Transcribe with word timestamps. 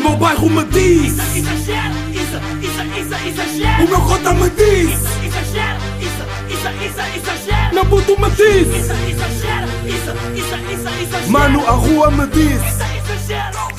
meu 0.00 0.16
bairro 0.16 0.50
me 0.50 0.64
diz 0.64 1.12
Isso, 1.12 1.38
exagero, 1.38 1.94
isso, 2.10 2.36
isso, 2.62 2.82
isso, 3.00 3.28
exagero. 3.28 3.84
O 3.84 3.88
meu 3.88 4.00
cota 4.00 4.34
me 4.34 4.50
diz 4.50 4.90
Isso, 4.90 5.26
exagero, 5.26 5.80
isso, 6.00 6.22
isso, 6.54 6.68
isso, 6.86 7.00
exagero. 7.16 7.74
Meu 7.74 7.86
puto 7.86 8.20
me 8.20 8.30
diz 8.30 8.68
Isso, 8.68 8.92
exagero, 8.92 9.68
isso, 9.86 10.10
isso, 10.34 10.54
isso, 10.72 11.02
exagero. 11.02 11.30
Mano, 11.30 11.60
a 11.66 11.72
rua 11.72 12.10
me 12.10 12.26
diz 12.26 12.60
Isso, 12.60 12.82
exagero. 13.22 13.70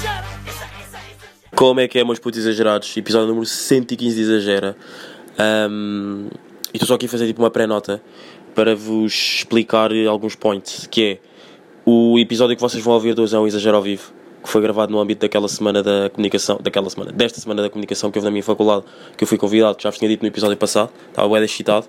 Como 1.55 1.79
é 1.79 1.87
que 1.87 1.99
é, 1.99 2.03
meus 2.03 2.17
putos 2.17 2.39
exagerados? 2.39 2.95
Episódio 2.97 3.27
número 3.27 3.45
115 3.45 4.15
de 4.15 4.21
Exagera. 4.21 4.75
Ahm, 5.37 6.27
e 6.73 6.77
estou 6.77 6.87
só 6.87 6.95
aqui 6.95 7.05
a 7.05 7.09
fazer 7.09 7.27
tipo 7.27 7.39
uma 7.39 7.51
pré-nota 7.51 8.01
para 8.55 8.75
vos 8.75 9.13
explicar 9.37 9.91
alguns 10.09 10.33
points. 10.33 10.87
Que 10.89 11.03
é 11.03 11.19
o 11.85 12.17
episódio 12.17 12.55
que 12.55 12.61
vocês 12.61 12.83
vão 12.83 12.93
ouvir 12.95 13.13
de 13.13 13.21
hoje 13.21 13.35
é 13.35 13.39
um 13.39 13.45
exagero 13.45 13.77
ao 13.77 13.83
vivo, 13.83 14.11
que 14.43 14.49
foi 14.49 14.61
gravado 14.61 14.91
no 14.91 14.99
âmbito 14.99 15.21
daquela 15.21 15.47
semana 15.47 15.83
da 15.83 16.09
comunicação, 16.09 16.59
daquela 16.61 16.89
semana, 16.89 17.11
desta 17.11 17.39
semana 17.39 17.61
da 17.61 17.69
comunicação 17.69 18.09
que 18.09 18.17
houve 18.17 18.25
na 18.25 18.31
minha 18.31 18.43
faculdade, 18.43 18.83
que 19.15 19.23
eu 19.23 19.27
fui 19.27 19.37
convidado, 19.37 19.75
que 19.75 19.83
já 19.83 19.89
vos 19.89 19.99
tinha 19.99 20.09
dito 20.09 20.21
no 20.21 20.27
episódio 20.27 20.57
passado, 20.57 20.91
estava 21.09 21.29
bem 21.29 21.43
excitado. 21.43 21.87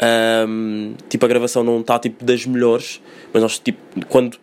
Ahm, 0.00 0.94
tipo, 1.08 1.24
a 1.24 1.28
gravação 1.28 1.64
não 1.64 1.80
está 1.80 1.98
tipo 1.98 2.24
das 2.24 2.46
melhores, 2.46 3.00
mas 3.32 3.42
nós 3.42 3.58
tipo, 3.58 3.80
quando 4.06 4.38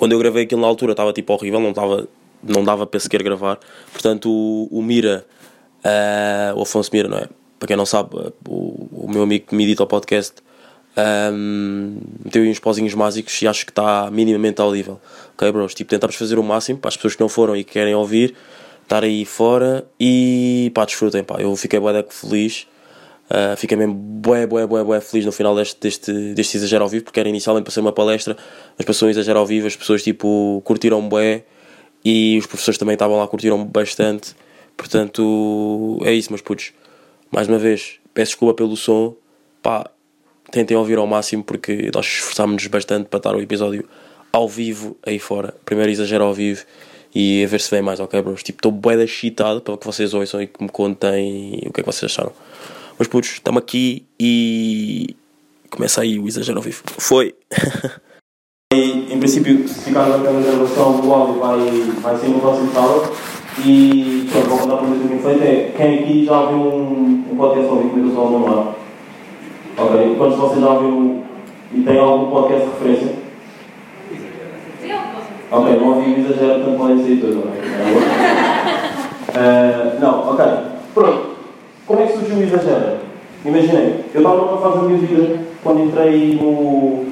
quando 0.00 0.12
eu 0.12 0.18
gravei 0.18 0.44
aquilo 0.44 0.62
na 0.62 0.66
altura 0.66 0.92
estava 0.92 1.12
tipo 1.12 1.30
horrível, 1.34 1.60
não, 1.60 1.70
estava, 1.70 2.08
não 2.42 2.64
dava 2.64 2.86
para 2.86 2.98
sequer 2.98 3.22
gravar. 3.22 3.58
Portanto, 3.92 4.30
o, 4.30 4.66
o 4.70 4.82
Mira, 4.82 5.26
ah, 5.84 6.54
o 6.56 6.62
Afonso 6.62 6.88
Mira, 6.90 7.06
não 7.06 7.18
é? 7.18 7.28
Para 7.58 7.66
quem 7.66 7.76
não 7.76 7.84
sabe, 7.84 8.16
o, 8.48 8.88
o 9.04 9.06
meu 9.10 9.22
amigo 9.22 9.48
que 9.48 9.54
me 9.54 9.64
edita 9.64 9.82
o 9.82 9.86
podcast, 9.86 10.36
um, 10.96 11.98
meteu 12.24 12.42
aí 12.42 12.50
uns 12.50 12.58
pozinhos 12.58 12.94
mágicos 12.94 13.40
e 13.42 13.46
acho 13.46 13.64
que 13.64 13.72
está 13.72 14.10
minimamente 14.10 14.60
audível. 14.60 15.00
Ok, 15.34 15.50
bros? 15.52 15.74
Tipo, 15.74 15.90
tentamos 15.90 16.16
fazer 16.16 16.38
o 16.38 16.42
máximo 16.42 16.78
para 16.78 16.88
as 16.88 16.96
pessoas 16.96 17.14
que 17.14 17.20
não 17.20 17.28
foram 17.28 17.56
e 17.56 17.64
que 17.64 17.72
querem 17.72 17.94
ouvir, 17.94 18.34
estar 18.82 19.04
aí 19.04 19.24
fora 19.24 19.86
e 19.98 20.70
pá, 20.74 20.84
desfrutem, 20.84 21.22
pá. 21.22 21.40
Eu 21.40 21.54
fiquei 21.56 21.78
bué 21.78 22.04
feliz. 22.08 22.66
Uh, 23.30 23.56
fiquei 23.56 23.76
mesmo 23.76 23.94
bué, 23.94 24.44
bué, 24.44 24.66
bué, 24.66 24.82
bué 24.82 25.00
feliz 25.00 25.24
no 25.24 25.30
final 25.30 25.54
deste, 25.54 25.78
deste, 25.80 26.12
deste 26.34 26.56
exagero 26.56 26.82
ao 26.82 26.90
vivo, 26.90 27.04
porque 27.04 27.20
era 27.20 27.28
inicialmente 27.28 27.62
para 27.62 27.72
ser 27.72 27.78
uma 27.78 27.92
palestra, 27.92 28.36
mas 28.76 28.84
passou 28.84 29.06
um 29.06 29.10
exagero 29.10 29.38
ao 29.38 29.46
vivo, 29.46 29.68
as 29.68 29.76
pessoas 29.76 30.02
tipo 30.02 30.60
curtiram 30.64 31.08
bué 31.08 31.44
e 32.04 32.36
os 32.38 32.46
professores 32.46 32.76
também 32.76 32.94
estavam 32.94 33.16
lá, 33.16 33.28
curtiram 33.28 33.64
bastante. 33.64 34.34
Portanto, 34.76 36.00
é 36.04 36.12
isso, 36.12 36.30
meus 36.32 36.40
putos. 36.40 36.72
Mais 37.30 37.46
uma 37.46 37.58
vez, 37.58 38.00
peço 38.12 38.32
desculpa 38.32 38.54
pelo 38.54 38.76
som, 38.76 39.14
pá, 39.62 39.88
tentem 40.50 40.76
ouvir 40.76 40.98
ao 40.98 41.06
máximo 41.06 41.42
porque 41.42 41.90
nós 41.94 42.06
esforçámos-nos 42.06 42.66
bastante 42.66 43.06
para 43.08 43.18
estar 43.18 43.34
o 43.34 43.40
episódio 43.40 43.88
ao 44.32 44.48
vivo 44.48 44.96
aí 45.04 45.18
fora. 45.18 45.54
Primeiro 45.64 45.90
exagero 45.90 46.24
ao 46.24 46.34
vivo 46.34 46.64
e 47.14 47.44
a 47.44 47.46
ver 47.46 47.60
se 47.60 47.70
vem 47.70 47.82
mais, 47.82 48.00
ok, 48.00 48.20
bros? 48.22 48.42
Tipo, 48.42 48.58
estou 48.58 48.72
bué 48.72 49.02
excitado 49.02 49.60
para 49.60 49.76
que 49.76 49.86
vocês 49.86 50.14
ouçam 50.14 50.42
e 50.42 50.46
que 50.46 50.62
me 50.62 50.68
contem 50.68 51.62
o 51.66 51.72
que 51.72 51.80
é 51.80 51.82
que 51.82 51.86
vocês 51.92 52.10
acharam. 52.10 52.32
Mas 52.98 53.08
putos, 53.08 53.30
estamos 53.30 53.62
aqui 53.62 54.04
e 54.18 55.16
começa 55.70 56.02
aí 56.02 56.18
o 56.18 56.28
exagero 56.28 56.58
ao 56.58 56.62
vivo. 56.62 56.82
Foi! 56.98 57.34
em 58.72 59.18
princípio, 59.18 59.66
se 59.66 59.84
ficar 59.84 60.08
naquela 60.08 60.40
gravação 60.40 61.00
do 61.00 61.12
áudio 61.12 61.40
vai, 61.40 61.58
vai 62.00 62.18
ser 62.18 62.28
no 62.28 62.40
próximo 62.40 62.72
sábado. 62.72 63.12
E 63.64 64.28
pronto, 64.30 64.48
vou 64.48 64.58
contar 64.58 64.76
para 64.76 64.86
vocês 64.86 65.04
o 65.04 65.08
que 65.08 65.22
feito 65.22 65.42
é 65.42 65.72
quem 65.76 65.98
aqui 65.98 66.24
já 66.24 66.40
ouviu 66.40 66.58
um, 66.58 67.24
um 67.32 67.36
podcast 67.36 67.68
só 68.14 68.20
ao 68.20 68.30
meu 68.30 68.79
Ok, 69.80 70.14
quantos 70.18 70.34
de 70.34 70.40
vocês 70.42 70.60
já 70.60 70.68
ouviram 70.68 71.22
e 71.72 71.80
têm 71.80 71.98
algum 71.98 72.30
podcast 72.30 72.66
de 72.66 72.70
referência? 72.70 73.14
Ok, 75.50 75.76
não 75.80 75.88
ouvi 75.88 76.12
o 76.12 76.18
exagero, 76.18 76.60
portanto 76.60 76.76
podem 76.76 77.02
sair 77.02 77.16
todos, 77.16 77.36
ok? 77.38 77.50
Uh, 79.30 80.00
não, 80.00 80.30
ok. 80.30 80.44
Pronto. 80.92 81.30
Como 81.86 82.00
é 82.00 82.06
que 82.06 82.12
surgiu 82.12 82.36
o 82.36 82.42
exagero? 82.42 82.98
Imaginei, 83.42 84.04
eu 84.14 84.20
estava 84.20 84.36
numa 84.36 84.58
fase 84.58 84.76
da 84.76 84.82
minha 84.82 84.98
vida, 84.98 85.40
quando 85.64 85.80
entrei 85.80 86.34
no 86.34 87.06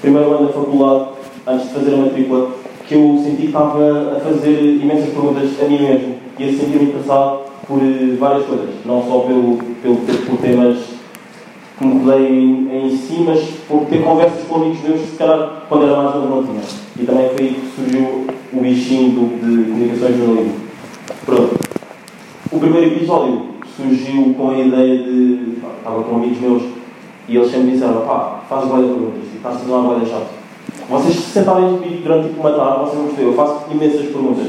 primeiro 0.00 0.34
ano 0.34 0.46
da 0.46 0.52
faculdade, 0.52 1.08
antes 1.48 1.66
de 1.66 1.74
fazer 1.74 1.94
a 1.94 1.96
matrícula, 1.96 2.50
que 2.86 2.94
eu 2.94 3.20
senti 3.24 3.42
que 3.42 3.46
estava 3.48 4.16
a 4.16 4.20
fazer 4.20 4.78
imensas 4.80 5.10
perguntas 5.12 5.50
a 5.60 5.64
mim 5.64 5.82
mesmo 5.82 6.14
e 6.38 6.44
a 6.44 6.46
sentir-me 6.46 6.90
interessado 6.90 7.40
por 7.66 7.78
eh, 7.82 8.16
várias 8.16 8.46
coisas, 8.46 8.70
não 8.86 9.02
só 9.02 9.18
pelo, 9.20 9.58
pelo, 9.82 9.96
por 9.96 10.38
temas 10.38 10.97
que 11.78 11.86
me 11.86 12.12
em, 12.12 12.86
em 12.86 12.96
si, 12.96 13.22
mas 13.24 13.40
por 13.68 13.86
ter 13.86 14.02
conversas 14.02 14.44
com 14.48 14.56
amigos 14.56 14.82
meus 14.82 15.00
que 15.00 15.06
se 15.10 15.16
calhar 15.16 15.62
quando 15.68 15.84
era 15.84 15.96
mais 15.96 16.14
novo 16.14 16.28
não 16.28 16.42
tinha. 16.42 16.60
E 16.98 17.06
também 17.06 17.28
foi 17.30 17.46
aí 17.46 17.54
que 17.54 17.80
surgiu 17.80 18.26
o 18.52 18.60
bichinho 18.60 19.10
do, 19.12 19.36
de 19.36 19.70
comunicações 19.70 20.16
jornalismo. 20.16 20.54
Pronto. 21.24 21.56
O 22.50 22.58
primeiro 22.58 22.86
episódio 22.88 23.42
surgiu 23.76 24.34
com 24.34 24.50
a 24.50 24.58
ideia 24.58 24.98
de. 24.98 25.58
Estava 25.78 26.02
com 26.02 26.16
amigos 26.16 26.40
meus 26.40 26.62
e 27.28 27.36
eles 27.36 27.50
sempre 27.50 27.70
disseram: 27.70 28.00
pá, 28.00 28.40
faz 28.48 28.66
boia 28.66 28.82
de 28.82 28.94
perguntas 28.94 29.22
e 29.32 29.36
está 29.36 29.50
a 29.50 29.54
ser 29.54 29.66
uma 29.66 29.82
boia 29.82 30.04
chato. 30.04 30.38
Vocês 30.90 31.14
se 31.14 31.30
sentarem 31.30 31.78
comigo 31.78 32.02
durante 32.02 32.28
tipo, 32.28 32.40
uma 32.40 32.52
tarde, 32.52 32.80
vocês 32.80 32.96
vão 32.96 33.06
perceber, 33.06 33.28
eu 33.28 33.34
faço 33.34 33.70
imensas 33.70 34.06
perguntas. 34.06 34.46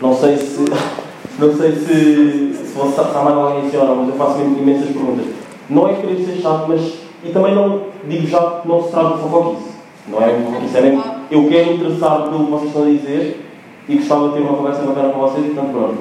Não 0.00 0.14
sei 0.14 0.36
se. 0.36 0.64
Não 1.38 1.56
sei 1.56 1.72
se, 1.72 2.54
se 2.54 2.74
você 2.76 3.00
está 3.00 3.22
mais 3.24 3.34
alguém 3.34 3.66
assim 3.66 3.76
ou 3.78 3.86
não, 3.86 3.96
mas 3.96 4.08
eu 4.10 4.14
faço 4.16 4.38
imensas 4.42 4.90
perguntas. 4.90 5.24
Não 5.72 5.88
é 5.88 5.94
querer 5.94 6.16
ser 6.16 6.40
chato, 6.40 6.66
mas. 6.68 7.02
E 7.24 7.30
também 7.32 7.54
não 7.54 7.82
digo 8.08 8.26
já 8.26 8.60
que 8.60 8.68
não 8.68 8.82
se 8.82 8.90
trata 8.90 9.16
de 9.16 9.22
fofoquice. 9.22 9.70
Não 10.08 10.22
é 10.22 10.28
fofoquice, 10.28 10.76
é. 10.76 10.98
Eu 11.30 11.48
quero 11.48 11.72
interessar 11.72 12.22
pelo 12.24 12.44
que 12.44 12.50
vocês 12.50 12.68
estão 12.68 12.82
a 12.82 12.86
dizer 12.86 13.46
e 13.88 13.96
gostava 13.96 14.28
de 14.28 14.34
ter 14.34 14.40
uma 14.40 14.56
conversa 14.56 14.82
bacana 14.82 15.08
com 15.08 15.20
vocês, 15.20 15.46
portanto, 15.46 15.72
pronto. 15.72 15.98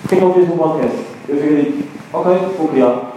Porquê 0.00 0.16
que 0.16 0.24
não 0.24 0.34
fez 0.34 0.50
um 0.50 0.56
podcast? 0.56 0.98
Eu 1.28 1.36
fiquei 1.36 1.64
tipo, 1.64 1.84
ok, 2.12 2.34
vou 2.58 2.68
criar. 2.68 3.12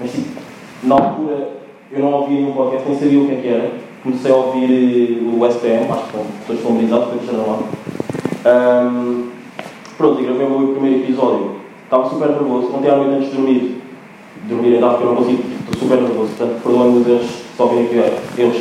Mas 0.00 0.12
tipo, 0.12 0.40
na 0.84 0.94
altura 0.94 1.48
eu 1.92 2.00
não 2.00 2.12
ouvia 2.12 2.40
nenhum 2.40 2.52
podcast, 2.52 2.88
nem 2.88 2.98
sabia 2.98 3.20
o 3.20 3.26
que 3.26 3.32
é 3.32 3.36
que 3.36 3.48
era. 3.48 3.72
Comecei 4.02 4.30
a 4.30 4.36
ouvir 4.36 4.70
eh, 4.70 5.36
o 5.36 5.46
SPM, 5.46 5.90
acho 5.90 6.04
que 6.04 6.12
são 6.12 6.26
pessoas 6.40 6.60
familiarizadas, 6.60 7.08
porque 7.08 7.24
estavam 7.24 7.46
lá. 7.46 8.84
Um, 8.86 9.28
pronto, 9.98 10.20
e 10.20 10.24
gravei 10.24 10.46
o 10.46 10.58
meu 10.58 10.68
primeiro 10.68 11.02
episódio. 11.02 11.56
Estava 11.84 12.08
super 12.08 12.28
nervoso, 12.28 12.72
ontem 12.74 12.88
à 12.88 12.96
noite 12.96 13.16
antes 13.16 13.30
de 13.30 13.36
dormir. 13.36 13.82
Dormir 14.48 14.74
ainda 14.74 14.88
porque 14.88 15.04
eu 15.04 15.08
não 15.08 15.16
consigo, 15.16 15.42
estou 15.60 15.80
super 15.80 16.02
nervoso, 16.02 16.30
portanto, 16.36 16.62
perdoem-me 16.62 17.10
erros, 17.10 17.30
só 17.56 17.66
virem 17.66 17.84
aqui 17.84 18.40
erros. 18.40 18.56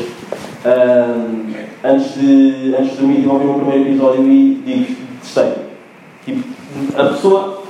Um, 0.65 1.53
antes, 1.83 2.13
de, 2.15 2.75
antes 2.77 2.91
de 2.91 2.97
dormir, 2.97 3.15
tive 3.15 3.29
a 3.29 3.33
o 3.33 3.39
meu 3.39 3.53
primeiro 3.53 3.89
episódio 3.89 4.23
e 4.23 4.61
digo, 4.65 4.95
testei. 5.21 5.53
Tipo, 6.25 6.43
a 6.97 7.05
pessoa 7.05 7.63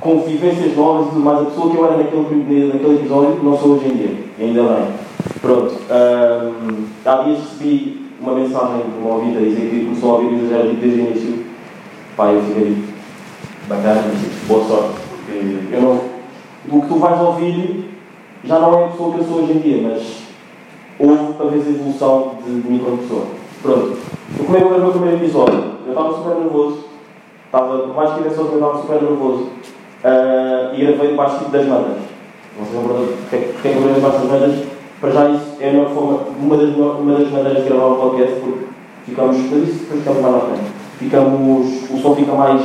com 0.00 0.20
vivências 0.20 0.76
novas 0.76 1.06
e 1.06 1.10
tudo 1.10 1.20
mais, 1.20 1.40
a 1.40 1.44
pessoa 1.46 1.70
que 1.70 1.76
eu 1.76 1.84
era 1.86 1.96
naquele, 1.96 2.72
naquele 2.72 2.94
episódio 2.96 3.42
não 3.42 3.58
sou 3.58 3.72
hoje 3.72 3.86
em 3.86 3.96
dia. 3.96 4.16
Ainda 4.38 4.62
bem. 4.62 4.88
Pronto. 5.40 5.74
Um, 5.74 6.84
há 7.04 7.22
dias 7.22 7.38
recebi 7.38 8.06
uma 8.20 8.34
mensagem 8.34 8.82
de 8.82 8.98
uma 9.00 9.14
ouvida 9.14 9.38
a 9.38 9.42
dizer 9.42 9.70
que 9.70 9.84
começou 9.84 10.10
a 10.10 10.14
ouvir 10.14 10.34
o 10.34 10.44
exagero 10.44 10.74
desde 10.74 11.00
o 11.00 11.04
início. 11.04 11.44
Pá, 12.16 12.32
eu 12.32 12.42
fiquei 12.42 12.76
bacana, 13.68 14.02
boa 14.46 14.64
sorte. 14.64 14.98
Eu 15.72 15.82
não. 15.82 16.17
O 16.70 16.82
que 16.82 16.88
tu 16.88 16.96
vais 16.96 17.20
ouvir 17.20 17.90
já 18.44 18.58
não 18.58 18.78
é 18.78 18.84
a 18.84 18.88
pessoa 18.88 19.14
que 19.14 19.20
eu 19.20 19.24
sou 19.24 19.42
hoje 19.42 19.52
em 19.52 19.58
dia, 19.58 19.88
mas 19.88 20.18
houve 20.98 21.32
para 21.34 21.46
ver 21.46 21.62
a 21.66 21.70
evolução 21.70 22.34
de, 22.44 22.50
mim 22.50 22.78
como 22.78 22.98
pessoa. 22.98 23.26
Pronto. 23.62 23.96
Eu 24.38 24.44
comecei 24.44 24.66
a 24.66 24.70
ver 24.70 24.76
o 24.76 24.80
meu 24.80 24.90
primeiro 24.90 25.16
episódio. 25.16 25.64
Eu 25.86 25.92
estava 25.92 26.14
super 26.14 26.34
nervoso. 26.36 26.84
Estava, 27.46 27.78
por 27.78 27.96
mais 27.96 28.10
que 28.10 28.16
tivesse 28.16 28.38
eu 28.38 28.54
estava 28.54 28.80
super 28.80 29.02
nervoso. 29.02 29.42
Uh, 30.04 30.74
e 30.74 30.84
gravei 30.84 31.08
debaixo 31.08 31.38
tipo, 31.38 31.50
das 31.50 31.66
mandas. 31.66 31.98
Não 32.58 32.66
sei 32.66 32.80
porque 32.80 33.68
é 33.68 33.70
que 33.72 33.76
eu 33.76 33.82
gravei 33.82 33.94
debaixo 33.94 34.18
das 34.18 34.28
mandas. 34.28 34.64
Para 35.00 35.10
já 35.10 35.30
isso 35.30 35.56
é 35.60 35.68
a 35.68 35.72
melhor 35.72 35.90
forma, 35.90 36.18
uma 36.40 36.56
das, 36.56 36.74
uma 36.76 37.18
das 37.18 37.30
maneiras 37.30 37.62
de 37.62 37.68
gravar 37.68 37.86
um 37.86 38.00
podcast, 38.00 38.40
porque 38.40 38.64
ficamos, 39.06 39.36
mas 39.36 39.68
isso 39.68 39.78
depois 39.84 40.00
ficamos 40.00 40.22
mais 40.22 40.34
à 40.34 40.40
frente. 40.40 40.64
Ficamos, 40.98 41.90
o 41.90 41.98
som 41.98 42.14
fica 42.16 42.32
mais 42.34 42.62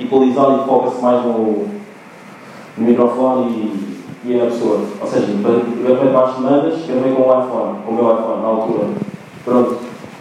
equalizado 0.00 0.60
e 0.60 0.66
foca-se 0.66 1.00
mais 1.00 1.24
no, 1.24 1.75
no 2.76 2.86
microfone 2.86 3.50
e, 4.24 4.30
e 4.30 4.36
na 4.36 4.46
pessoa. 4.46 4.80
Ou 5.00 5.06
seja, 5.06 5.26
gravei 5.82 6.06
debaixo 6.06 6.36
de 6.36 6.42
mandas, 6.42 6.86
gravei 6.86 7.12
com 7.12 7.22
o 7.22 7.40
iPhone, 7.40 7.78
com 7.84 7.92
o 7.92 7.94
meu 7.94 8.14
iPhone, 8.14 8.42
na 8.42 8.48
altura. 8.48 8.88
Pronto. 9.44 9.76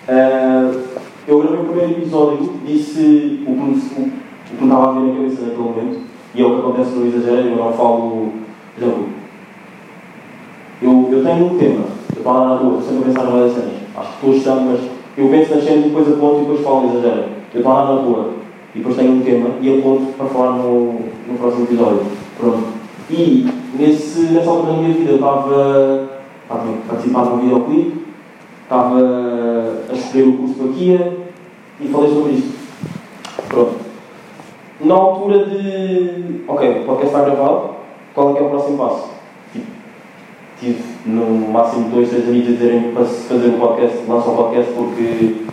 Uh, 0.07 0.85
eu 1.27 1.39
gravei 1.39 1.59
o 1.59 1.63
primeiro 1.65 1.91
episódio, 1.91 2.53
disse 2.65 3.43
o 3.47 3.51
que, 3.51 3.59
me, 3.59 3.75
o, 3.75 4.11
que 4.45 4.63
me 4.63 4.67
estava 4.67 4.89
a 4.89 4.93
ver 4.93 4.99
na 4.99 5.13
cabeça 5.15 5.41
naquele 5.41 5.63
momento, 5.63 5.99
e 6.35 6.41
é 6.41 6.45
o 6.45 6.53
que 6.53 6.59
acontece 6.59 6.91
no 6.91 7.07
exagero, 7.07 7.47
eu 7.47 7.55
não 7.55 7.73
falo. 7.73 8.31
Já 8.79 8.87
eu, 10.81 11.09
eu 11.09 11.23
tenho 11.23 11.45
um 11.45 11.57
tema, 11.57 11.85
eu 12.15 12.21
falo 12.21 12.39
lá 12.39 12.49
na 12.49 12.55
rua, 12.55 12.79
estou 12.79 12.93
sempre 12.93 13.11
a 13.11 13.13
pensar 13.13 13.37
em 13.37 13.53
cenas. 13.53 13.73
Acho 13.95 14.09
que 14.09 14.15
estou 14.15 14.33
estudando, 14.33 14.71
mas 14.71 14.81
eu 15.17 15.29
penso 15.29 15.55
nas 15.55 15.63
cenas 15.63 15.85
e 15.85 15.87
depois 15.87 16.07
aponto 16.11 16.35
e 16.35 16.39
depois 16.41 16.61
falo 16.61 16.81
no 16.81 16.89
exagero. 16.89 17.23
Eu 17.53 17.59
estou 17.59 17.73
lá 17.73 17.85
na 17.85 18.01
rua 18.01 18.29
e 18.73 18.77
depois 18.77 18.95
tenho 18.97 19.11
um 19.13 19.21
tema 19.21 19.49
e 19.61 19.79
aponto 19.79 20.13
para 20.17 20.25
falar 20.27 20.51
no, 20.57 20.99
no 21.27 21.37
próximo 21.39 21.63
episódio. 21.63 22.01
Pronto. 22.37 22.67
E 23.09 23.47
nesse, 23.77 24.19
nessa 24.31 24.49
altura 24.49 24.73
da 24.73 24.79
minha 24.79 24.93
vida 24.93 25.11
eu 25.11 25.15
estava, 25.15 26.09
a 26.49 26.55
participar 26.87 27.23
de 27.23 27.29
um 27.29 27.37
videoclipe, 27.39 28.05
estava 28.63 28.99
a 29.89 29.93
escolher 29.93 30.27
o 30.27 30.37
curso 30.37 30.73
que 30.73 30.89
eu 30.89 31.25
e 31.79 31.87
falei 31.87 32.09
sobre 32.09 32.31
isto. 32.33 32.55
Pronto. 33.47 33.75
Na 34.81 34.93
altura 34.95 35.45
de. 35.45 36.43
Ok, 36.47 36.69
o 36.69 36.85
podcast 36.85 37.05
está 37.05 37.21
gravado, 37.21 37.69
qual 38.13 38.31
é 38.31 38.33
que 38.33 38.39
é 38.39 38.41
o 38.41 38.49
próximo 38.49 38.77
passo? 38.77 39.09
Tipo, 39.53 39.65
tive 40.59 40.83
no 41.05 41.47
máximo 41.51 41.89
dois, 41.89 42.09
três 42.09 42.27
amigos 42.27 42.49
a 42.49 42.51
dizerem 42.53 42.91
para 42.91 43.05
fazer 43.05 43.47
um 43.47 43.59
podcast, 43.59 43.97
lançar 44.07 44.31
um 44.31 44.35
podcast 44.35 44.73
porque 44.73 45.45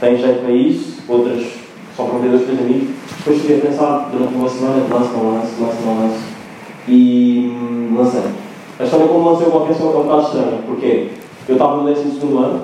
tem 0.00 0.16
jeito 0.16 0.40
para 0.42 0.52
isso, 0.52 1.02
outras 1.08 1.53
só 1.96 2.04
para 2.04 2.18
ver 2.18 2.30
dois, 2.30 2.44
três 2.44 2.60
amigos. 2.60 2.88
Depois 3.18 3.40
cheguei 3.40 3.58
a 3.58 3.60
pensar 3.60 4.08
durante 4.10 4.34
uma 4.34 4.48
semana, 4.48 4.86
lance, 4.90 5.12
não 5.12 5.34
lance, 5.34 5.60
lance, 5.60 5.82
não. 5.84 6.10
E 6.88 7.50
hum, 7.50 7.94
lancei. 7.96 8.22
A 8.78 8.84
história 8.84 9.06
como 9.06 9.30
lancei 9.30 9.46
o 9.46 9.50
podcast 9.52 9.82
é 9.82 9.86
um 9.86 9.92
bocado 9.92 10.22
estranha, 10.22 10.58
porque 10.66 11.10
eu 11.48 11.54
estava 11.54 11.76
no 11.76 11.84
12 11.84 12.36
ano 12.36 12.62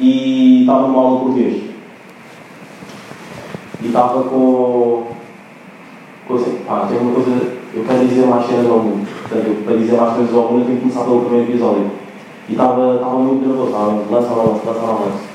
e 0.00 0.60
estava 0.60 0.88
numa 0.88 1.00
aula 1.00 1.18
de 1.18 1.24
português. 1.24 1.62
E 3.82 3.86
estava 3.86 4.22
com. 4.22 5.04
com 6.26 6.38
pá, 6.66 6.86
tem 6.88 6.98
uma 6.98 7.12
coisa. 7.12 7.58
Eu 7.74 7.84
quero 7.84 8.08
dizer 8.08 8.26
mais 8.26 8.46
cenas 8.46 8.70
ao 8.70 8.78
mundo. 8.78 9.06
Portanto, 9.28 9.64
para 9.64 9.76
dizer 9.76 9.96
mais 9.96 10.14
coisas 10.14 10.34
ao 10.34 10.42
mundo, 10.44 10.60
eu 10.60 10.64
tenho 10.64 10.76
que 10.76 10.82
começar 10.82 11.04
pelo 11.04 11.20
primeiro 11.20 11.50
episódio. 11.50 11.90
E 12.48 12.52
estava, 12.52 12.96
muito 13.18 13.46
nervoso, 13.46 13.68
estava 13.68 13.92
lança 14.10 14.28
não 14.30 14.60
lança 14.64 15.04
lance. 15.04 15.27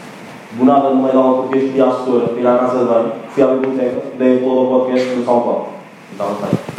Do 0.56 0.66
nada, 0.66 0.90
no 0.92 1.02
meio 1.02 1.14
da 1.14 1.20
aula 1.20 1.32
de 1.32 1.42
português, 1.42 1.72
pedi 1.72 1.82
à 1.82 1.88
assessora 1.88 2.40
ir 2.40 2.46
à 2.46 2.58
casa 2.60 2.80
de 2.80 2.86
banho, 2.86 3.12
fui 3.30 3.44
à 3.44 3.48
biblioteca, 3.48 4.04
dei 4.20 4.38
upload 4.38 4.60
ao 4.60 4.68
podcast 4.68 5.10
no. 5.10 5.20
E 5.20 6.12
estava 6.12 6.36
feito. 6.36 6.74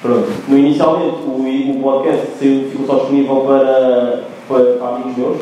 Pronto. 0.00 0.28
No, 0.46 0.58
inicialmente, 0.58 1.16
o, 1.26 1.78
o 1.78 1.82
podcast 1.82 2.26
saiu, 2.38 2.70
ficou 2.70 2.86
só 2.86 2.94
disponível 3.00 3.36
para, 3.40 4.24
para, 4.48 4.64
para 4.78 4.88
amigos 4.96 5.16
meus. 5.16 5.38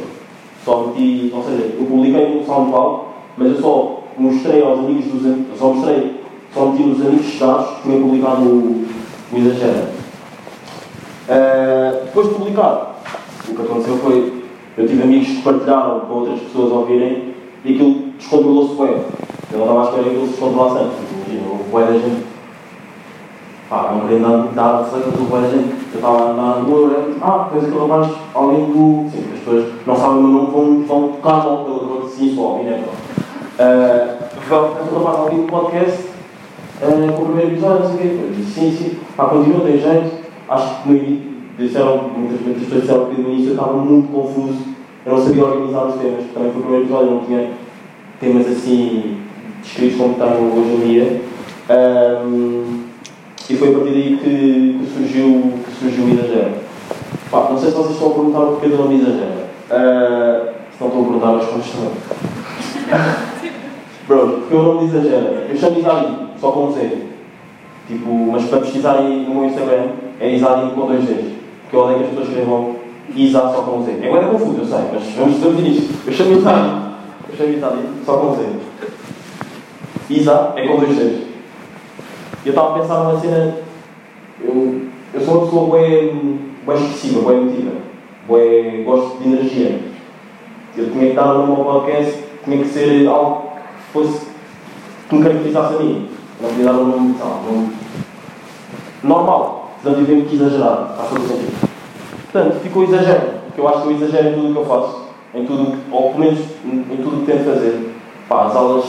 Só 0.65 0.87
meti, 0.87 1.31
ou 1.35 1.43
seja, 1.43 1.75
eu 1.79 1.87
publiquei 1.87 2.35
no 2.35 2.47
SoundCloud, 2.47 3.01
mas 3.37 3.49
eu 3.49 3.61
só 3.61 4.03
mostrei 4.17 4.62
aos 4.62 4.79
amigos 4.79 5.05
dos 5.07 5.59
só 5.59 5.69
mostrei, 5.69 6.21
só 6.55 6.67
meti 6.67 6.83
nos 6.83 7.01
amigos 7.01 7.27
chegados 7.27 7.71
que 7.77 7.83
tinham 7.83 8.03
publicado 8.03 8.43
o, 8.43 8.87
o 9.33 9.37
Exagera. 9.37 9.91
Ah, 11.29 11.93
depois 12.07 12.29
de 12.29 12.35
publicar, 12.35 13.03
o 13.49 13.55
que 13.55 13.62
aconteceu 13.62 13.97
foi, 13.99 14.43
eu 14.79 14.89
tive 14.89 15.03
amigos 15.03 15.29
que 15.29 15.43
partilharam 15.43 16.01
para 16.01 16.15
outras 16.15 16.41
pessoas 16.41 16.73
ouvirem 16.73 17.30
e 17.65 17.73
aquilo 17.73 17.95
descontrolou-se 18.19 18.75
bem. 18.75 19.05
Eu 19.53 19.59
não 19.59 19.67
estava 19.67 19.81
à 19.81 19.85
espera 19.85 20.03
que 20.03 20.09
aquilo 20.11 20.27
se 20.27 20.31
descontrolasse 20.33 20.79
antes. 20.79 20.99
Imagina, 21.12 21.51
houve 21.51 21.71
bué 21.71 21.85
da 21.85 21.93
gente 21.93 22.31
Pá, 23.71 23.93
não 23.93 24.01
queria 24.01 24.19
dar, 24.19 24.49
dar 24.53 24.83
receita 24.83 25.11
do 25.12 25.31
bué 25.31 25.43
da 25.43 25.49
gente. 25.49 25.77
Eu 25.93 26.01
estava 26.01 26.31
a 26.31 26.33
na 26.33 26.53
rua, 26.55 26.79
eu 26.79 26.91
era, 26.91 27.07
ah, 27.23 27.45
depois 27.45 27.65
aquele 27.65 27.87
rapaz, 27.87 28.12
alguém 28.35 28.65
do. 28.65 29.09
Sim, 29.09 29.25
as 29.33 29.39
pessoas 29.39 29.73
não 29.87 29.95
sabem 29.95 30.19
o 30.19 30.23
meu 30.23 30.43
nome, 30.43 30.51
vão, 30.51 30.83
vão 30.83 31.09
tocar 31.12 31.47
logo 31.47 31.65
pelo 31.67 31.87
nome, 31.87 32.11
sim, 32.11 32.35
só 32.35 32.41
ouvir, 32.41 32.65
né? 32.65 32.83
Uh, 32.83 34.25
aquele 34.35 34.99
rapaz, 34.99 35.19
alguém 35.21 35.43
do 35.43 35.47
podcast, 35.47 36.01
uh, 36.83 37.12
com 37.12 37.23
o 37.23 37.27
primeiro 37.27 37.53
episódio, 37.53 37.79
não 37.79 37.87
sei 37.87 37.95
o 37.95 38.01
quê. 38.01 38.21
Eu 38.21 38.35
disse, 38.35 38.51
sim, 38.51 38.77
sim, 38.77 38.99
pá, 39.17 39.27
continua, 39.27 39.61
tem 39.61 39.79
jeito. 39.79 40.17
Acho 40.49 40.83
que 40.83 40.89
no 40.89 40.97
início, 40.97 41.31
disseram, 41.57 41.99
muitas 42.09 42.41
muitas 42.41 42.62
pessoas 42.65 42.81
disseram 42.81 43.05
que 43.07 43.21
no 43.21 43.29
início 43.29 43.51
eu 43.51 43.55
estava 43.55 43.73
muito 43.75 44.12
confuso, 44.12 44.59
eu 45.06 45.12
não 45.12 45.25
sabia 45.25 45.44
organizar 45.44 45.87
os 45.87 45.94
temas. 45.94 46.25
Também 46.35 46.52
foi 46.52 46.61
o 46.61 46.64
primeiro 46.64 46.85
episódio, 46.85 47.06
eu 47.06 47.14
não 47.14 47.25
tinha 47.25 47.50
temas 48.20 48.47
assim 48.47 49.17
descritos 49.62 49.99
como 49.99 50.14
tenho 50.14 50.58
hoje 50.58 50.70
em 50.70 50.88
dia. 50.88 51.23
Um, 51.70 52.81
e 53.49 53.56
foi 53.56 53.69
a 53.69 53.73
partir 53.73 53.91
daí 53.91 54.19
que, 54.23 54.79
que 54.79 54.93
surgiu, 54.93 55.52
que 55.64 55.73
surgiu 55.73 56.05
o 56.05 56.11
Exagero. 56.11 56.52
Pá, 57.31 57.49
não 57.50 57.58
sei 57.58 57.70
se 57.70 57.76
vocês 57.76 57.94
estão 57.94 58.11
a 58.11 58.14
perguntar 58.14 58.41
o 58.41 58.47
porquê 58.52 58.69
do 58.69 58.76
nome 58.76 59.00
Exagero. 59.00 59.41
Uh, 59.70 60.50
se 60.70 60.81
não 60.81 60.88
estão 60.88 61.00
a 61.00 61.05
perguntar, 61.05 61.35
as 61.35 61.44
respostas 61.44 61.73
também. 62.91 63.20
Pronto, 64.06 64.32
porque 64.41 64.55
o 64.55 64.62
nome 64.62 64.88
de 64.88 64.97
Exagero. 64.97 65.35
Eu 65.49 65.56
chamo 65.56 65.79
Isadinho, 65.79 66.29
só 66.41 66.50
com 66.52 66.67
um 66.67 66.73
Z. 66.73 67.11
Tipo, 67.88 68.11
mas 68.32 68.44
para 68.44 68.61
pesquisarem 68.61 69.25
no 69.25 69.35
meu 69.35 69.44
Instagram 69.47 69.88
é 70.20 70.35
Isadinho 70.35 70.70
com 70.73 70.87
dois 70.87 71.05
Zs. 71.05 71.32
Porque 71.62 71.76
eu 71.76 71.81
odeio 71.81 71.99
que 71.99 72.05
as 72.05 72.11
pessoas 72.11 72.29
escrevam 72.29 72.76
Isa 73.15 73.41
só 73.41 73.62
com 73.62 73.83
Z. 73.85 73.99
É 74.03 74.07
agora 74.07 74.29
confuso, 74.29 74.61
eu 74.61 74.67
sei, 74.67 74.79
mas 74.93 75.37
vamos 75.41 75.57
dizer 75.57 75.69
isto. 75.69 76.09
Eu 76.09 76.12
chamo 76.12 76.39
Isadinho. 76.39 76.91
Eu 77.29 77.37
chamo 77.37 78.05
só 78.05 78.17
com 78.17 78.35
Z. 78.37 78.71
Isa 80.11 80.53
é 80.57 80.67
com 80.67 80.77
dois 80.79 80.97
Zs. 80.97 81.23
Eu 82.45 82.51
estava 82.51 82.75
a 82.75 82.81
pensar 82.81 83.05
numa 83.05 83.21
cena. 83.21 83.57
Eu, 84.43 84.83
eu 85.15 85.21
sou 85.21 85.35
uma 85.35 85.45
pessoa 85.45 85.79
bem, 85.79 86.41
bem 86.67 86.77
expressiva, 86.77 87.31
bem 87.31 87.43
emotiva. 87.43 87.73
Bem, 88.29 88.85
gosto 88.85 89.19
de 89.19 89.29
energia. 89.29 89.81
Eu 90.77 90.91
tinha 90.91 91.11
que 91.11 91.17
dar 91.17 91.35
no 91.35 91.47
meu 91.47 91.65
podcast, 91.65 92.25
tinha 92.45 92.59
que 92.59 92.69
ser 92.69 93.07
algo 93.07 93.51
que 93.87 93.93
fosse. 93.93 94.27
que 95.09 95.15
me 95.15 95.23
caracterizasse 95.23 95.75
a 95.75 95.79
mim. 95.79 96.09
Não 96.41 96.49
podia 96.49 96.65
dar 96.65 96.73
um 96.73 96.85
nome 96.87 97.73
normal. 99.05 99.73
Portanto, 99.83 100.01
eu 100.01 100.07
tive 100.07 100.29
que 100.29 100.37
exagerar. 100.37 100.95
Faz 100.97 101.09
todo 101.11 101.29
sentido. 101.29 101.70
Portanto, 102.31 102.61
ficou 102.61 102.85
exagero. 102.85 103.21
Porque 103.47 103.61
eu 103.61 103.69
acho 103.69 103.82
que 103.82 103.88
eu 103.88 103.93
exagero 103.93 104.29
em 104.29 104.35
tudo 104.35 104.49
o 104.49 104.53
que 104.53 104.59
eu 104.59 104.67
faço. 104.67 105.03
Em 105.35 105.47
tudo, 105.47 105.79
ou 105.91 106.11
pelo 106.11 106.25
menos 106.25 106.41
em, 106.65 106.97
tudo 107.03 107.17
o 107.17 107.21
que 107.21 107.32
tento 107.32 107.44
fazer. 107.44 107.94
Pá, 108.29 108.47
as 108.47 108.56
aulas. 108.56 108.85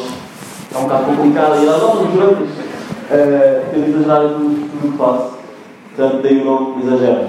é 0.73 0.77
um 0.77 0.83
bocado 0.83 1.05
complicado 1.05 1.63
ir 1.63 1.69
às 1.69 1.81
aulas 1.81 2.07
durante 2.11 2.71
Uh, 3.11 3.69
tento 3.69 3.89
exagerar 3.89 4.23
em 4.23 4.29
tudo, 4.29 4.69
tudo 4.71 4.87
o 4.87 4.91
que 4.93 4.97
faço. 4.97 5.33
Portanto, 5.93 6.21
dei 6.21 6.41
o 6.41 6.45
nome 6.45 6.81
exagero. 6.81 7.27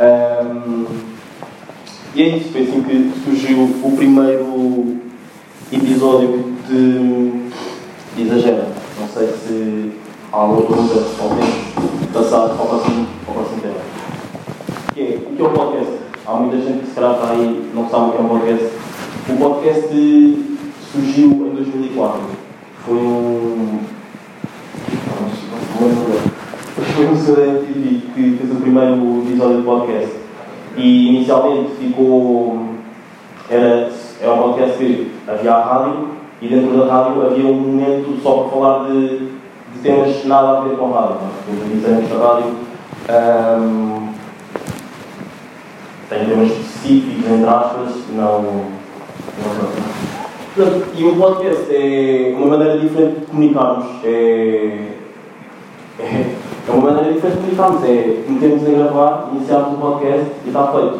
Um, 0.00 0.86
e 2.14 2.22
é 2.22 2.28
isso, 2.28 2.50
foi 2.50 2.62
assim 2.62 2.82
que 2.82 3.12
surgiu 3.22 3.62
o 3.62 3.94
primeiro 3.94 4.96
episódio 5.70 6.54
de, 6.66 7.50
de 8.16 8.22
Exagero. 8.22 8.68
Não 8.98 9.06
sei 9.06 9.26
se 9.26 9.92
há 10.32 10.36
alguma 10.36 10.62
pergunta 10.62 10.94
ou 11.22 11.28
temos 11.28 12.06
passado 12.14 12.58
ao 12.58 12.66
próximo. 12.66 13.15
Que 15.36 15.42
é, 15.42 15.44
o 15.44 15.50
podcast? 15.50 15.92
Há 16.26 16.32
muita 16.34 16.56
gente 16.56 16.78
que 16.80 16.86
se 16.86 16.94
calhar 16.94 17.12
está 17.12 17.30
aí 17.30 17.70
não 17.74 17.86
sabe 17.90 18.08
o 18.08 18.12
que 18.12 18.16
é 18.16 18.20
um 18.20 18.28
podcast. 18.28 18.66
O 19.28 19.36
podcast 19.36 19.88
surgiu 20.90 21.30
em 21.30 21.54
2004. 21.54 22.20
Foi 22.86 22.96
um 22.96 23.78
foi 26.94 27.16
seu 27.16 27.44
MTV 27.44 28.00
que 28.14 28.36
fez 28.38 28.50
o 28.50 28.60
primeiro 28.62 29.22
episódio 29.26 29.58
do 29.58 29.64
podcast. 29.64 30.16
E 30.74 31.08
inicialmente 31.08 31.72
ficou. 31.78 32.58
Era, 33.50 33.90
era 34.22 34.32
um 34.32 34.42
podcast 34.42 34.78
que 34.78 35.12
havia 35.28 35.52
a 35.52 35.64
rádio 35.64 36.08
e 36.40 36.48
dentro 36.48 36.78
da 36.78 36.86
rádio 36.86 37.26
havia 37.26 37.46
um 37.46 37.60
momento 37.60 38.18
só 38.22 38.38
para 38.38 38.48
falar 38.48 38.88
de, 38.88 39.18
de 39.18 39.78
temas 39.82 40.24
nada 40.24 40.58
a 40.58 40.60
ver 40.62 40.78
com 40.78 40.94
a 40.94 41.00
rádio. 41.00 41.16
Os 41.52 41.62
avisantes 41.62 42.08
da 42.08 42.26
rádio 42.26 42.54
ahm, 43.08 44.05
têm 46.08 46.26
temas 46.26 46.50
específicos, 46.50 47.30
entre 47.30 47.48
aspas, 47.48 47.94
não. 48.14 48.42
não 48.42 48.76
Portanto, 50.54 50.86
e 50.96 51.04
o 51.04 51.16
podcast 51.16 51.66
é 51.70 52.34
uma 52.34 52.46
maneira 52.46 52.78
diferente 52.78 53.20
de 53.20 53.26
comunicarmos. 53.26 53.86
É, 54.04 54.88
é, 55.98 56.34
é 56.66 56.72
uma 56.72 56.90
maneira 56.90 57.12
diferente 57.12 57.36
de 57.36 57.40
comunicarmos. 57.42 57.84
É 57.84 58.24
metermos 58.26 58.66
a 58.66 58.70
gravar, 58.70 59.28
iniciarmos 59.32 59.74
o 59.74 59.76
podcast 59.76 60.26
e 60.44 60.48
está 60.48 60.66
feito. 60.68 60.94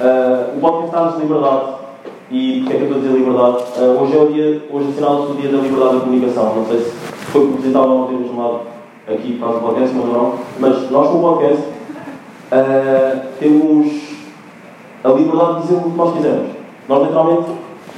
Uh, 0.00 0.56
o 0.56 0.60
podcast 0.60 0.86
está-nos 0.86 1.22
liberdade. 1.22 1.82
E 2.30 2.60
porquê 2.60 2.72
é 2.72 2.76
que 2.76 2.82
eu 2.82 2.88
estou 2.88 2.98
a 2.98 3.00
dizer 3.00 3.18
liberdade? 3.18 3.64
Uh, 3.78 4.02
hoje 4.02 4.16
é 4.16 4.20
o 4.20 4.32
dia, 4.32 4.62
hoje 4.70 4.88
assinala-se 4.90 5.32
o 5.32 5.36
dia 5.36 5.50
da 5.50 5.58
liberdade 5.58 5.94
da 5.94 6.00
comunicação. 6.00 6.54
Não 6.54 6.66
sei 6.66 6.78
se 6.80 6.90
foi 6.90 7.46
propositado 7.46 7.88
ou 7.88 7.98
não 7.98 8.06
termos 8.08 8.28
chamado 8.28 8.60
aqui 9.08 9.38
para 9.38 9.48
o 9.48 9.60
podcast, 9.60 9.94
mas 9.94 10.06
não. 10.06 10.34
Mas 10.58 10.90
nós 10.90 11.08
com 11.08 11.18
o 11.18 11.22
podcast 11.22 11.62
uh, 12.52 13.26
temos 13.38 14.11
a 15.04 15.08
liberdade 15.08 15.54
de 15.54 15.62
dizer 15.62 15.74
o 15.74 15.90
que 15.90 15.96
nós 15.96 16.14
quisermos. 16.14 16.50
Nós 16.88 17.02
literalmente 17.02 17.50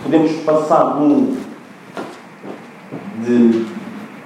podemos 0.02 0.32
passar 0.42 0.94
de 0.94 1.02
um. 1.02 1.36
de. 3.22 3.66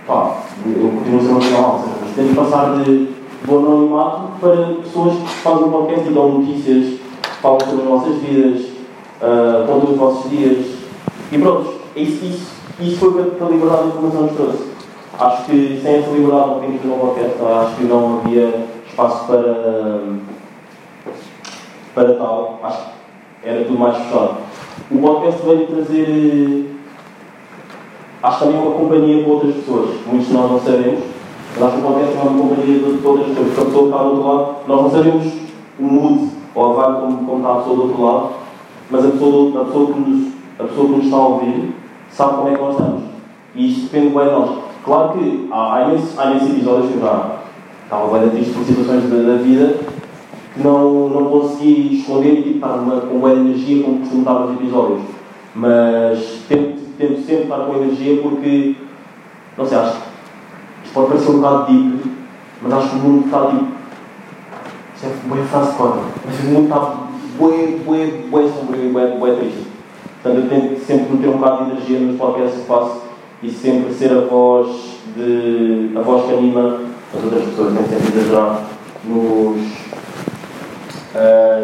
pá, 0.07 0.37
eu 0.67 0.91
continuo 0.91 1.19
a 1.19 1.23
ser 1.23 1.29
uma 1.29 1.41
final, 1.41 1.85
mas 2.01 2.11
podemos 2.11 2.37
passar 2.37 2.83
de, 2.83 3.09
do 3.45 3.59
anonimato 3.59 4.23
para 4.41 4.57
pessoas 4.83 5.15
que 5.15 5.29
fazem 5.29 5.65
um 5.65 5.71
podcast 5.71 6.09
e 6.09 6.13
dão 6.13 6.39
notícias, 6.39 7.01
falam 7.41 7.61
sobre 7.61 7.83
as 7.83 7.89
vossas 7.89 8.15
vidas, 8.17 8.63
uh, 9.23 9.67
contam 9.67 9.93
os 9.93 9.97
vossos 9.97 10.31
dias. 10.31 10.67
E 11.31 11.39
pronto, 11.39 11.75
isso, 11.95 12.25
isso, 12.25 12.53
isso 12.81 12.97
foi 12.99 13.09
o 13.09 13.31
que 13.31 13.43
a 13.43 13.49
liberdade 13.49 13.83
de 13.83 13.89
informação 13.89 14.23
nos 14.23 14.33
trouxe. 14.33 14.69
Acho 15.19 15.45
que 15.47 15.81
sem 15.83 15.97
essa 15.97 16.11
liberdade 16.11 16.47
não 16.47 16.55
podíamos 16.55 16.81
fazer 16.83 16.95
um 16.95 16.99
podcast, 16.99 17.37
acho 17.43 17.77
que 17.77 17.85
não 17.85 18.21
havia 18.25 18.67
espaço 18.89 19.27
para. 19.27 20.29
Para 21.95 22.15
tal. 22.15 22.61
Acho 22.63 22.79
que 23.43 23.49
era 23.49 23.65
tudo 23.65 23.79
mais 23.79 23.97
fechado. 23.97 24.37
O 24.91 24.99
podcast 24.99 25.43
veio 25.43 25.67
trazer. 25.67 26.75
Acho 28.23 28.39
também 28.41 28.61
uma 28.61 28.73
companhia 28.73 29.25
com 29.25 29.31
outras 29.31 29.55
pessoas. 29.55 29.91
Muitos 30.07 30.29
de 30.29 30.35
nós 30.35 30.51
não 30.51 30.61
sabemos, 30.61 31.05
mas 31.55 31.63
acho 31.63 31.77
que 31.77 31.81
o 31.81 31.85
podcast 31.85 32.17
é 32.17 32.21
uma 32.21 32.43
companhia 32.43 32.79
de 32.79 32.85
outras 32.85 32.97
pessoas. 32.97 33.27
Porque 33.27 33.41
a 33.41 33.65
pessoa 33.65 33.69
que 33.69 33.91
está 33.91 34.03
do 34.03 34.11
outro 34.11 34.27
lado, 34.27 34.57
nós 34.67 34.83
não 34.83 34.91
sabemos 34.91 35.33
o 35.79 35.83
mood 35.83 36.31
ou 36.55 36.65
a 36.65 36.87
vibe 36.87 37.01
como, 37.01 37.27
como 37.27 37.37
está 37.37 37.53
a 37.53 37.57
pessoa 37.57 37.77
do 37.77 37.83
outro 37.83 38.05
lado, 38.05 38.31
mas 38.91 39.05
a 39.05 39.11
pessoa, 39.11 39.63
a 39.63 39.65
pessoa, 39.65 39.93
que, 39.93 40.01
nos, 40.01 40.33
a 40.59 40.65
pessoa 40.65 40.87
que 40.87 40.93
nos 40.95 41.05
está 41.05 41.17
a 41.17 41.27
ouvir 41.27 41.75
sabe 42.11 42.35
como 42.37 42.49
é 42.49 42.55
que 42.55 42.61
nós 42.61 42.71
estamos. 42.73 43.03
E 43.55 43.71
isto 43.71 43.83
depende 43.85 44.15
bem 44.15 44.25
de 44.25 44.31
nós. 44.31 44.59
Claro 44.85 45.13
que 45.13 45.49
há, 45.53 45.75
há, 45.75 45.89
imensos, 45.89 46.19
há 46.19 46.27
imensos 46.27 46.51
episódios 46.51 46.91
que 46.91 46.97
eu 46.97 47.01
já 47.03 47.39
estava 47.85 48.19
bem 48.19 48.31
triste 48.31 48.53
por 48.53 48.65
situações 48.65 49.11
da, 49.11 49.33
da 49.33 49.37
vida 49.37 49.98
não, 50.63 51.09
não 51.09 51.25
consegui 51.27 52.01
esconder 52.01 52.39
e 52.39 52.43
tipo, 52.43 52.57
estar 52.57 52.79
com 52.79 53.19
boa 53.19 53.33
energia 53.33 53.83
como 53.83 54.01
costumo 54.01 54.21
estar 54.21 54.35
nos 54.35 54.61
episódios. 54.61 55.01
Mas 55.55 56.43
tento, 56.49 56.81
tento 56.97 57.21
sempre 57.25 57.45
estar 57.45 57.59
com 57.59 57.77
energia 57.77 58.23
porque, 58.23 58.77
não 59.57 59.67
sei, 59.67 59.79
acho 59.79 59.93
que 59.93 60.09
isto 60.85 60.95
pode 60.95 61.09
parecer 61.09 61.31
um 61.31 61.41
bocado 61.41 61.67
deep, 61.67 62.11
mas 62.63 62.73
acho 62.73 62.91
que 62.91 62.97
o 62.97 62.99
mundo 62.99 63.27
está 63.27 63.47
tipo. 63.47 63.79
Isto 64.95 65.07
é 65.07 65.29
boa 65.29 65.45
frase 65.45 65.71
de 65.71 65.77
cota, 65.77 66.01
mas 66.25 66.41
o 66.41 66.43
mundo 66.45 66.65
está 66.65 67.09
bué, 67.39 67.79
bué, 67.85 68.07
bué 68.29 68.49
sombrio 68.49 68.85
e 68.85 68.93
bué, 68.93 69.17
bué 69.17 69.35
triste. 69.37 69.67
Portanto, 70.23 70.45
eu 70.45 70.49
tento 70.49 70.85
sempre 70.85 71.13
meter 71.15 71.29
um 71.29 71.39
bocado 71.39 71.65
de 71.65 71.71
energia 71.71 72.01
nos 72.01 72.19
podcasts 72.19 72.61
que 72.61 72.67
faço 72.67 73.03
e 73.43 73.51
sempre 73.51 73.95
ser 73.95 74.13
a 74.13 74.23
voz 74.23 74.99
de. 75.17 75.91
a 75.97 76.01
voz 76.01 76.27
que 76.27 76.33
anima 76.33 76.81
as 77.17 77.25
outras 77.25 77.45
pessoas, 77.45 77.75
tento 77.75 77.89
sempre 77.89 78.19
exagerar 78.19 78.61
nos, 79.05 79.61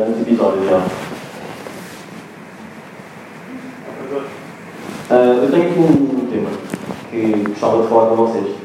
nos 0.09 0.21
episódios 0.21 0.69
já. 0.69 0.81
Ah, 5.11 5.41
eu 5.43 5.51
tenho 5.51 5.71
aqui 5.71 5.79
um, 5.79 6.27
tema 6.31 6.51
que 7.11 7.51
gostava 7.51 7.83
de 7.83 7.89
falar 7.89 8.07
com 8.09 8.17
vocês. 8.17 8.57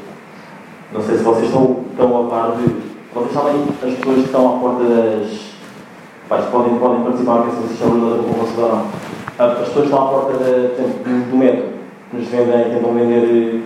Não 0.92 1.00
sei 1.02 1.18
se 1.18 1.22
vocês 1.22 1.46
estão, 1.46 1.84
estão 1.90 2.26
a 2.26 2.30
par 2.30 2.56
de. 2.56 2.90
Vocês 3.14 3.32
sabem 3.32 3.62
as 3.82 3.94
pessoas 3.94 4.16
que 4.16 4.24
estão 4.24 4.56
à 4.56 4.58
porta 4.58 4.84
das. 4.84 5.50
Pais, 6.28 6.44
podem, 6.46 6.78
podem 6.78 7.02
participar, 7.02 7.42
que 7.42 7.50
se 7.50 7.84
verdadeiro 7.84 8.22
com 8.22 8.32
vocês 8.32 8.58
ou 8.58 8.68
não. 8.68 8.86
Ah, 9.38 9.44
As 9.46 9.68
pessoas 9.68 9.84
estão 9.84 10.04
à 10.04 10.10
porta 10.10 10.38
de, 10.38 11.30
do, 11.30 11.36
metro, 11.36 11.68
que 12.10 12.16
nos 12.16 12.28
vendem, 12.28 12.74
tentam 12.74 12.94
vender. 12.94 13.64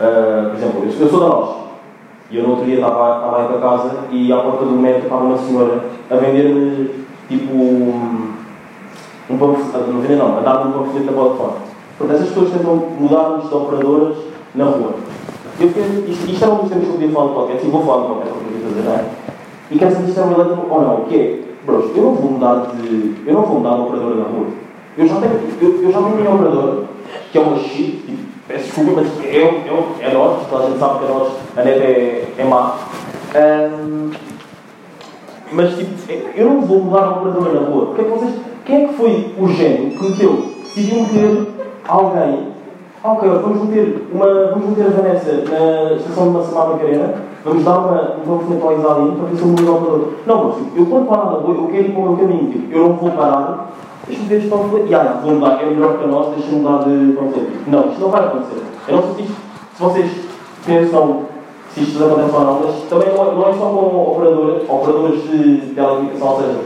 ah, 0.00 0.50
por 0.50 0.56
exemplo, 0.58 0.84
eu 1.00 1.08
sou 1.08 1.20
da 1.20 1.26
Nós. 1.26 1.59
E 2.30 2.36
eu 2.36 2.44
no 2.44 2.50
outro 2.50 2.64
dia 2.64 2.76
estava, 2.76 3.16
estava 3.16 3.40
aí 3.40 3.48
para 3.48 3.58
casa 3.58 3.96
e 4.10 4.32
à 4.32 4.38
porta 4.38 4.64
do 4.64 4.72
metro 4.72 5.02
estava 5.02 5.24
uma 5.24 5.38
senhora 5.38 5.84
a 6.08 6.14
vender-me 6.14 6.90
tipo 7.28 7.52
um, 7.52 8.32
um 9.28 9.38
panfleto, 9.38 9.90
não 9.90 10.00
vender 10.00 10.16
não, 10.16 10.38
a 10.38 10.40
dar-me 10.40 10.70
um 10.70 10.78
panfleto 10.78 11.06
da 11.06 11.12
Vodafone. 11.12 11.52
Portanto, 11.98 12.16
essas 12.16 12.28
pessoas 12.28 12.50
tentam 12.52 12.76
mudar-nos 12.98 13.48
de 13.48 13.54
operadoras 13.54 14.16
na 14.54 14.64
rua. 14.64 14.94
Eu 15.60 15.70
quero, 15.72 16.10
isto, 16.10 16.30
isto 16.30 16.44
era 16.44 16.54
um 16.54 16.58
dos 16.58 16.68
temas 16.68 16.84
que 16.84 16.90
eu 16.90 16.94
podia 16.94 17.10
falar 17.10 17.26
no 17.26 17.34
podcast, 17.34 17.66
e 17.66 17.70
vou 17.70 17.84
falar 17.84 17.98
no 17.98 18.14
podcast, 18.14 18.38
porque 18.38 18.54
eu 18.54 18.68
fazer, 18.70 18.82
não 18.82 18.94
é? 18.94 19.04
E 19.70 19.78
quero 19.78 19.92
saber 19.92 20.04
se 20.04 20.10
isto 20.10 20.20
é 20.20 20.24
relatable 20.24 20.70
ou 20.70 20.82
não, 20.82 21.04
que 21.04 21.14
é, 21.16 21.40
bros, 21.66 21.96
eu 21.96 22.02
não 22.02 22.14
vou 22.14 22.30
mudar 22.30 22.72
de, 22.74 23.14
eu 23.26 23.34
não 23.34 23.42
vou 23.42 23.58
mudar 23.58 23.74
de 23.74 23.80
operadora 23.82 24.14
na 24.14 24.24
rua. 24.24 24.46
Eu 24.96 25.06
já 25.06 25.16
tenho, 25.16 25.40
eu, 25.60 25.82
eu 25.82 25.92
já 25.92 25.98
tenho 25.98 26.12
a 26.12 26.16
minha 26.16 26.30
operadora, 26.30 26.84
que 27.30 27.38
é 27.38 27.40
uma 27.40 27.58
shit, 27.58 28.02
tipo, 28.06 28.29
peço 28.50 28.64
desculpa, 28.64 29.02
mas 29.02 29.24
é, 29.24 29.36
é, 29.36 30.10
é 30.10 30.12
nós, 30.12 30.46
toda 30.48 30.64
a 30.64 30.66
gente 30.66 30.78
sabe 30.78 30.98
que 30.98 31.04
é 31.04 31.08
nós, 31.08 31.32
a 31.56 31.62
net 31.62 31.78
é, 31.80 32.34
é 32.36 32.44
má. 32.44 32.76
Ahm, 33.34 34.10
mas 35.52 35.76
tipo, 35.76 35.90
eu 36.34 36.46
não 36.46 36.60
vou 36.62 36.80
mudar 36.80 37.04
a 37.04 37.10
operadora 37.12 37.60
na 37.60 37.68
rua. 37.68 37.86
Porque 37.86 38.02
é 38.02 38.04
vocês, 38.04 38.34
quem 38.64 38.84
é 38.84 38.88
que 38.88 38.94
foi 38.94 39.34
o 39.38 39.48
gênio 39.48 39.90
que 39.90 40.10
meteu, 40.10 40.44
decidiu 40.62 41.02
meter 41.02 41.46
alguém, 41.86 42.48
ok, 43.04 43.28
vamos 43.28 43.68
meter, 43.68 44.08
uma, 44.12 44.26
vamos 44.50 44.70
meter 44.70 44.86
a 44.86 45.00
Vanessa 45.00 45.32
na 45.32 45.94
estação 45.94 46.24
de 46.24 46.30
Massamá 46.30 46.66
Macarena, 46.66 47.14
vamos 47.44 47.64
dar 47.64 47.78
uma, 47.78 48.16
um 48.16 48.38
panfleto 48.38 48.66
ao 48.66 48.78
Isalim 48.78 49.16
para 49.16 49.26
ver 49.26 49.36
se 49.36 49.42
eu 49.42 49.48
mudo 49.48 49.68
a 49.68 49.74
operadora. 49.74 50.08
Não, 50.26 50.44
mas 50.44 50.56
tipo, 50.56 50.78
eu 50.78 50.86
quando 50.86 51.08
parar 51.08 51.24
na 51.24 51.30
rua, 51.38 51.54
eu 51.54 51.68
quero 51.68 51.86
ir 51.86 51.92
para 51.92 52.00
o 52.00 52.08
meu 52.08 52.16
caminho, 52.16 52.50
tipo, 52.50 52.72
eu 52.72 52.88
não 52.88 52.94
vou 52.94 53.10
parar, 53.12 53.72
deixa-me 54.10 54.28
ver 54.28 54.36
este 54.38 54.48
panfleto, 54.48 54.86
e 54.86 54.94
ah, 54.94 55.20
vou 55.22 55.34
mudar, 55.34 55.62
é 55.62 55.66
melhor 55.66 55.98
que 55.98 56.04
a 56.04 56.06
nossa, 56.08 56.30
deixa-me 56.30 56.60
mudar 56.60 56.84
de 56.84 57.12
panfleto. 57.12 57.50
Não, 57.66 57.88
isto 57.88 58.00
não 58.00 58.10
vai 58.10 58.24
acontecer. 58.24 58.62
Eu 58.88 58.96
não 58.96 59.02
sei 59.02 59.14
se, 59.14 59.22
isto, 59.22 59.36
se 59.74 59.82
vocês 59.82 60.10
pensam 60.66 61.22
se 61.74 61.82
isto 61.82 62.04
acontece 62.04 62.34
ou 62.34 62.44
não, 62.44 62.60
mas 62.60 62.74
também 62.88 63.08
não 63.14 63.30
é, 63.30 63.34
não 63.34 63.48
é 63.48 63.52
só 63.52 63.66
com 63.66 64.12
operadoras, 64.12 64.62
operadoras 64.68 65.22
de 65.22 65.72
telecomunicação, 65.74 66.28
ou 66.28 66.36
seja, 66.40 66.60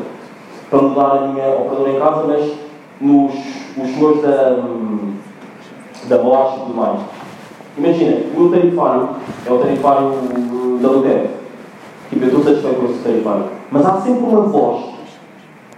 para 0.71 0.83
mudar 0.83 1.11
a 1.11 1.29
minha 1.29 1.49
operadora 1.51 1.91
em 1.91 1.99
casa, 1.99 2.25
mas 2.27 2.53
nos 3.01 3.35
os 3.77 3.91
senhores 3.91 4.23
da, 4.23 4.57
da 6.09 6.19
Bosch 6.23 6.57
e 6.57 6.61
tudo 6.61 6.75
mais. 6.75 7.01
Imagina, 7.77 8.17
o 8.35 8.41
meu 8.41 8.51
tarifário 8.51 9.09
é 9.47 9.53
o 9.53 9.59
tarifário 9.59 10.13
da 10.81 10.91
UTF. 10.91 11.29
Tipo, 12.09 12.25
eu 12.25 12.29
estou 12.29 12.45
satisfeito 12.45 12.81
com 12.81 12.87
esse 12.87 13.03
tarifário. 13.03 13.45
Mas 13.71 13.85
há 13.85 14.01
sempre 14.01 14.23
uma 14.23 14.43
voz, 14.43 14.85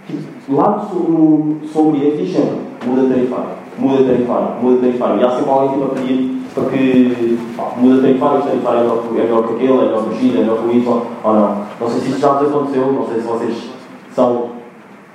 tipo, 0.07 0.36
lá 0.49 0.89
no, 0.93 1.39
no 1.39 1.69
Sommelier 1.69 2.17
diz 2.17 2.33
sempre, 2.33 2.61
muda 2.87 3.09
tarifário, 3.09 3.51
muda 3.79 4.05
tarifário, 4.05 4.49
muda 4.63 4.81
tarifário. 4.81 5.21
E 5.21 5.25
há 5.25 5.31
sempre 5.31 5.51
alguém 5.51 5.69
tipo, 5.71 5.85
a 5.85 5.89
pedir 5.89 6.37
para 6.55 6.65
que 6.65 7.39
pá, 7.57 7.73
muda 7.77 8.03
tarifário, 8.03 8.39
este 8.39 8.49
tarifário 8.51 8.79
é 8.79 8.83
melhor, 8.83 9.05
é 9.11 9.23
melhor 9.23 9.47
que 9.47 9.55
aquele, 9.55 9.73
é 9.73 9.77
melhor 9.77 10.03
que 10.05 10.09
o 10.09 10.15
X, 10.15 10.35
é 10.35 10.39
melhor 10.39 10.59
que 10.59 10.69
o 10.69 10.73
Y, 10.73 11.03
ou 11.25 11.35
não. 11.35 11.67
Não 11.81 11.91
sei 11.91 12.01
se 12.01 12.09
isto 12.09 12.21
já 12.21 12.33
vos 12.33 12.49
aconteceu, 12.49 12.93
não 12.93 13.07
sei 13.07 13.21
se 13.21 13.27
vocês 13.27 13.71
são, 14.15 14.51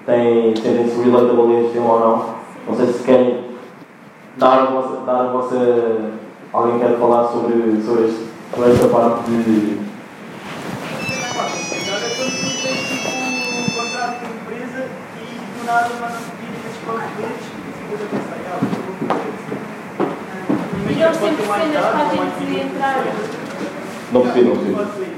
têm, 0.05 0.55
sentem-se 0.55 1.01
relatable 1.01 1.55
a 1.55 1.61
este 1.61 1.77
ou 1.77 1.99
não. 1.99 2.25
Não 2.67 2.75
sei 2.75 2.87
se 2.87 3.03
querem 3.03 3.39
dar 4.37 4.59
a 4.59 4.65
vossa. 4.65 5.01
Dar 5.05 5.21
a 5.21 5.31
vossa 5.31 6.11
alguém 6.53 6.79
quer 6.79 6.97
falar 6.97 7.27
sobre, 7.27 7.81
sobre, 7.81 8.05
este, 8.05 8.25
sobre 8.53 8.71
esta 8.71 8.87
parte 8.87 9.29
de. 9.29 9.90
E 20.89 21.01
eles 21.01 21.17
sempre 21.17 21.45
cenas 21.45 21.85
para 21.85 21.99
a 21.99 22.09
gente 22.09 22.59
entrar. 22.59 23.05
Não 24.11 24.21
percebi, 24.21 24.49
não 24.49 24.55
ser. 24.85 25.17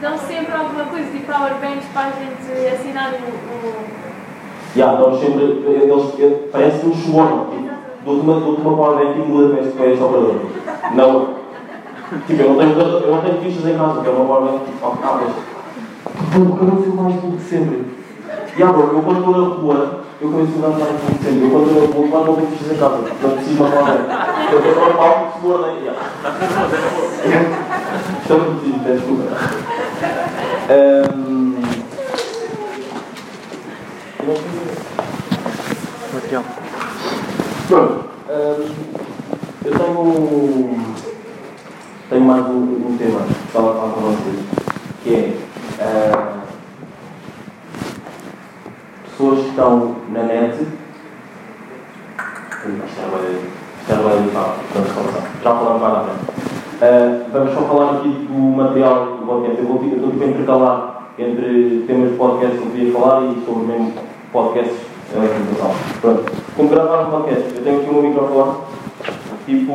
Dão 0.00 0.18
sempre 0.18 0.52
alguma 0.52 0.84
coisa 0.86 1.10
de 1.12 1.18
powerbanks 1.20 1.86
para 1.92 2.08
a 2.08 2.10
gente 2.10 2.74
assinar 2.74 3.12
o. 3.12 3.18
o... 3.18 3.84
Já, 4.74 4.92
nós 4.94 5.20
sempre. 5.20 5.44
Eles, 5.44 6.50
parece 6.50 6.80
que 6.80 6.96
subornam. 6.96 7.50
Tipo, 7.50 7.70
dou-te 8.04 8.22
uma, 8.22 8.40
dou 8.40 8.56
uma 8.56 8.76
powerbank 8.76 9.16
e 9.16 9.22
muda 9.22 9.54
para 9.54 9.60
este, 9.60 9.76
para 9.76 9.86
este 9.86 10.02
operador. 10.02 10.40
Não. 10.94 11.40
Tipo, 12.26 12.42
eu 12.42 12.48
não 12.48 12.58
tenho, 12.58 12.80
eu 12.80 13.10
não 13.12 13.22
tenho 13.22 13.40
fichas 13.42 13.64
em 13.64 13.78
casa, 13.78 13.98
eu 13.98 14.02
quero 14.02 14.16
uma 14.16 14.24
powerbank. 14.24 14.64
Oh, 14.82 14.86
ah, 14.86 15.20
mas. 15.22 15.32
Pô, 16.32 16.40
eu 16.40 16.66
não 16.66 16.82
fui 16.82 16.92
mais 16.92 17.14
burro 17.14 17.36
de 17.36 17.42
sempre. 17.44 17.99
E 18.60 18.62
agora, 18.62 18.92
eu 18.92 19.00
quando 19.00 19.20
estou 19.20 19.32
na 19.32 19.54
rua, 19.54 20.00
eu 20.20 20.30
conheço 20.30 20.52
o 20.52 20.58
mais 20.58 20.74
burro 20.74 20.92
de 20.92 21.24
sempre. 21.24 21.44
Eu 21.44 21.50
quando 21.50 21.68
estou 21.68 21.88
na 21.88 22.16
rua, 22.18 22.26
não 22.26 22.36
tenho 22.36 22.50
fichas 22.50 22.72
em 22.72 22.78
casa. 22.78 22.96
Não 23.22 23.30
preciso 23.30 23.62
uma 23.62 23.70
powerbank. 23.70 24.52
Eu 24.52 24.58
estou 24.58 24.74
para 24.74 24.90
o 24.90 24.96
palco 24.98 25.24
de 25.24 25.32
subornei. 25.32 25.90
Estou 28.20 28.38
muito 28.38 28.84
peço 28.84 28.98
desculpa. 28.98 29.24
Eu 34.18 34.26
não 34.26 34.36
sei 36.20 36.38
Pronto. 37.66 38.04
hum, 38.28 38.74
eu 39.64 39.72
tenho. 39.72 40.84
Tenho 42.10 42.24
mais 42.26 42.44
um, 42.44 42.58
um 42.58 42.96
tema 42.98 43.20
que 43.22 43.32
estava 43.46 43.70
a 43.70 43.74
falar 43.74 43.92
com 43.94 44.00
vocês. 44.02 44.44
Que 45.02 45.14
é. 45.14 45.34
ah, 45.80 46.49
pessoas 49.20 49.40
que 49.40 49.48
estão 49.50 49.96
na 50.12 50.22
net. 50.22 50.56
Isto 50.56 50.70
era 53.90 54.02
bem. 54.02 54.30
Começar. 54.30 54.56
Já 55.42 55.54
falamos 55.54 55.82
mais 55.82 55.94
à 55.94 56.04
frente. 56.04 56.20
Ah, 56.80 57.26
vamos 57.30 57.54
só 57.54 57.60
falar 57.62 57.96
aqui 57.96 58.08
do 58.08 58.56
material 58.56 59.16
do 59.18 59.26
podcast. 59.26 59.58
Eu 59.60 59.66
vou 59.66 59.84
estou 59.84 60.10
tipo 60.10 60.24
intercalar 60.24 61.10
entre 61.18 61.84
temas 61.86 62.10
de 62.10 62.16
podcast 62.16 62.56
que 62.56 62.64
eu 62.64 62.70
queria 62.70 62.92
falar 62.92 63.22
e 63.24 63.44
sobre 63.44 63.66
mesmo 63.66 63.92
podcasts 64.32 64.78
em 65.14 65.24
apresentação. 65.24 65.74
Pronto. 66.00 66.32
Como 66.56 66.68
gravar 66.70 67.02
um 67.02 67.10
podcast, 67.10 67.56
eu 67.56 67.62
tenho 67.62 67.80
aqui 67.80 67.90
um 67.90 68.02
microfone, 68.02 68.54
tipo, 69.44 69.72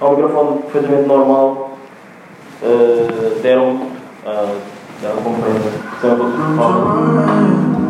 é 0.00 0.04
um 0.04 0.10
microfone 0.10 0.58
perfeitamente 0.62 1.08
normal, 1.08 1.70
ah, 2.62 3.40
deram, 3.42 3.70
uh, 4.26 4.56
deram 5.00 5.22
conferência, 5.22 5.70
sempre 6.00 6.20
outro 6.20 6.38
microfone. 6.38 7.83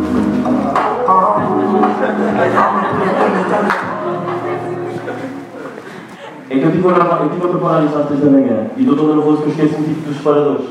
É 6.50 6.58
que 6.58 6.62
eu 6.62 6.68
estive 6.68 6.88
a, 6.88 7.18
eu 7.20 7.26
estive 7.26 7.46
a 7.46 7.48
preparar 7.48 7.84
isso 7.84 7.96
às 7.96 8.06
3 8.06 8.20
da 8.20 8.30
manhã 8.30 8.66
e 8.76 8.80
estou 8.82 8.96
todo 8.96 9.14
nervoso 9.14 9.42
que 9.42 9.44
eu 9.44 9.52
esqueço-me 9.52 9.94
tipo 9.94 10.08
dos 10.08 10.16
separadores. 10.18 10.66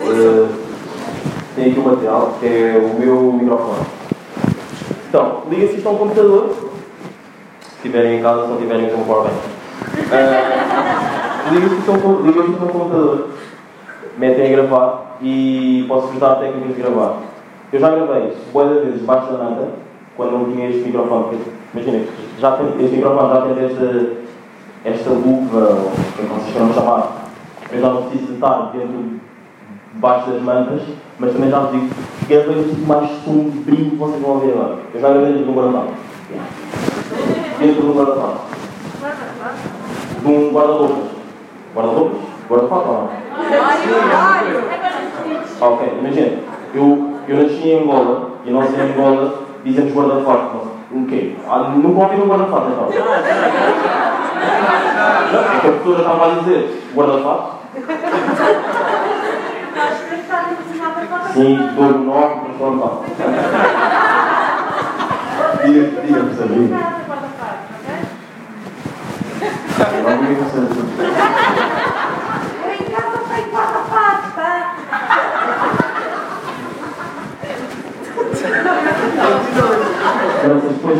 Uh, 0.00 0.48
tem 1.54 1.70
aqui 1.70 1.78
o 1.78 1.82
material, 1.82 2.36
que 2.40 2.46
é 2.46 2.78
o 2.78 2.98
meu 2.98 3.32
microfone. 3.32 3.97
Então, 5.08 5.42
liga-se 5.50 5.76
isto 5.76 5.88
a 5.88 5.92
um 5.92 5.96
computador. 5.96 6.50
Se 7.60 7.76
estiverem 7.76 8.18
em 8.18 8.22
casa, 8.22 8.42
se 8.42 8.48
não 8.48 8.56
tiverem 8.58 8.88
powerbank. 8.90 9.34
Uh, 9.96 11.54
liga-se 11.54 11.74
o 11.74 11.82
seu- 11.82 12.22
liga-se 12.22 12.50
o 12.50 12.58
seu 12.58 12.68
computador, 12.68 13.28
metem 14.18 14.46
a 14.46 14.56
gravar 14.56 15.16
e 15.22 15.84
posso-vos 15.88 16.18
dar 16.18 16.32
a 16.32 16.36
técnica 16.36 16.74
de 16.74 16.82
gravar. 16.82 17.16
Eu 17.72 17.80
já 17.80 17.90
gravei 17.90 18.32
boa 18.52 18.66
de 18.68 18.74
vezes 18.80 19.00
debaixo 19.00 19.32
da 19.32 19.44
nanta, 19.44 19.68
quando 20.16 20.32
não 20.32 20.44
tinha 20.52 20.68
este 20.68 20.82
microfone, 20.82 21.38
imagina, 21.74 22.04
já 22.38 22.52
tem, 22.52 22.66
este 22.80 22.96
microfone 22.96 23.28
já 23.28 23.40
tem 23.42 23.64
esta, 23.64 24.12
esta 24.84 25.10
luva, 25.10 25.58
ou 25.58 25.90
como 26.16 26.40
vocês 26.40 26.52
queiram 26.52 26.74
chamar, 26.74 27.12
eu 27.70 27.80
já 27.80 27.88
não 27.90 28.02
preciso 28.04 28.32
estar 28.34 28.70
dentro 28.72 29.20
debaixo 29.94 30.30
das 30.30 30.42
mantas, 30.42 30.82
mas 31.18 31.32
também 31.32 31.50
já 31.50 31.58
vos 31.60 31.72
digo 31.72 31.88
que 32.18 32.26
gravei 32.26 32.60
o 32.60 32.64
tipo 32.68 32.86
mais 32.86 33.10
sombrio 33.24 33.90
que 33.90 33.96
vocês 33.96 34.22
vão 34.22 34.30
ouvir 34.30 34.52
agora. 34.52 34.76
Eu 34.94 35.00
já 35.00 35.08
gravei 35.08 35.32
dentro 35.32 35.44
de 35.44 35.50
um 35.50 35.54
guarda-fato. 35.54 35.92
Dentro 37.58 37.82
de 37.82 37.86
um 37.86 37.92
guarda-fato. 37.92 38.40
De 40.20 40.28
um 40.28 40.50
guarda-roupas. 40.52 41.10
Guarda-roupas? 41.74 42.18
Guarda-fato 42.48 42.88
ou 42.88 42.94
não? 42.94 43.10
Ah, 45.60 45.68
ok, 45.68 45.98
imagina, 45.98 46.38
eu, 46.74 47.14
eu 47.26 47.36
nasci 47.36 47.68
em 47.68 47.82
Angola 47.82 48.30
e 48.44 48.50
nós 48.50 48.72
em 48.72 48.80
Angola 48.80 49.42
dizemos 49.64 49.92
guarda-fato. 49.92 50.68
O 50.90 51.04
quê? 51.06 51.36
Ah, 51.48 51.72
nunca 51.76 52.00
ouviram 52.02 52.24
um 52.24 52.28
guarda-fato 52.28 52.70
então? 52.70 52.88
É 55.56 55.60
que 55.60 55.66
a 55.66 55.72
pessoa 55.72 55.98
estava 55.98 56.26
a 56.26 56.34
dizer 56.36 56.82
guarda-fato. 56.94 57.58
Sim, 61.38 61.54
dou 61.76 61.86
o 61.86 61.98
nome, 61.98 62.48
mas 62.48 62.56
guarda-fato. 62.58 63.04
Diga, 65.64 65.82
diga, 66.02 66.18
professor, 66.18 66.48
diga. 66.48 66.76
Não 70.02 70.14
diga, 70.18 70.42
professor. 70.46 70.86
Agora 80.42 80.58
vocês 80.58 80.72
depois. 80.72 80.98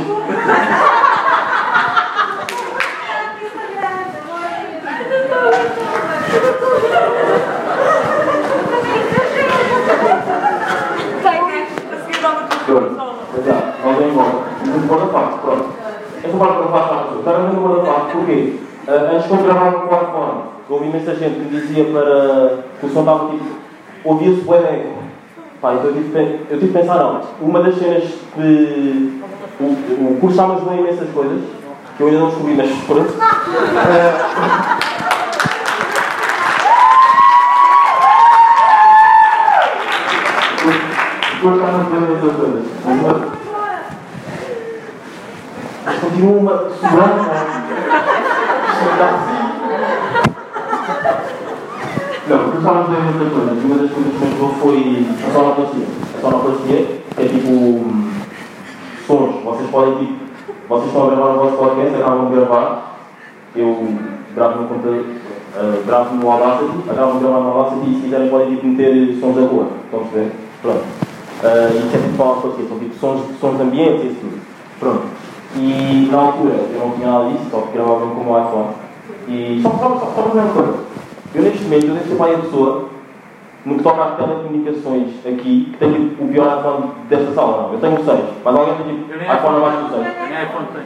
Exato, 12.69 13.89
alguém 13.89 14.09
embora. 14.11 14.45
Um 14.65 14.87
guarda-fato, 14.87 15.39
pronto. 15.39 15.67
Essa 16.23 16.37
parte 16.37 16.57
do 16.57 16.69
guarda-fato 16.69 17.19
está 17.19 17.31
a 17.31 17.39
Estava 17.39 17.49
vendo 17.49 17.65
o 17.65 17.69
guarda-fato, 17.69 18.13
porquê? 18.13 18.55
Ah, 18.87 19.11
antes 19.13 19.27
de 19.27 19.31
eu 19.31 19.43
gravar 19.43 19.73
com 19.73 19.95
o 19.95 19.99
iPhone, 19.99 20.41
houve 20.69 20.87
imensa 20.87 21.15
gente 21.15 21.41
que 21.41 21.49
dizia 21.49 21.85
para. 21.85 22.65
que 22.81 22.87
o 22.87 22.91
som 22.91 23.01
estava 23.01 23.29
tipo. 23.31 23.45
ouvia-se 24.05 24.41
bem 24.41 24.59
eco. 24.59 24.99
Pá, 25.61 25.75
então 25.75 25.87
eu 25.87 25.95
tive, 25.95 26.19
eu 26.51 26.59
tive 26.59 26.73
que 26.73 26.79
pensar, 26.79 26.97
não. 26.97 27.21
Uma 27.41 27.63
das 27.63 27.77
cenas 27.77 28.05
que. 28.35 29.23
o, 29.61 29.65
o 29.65 30.19
curso 30.21 30.37
já 30.37 30.47
me 30.47 30.55
ajudou 30.55 30.75
imensas 30.75 31.11
coisas, 31.11 31.43
que 31.97 32.03
eu 32.03 32.07
ainda 32.07 32.21
não 32.21 32.29
descobri, 32.29 32.55
mas 32.55 32.71
pronto. 32.87 33.15
Ah, 33.21 35.08
o 41.49 41.53
curso 41.53 41.61
já 41.61 41.73
me 41.73 41.81
ajudou 41.81 41.99
em 41.99 42.05
imensas 42.05 42.37
coisas. 42.37 42.65
Mas 45.85 45.99
continua 46.01 46.39
uma 46.39 46.71
segurança. 46.71 47.59
Não, 52.29 52.39
porque 52.39 52.59
estava 52.59 52.81
a 52.81 52.83
dizer 52.83 53.01
muitas 53.01 53.33
coisas. 53.33 53.65
Uma 53.65 53.77
das 53.77 53.91
coisas 53.91 54.13
que 54.13 54.19
me 54.19 54.27
ajudou 54.27 54.51
foi 54.61 55.07
a 55.27 55.33
sonoplastia. 55.33 55.87
A 56.17 56.21
sonoplastia 56.21 57.03
é 57.17 57.25
tipo 57.27 57.51
hum, 57.51 58.11
sons. 59.07 59.45
Vocês 59.45 59.71
podem 59.71 59.95
tipo. 59.97 60.29
Vocês 60.69 60.89
estão 60.89 61.07
a 61.07 61.11
gravar 61.11 61.31
o 61.31 61.39
vosso 61.39 61.57
podcast, 61.57 61.95
acabam 61.95 62.27
de 62.27 62.37
gravar. 62.37 62.99
Eu 63.57 63.89
gravo 64.35 64.61
no 64.61 64.69
computador, 64.69 65.05
eh, 65.57 65.83
gravo 65.87 66.15
no 66.15 66.31
Audacity, 66.31 66.91
acabam 66.91 67.17
de 67.17 67.25
gravar 67.25 67.41
no 67.41 67.49
Audacity 67.49 67.91
e 67.91 67.95
se 67.95 68.01
quiserem 68.03 68.29
podem 68.29 68.51
tipo, 68.51 68.67
meter 68.67 69.19
sons 69.19 69.35
da 69.35 69.43
rua. 69.43 69.69
Estão 69.87 70.01
a 70.01 70.03
perceber? 70.03 70.33
Pronto. 70.61 71.08
Uh, 71.39 71.79
isso 71.79 71.97
é 71.97 72.01
tipo 72.03 72.17
sonoplastia, 72.17 72.69
são 72.69 72.79
tipo 72.79 72.95
sons, 72.97 73.21
sons 73.41 73.57
de 73.57 73.63
ambiente 73.63 74.07
e 74.07 74.17
tudo. 74.21 74.41
Pronto. 74.81 75.07
E 75.57 76.09
na 76.11 76.19
altura 76.19 76.55
eu 76.55 76.81
não 76.81 76.91
tinha 76.93 77.11
nada 77.11 77.29
disso, 77.31 77.47
só 77.51 77.61
que 77.61 77.73
gravava 77.73 78.01
com 78.01 78.21
o 78.21 78.25
meu 78.25 78.39
iPhone. 78.39 78.69
E 79.29 79.61
só, 79.63 79.71
só, 79.71 79.77
só, 79.79 79.99
só 79.99 80.23
para 80.23 80.29
dizer 80.31 80.41
uma 80.41 80.53
coisa. 80.53 80.79
Eu 81.35 81.43
neste 81.43 81.63
momento, 81.65 81.87
eu 81.87 81.95
devo 81.95 82.09
ser 82.09 82.17
pai 82.17 82.35
a 82.35 82.39
pessoa, 82.39 82.89
no 83.65 83.77
que 83.77 83.83
toca 83.83 84.05
às 84.05 84.17
telecomunicações 84.17 85.09
aqui, 85.27 85.69
que 85.71 85.77
tem 85.79 86.17
o 86.19 86.29
pior 86.29 86.59
iPhone 86.59 86.91
desta 87.09 87.33
sala, 87.35 87.63
não. 87.63 87.73
Eu 87.73 87.81
tenho 87.81 88.01
o 88.01 88.05
6, 88.05 88.19
mas 88.45 88.57
alguém 88.57 88.75
tem 88.75 88.97
tipo 88.97 89.13
Eu 89.13 89.21
iPhone 89.21 89.57
abaixo 89.57 89.83
do 89.83 89.89
6. 89.91 90.03
Nem 90.03 90.43
iPhone 90.45 90.67
tem. 90.73 90.83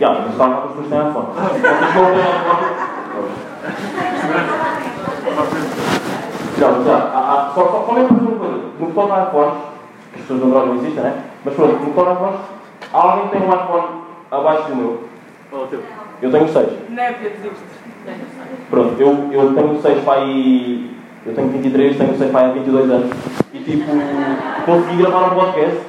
Já, 0.00 0.08
mas 0.10 0.30
está 0.32 0.46
as 0.46 0.70
pessoas 0.70 0.88
têm 0.88 0.98
iPhone. 0.98 1.26
Vocês 1.36 1.94
vão 1.94 2.06
ter 2.10 2.20
iPhone. 2.20 2.90
Já, 6.58 6.68
já. 6.84 7.19
Só 7.54 7.92
mesmo 7.94 8.08
para 8.08 8.18
dizer 8.18 8.28
uma 8.28 8.38
coisa. 8.38 8.60
No 8.78 9.12
a 9.12 9.22
iPhones, 9.24 9.54
que 10.12 10.16
as 10.16 10.20
pessoas 10.22 10.40
de 10.40 10.46
Android 10.46 10.68
não 10.68 10.76
existem, 10.76 11.02
né? 11.02 11.24
Mas 11.44 11.54
pronto, 11.54 11.74
no 11.74 12.08
a 12.08 12.12
iPhones, 12.12 12.40
há 12.92 12.98
alguém 12.98 13.28
tem 13.28 13.42
um 13.42 13.52
iPhone 13.52 13.86
abaixo 14.30 14.68
do 14.68 14.76
meu. 14.76 15.04
Qual 15.50 15.62
é 15.62 15.64
o 15.64 15.68
teu? 15.68 15.82
Eu 16.22 16.30
tenho 16.30 16.44
o 16.44 16.48
6. 16.48 16.90
Népia, 16.90 17.30
desiste. 17.30 17.80
Pronto, 18.70 19.00
eu, 19.00 19.32
eu 19.32 19.54
tenho 19.54 19.72
o 19.72 19.82
6 19.82 20.04
pai. 20.04 20.90
Eu 21.26 21.34
tenho 21.34 21.48
23, 21.48 21.96
tenho 21.96 22.12
o 22.12 22.18
6 22.18 22.30
pai 22.30 22.44
há 22.44 22.52
22 22.52 22.90
anos. 22.90 23.10
E 23.52 23.58
tipo, 23.58 23.90
consegui 24.64 24.96
gravar 25.02 25.32
um 25.32 25.34
podcast 25.34 25.80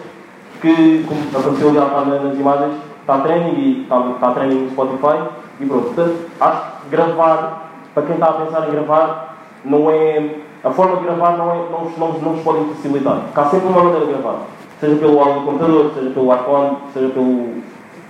que, 0.61 1.05
como 1.07 1.21
apareceu 1.33 1.69
ali 1.69 1.79
bocado 1.79 2.27
nas 2.27 2.37
imagens, 2.37 2.73
está 3.01 3.19
training 3.19 3.53
e 3.59 3.81
está, 3.83 4.09
está 4.09 4.31
training 4.31 4.63
no 4.63 4.71
Spotify. 4.71 5.29
E 5.59 5.65
pronto, 5.65 5.85
portanto, 5.93 6.15
acho 6.39 6.61
que 6.81 6.89
gravar, 6.89 7.71
para 7.93 8.03
quem 8.03 8.15
está 8.15 8.27
a 8.27 8.33
pensar 8.33 8.67
em 8.67 8.71
gravar, 8.71 9.37
não 9.63 9.89
é. 9.89 10.35
A 10.63 10.69
forma 10.69 10.97
de 10.97 11.03
gravar 11.05 11.37
não, 11.37 11.51
é, 11.51 11.55
não, 11.71 11.89
não, 11.97 12.19
não 12.19 12.33
vos 12.33 12.43
podem 12.43 12.65
facilitar. 12.75 13.21
Há 13.35 13.45
sempre 13.45 13.67
uma 13.67 13.83
maneira 13.83 14.05
de 14.05 14.11
gravar. 14.11 14.41
Seja 14.79 14.95
pelo 14.95 15.19
áudio 15.19 15.41
do 15.41 15.45
computador, 15.45 15.91
seja 15.95 16.09
pelo 16.11 16.35
iPhone, 16.35 16.77
seja 16.93 17.09
pelo 17.09 17.63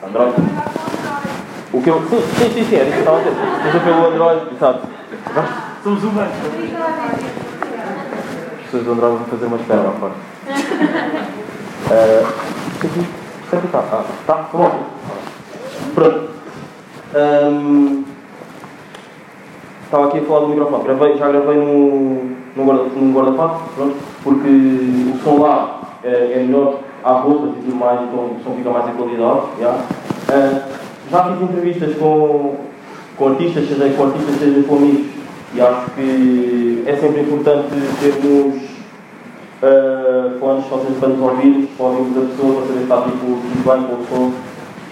Android. 0.06 0.34
O 1.72 1.82
que 1.82 1.90
eu. 1.90 2.02
Sim, 2.02 2.22
sim, 2.22 2.50
sim, 2.54 2.66
sim, 2.66 2.76
era 2.76 2.90
isso 2.90 2.92
que 2.92 2.98
eu 2.98 3.00
estava 3.00 3.18
a 3.18 3.22
dizer. 3.22 3.36
Seja 3.64 3.80
pelo 3.80 4.08
Android, 4.08 4.42
exato. 4.54 4.88
Somos 5.84 6.04
humanos. 6.04 6.34
As 8.60 8.66
pessoas 8.66 8.84
do 8.84 8.92
Android 8.92 9.18
vão 9.18 9.26
fazer 9.26 9.46
uma 9.46 9.58
espera 9.58 9.82
lá 9.82 9.92
fora. 9.92 10.14
Uh, 11.88 12.28
sempre 13.50 13.66
está. 13.66 13.80
Ah, 13.80 14.04
está, 14.22 14.34
tá 14.34 14.50
bom. 14.52 14.84
Pronto. 15.96 16.30
Ahm, 17.16 18.04
estava 19.86 20.08
aqui 20.08 20.20
a 20.20 20.22
falar 20.24 20.40
do 20.42 20.48
microfone. 20.48 20.84
Gravei, 20.84 21.18
já 21.18 21.28
gravei 21.28 21.58
no, 21.58 22.40
num 22.56 23.14
guarda-fato, 23.14 23.62
pronto, 23.76 23.96
porque 24.24 24.48
o 24.48 25.18
som 25.24 25.42
lá 25.42 25.82
é, 26.04 26.34
é 26.36 26.44
melhor, 26.46 26.80
há 27.04 27.12
roupas 27.14 27.52
e 27.52 27.62
tudo 27.62 27.76
mais, 27.76 28.02
então 28.02 28.20
o 28.20 28.38
som 28.44 28.56
fica 28.56 28.70
mais 28.70 28.90
em 28.90 28.94
qualidade. 28.94 29.42
já. 29.60 29.80
Ah, 30.30 30.68
já 31.12 31.26
fiz 31.26 31.42
entrevistas 31.42 31.98
com, 31.98 32.56
com 33.18 33.28
artistas, 33.28 33.68
seja 33.68 33.94
com 33.96 34.04
artistas, 34.06 34.36
seja 34.40 34.64
com 34.64 34.76
amigos, 34.76 35.08
e 35.54 35.62
acho 35.62 35.92
que 35.92 36.84
é 36.88 36.96
sempre 36.96 37.22
importante 37.22 37.68
termos 38.00 38.56
uh, 39.62 40.40
fones 40.40 40.66
para 40.66 40.78
vocês 40.78 40.98
para 40.98 41.10
nos 41.10 41.20
ouvir, 41.20 41.70
para 41.76 41.86
ouvirmos 41.86 42.18
a 42.18 42.28
pessoa, 42.28 42.56
para 42.56 42.68
saber 42.68 42.78
se 42.78 42.84
está 42.84 43.02
tipo, 43.02 43.26
tudo 43.26 43.64
bem 43.66 43.84
com 43.84 43.94
o 43.94 44.06
som. 44.08 44.32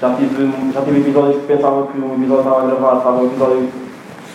Já 0.02 0.14
tive, 0.16 0.52
já 0.74 0.82
tive 0.82 1.00
episódios 1.00 1.38
que 1.38 1.48
pensava 1.48 1.88
que 1.88 1.98
o 1.98 2.14
episódio 2.14 2.40
estava 2.40 2.64
a 2.64 2.66
gravar, 2.66 2.98
estava 2.98 3.22
um 3.22 3.26
episódio 3.28 3.70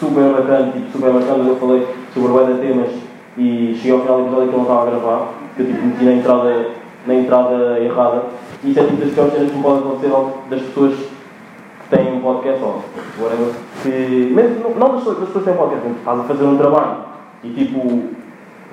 super 0.01 0.33
bacana, 0.33 0.73
tipo, 0.73 0.91
super 0.91 1.13
bacana, 1.13 1.49
eu 1.49 1.57
falei 1.57 1.87
sobre 2.15 2.33
o 2.33 2.59
temas 2.59 3.04
e 3.37 3.75
cheguei 3.77 3.93
ao 3.93 4.01
final 4.01 4.19
do 4.19 4.25
episódio 4.27 4.49
que 4.49 4.55
eu 4.55 4.59
não 4.59 4.63
estava 4.63 4.83
a 4.83 4.91
gravar, 4.91 5.29
que 5.57 5.63
eu 5.63 5.67
tipo, 5.67 5.85
meti 5.87 6.05
na 6.05 6.13
entrada, 6.13 6.67
na 7.07 7.15
entrada 7.15 7.81
errada. 7.81 8.23
E 8.63 8.71
isso 8.71 8.81
é 8.81 8.85
tipo 8.85 8.97
das 9.05 9.13
piores 9.13 9.33
cenas 9.33 9.51
que 9.51 9.57
me 9.57 9.63
pode 9.63 9.79
acontecer 9.81 10.11
das 10.51 10.63
pessoas 10.63 10.95
que 10.95 11.97
têm 11.97 12.15
um 12.15 12.21
podcast 12.21 12.63
ou 12.63 12.83
whatever, 13.21 13.53
que, 13.83 14.33
mesmo, 14.35 14.75
não- 14.79 14.89
das, 14.93 14.99
pessoas- 15.05 15.19
que 15.19 15.39
têm 15.45 15.53
um 15.55 15.57
podcast, 15.57 15.89
estás 15.99 16.21
a 16.21 16.23
fazer 16.25 16.45
um 16.45 16.57
trabalho 16.57 16.97
e 17.43 17.51
tipo, 17.51 18.03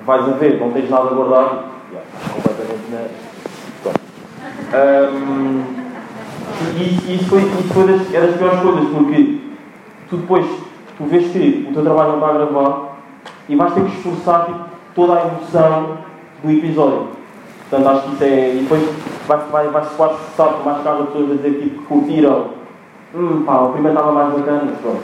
vais 0.06 0.21
a 0.24 0.32
ver, 0.34 0.60
não 0.60 0.71
tens 0.71 0.89
nada 0.89 1.10
guardado, 1.10 1.65
yeah, 1.91 2.08
completamente 2.34 2.91
na. 2.91 3.08
E 6.80 6.82
e 7.12 7.15
isso, 7.15 7.26
foi, 7.30 7.41
isso 7.41 7.74
foi 7.74 7.88
das, 7.88 8.13
é 8.13 8.21
das 8.21 8.36
piores 8.38 8.60
coisas, 8.62 8.89
porque 8.89 9.38
tu 10.10 10.17
depois 10.17 10.45
tu 10.97 11.04
vês 11.06 11.32
que 11.32 11.67
o 11.69 11.74
teu 11.74 11.84
trabalho 11.84 12.10
não 12.10 12.15
está 12.19 12.28
a 12.30 12.34
gravar 12.34 12.90
e 13.52 13.56
vais 13.58 13.74
ter 13.74 13.84
que 13.84 13.98
esforçar 13.98 14.46
tipo, 14.46 14.60
toda 14.96 15.14
a 15.14 15.28
emoção 15.28 15.98
do 16.42 16.52
episódio. 16.52 17.10
Portanto, 17.70 17.90
acho 17.90 18.08
que 18.08 18.14
isso 18.14 18.24
é. 18.24 18.56
E 18.56 18.60
depois 18.62 18.90
vai-se 19.28 19.52
vai, 19.52 19.68
vai 19.68 19.82
por 19.84 20.66
mais 20.66 20.84
tarde 20.84 21.02
as 21.04 21.10
pessoas 21.10 21.32
a 21.32 21.36
dizer 21.36 21.62
tipo, 21.62 21.80
que 21.82 21.86
curtiram. 21.86 22.46
Hum, 23.14 23.44
pá, 23.46 23.60
o 23.60 23.74
primeiro 23.74 23.98
estava 23.98 24.14
mais 24.14 24.34
bacana, 24.34 24.64
mas 24.66 24.78
pronto. 24.80 25.04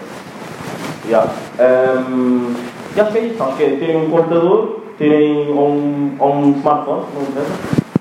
Yeah. 1.05 1.29
Um, 1.59 2.53
e 2.95 3.01
acho 3.01 3.11
que 3.11 3.17
é 3.17 3.25
isso. 3.25 3.43
Acho 3.43 3.57
que 3.57 3.63
é 3.63 3.69
terem 3.75 4.05
um 4.05 4.09
computador, 4.09 4.79
terem 4.97 5.51
um, 5.51 6.17
um 6.21 6.51
smartphone, 6.57 7.03
não 7.15 7.21
interessa, 7.23 7.51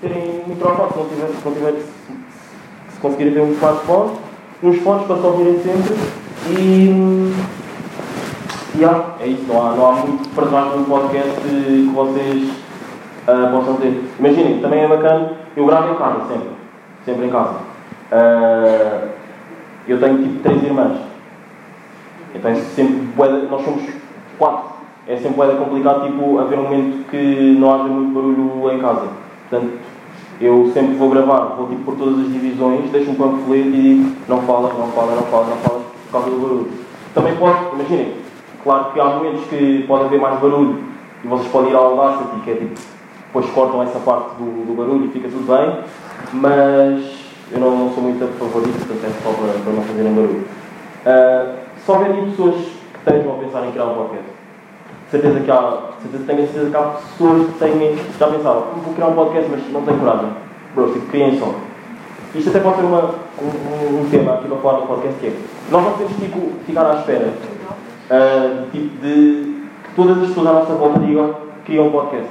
terem 0.00 0.42
um 0.46 0.48
microfone, 0.48 0.90
se 0.92 0.98
não 0.98 1.08
tiver, 1.08 1.26
se, 1.26 1.44
não 1.44 1.52
tiver, 1.54 1.72
se, 1.72 2.94
se 2.94 3.00
conseguirem 3.00 3.34
ter 3.34 3.40
um 3.40 3.52
smartphone, 3.52 4.12
uns 4.62 4.78
fones 4.78 5.06
para 5.08 5.16
se 5.16 5.26
ouvirem 5.26 5.60
sempre 5.60 5.94
e. 6.50 7.65
É 8.78 9.26
isso, 9.26 9.44
não 9.48 9.66
há, 9.66 9.74
não 9.74 9.86
há 9.86 9.92
muito 9.92 10.28
para 10.34 10.46
trás 10.48 10.74
um 10.74 10.84
podcast 10.84 11.40
que 11.40 11.90
vocês 11.94 12.50
ah, 13.26 13.48
possam 13.50 13.76
ter. 13.76 14.04
Imaginem, 14.18 14.60
também 14.60 14.80
é 14.80 14.86
bacana, 14.86 15.32
eu 15.56 15.64
gravo 15.64 15.94
em 15.94 15.96
casa 15.96 16.26
sempre, 16.28 16.48
sempre 17.06 17.26
em 17.26 17.30
casa. 17.30 17.54
Ah, 18.12 19.08
eu 19.88 19.98
tenho 19.98 20.22
tipo 20.22 20.42
três 20.42 20.62
irmãs. 20.62 20.98
Então 22.34 22.50
é 22.50 22.54
sempre 22.54 23.08
nós 23.50 23.64
somos 23.64 23.82
quatro. 24.38 24.76
É 25.08 25.16
sempre 25.16 25.36
bué 25.36 25.46
da 25.46 25.54
complicado 25.54 26.04
tipo, 26.04 26.38
haver 26.38 26.58
um 26.58 26.64
momento 26.64 27.08
que 27.08 27.56
não 27.58 27.74
haja 27.74 27.84
muito 27.84 28.12
barulho 28.12 28.72
em 28.72 28.78
casa. 28.78 29.08
Portanto, 29.48 29.72
eu 30.38 30.70
sempre 30.74 30.96
vou 30.96 31.08
gravar, 31.08 31.54
vou 31.56 31.66
tipo 31.68 31.82
por 31.82 31.96
todas 31.96 32.18
as 32.18 32.30
divisões, 32.30 32.90
deixo 32.90 33.12
um 33.12 33.14
panfleto 33.14 33.68
e 33.68 33.70
digo 33.70 34.16
não 34.28 34.42
fala, 34.42 34.68
não 34.68 34.88
fala, 34.88 35.14
não 35.14 35.22
fala, 35.22 35.46
não 35.46 35.56
fala, 35.56 35.80
por 35.80 36.12
causa 36.12 36.30
do 36.30 36.42
barulho. 36.42 36.70
Também 37.14 37.34
pode, 37.36 37.74
imaginem, 37.74 38.25
claro 38.66 38.92
que 38.92 39.00
há 39.00 39.04
momentos 39.04 39.44
que 39.48 39.84
pode 39.86 40.04
haver 40.04 40.20
mais 40.20 40.40
barulho 40.40 40.82
e 41.24 41.28
vocês 41.28 41.48
podem 41.52 41.70
ir 41.70 41.76
ao 41.76 41.98
Audacity, 41.98 42.40
que 42.44 42.50
é 42.50 42.54
tipo, 42.54 42.74
depois 43.28 43.46
cortam 43.54 43.82
essa 43.82 43.98
parte 44.00 44.30
do, 44.38 44.66
do 44.66 44.74
barulho 44.76 45.04
e 45.06 45.08
fica 45.08 45.28
tudo 45.28 45.46
bem, 45.46 45.84
mas 46.32 47.16
eu 47.52 47.60
não, 47.60 47.70
não 47.78 47.94
sou 47.94 48.02
muito 48.02 48.22
a 48.24 48.26
favor 48.38 48.62
disso, 48.62 48.78
portanto 48.86 49.04
é 49.04 49.22
só 49.22 49.30
para, 49.30 49.52
para 49.62 49.72
não 49.72 49.82
fazerem 49.82 50.12
barulho. 50.12 50.44
Ah, 51.06 51.52
se 51.84 51.90
houverem 51.90 52.30
pessoas 52.30 52.54
que 52.56 52.98
estejam 53.10 53.32
a 53.32 53.38
pensar 53.38 53.66
em 53.66 53.70
criar 53.70 53.84
um 53.84 53.94
podcast, 53.94 54.26
certeza 55.10 55.40
que 55.40 55.50
há, 55.50 55.78
certeza, 56.02 56.24
tenho 56.26 56.42
certeza 56.48 56.70
que 56.70 56.76
há 56.76 56.82
pessoas 56.82 57.46
que 57.46 57.58
têm, 57.60 57.96
já 58.18 58.26
pensaram, 58.26 58.62
vou 58.84 58.94
criar 58.94 59.06
um 59.06 59.14
podcast, 59.14 59.48
mas 59.50 59.72
não 59.72 59.82
tenho 59.82 59.98
coragem. 59.98 60.30
Bro, 60.74 60.92
tipo, 60.92 61.06
criem 61.06 61.38
só. 61.38 61.54
Isto 62.34 62.50
até 62.50 62.58
pode 62.60 62.76
ser 62.76 62.82
uma, 62.82 62.98
um, 63.40 63.46
um- 63.46 64.00
um 64.02 64.08
tema 64.10 64.34
aqui 64.34 64.48
para 64.48 64.58
falar 64.58 64.80
no 64.80 64.86
podcast 64.86 65.14
que 65.20 65.26
é, 65.28 65.32
nós 65.70 65.82
não 65.84 65.92
podemos 65.92 66.16
tipo, 66.16 66.52
ficar 66.66 66.84
à 66.90 66.94
espera 66.98 67.32
tipo, 68.72 69.00
de 69.00 69.56
que 69.84 69.94
todas 69.96 70.18
as 70.22 70.28
pessoas 70.28 70.46
à 70.46 70.52
nossa 70.52 70.74
volta 70.74 71.00
digam 71.00 71.34
que 71.34 71.72
criam 71.72 71.88
um 71.88 71.90
podcast. 71.90 72.28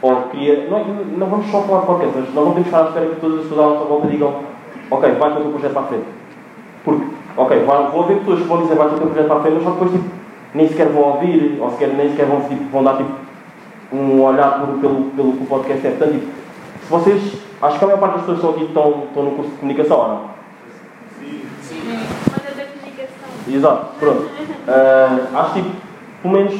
Ou 0.00 0.14
cria, 0.30 0.68
não, 0.70 0.84
não 0.84 1.26
vamos 1.26 1.50
só 1.50 1.62
falar 1.62 1.80
de 1.80 1.86
podcast, 1.86 2.14
mas 2.16 2.34
não 2.34 2.42
temos 2.52 2.58
que 2.58 2.64
ficar 2.64 2.84
à 2.84 2.88
espera 2.88 3.06
que 3.06 3.20
todas 3.20 3.38
as 3.38 3.42
pessoas 3.48 3.60
à 3.60 3.68
nossa 3.70 3.84
volta 3.86 4.06
digam 4.08 4.34
ok, 4.90 5.12
vai 5.12 5.30
com 5.32 5.38
o 5.38 5.42
teu 5.42 5.50
projeto 5.52 5.72
para 5.72 5.82
a 5.82 5.86
frente. 5.86 6.04
Porque, 6.84 7.04
ok, 7.36 7.64
vou 7.64 8.02
haver 8.04 8.18
pessoas 8.18 8.38
que 8.40 8.44
vão 8.46 8.62
dizer 8.62 8.74
vai 8.76 8.88
com 8.88 8.94
o 8.94 8.98
teu 8.98 9.06
projeto 9.08 9.26
para 9.26 9.36
a 9.36 9.40
frente, 9.42 9.54
mas 9.54 9.64
só 9.64 9.70
depois 9.70 9.90
tipo, 9.90 10.04
nem 10.54 10.68
sequer 10.68 10.88
vão 10.88 11.02
ouvir, 11.02 11.58
ou 11.60 11.70
sequer, 11.72 11.88
nem 11.88 12.10
sequer 12.10 12.26
vão, 12.26 12.40
tipo, 12.42 12.64
vão 12.70 12.84
dar 12.84 12.96
tipo, 12.96 13.10
um 13.92 14.22
olhar 14.22 14.60
por- 14.60 14.78
pelo, 14.78 15.04
pelo 15.10 15.32
que 15.32 15.42
o 15.42 15.46
podcast 15.46 15.86
é. 15.86 15.90
Portanto, 15.90 16.12
tipo, 16.12 16.26
se 16.26 16.90
vocês, 16.90 17.32
acho 17.60 17.78
que 17.78 17.84
a 17.84 17.88
maior 17.88 18.00
parte 18.00 18.16
das 18.18 18.26
pessoas 18.26 18.54
que 18.54 18.62
estão 18.64 18.82
aqui 18.84 18.92
estão, 18.92 19.04
estão 19.08 19.22
no 19.24 19.30
curso 19.32 19.50
de 19.50 19.56
comunicação, 19.58 19.98
ou 19.98 20.08
não? 20.08 20.20
Mas 21.20 22.44
é 22.44 22.54
da 22.54 22.64
comunicação. 22.70 23.30
Exato, 23.52 23.86
pronto. 23.98 24.26
Ah, 24.66 25.18
acho 25.40 25.54
tipo, 25.54 25.70
pelo 26.22 26.34
menos, 26.34 26.54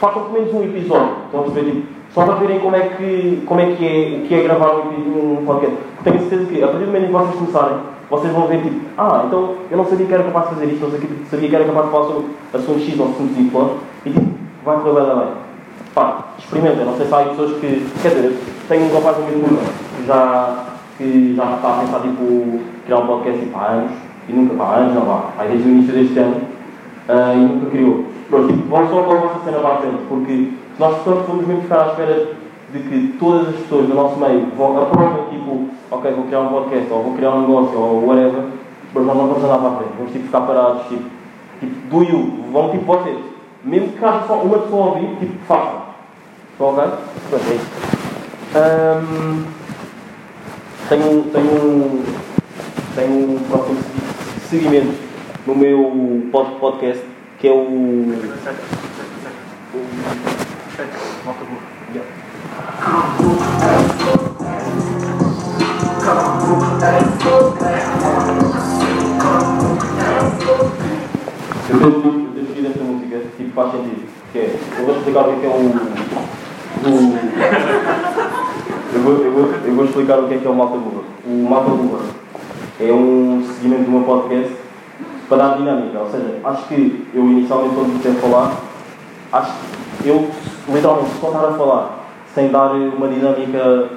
façam 0.00 0.22
pelo 0.22 0.32
menos 0.34 0.54
um 0.54 0.62
episódio. 0.64 1.10
Estão 1.26 1.40
a 1.40 1.42
perceber? 1.44 1.70
Tipo, 1.70 1.86
só 2.14 2.24
para 2.24 2.34
verem 2.34 2.60
como 2.60 2.76
é 2.76 2.80
que, 2.80 3.42
como 3.46 3.60
é, 3.60 3.66
que 3.74 3.84
é, 3.86 4.26
que 4.26 4.34
é 4.34 4.42
gravar 4.42 4.72
um, 4.76 5.38
um 5.40 5.44
podcast. 5.44 5.76
Tenho 6.04 6.18
certeza 6.20 6.46
que, 6.46 6.62
a 6.62 6.68
partir 6.68 6.84
do 6.84 6.86
momento 6.86 7.04
em 7.04 7.06
que 7.06 7.12
vocês 7.12 7.34
começarem, 7.34 7.76
vocês 8.10 8.32
vão 8.32 8.46
ver, 8.46 8.62
tipo, 8.62 8.80
ah, 8.96 9.24
então 9.26 9.54
eu 9.70 9.76
não 9.76 9.84
sabia 9.84 10.06
que 10.06 10.14
era 10.14 10.22
capaz 10.24 10.48
de 10.48 10.54
fazer 10.54 10.66
isto, 10.72 10.86
não 10.86 10.98
que- 10.98 11.26
sabia 11.30 11.48
que 11.48 11.54
era 11.56 11.64
capaz 11.66 11.84
de 11.86 11.92
falar 11.92 12.06
sobre 12.06 12.24
assunto 12.54 12.80
X 12.80 12.98
ou 12.98 13.06
assunto 13.06 13.38
Y, 13.38 13.70
e 14.06 14.10
tipo, 14.10 14.26
vai 14.64 14.76
correr 14.78 15.04
bem, 15.04 15.16
bem. 15.16 15.28
Pá, 15.94 16.24
experimentem. 16.38 16.84
Não 16.86 16.96
sei 16.96 17.06
se 17.06 17.14
há 17.14 17.18
pessoas 17.24 17.52
que, 17.60 17.86
quer 18.02 18.08
dizer, 18.14 18.38
tenho 18.68 18.84
um 18.86 18.94
rapaz 18.94 19.18
no 19.18 19.24
turno 19.26 19.58
que 19.96 20.06
já, 20.06 20.64
que 20.96 21.34
já 21.36 21.54
está 21.56 21.68
a 21.68 21.80
pensar, 21.80 22.00
tipo, 22.00 22.60
criar 22.86 22.98
um 23.00 23.06
podcast, 23.06 23.40
tipo, 23.40 23.58
há 23.58 23.66
anos, 23.66 23.92
e 24.28 24.32
nunca, 24.32 24.54
pá, 24.54 24.74
anos 24.76 24.94
não 24.94 25.02
vá, 25.02 25.30
aí 25.38 25.48
desde 25.48 25.68
o 25.68 25.72
início 25.72 25.94
deste 25.94 26.18
ano, 26.18 26.36
ah, 27.08 27.32
e 27.34 27.38
nunca 27.38 27.70
criou. 27.70 28.04
Pronto, 28.28 28.52
vão 28.68 28.88
só 28.88 29.02
com 29.02 29.12
a 29.12 29.16
vossa 29.16 29.44
cena 29.44 29.58
para 29.60 29.76
frente, 29.78 29.98
porque 30.08 30.52
nós 30.78 30.94
portanto, 30.98 31.24
formos 31.26 31.46
mesmo 31.46 31.62
ficar 31.62 31.82
à 31.84 31.86
espera 31.88 32.28
de 32.72 32.78
que 32.80 33.16
todas 33.18 33.48
as 33.48 33.54
pessoas 33.56 33.86
do 33.86 33.94
nosso 33.94 34.16
meio 34.18 34.46
vão 34.56 34.82
aprovem, 34.82 35.24
tipo, 35.30 35.68
ok, 35.90 36.10
vou 36.12 36.24
criar 36.24 36.40
um 36.40 36.48
podcast, 36.48 36.92
ou 36.92 37.02
vou 37.02 37.14
criar 37.14 37.30
um 37.30 37.40
negócio, 37.40 37.78
ou 37.78 38.06
whatever, 38.06 38.42
mas 38.94 39.06
nós 39.06 39.16
não 39.16 39.26
vamos 39.28 39.44
andar 39.44 39.58
para 39.58 39.68
a 39.68 39.76
frente, 39.76 39.90
vamos 39.96 40.12
tipo, 40.12 40.24
ficar 40.26 40.40
parados, 40.42 40.82
tipo, 40.88 41.04
tipo, 41.60 41.74
do 41.88 42.02
you, 42.04 42.44
vão 42.52 42.70
tipo 42.70 42.84
vocês, 42.84 43.16
mesmo 43.64 43.88
que 43.92 44.04
haja 44.04 44.26
só 44.26 44.34
uma 44.42 44.58
pessoa 44.58 44.82
a 44.82 44.88
ouvir, 44.90 45.16
tipo, 45.18 45.32
façam. 45.46 45.88
Estão 46.52 46.66
ok? 46.68 46.84
Pronto, 47.30 47.44
é 47.50 47.54
isso. 47.54 47.70
Ahm, 48.54 49.44
tenho, 50.88 51.22
tenho, 51.32 51.64
um- 51.64 52.04
tenho 52.94 53.12
um 53.12 53.38
próximo 53.48 53.76
segui- 53.82 54.07
seguimento 54.48 54.94
no 55.46 55.54
meu 55.54 56.28
pod- 56.32 56.58
podcast, 56.58 57.02
que 57.38 57.48
é 57.48 57.52
o. 57.52 58.12
Eu 71.70 71.78
tenho, 71.78 71.92
eu 71.92 72.02
tenho 72.02 72.44
escolhido 72.44 72.68
esta 72.68 72.82
música, 72.84 73.20
tipo, 73.36 73.50
faz 73.52 73.72
sentido. 73.72 74.08
Que 74.32 74.38
é, 74.38 74.58
eu 74.78 74.86
vou 74.86 74.96
explicar 74.96 75.28
o 75.28 75.40
que 75.40 75.46
é 75.46 75.48
é 75.48 75.52
o. 75.52 75.58
o 76.86 77.18
eu, 78.94 79.00
vou, 79.02 79.12
eu, 79.24 79.32
vou, 79.32 79.50
eu 79.64 79.74
vou 79.74 79.84
explicar 79.84 80.18
o 80.18 80.28
que 80.28 80.34
é 80.34 80.38
que 80.38 80.46
é 80.46 80.50
o 80.50 80.54
Malta 80.54 80.78
Burra. 80.78 81.02
O 81.26 81.48
Malta 81.48 81.70
Burra 81.70 82.00
é 82.80 82.92
um 82.92 83.44
seguimento 83.54 83.84
do 83.84 83.90
meu 83.90 84.02
podcast 84.02 84.54
para 85.28 85.36
dar 85.38 85.56
dinâmica. 85.56 85.98
Ou 85.98 86.10
seja, 86.10 86.38
acho 86.44 86.68
que 86.68 87.06
eu 87.14 87.22
inicialmente, 87.24 87.74
quando 87.74 87.86
comecei 87.88 88.12
a 88.12 88.14
falar, 88.14 88.56
acho 89.32 89.52
que 90.02 90.08
eu, 90.08 90.28
literalmente, 90.68 91.10
só 91.20 91.26
estar 91.28 91.48
a 91.48 91.52
falar 91.52 91.98
sem 92.34 92.48
dar 92.50 92.72
uma 92.72 93.08
dinâmica, 93.08 93.88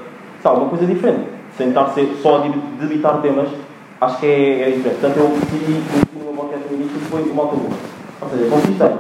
sabe, 0.42 0.58
uma 0.62 0.70
coisa 0.70 0.86
diferente, 0.86 1.28
sem 1.58 1.70
estar 1.70 1.94
só 2.22 2.38
a 2.38 2.40
de- 2.42 2.60
debitar 2.80 3.22
temas, 3.22 3.50
acho 4.00 4.20
que 4.20 4.26
é, 4.26 4.62
é 4.62 4.72
diferente. 4.72 5.00
Portanto, 5.00 5.18
eu 5.18 5.28
decidi 5.30 5.82
no 6.18 6.26
meu 6.26 6.34
podcast 6.34 6.68
no 6.70 6.76
início 6.76 7.00
foi 7.02 7.24
Malta 7.34 7.56
Burra. 7.56 7.76
Ou 8.22 8.30
seja, 8.30 8.50
consistente. 8.50 8.98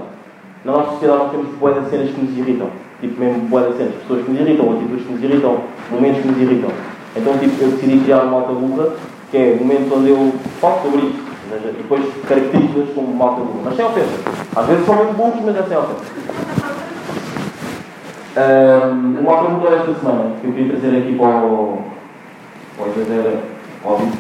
Na 0.63 0.74
nossa 0.74 0.91
sociedade 0.91 1.20
nós 1.24 1.32
temos 1.32 1.48
bué 1.56 1.74
de 1.74 1.89
cenas 1.89 2.10
que 2.12 2.22
nos 2.22 2.38
irritam. 2.38 2.67
Tipo, 3.00 3.20
mesmo 3.20 3.41
bué 3.48 3.63
de 3.63 3.78
cenas. 3.78 3.94
Pessoas 3.96 4.26
que 4.26 4.32
nos 4.32 4.41
irritam, 4.41 4.72
atitudes 4.72 5.06
que 5.06 5.13
nos 5.13 5.24
irritam, 5.24 5.58
momentos 5.89 6.22
que 6.22 6.28
nos 6.28 6.38
irritam. 6.38 6.70
Então, 7.15 7.38
tipo, 7.39 7.63
eu 7.63 7.72
decidi 7.72 8.00
criar 8.04 8.20
uma 8.24 8.32
malta 8.39 8.54
burra, 8.54 8.94
que 9.32 9.38
é 9.38 9.58
o 9.60 9.63
momento 9.63 9.96
onde 9.96 10.10
eu 10.10 10.34
falo 10.60 10.82
sobre 10.82 11.08
isso. 11.08 11.32
E 11.54 11.74
depois 11.78 12.04
caracterizo-as 12.28 12.89
como 12.94 13.13
malta 13.13 13.41
burra. 13.41 13.62
Mas 13.65 13.76
sem 13.76 13.86
ofensa. 13.86 14.12
Às 14.56 14.65
vezes 14.67 14.86
são 14.86 14.96
muito 14.96 15.13
burros, 15.15 15.41
mas 15.46 15.56
é 15.56 15.63
sem 15.63 15.78
ofensa. 15.78 16.06
Um, 18.38 19.20
o 19.20 19.24
malta 19.24 19.50
burra 19.50 19.72
desta 19.72 19.94
semana, 19.96 20.36
que 20.39 20.48
eu 20.48 20.54
queria 20.54 20.78
trazer 20.78 20.98
aqui 20.98 21.15
para 21.17 21.46
o... 21.46 21.84
Para 22.78 22.86
o 22.86 22.89
exagero, 22.89 23.39
óbvio. 23.84 24.12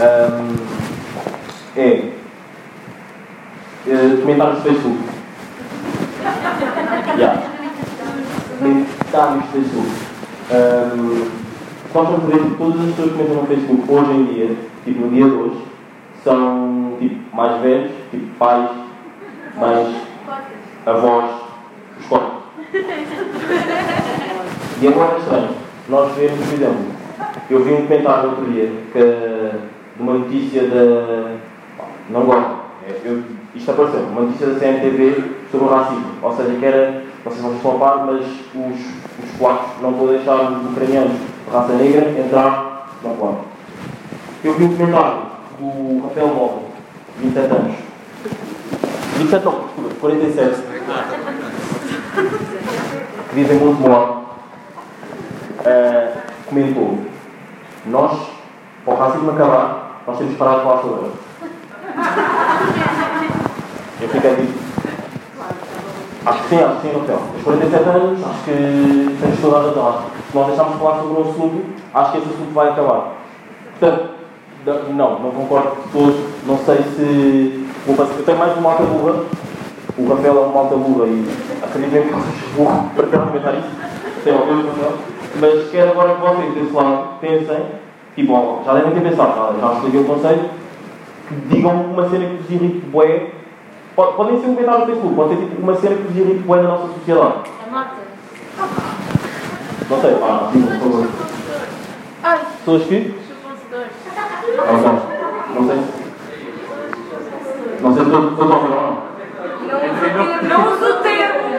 Um, 0.00 0.56
é... 1.76 2.12
eh, 3.86 4.16
comentários 4.22 4.58
do 4.58 4.62
Facebook. 4.62 4.98
Yeah. 7.16 7.42
Comentários 8.58 9.44
Facebook. 9.52 9.88
Um, 10.50 11.30
vamos 12.02 12.24
ver 12.24 12.38
que 12.42 12.56
todas 12.56 12.80
as 12.80 12.86
pessoas 12.90 13.10
que 13.10 13.16
comentam 13.16 13.36
no 13.42 13.46
Facebook 13.46 13.92
hoje 13.92 14.10
em 14.12 14.24
dia, 14.24 14.56
tipo 14.84 15.00
no 15.00 15.10
dia 15.10 15.24
de 15.26 15.30
hoje, 15.32 15.56
são 16.24 16.96
tipo 16.98 17.36
mais 17.36 17.60
velhos, 17.62 17.90
tipo 18.10 18.26
pais, 18.38 18.70
mães, 19.56 19.94
avós, 20.86 21.30
os 22.00 22.06
corpos. 22.06 22.42
E 24.82 24.88
agora 24.88 25.14
é 25.14 25.18
estranho. 25.18 25.48
Nós 25.88 26.12
vemos, 26.16 26.46
por 26.46 26.54
exemplo, 26.54 26.84
eu 27.48 27.62
vi 27.64 27.72
um 27.72 27.86
comentário 27.86 28.30
outro 28.30 28.44
dia 28.46 28.70
que, 28.92 28.98
de 29.96 30.02
uma 30.02 30.14
notícia 30.14 30.62
da. 30.68 31.36
Não 32.10 32.22
gosto. 32.22 32.56
É, 32.86 33.00
eu- 33.04 33.22
isto 33.54 33.70
apareceu, 33.70 34.00
uma 34.00 34.22
notícia 34.22 34.48
da 34.48 34.58
CMTV 34.58 35.22
sobre 35.50 35.66
o 35.66 35.70
racismo. 35.70 36.04
Ou 36.20 36.36
seja, 36.36 36.58
que 36.58 36.66
era, 36.66 37.04
vocês 37.24 37.42
não 37.42 37.54
estão 37.54 37.76
a 37.76 37.78
par, 37.78 38.04
mas 38.04 38.26
os, 38.26 38.80
os 39.24 39.30
polacos 39.38 39.80
não 39.80 39.92
vão 39.92 40.08
deixar 40.08 40.34
os 40.50 40.70
ucranianos 40.72 41.12
raça 41.54 41.74
negra 41.74 42.10
entrar 42.10 42.88
na 43.02 43.10
Polónia. 43.10 43.40
Eu 44.42 44.54
vi 44.54 44.64
um 44.64 44.76
comentário 44.76 45.22
do 45.58 46.02
Rafael 46.02 46.26
Nova, 46.28 46.62
27 47.18 47.52
anos. 47.52 47.76
27 49.18 49.44
não, 49.44 49.60
desculpa, 49.60 49.94
47. 50.00 50.62
Que 53.28 53.34
vive 53.34 53.54
em 53.54 53.58
Montemor. 53.58 54.24
Uh, 55.60 56.18
comentou: 56.46 56.98
Nós, 57.86 58.18
para 58.84 58.94
o 58.94 58.96
racismo 58.96 59.30
acabar, 59.30 60.02
nós 60.06 60.18
temos 60.18 60.32
que 60.32 60.38
parar 60.38 60.56
de 60.56 60.62
falar 60.64 60.82
sobre 60.82 61.06
ele. 61.06 61.12
Eu 64.00 64.08
Fiquei 64.08 64.34
tipo. 64.34 64.64
Acho 66.26 66.42
que 66.42 66.48
sim, 66.48 66.62
acho 66.62 66.80
que 66.80 66.88
sim, 66.88 66.98
Rafael. 66.98 67.22
Os 67.36 67.42
47 67.44 67.88
anos, 67.88 68.24
acho 68.24 68.44
que 68.44 69.16
temos 69.20 69.40
toda 69.40 69.56
a 69.56 69.62
razão. 69.62 70.23
Se 70.34 70.38
nós 70.40 70.48
deixarmos 70.48 70.72
de 70.74 70.80
falar 70.80 70.96
sobre 71.00 71.16
um 71.22 71.30
assunto, 71.30 71.64
acho 71.94 72.10
que 72.10 72.18
esse 72.18 72.26
assunto 72.26 72.52
vai 72.54 72.68
acabar. 72.70 73.12
Portanto, 73.78 74.08
não, 74.90 75.18
não 75.20 75.30
concordo 75.30 75.76
todos. 75.92 76.16
Não 76.44 76.58
sei 76.58 76.78
se. 76.96 77.64
Eu 77.86 78.24
tenho 78.26 78.38
mais 78.38 78.58
uma 78.58 78.70
alta 78.72 78.82
burra. 78.82 79.22
O 79.96 80.08
Rafael 80.08 80.36
é 80.36 80.40
uma 80.46 80.58
alta 80.60 80.74
burra 80.74 81.06
e 81.06 81.24
acreditem 81.62 82.02
que 82.08 82.10
sou 82.56 82.64
burro 82.64 82.90
para 82.96 83.06
comentar 83.20 83.54
isso. 83.54 83.68
Algum 84.36 84.66
Rafael. 84.66 84.92
Mas 85.40 85.70
quero 85.70 85.90
agora 85.92 86.14
que 86.16 86.20
vocês 86.20 86.54
desse 86.54 86.72
lado 86.74 87.04
pensem. 87.20 87.66
Tipo, 88.16 88.32
ó, 88.32 88.62
já 88.66 88.74
devem 88.74 88.90
ter 88.90 89.08
pensado, 89.08 89.34
já, 89.36 89.60
já 89.68 89.72
expliquei 89.74 90.00
o. 90.00 90.40
Que 91.28 91.34
digam 91.48 91.72
uma 91.92 92.08
cena 92.10 92.26
que 92.26 92.36
vos 92.42 92.50
irrite. 92.50 92.80
Pode- 93.94 94.12
Podem 94.16 94.40
ser 94.40 94.46
um 94.48 94.54
comentário 94.56 94.80
no 94.80 94.86
Facebook, 94.86 95.14
pode 95.14 95.28
ser 95.30 95.36
tipo 95.46 95.62
uma 95.62 95.74
cena 95.76 95.94
que 95.94 96.02
vos 96.02 96.16
irrite 96.16 96.40
bué 96.40 96.60
na 96.60 96.68
nossa 96.70 96.88
sociedade. 96.88 97.34
A 97.64 97.70
Marta. 97.70 98.03
Não 99.94 100.00
sei, 100.00 100.14
pá, 100.16 100.48
digam, 100.52 100.78
por 100.78 100.90
favor. 100.90 101.06
Ai, 102.24 102.38
Pessoas 102.64 102.82
que. 102.82 103.14
chupam-se 103.28 103.64
Ok. 104.58 104.84
Não 105.54 105.66
sei. 105.68 105.78
Não 107.80 107.94
sei 107.94 108.02
se 108.04 108.10
estou 108.10 108.28
estou 108.30 108.52
a 108.52 108.56
ouvir 108.56 108.72
ou 108.74 108.82
não. 108.82 108.94
Não 110.48 110.72
uso 110.72 110.84
o 110.84 111.02
termo. 111.02 111.54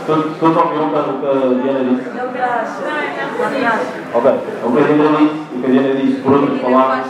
Estou 0.00 0.14
a 0.16 0.64
ouvir 0.64 0.80
o 0.80 0.90
que 0.90 0.96
a- 0.96 1.00
o 1.00 1.20
que 1.20 1.26
a 1.26 1.62
Diana 1.62 1.84
disse. 1.84 2.08
Não 2.10 2.32
graça. 2.32 2.80
Não, 2.82 3.50
não 3.50 3.60
graça. 3.60 3.86
Ok. 4.14 4.26
O 4.64 4.72
que 4.72 4.78
a 4.78 4.86
Diana 4.86 5.18
disse, 5.18 5.40
o 5.54 5.60
que 5.60 5.66
a 5.66 5.70
Diana 5.70 5.94
disse, 5.94 6.20
por 6.22 6.32
outras 6.32 6.60
palavras, 6.60 7.06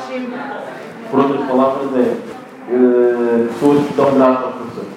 por 1.10 1.20
outras 1.20 1.46
palavras, 1.48 1.88
é 1.96 2.16
eh, 2.68 3.46
pessoas 3.52 3.78
que 3.86 3.94
dão 3.94 4.14
graça 4.14 4.42
aos 4.44 4.54
professores. 4.56 4.90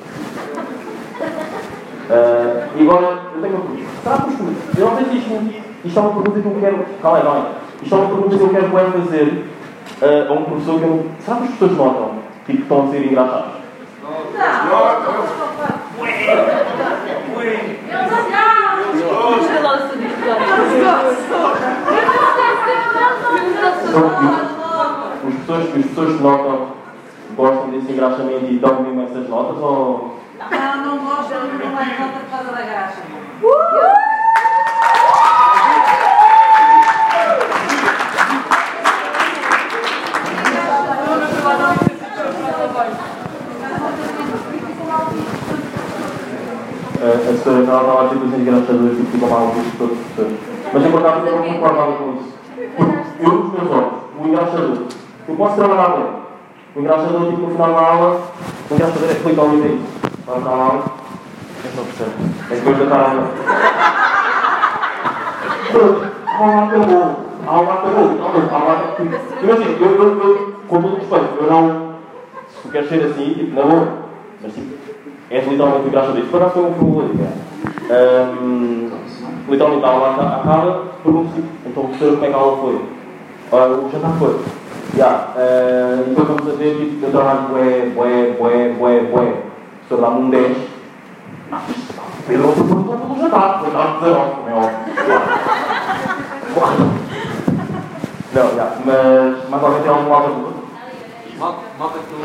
Eh, 2.10 2.68
e 2.76 2.82
agora, 2.82 3.06
eu 3.36 3.42
tenho 3.42 3.56
uma 3.56 3.66
pergunta. 3.66 3.90
Será 4.04 4.18
que 4.18 4.30
os 4.30 4.36
professores, 4.36 4.78
eu 4.80 4.86
não 4.86 4.96
sei 4.96 5.06
se 5.06 5.18
isto, 5.18 5.69
isto 5.86 5.98
é 5.98 6.02
uma 6.02 6.22
pergunta 6.22 6.42
que 6.42 6.46
eu 6.46 6.58
quero, 6.60 6.86
calma 7.02 7.18
aí, 7.18 7.24
calma 7.24 7.40
aí. 7.40 7.46
Isto 7.84 7.96
é 7.96 7.98
uma 7.98 8.08
pergunta 8.08 8.38
que 8.38 8.44
eu 8.44 8.50
quero 8.50 8.68
bem 8.68 8.92
fazer 8.92 9.46
eh, 10.02 10.28
a 10.28 10.34
um 10.34 10.44
professor 10.44 10.80
que 10.80 10.86
eu, 10.86 11.12
será 11.20 11.38
que 11.38 11.44
os 11.44 11.50
professores 11.50 11.78
notam, 11.78 12.12
tipo, 12.46 12.58
que 12.58 12.64
estão 12.64 12.84
a 12.84 12.88
ser 12.88 13.06
engraçados? 13.06 13.60
Os 25.26 25.36
pessoas, 25.36 25.64
os 25.76 25.86
pessoas 25.86 26.16
que 26.16 26.24
notam 26.24 26.68
gostam 27.36 27.70
desse 27.72 27.92
engraxamento 27.92 28.46
e 28.46 28.60
dão 28.60 28.84
mesmo 28.84 29.02
essas 29.04 29.30
notas 29.30 29.58
ou. 29.58 30.20
Não, 30.40 30.86
não 30.86 30.98
gosto, 31.06 31.34
não 31.34 31.76
vai 31.76 31.98
volta 31.98 32.20
por 32.20 32.30
causa 32.30 32.52
da 32.52 32.62
graxa. 32.62 33.02
A, 33.42 33.99
a 47.02 47.38
senhora 47.38 47.64
que 47.64 47.70
ela 47.70 47.82
estava 47.82 48.02
a 48.02 48.08
dizer 48.08 48.20
que 48.20 48.26
os 48.26 48.34
engraxadores 48.34 48.98
tipo, 48.98 49.12
ficam 49.12 49.30
mal 49.30 49.48
vistos 49.48 49.74
todos 49.78 49.98
os 49.98 50.06
professores. 50.06 50.40
Mas 50.74 50.84
eu 50.84 50.92
por 50.92 51.02
eu 51.28 51.36
não 51.36 51.54
concordava 51.54 51.92
com 51.94 52.14
isso. 52.14 52.34
Porque 52.76 53.26
eu, 53.26 53.32
nos 53.32 53.54
meus 53.54 53.72
olhos, 53.72 53.94
o 54.20 54.28
engraxador, 54.28 54.78
eu 55.28 55.36
posso 55.36 55.56
trabalhar 55.56 55.90
bem. 55.90 56.06
O 56.76 56.80
engraxador, 56.82 57.30
tipo, 57.30 57.42
no 57.42 57.52
final 57.52 57.74
da 57.74 57.80
aula, 57.80 58.22
o 58.70 58.74
engraxador 58.74 59.10
é 59.10 59.14
que 59.14 59.24
clica 59.24 59.42
ao 59.42 59.48
isso. 59.56 59.80
Vai 60.26 60.40
final 60.40 60.58
da 60.58 60.64
aula, 60.64 60.84
é 61.64 61.70
só 61.76 61.82
percebe. 61.84 62.12
É 62.52 62.56
depois 62.56 62.78
da 62.78 62.86
tarde. 62.86 63.18
Pronto, 65.72 66.02
a 66.28 66.44
aula 66.44 66.64
acabou. 66.64 67.16
A 67.48 67.52
aula 67.52 67.74
acabou, 67.74 68.08
literalmente. 68.10 68.54
A 68.54 68.58
aula. 68.58 68.96
Imagina, 69.42 69.72
eu, 69.80 69.96
eu, 69.96 70.22
eu, 70.22 70.56
com 70.68 70.82
todo 70.82 70.96
respeito, 70.96 71.38
eu 71.42 71.50
não. 71.50 71.90
Se 72.50 72.62
tu 72.62 72.70
queres 72.70 72.90
ser 72.90 73.06
assim, 73.06 73.34
tipo, 73.34 73.56
na 73.56 73.62
boa. 73.62 73.88
Mas 74.42 74.54
tipo, 74.54 74.79
és 75.30 75.48
literalmente 75.48 75.88
o 75.88 75.92
graça 75.92 76.12
disso. 76.14 76.28
Por 76.28 76.38
acaso 76.42 76.54
foi 76.56 76.64
um 76.66 76.74
problema. 76.74 77.28
Um, 77.92 78.90
literalmente 79.50 79.86
a 79.86 79.90
aula 79.90 80.10
aca- 80.14 80.36
acaba, 80.42 80.84
pergunto 81.04 81.34
tipo, 81.34 81.48
então 81.66 81.84
professor, 81.86 82.12
como 82.14 82.26
é 82.26 82.28
que 82.28 82.34
a 82.34 82.38
aula 82.38 82.58
foi? 82.58 82.86
Ora, 83.52 83.68
o 83.74 83.90
jantar 83.92 84.12
foi. 84.20 84.40
Já, 84.96 85.28
eh, 85.38 86.04
e 86.06 86.10
depois 86.10 86.28
vamos 86.28 86.54
a 86.54 86.56
ver, 86.58 86.76
tipo, 86.78 87.06
eu 87.06 87.12
trabalho 87.12 87.42
bué, 87.50 87.92
bué, 87.96 88.36
bué, 88.40 88.70
bué, 88.78 89.00
bué. 89.02 89.24
O 89.24 89.88
professor 89.88 90.02
dá-me 90.02 90.22
um 90.22 90.30
10. 90.30 90.58
Ah, 91.52 91.62
Pedro, 92.28 92.48
outro 92.48 92.64
perguntou 92.64 92.98
pelo 92.98 93.16
jantar. 93.22 93.60
Foi 93.60 93.72
dar 93.72 94.00
19, 94.00 94.32
como 94.36 94.50
é 94.50 94.54
óbvio. 94.54 94.80
Não, 98.32 98.56
já, 98.56 98.74
mas 98.86 99.50
mais 99.50 99.64
alguém 99.64 99.82
tem 99.82 99.92
alguma 99.92 100.18
outra 100.18 100.32
pergunta? 100.32 100.60
Malta 101.40 102.00
que 102.00 102.14
não 102.14 102.20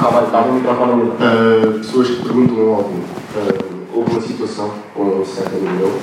usa. 0.00 0.10
Calma, 0.10 0.22
está 0.22 0.40
o 0.40 0.52
microfone. 0.54 1.02
Uh, 1.02 1.78
pessoas 1.78 2.08
que 2.08 2.22
perguntam 2.22 2.58
ao 2.58 2.74
aluno. 2.74 3.04
Uh, 3.36 3.86
houve 3.94 4.12
uma 4.12 4.20
situação 4.20 4.70
com 4.94 5.02
um 5.02 5.24
certo 5.24 5.56
amigo 5.56 5.74
meu, 5.74 6.00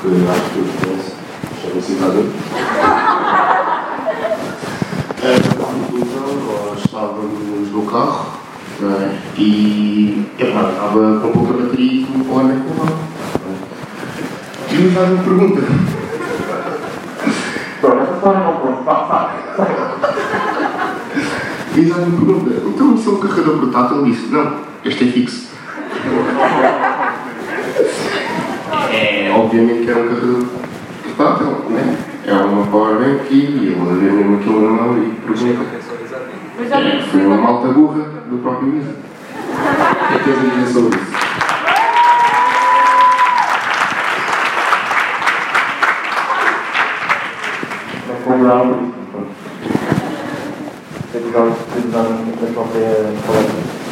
que 0.00 0.08
acho 0.30 0.50
que 0.50 0.58
eu 0.58 0.64
conheço, 0.80 1.12
chama-se 1.60 1.92
Citador. 1.92 2.24
Uh, 5.22 6.76
estávamos 6.76 7.70
no 7.72 7.82
carro 7.86 8.26
não 8.80 8.90
é? 8.90 9.16
e 9.38 10.26
epá, 10.38 10.70
estava 10.70 11.20
com 11.20 11.32
pouca 11.32 11.52
bateria 11.52 11.92
e 11.92 12.06
fui 12.06 12.24
para 12.24 12.32
o 12.32 12.38
ano 12.38 12.60
que 12.60 12.68
levava. 12.68 12.98
E 14.70 14.74
me 14.74 14.90
faz 14.90 15.08
uma 15.10 15.22
pergunta. 15.22 15.62
Pronto, 17.80 18.02
essa 18.02 18.14
história 18.14 20.01
não. 21.72 21.82
E 21.82 21.88
já 21.88 21.96
me 21.96 22.16
pergunta, 22.16 22.50
então 22.66 22.96
se 22.96 23.08
é 23.08 23.12
um 23.12 23.16
carregador 23.16 23.58
portátil? 23.58 23.98
Ele 23.98 24.10
disse, 24.10 24.32
não, 24.32 24.56
este 24.84 25.04
é 25.04 25.06
fixo. 25.12 25.48
É, 28.92 29.32
obviamente 29.34 29.84
que 29.84 29.90
era 29.90 30.00
um 30.00 30.08
carregador 30.08 30.44
portátil, 31.04 31.70
né? 31.70 31.96
É 32.26 32.34
uma 32.34 32.66
powerbank 32.66 33.34
e 33.34 33.36
ele 33.36 33.76
havia 33.80 34.12
mesmo 34.12 34.36
aquilo 34.36 34.62
na 34.62 34.82
mão 34.82 34.98
e 35.02 35.10
projeto. 35.26 35.58
Foi 37.10 37.26
uma 37.26 37.36
malta 37.36 37.68
burra 37.68 38.04
do 38.30 38.38
próprio 38.38 38.76
Isa. 38.76 38.90
O 38.92 40.08
que 40.08 40.14
é 40.14 40.18
que 40.18 40.24
tens 40.24 40.38
a 40.38 40.54
dizer 40.54 40.72
sobre 40.72 40.96
isso? 40.98 41.12
Não 48.08 48.16
cobraram 48.22 49.01
Tem 51.12 51.20
que 51.20 51.28
usar, 51.28 51.44
tem 51.74 51.82
que 51.82 51.88
usar 51.88 52.00
a 52.00 52.52
própria 52.54 52.88
palestra. 53.26 53.82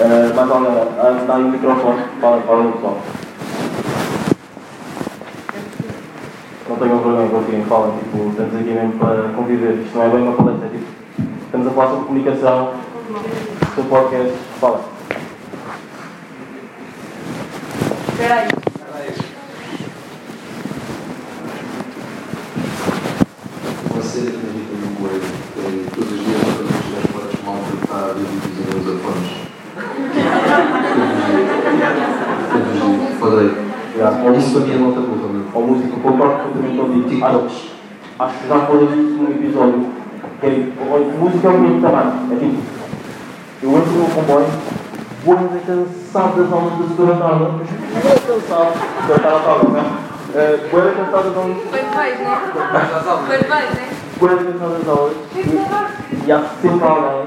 Uh, 0.00 0.34
mas 0.34 0.50
olha, 0.50 0.88
ah, 0.98 1.24
dá 1.26 1.36
aí 1.36 1.44
o 1.44 1.48
microfone. 1.48 2.02
Fala, 2.20 2.42
fala 2.42 2.72
pessoal. 2.72 2.98
Não 6.68 6.76
tenham 6.76 6.98
vergonha, 6.98 7.28
confiem, 7.28 7.64
falem. 7.64 7.98
Tipo, 7.98 8.28
estamos 8.30 8.54
aqui 8.54 8.70
mesmo 8.70 8.92
para 8.98 9.28
conviver. 9.34 9.74
Isto 9.74 9.96
não 9.96 10.04
é 10.04 10.08
bem 10.08 10.22
uma 10.22 10.32
palestra, 10.32 10.66
é 10.66 10.70
tipo. 10.70 10.84
Estamos 11.44 11.66
a 11.66 11.70
falar 11.70 11.88
sobre 11.90 12.04
comunicação, 12.06 12.72
sobre 13.74 13.90
podcast. 13.90 14.34
Fala. 14.60 14.80
Espera 18.08 18.34
aí. 18.34 18.48
Você 23.94 24.18
acredita 24.20 24.74
numa 24.74 25.08
coisa? 25.08 25.26
que 25.54 25.90
Todos 25.90 26.12
os 26.12 26.24
dias 26.24 26.40
quando 26.42 26.70
chegar 26.84 27.06
para 27.12 27.24
as 27.26 27.38
malta 27.44 27.72
está 27.82 27.98
a 27.98 28.12
dividir 28.14 28.68
os 28.76 28.86
afones. 28.88 29.30
Todos 33.20 33.34
os 33.34 33.50
dias. 33.94 34.17
Já, 34.28 34.34
Isso 34.36 34.52
para 34.52 34.60
mim 34.60 34.74
é 34.74 34.78
malta 34.78 35.00
burra, 35.00 35.28
meu. 35.32 35.44
Ou 35.54 35.66
música, 35.66 36.00
concordo 36.02 36.42
completamente 36.42 37.02
contigo. 37.02 37.24
Acho, 37.24 37.70
acho 38.18 38.38
que 38.38 38.48
já 38.48 38.58
falei 38.58 38.86
disso 38.88 39.16
num 39.16 39.30
episódio. 39.30 39.86
Que 40.40 40.46
é, 40.46 41.18
música 41.18 41.48
é 41.48 41.50
o 41.50 41.58
mesmo 41.58 41.80
tamanho. 41.80 42.12
É 42.30 42.36
tipo, 42.36 42.62
eu 43.62 43.70
entro 43.70 43.92
no 43.92 44.06
comboio, 44.10 44.46
vou 45.24 45.38
ainda 45.38 45.58
cansado 45.66 46.42
das 46.42 46.52
aulas 46.52 46.72
da 46.78 46.88
segunda 46.88 47.14
tarde. 47.14 47.44
Vou 47.44 48.36
cansado. 48.36 48.72
Segunda 49.00 49.20
tarde 49.20 49.38
estava, 49.38 49.64
não 49.64 49.78
é? 49.78 49.82
Vou 50.70 50.80
ainda 50.80 50.92
cansado 50.92 51.24
das 51.24 51.36
aulas. 51.36 51.56
Quando 51.70 51.94
vais, 51.94 52.20
né? 52.20 52.38
Quando 53.26 53.48
vais, 53.48 53.74
né? 53.74 53.88
Vou 54.18 54.28
ainda 54.28 54.44
cansado 54.44 54.78
das 54.78 54.88
aulas. 54.88 55.16
E, 55.34 56.26
e 56.26 56.32
há 56.32 56.44
sempre 56.60 56.86
alguém. 56.86 57.26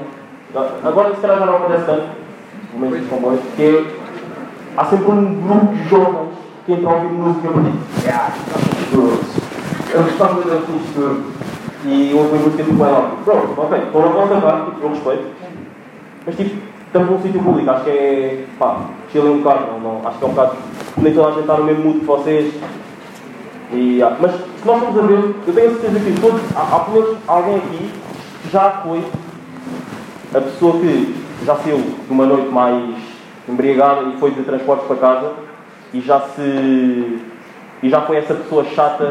Agora, 0.84 1.14
se 1.14 1.20
calhar 1.20 1.38
já 1.40 1.46
não 1.46 1.56
acontece 1.56 1.84
tanto, 1.84 2.06
no 2.74 2.78
meio 2.78 2.98
dos 2.98 3.08
comboios, 3.10 3.40
que 3.56 3.62
é, 3.62 3.84
há 4.76 4.84
sempre 4.84 5.10
um 5.10 5.42
grupo 5.42 5.74
de 5.74 5.88
jovens 5.88 6.41
que 6.64 6.72
entram 6.72 6.90
a 6.90 6.94
ouvir 6.94 7.08
música 7.08 7.50
mim. 7.50 7.80
Yeah, 8.02 8.34
eu 8.92 10.02
gostava 10.04 10.42
de 10.42 10.50
ouvir 10.50 10.76
isto. 10.76 11.32
E 11.84 12.14
ouvem 12.14 12.40
música 12.40 12.62
tipo 12.62 12.84
ela. 12.84 13.16
Pronto, 13.24 13.60
ok, 13.60 13.78
estou 13.78 14.02
na 14.02 14.08
vossa 14.08 14.40
parte, 14.40 14.70
tipo, 14.70 14.82
eu 14.82 14.90
respeito. 14.90 15.24
Mas 16.24 16.36
tipo, 16.36 16.56
estamos 16.86 17.10
num 17.10 17.22
sítio 17.22 17.42
público, 17.42 17.70
acho 17.70 17.84
que 17.84 17.90
é. 17.90 18.44
pá, 18.58 18.80
chilem 19.10 19.32
um 19.32 19.38
bocado, 19.38 19.66
não, 19.72 19.80
não, 19.80 20.08
acho 20.08 20.18
que 20.18 20.24
é 20.24 20.26
um 20.28 20.30
bocado. 20.30 20.56
Nem 20.98 21.14
toda 21.14 21.28
a 21.28 21.30
gente 21.32 21.40
está 21.40 21.56
no 21.56 21.64
mesmo 21.64 21.84
mood 21.84 22.00
que 22.00 22.06
vocês. 22.06 22.54
E, 23.72 24.02
ah, 24.02 24.16
mas 24.20 24.32
se 24.32 24.66
nós 24.66 24.78
formos 24.78 24.98
a 24.98 25.06
ver, 25.06 25.34
eu 25.46 25.54
tenho 25.54 25.70
a 25.70 25.80
certeza 25.80 26.00
que 26.00 26.20
todos, 26.20 26.40
há, 26.54 26.76
há 26.76 26.80
pelo 26.80 27.02
menos 27.02 27.18
alguém 27.26 27.56
aqui 27.56 27.90
que 28.42 28.52
já 28.52 28.70
foi 28.84 29.02
a 30.34 30.40
pessoa 30.40 30.78
que 30.78 31.16
já 31.44 31.56
saiu 31.56 31.78
de 31.78 32.10
uma 32.10 32.26
noite 32.26 32.48
mais 32.48 32.94
embriagada 33.48 34.02
e 34.02 34.18
foi 34.18 34.30
de 34.30 34.42
transportes 34.42 34.86
para 34.86 34.96
casa 34.96 35.32
e 35.94 36.00
já 36.00 36.20
se. 36.20 37.18
e 37.82 37.90
já 37.90 38.00
foi 38.02 38.16
essa 38.16 38.34
pessoa 38.34 38.64
chata 38.64 39.10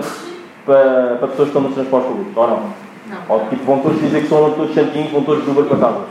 para, 0.65 1.17
para 1.19 1.27
pessoas 1.27 1.49
que 1.49 1.57
estão 1.57 1.61
nos 1.61 1.73
transportes 1.73 2.09
públicos, 2.09 2.37
ou 2.37 2.47
não? 2.47 2.57
Não. 3.07 3.17
Ou 3.29 3.49
tipo, 3.49 3.65
vão 3.65 3.79
todos 3.79 3.99
dizer 3.99 4.21
que 4.21 4.27
são 4.27 4.51
todos 4.51 4.73
santinhos, 4.73 5.11
vão 5.11 5.23
todos 5.23 5.43
de 5.43 5.51
Uber 5.51 5.65
para 5.65 5.77
casa. 5.77 6.01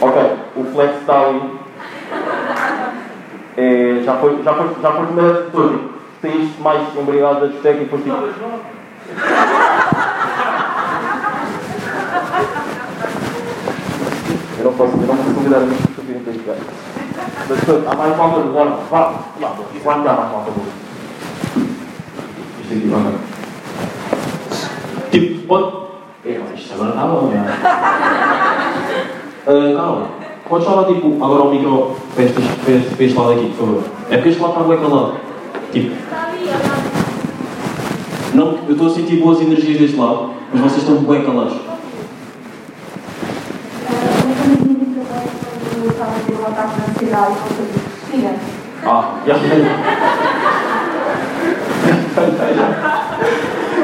Ok, 0.00 0.22
o 0.56 0.64
flex 0.64 0.96
está 1.00 1.20
ali. 1.20 1.58
É, 3.56 4.02
já 4.04 4.14
foi, 4.14 4.42
já 4.44 4.54
foi, 4.54 4.68
já 4.80 4.92
foi 4.92 5.02
a 5.02 5.06
primeira 5.06 5.32
vez 5.32 5.52
de. 5.52 5.98
Saíste 6.20 6.60
mais 6.60 6.82
embriagado 6.96 7.40
da 7.42 7.46
discoteca 7.46 7.76
e 7.76 7.84
depois 7.84 8.02
tipo. 8.02 8.16
Eu 14.58 14.64
não 14.64 14.72
posso, 14.72 14.92
eu 14.92 15.06
não 15.06 15.16
posso 15.16 15.34
convidar 15.34 15.58
a 15.58 15.60
mim 15.60 15.97
para 16.48 16.54
virem 16.54 16.54
para 16.54 16.54
este 16.54 16.54
gajo. 16.54 16.60
Mas 17.48 17.60
pronto, 17.64 17.88
há 17.88 17.96
mais 17.96 18.16
malta 18.16 18.40
do 18.40 18.54
Warner. 18.54 18.78
Vá, 18.90 19.14
vá, 19.40 19.52
quando 19.82 20.08
há 20.08 20.12
mais 20.12 20.32
malta 20.32 20.50
do 20.50 20.62
Isto 22.62 22.74
aqui, 22.74 22.88
vamos 22.88 23.12
ver. 23.12 23.18
Tipo, 25.10 25.46
pode. 25.46 25.72
É, 26.24 26.38
mas 26.38 26.60
isto 26.60 26.74
agora 26.74 26.90
está 26.90 27.02
bom, 27.06 27.22
não 27.22 27.32
é? 27.32 27.38
Uh, 29.46 29.76
Carol, 29.76 30.08
podes 30.48 30.66
falar 30.66 30.84
tipo, 30.84 31.24
agora 31.24 31.42
ao 31.42 31.50
micro 31.50 31.96
para 32.14 32.24
este, 32.24 33.14
lado 33.14 33.32
aqui, 33.32 33.48
por 33.56 33.66
favor. 33.66 33.84
É 34.10 34.16
porque 34.16 34.28
este 34.30 34.42
lado 34.42 34.52
está 34.52 34.64
bem 34.64 34.78
calado. 34.78 35.14
Tipo, 35.72 35.96
não, 38.34 38.58
eu 38.66 38.72
estou 38.72 38.86
a 38.88 38.90
sentir 38.90 39.16
boas 39.16 39.40
energias 39.40 39.78
deste 39.78 39.96
lado, 39.96 40.34
mas 40.52 40.60
vocês 40.62 40.82
estão 40.82 40.96
bem 40.96 41.24
calados. 41.24 41.54
Ah, 48.84 49.14
já 49.26 49.34
sei. 49.34 49.64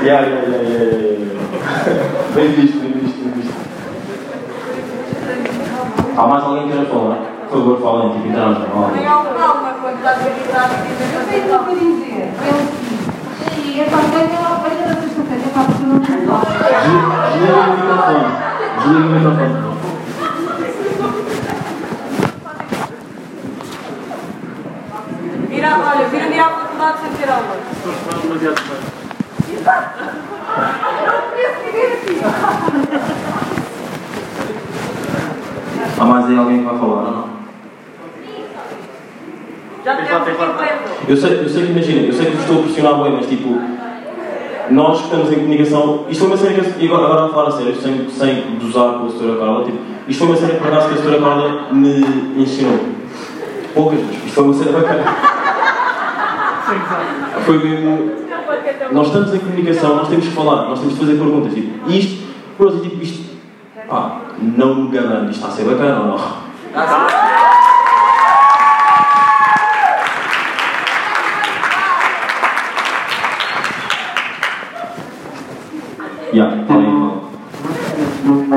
Já, 0.05 0.23
já, 0.23 0.23
já, 0.23 0.59
já. 0.59 1.15
Bem 2.35 2.49
visto, 2.53 2.79
bem 2.79 2.93
visto, 2.93 3.19
bem 3.19 3.33
visto. 3.33 3.55
Há 6.17 6.27
mais 6.27 6.45
alguém 6.45 6.69
que 6.69 6.73
queira 6.73 6.87
falar? 6.87 7.17
Por 7.49 7.59
favor, 7.59 7.81
falem, 7.81 8.13
tipo, 8.13 8.29
interajam. 8.29 8.69
Ó. 8.75 8.91
Tenham 8.91 9.25
calma 9.25 9.75
quando 9.83 9.97
estás 9.97 10.19
a 10.19 10.31
gritar 10.31 10.71
e 10.71 10.87
dizes 10.87 11.15
Eu 11.15 11.25
tenho 11.27 11.49
uma 11.49 11.59
coisa 11.65 11.81
a 11.81 11.85
dizer. 11.85 12.33
E 13.65 13.81
é 13.81 13.85
para 13.85 13.99
venha 13.99 14.41
lá, 14.41 14.61
venha 14.63 14.87
na 14.87 14.95
sexta-feira, 14.95 15.43
é 15.45 15.49
para 15.53 15.65
porque 15.65 15.83
eu 15.83 15.89
não 15.89 15.99
tenho 16.01 16.31
lá. 16.31 16.39
Desliga 17.33 17.55
o 17.55 17.71
microfone. 17.75 18.25
Desliga 18.79 19.01
o 19.01 19.11
microfone. 19.11 19.84
Vira, 25.65 25.79
olha, 25.79 26.09
vira 26.09 26.27
ir 26.27 26.39
à 26.39 26.51
faculdade 26.51 26.99
sem 27.01 27.11
ter 27.13 27.31
aulas. 27.31 27.59
Há 35.99 36.05
mais 36.05 36.27
aí 36.27 36.37
alguém 36.37 36.59
que 36.59 36.65
vai 36.65 36.79
falar, 36.79 36.93
ou 36.93 37.13
não? 37.13 37.29
Já 39.83 39.97
temos 39.97 40.11
50. 40.11 40.55
Eu 41.09 41.17
sei, 41.17 41.41
eu 41.41 41.49
sei 41.49 41.65
que 41.65 41.73
imagina, 41.73 42.07
eu 42.09 42.13
sei 42.13 42.27
que 42.27 42.33
vos 42.33 42.41
estou 42.41 42.59
a 42.59 42.63
pressionar 42.65 43.03
bem, 43.03 43.13
mas 43.13 43.27
tipo, 43.27 43.59
nós 44.71 44.99
que 44.99 45.05
estamos 45.05 45.33
em 45.33 45.37
comunicação, 45.37 46.05
isto 46.11 46.21
foi 46.21 46.29
uma 46.29 46.37
cena 46.37 46.53
que 46.53 46.61
eu, 46.61 46.75
e 46.79 46.87
agora, 46.87 47.07
agora 47.07 47.25
a 47.25 47.29
falar 47.31 47.49
a 47.49 47.53
sério, 47.53 47.75
sem, 47.81 48.11
sem 48.11 48.59
dosar 48.59 48.99
com 48.99 49.07
a 49.07 49.11
senhora 49.11 49.41
Carla, 49.41 49.65
tipo, 49.65 49.79
isto 50.09 50.19
foi 50.19 50.29
uma 50.29 50.37
cena 50.37 50.53
que 50.53 50.59
por 50.59 50.69
acaso 50.69 50.89
que 50.89 50.95
a 50.95 50.99
senhora 50.99 51.21
Carla 51.21 51.73
me 51.73 52.43
ensinou. 52.43 52.81
Poucas 53.75 53.99
vezes, 53.99 54.25
isto 54.27 54.35
foi 54.35 54.45
uma 54.45 54.55
cena 54.55 54.73
bacana. 54.73 55.44
Foi 57.45 57.59
mesmo. 57.59 58.13
Nós 58.93 59.09
estamos 59.09 59.35
em 59.35 59.39
comunicação, 59.39 59.97
nós 59.97 60.09
temos 60.09 60.27
que 60.27 60.35
falar, 60.35 60.69
nós 60.69 60.79
temos 60.79 60.95
que 60.95 61.01
fazer 61.01 61.19
perguntas, 61.19 61.53
tipo, 61.53 61.91
e 61.91 61.99
isto, 61.99 62.25
por 62.57 62.69
exemplo, 62.69 62.89
tipo, 62.91 63.03
isto, 63.03 63.37
pá, 63.89 64.21
não 64.41 64.75
me 64.75 64.89
garanto, 64.91 65.31
isto 65.31 65.45
está 65.45 65.49
a 65.49 65.51
ser 65.51 65.65
bacana 65.65 66.01
ou 66.01 66.07
não? 66.07 66.19
Já, 66.19 66.37
yeah, 76.33 76.65
fala 76.67 76.81
aí, 76.81 76.91
fala. 76.91 77.25
Numa 78.25 78.57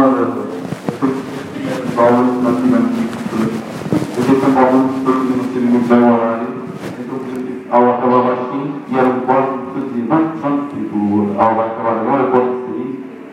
aulas 1.98 2.30
que 2.30 2.38
nós 2.44 2.56
tivemos 2.62 2.98
eu 4.18 4.24
sei 4.24 4.40
sempre 4.40 4.60
alguns 4.60 4.96
pessoas 4.98 5.18
que 5.18 5.38
não 5.38 5.44
serem 5.54 5.70
muito 5.70 5.88
bem 5.88 6.00
o 6.00 6.02
horário, 6.02 6.08
então 6.08 6.17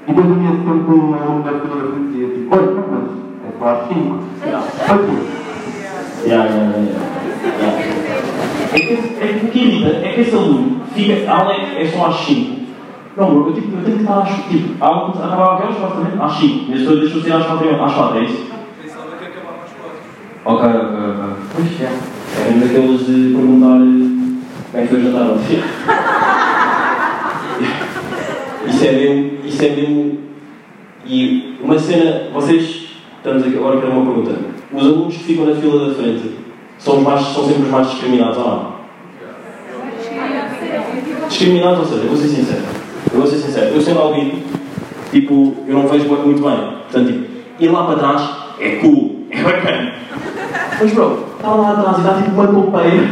E 0.07 0.13
depois 0.13 0.27
havia 0.27 0.51
sempre 0.51 0.95
um 0.95 1.15
aluno 1.15 1.43
da 1.43 1.51
frente 1.51 1.95
que 1.95 2.13
dizia 2.13 2.29
tipo, 2.29 2.55
olha, 2.55 2.67
não, 2.73 2.85
mas 2.91 3.09
é 3.45 3.59
só 3.59 3.65
às 3.69 3.89
5. 3.89 4.19
Aqui. 4.93 5.17
Já, 6.29 6.47
já, 6.47 6.49
já, 6.49 6.83
já. 6.83 7.71
É 8.73 8.79
que, 8.79 8.93
esse- 8.95 9.15
é 9.21 9.27
que 9.39 9.47
o 9.47 9.49
que 9.51 9.59
irrita 9.59 9.91
é 10.07 10.13
que 10.13 10.21
esse 10.23 10.35
aluno 10.35 10.81
fica, 10.95 11.31
a 11.31 11.39
aula 11.39 11.53
é, 11.53 11.83
é 11.83 11.87
só 11.89 12.07
às 12.07 12.17
5. 12.17 12.65
Não, 13.17 13.47
eu, 13.47 13.53
tipo, 13.53 13.77
eu 13.77 13.85
tenho 13.85 13.97
que 13.99 14.03
estar 14.03 14.19
às. 14.21 14.29
Tipo, 14.49 14.85
a 14.85 14.87
aula 14.89 15.09
acabava 15.11 15.55
a 15.55 15.57
que 15.57 15.63
horas, 15.63 15.77
supostamente? 15.77 16.23
Às 16.23 16.33
5. 16.35 16.71
E 16.71 16.73
as 16.75 16.79
pessoas 16.81 17.01
deixam-se 17.01 17.29
ir 17.29 17.33
às 17.33 17.47
4 17.47 17.85
às 17.85 17.95
4, 17.95 18.19
é 18.19 18.23
isso? 18.25 18.55
Ok, 20.47 20.69
ok, 20.69 20.75
ok. 20.77 21.35
Pois 21.55 21.81
é. 21.81 21.85
É 21.85 22.51
um 22.51 22.59
daqueles 22.61 23.07
de 23.07 23.35
perguntar 23.35 23.77
eh, 23.77 23.81
como 24.73 24.75
é 24.75 24.83
que 24.83 24.89
foi 24.89 24.99
o 24.99 25.03
jantar 25.05 25.31
ontem. 25.31 25.63
Isso 28.85 28.93
é 28.93 28.93
mesmo. 28.93 29.31
Isso 29.47 29.65
é. 29.65 29.67
E 31.07 31.57
uma 31.63 31.79
cena. 31.79 32.29
Vocês. 32.35 32.85
Estamos 33.17 33.47
aqui 33.47 33.57
agora 33.57 33.79
para 33.79 33.89
uma 33.89 34.05
pergunta. 34.05 34.39
Os 34.71 34.83
alunos 34.83 35.17
que 35.17 35.25
ficam 35.25 35.47
na 35.47 35.55
fila 35.55 35.89
da 35.89 35.95
frente 35.95 36.35
são, 36.77 36.99
os 36.99 37.03
mais, 37.03 37.21
são 37.29 37.47
sempre 37.47 37.63
os 37.63 37.71
mais 37.71 37.91
discriminados 37.91 38.37
ou 38.37 38.45
não? 38.45 38.75
Discriminados, 41.27 41.79
ou 41.79 41.85
seja, 41.87 42.03
eu 42.03 42.09
vou 42.09 42.17
ser 42.19 42.29
sincero. 42.29 42.63
Eu 43.11 43.21
vou 43.21 43.27
ser 43.27 43.37
sincero. 43.37 43.75
Eu 43.75 43.81
sendo 43.81 44.01
albino, 44.01 44.43
tipo, 45.11 45.57
eu 45.67 45.75
não 45.75 45.89
vejo 45.89 46.07
muito 46.07 46.43
bem. 46.43 46.57
Portanto, 46.83 47.07
tipo, 47.07 47.27
ir 47.61 47.69
lá 47.69 47.85
para 47.87 47.99
trás 47.99 48.31
é 48.61 48.77
cool, 48.77 49.27
é 49.31 49.43
bacana. 49.43 49.95
Mas, 50.79 50.93
bro, 50.93 51.25
está 51.37 51.55
lá 51.55 51.71
atrás 51.71 51.99
e 51.99 52.03
dá 52.03 52.15
tipo 52.23 52.31
uma 52.33 52.47
topeira. 52.49 53.09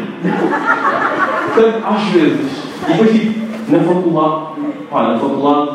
Portanto, 1.54 1.86
às 1.86 2.02
vezes. 2.10 2.52
E 2.86 2.92
depois, 2.92 3.12
tipo, 3.12 3.72
na 3.72 3.78
faculdade, 3.78 4.52
pá, 4.92 5.08
na 5.08 5.18
faculdade, 5.18 5.70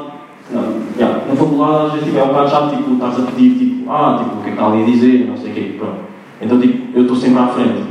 não, 0.52 0.64
já, 0.98 1.08
na 1.28 1.36
faculdade 1.36 1.86
às 1.86 1.92
vezes 1.94 2.06
tipo, 2.06 2.20
é 2.20 2.24
um 2.24 2.28
bocado 2.28 2.50
chato, 2.50 2.76
tipo, 2.76 2.94
estás 2.94 3.20
a 3.20 3.22
pedir, 3.24 3.58
tipo, 3.58 3.92
ah, 3.92 4.20
tipo, 4.24 4.38
o 4.38 4.44
que 4.44 4.50
é 4.50 4.52
que 4.52 4.58
está 4.58 4.68
ali 4.68 4.84
a 4.84 4.86
dizer, 4.86 5.28
não 5.28 5.38
sei 5.38 5.52
o 5.52 5.54
quê, 5.54 5.76
pronto. 5.78 5.98
Então, 6.40 6.62
tipo, 6.62 6.98
eu 6.98 7.02
estou 7.02 7.18
sempre 7.18 7.40
à 7.40 7.48
frente. 7.48 7.84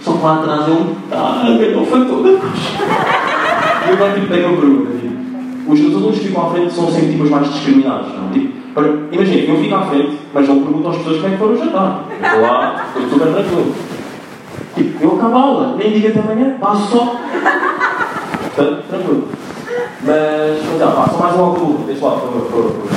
Só 0.00 0.12
que 0.12 0.24
lá 0.24 0.36
atrás 0.36 0.68
ele 0.68 0.96
está 1.04 1.18
a 1.18 1.58
ver 1.58 1.76
o 1.76 1.84
fator 1.84 2.22
da 2.22 2.30
E 2.30 3.88
eu 3.88 3.94
agora, 3.94 4.12
tipo, 4.14 4.26
tenho 4.28 4.48
uma 4.48 4.56
pergunta, 4.60 4.90
tipo, 4.98 5.72
os, 5.72 5.80
os 5.80 5.94
alunos 5.94 6.18
que 6.18 6.28
ficam 6.28 6.46
à 6.46 6.50
frente 6.50 6.72
são 6.72 6.90
sempre, 6.90 7.10
tipo, 7.10 7.24
os 7.24 7.30
mais 7.30 7.52
discriminados, 7.52 8.14
não? 8.14 8.30
Tipo, 8.30 8.58
imagina, 9.12 9.52
eu 9.52 9.60
fico 9.60 9.74
à 9.74 9.82
frente, 9.82 10.18
mas 10.32 10.48
não 10.48 10.62
pergunto 10.62 10.88
às 10.88 10.96
pessoas 10.98 11.16
como 11.16 11.26
é 11.26 11.30
que 11.30 11.36
foram 11.36 11.56
jantar. 11.56 12.04
Eu 12.08 12.26
estou 12.26 12.40
lá, 12.40 12.86
estou 12.86 13.10
super 13.10 13.32
tranquilo. 13.32 13.74
Tipo, 14.74 15.04
eu 15.04 15.16
acabo 15.16 15.36
a 15.36 15.40
aula, 15.40 15.76
nem 15.76 15.92
digo 15.92 16.08
até 16.08 16.20
amanhã, 16.20 16.56
passo 16.60 16.96
só. 16.96 17.16
Portanto, 18.54 18.84
tranquilo. 18.88 19.28
Mas, 20.02 20.78
já, 20.78 20.86
pá, 20.92 21.08
só 21.08 21.18
mais 21.18 21.36
um 21.36 21.44
algo 21.44 21.84
deste 21.84 22.04
lado, 22.04 22.20
por 22.20 22.50
favor. 22.50 22.88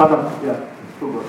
Ah, 0.00 0.06
não, 0.06 0.46
já, 0.46 0.54
desculpa. 0.88 1.24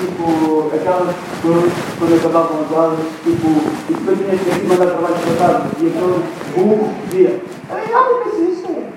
Tipo, 0.00 0.72
aquelas 0.74 1.14
pessoas, 1.14 1.72
quando 1.98 2.14
acabavam 2.16 2.64
as 2.64 2.72
aulas, 2.76 2.98
tipo, 3.22 3.48
e 3.88 3.94
depois 3.94 4.18
tinhas 4.18 4.40
que 4.40 4.50
aqui 4.50 4.66
mandar 4.66 4.86
trabalho 4.86 5.14
para 5.14 5.34
casa, 5.46 5.66
e 5.78 5.86
aquele 5.86 6.24
burro 6.56 6.94
dizia, 7.04 7.40
ai, 7.70 7.84
olha, 7.94 8.24
mas 8.24 8.34
isso 8.48 8.66
é. 8.66 8.90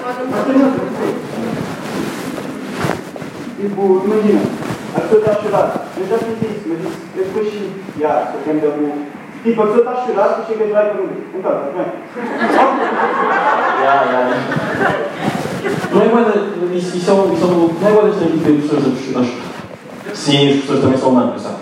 Mas 0.00 0.46
sei. 0.46 0.81
Tipo, 3.62 4.02
imagina, 4.04 4.40
a 4.92 5.00
pessoa 5.02 5.20
está 5.20 5.30
a 5.30 5.34
chorar, 5.36 5.86
eu 5.96 6.06
já 6.08 6.18
fiz 6.18 6.50
isso, 6.50 6.62
mas 6.66 6.80
isso, 7.46 7.70
Já, 7.96 8.26
sou 8.32 8.40
quem 8.42 8.54
me 8.54 8.60
deu 8.60 8.72
burro. 8.72 9.06
Tipo, 9.44 9.62
a 9.62 9.66
pessoa 9.66 9.78
está 9.78 9.92
a 9.92 10.04
chorar, 10.04 10.28
tu 10.30 10.46
chegas 10.48 10.72
lá 10.72 10.82
e 10.82 10.90
perguntas, 10.90 11.18
então, 11.32 11.52
estás 11.52 11.74
bem? 11.76 11.86
Não 15.92 16.02
é 16.02 16.08
guarda, 16.08 16.32
isso, 16.74 16.96
isso 16.96 17.08
é 17.08 17.14
um, 17.14 17.32
isso 17.32 17.44
é 17.44 17.46
um, 17.46 17.72
não 17.80 17.88
é 17.88 17.92
guarda 17.92 18.10
estranho 18.10 18.36
ver 18.38 18.62
pessoas 18.62 18.82
a 18.84 18.96
chorar. 19.00 19.26
Sim, 20.12 20.50
as 20.50 20.60
pessoas 20.62 20.80
também 20.80 20.98
são 20.98 21.10
humanas, 21.10 21.40
sabe? 21.40 21.58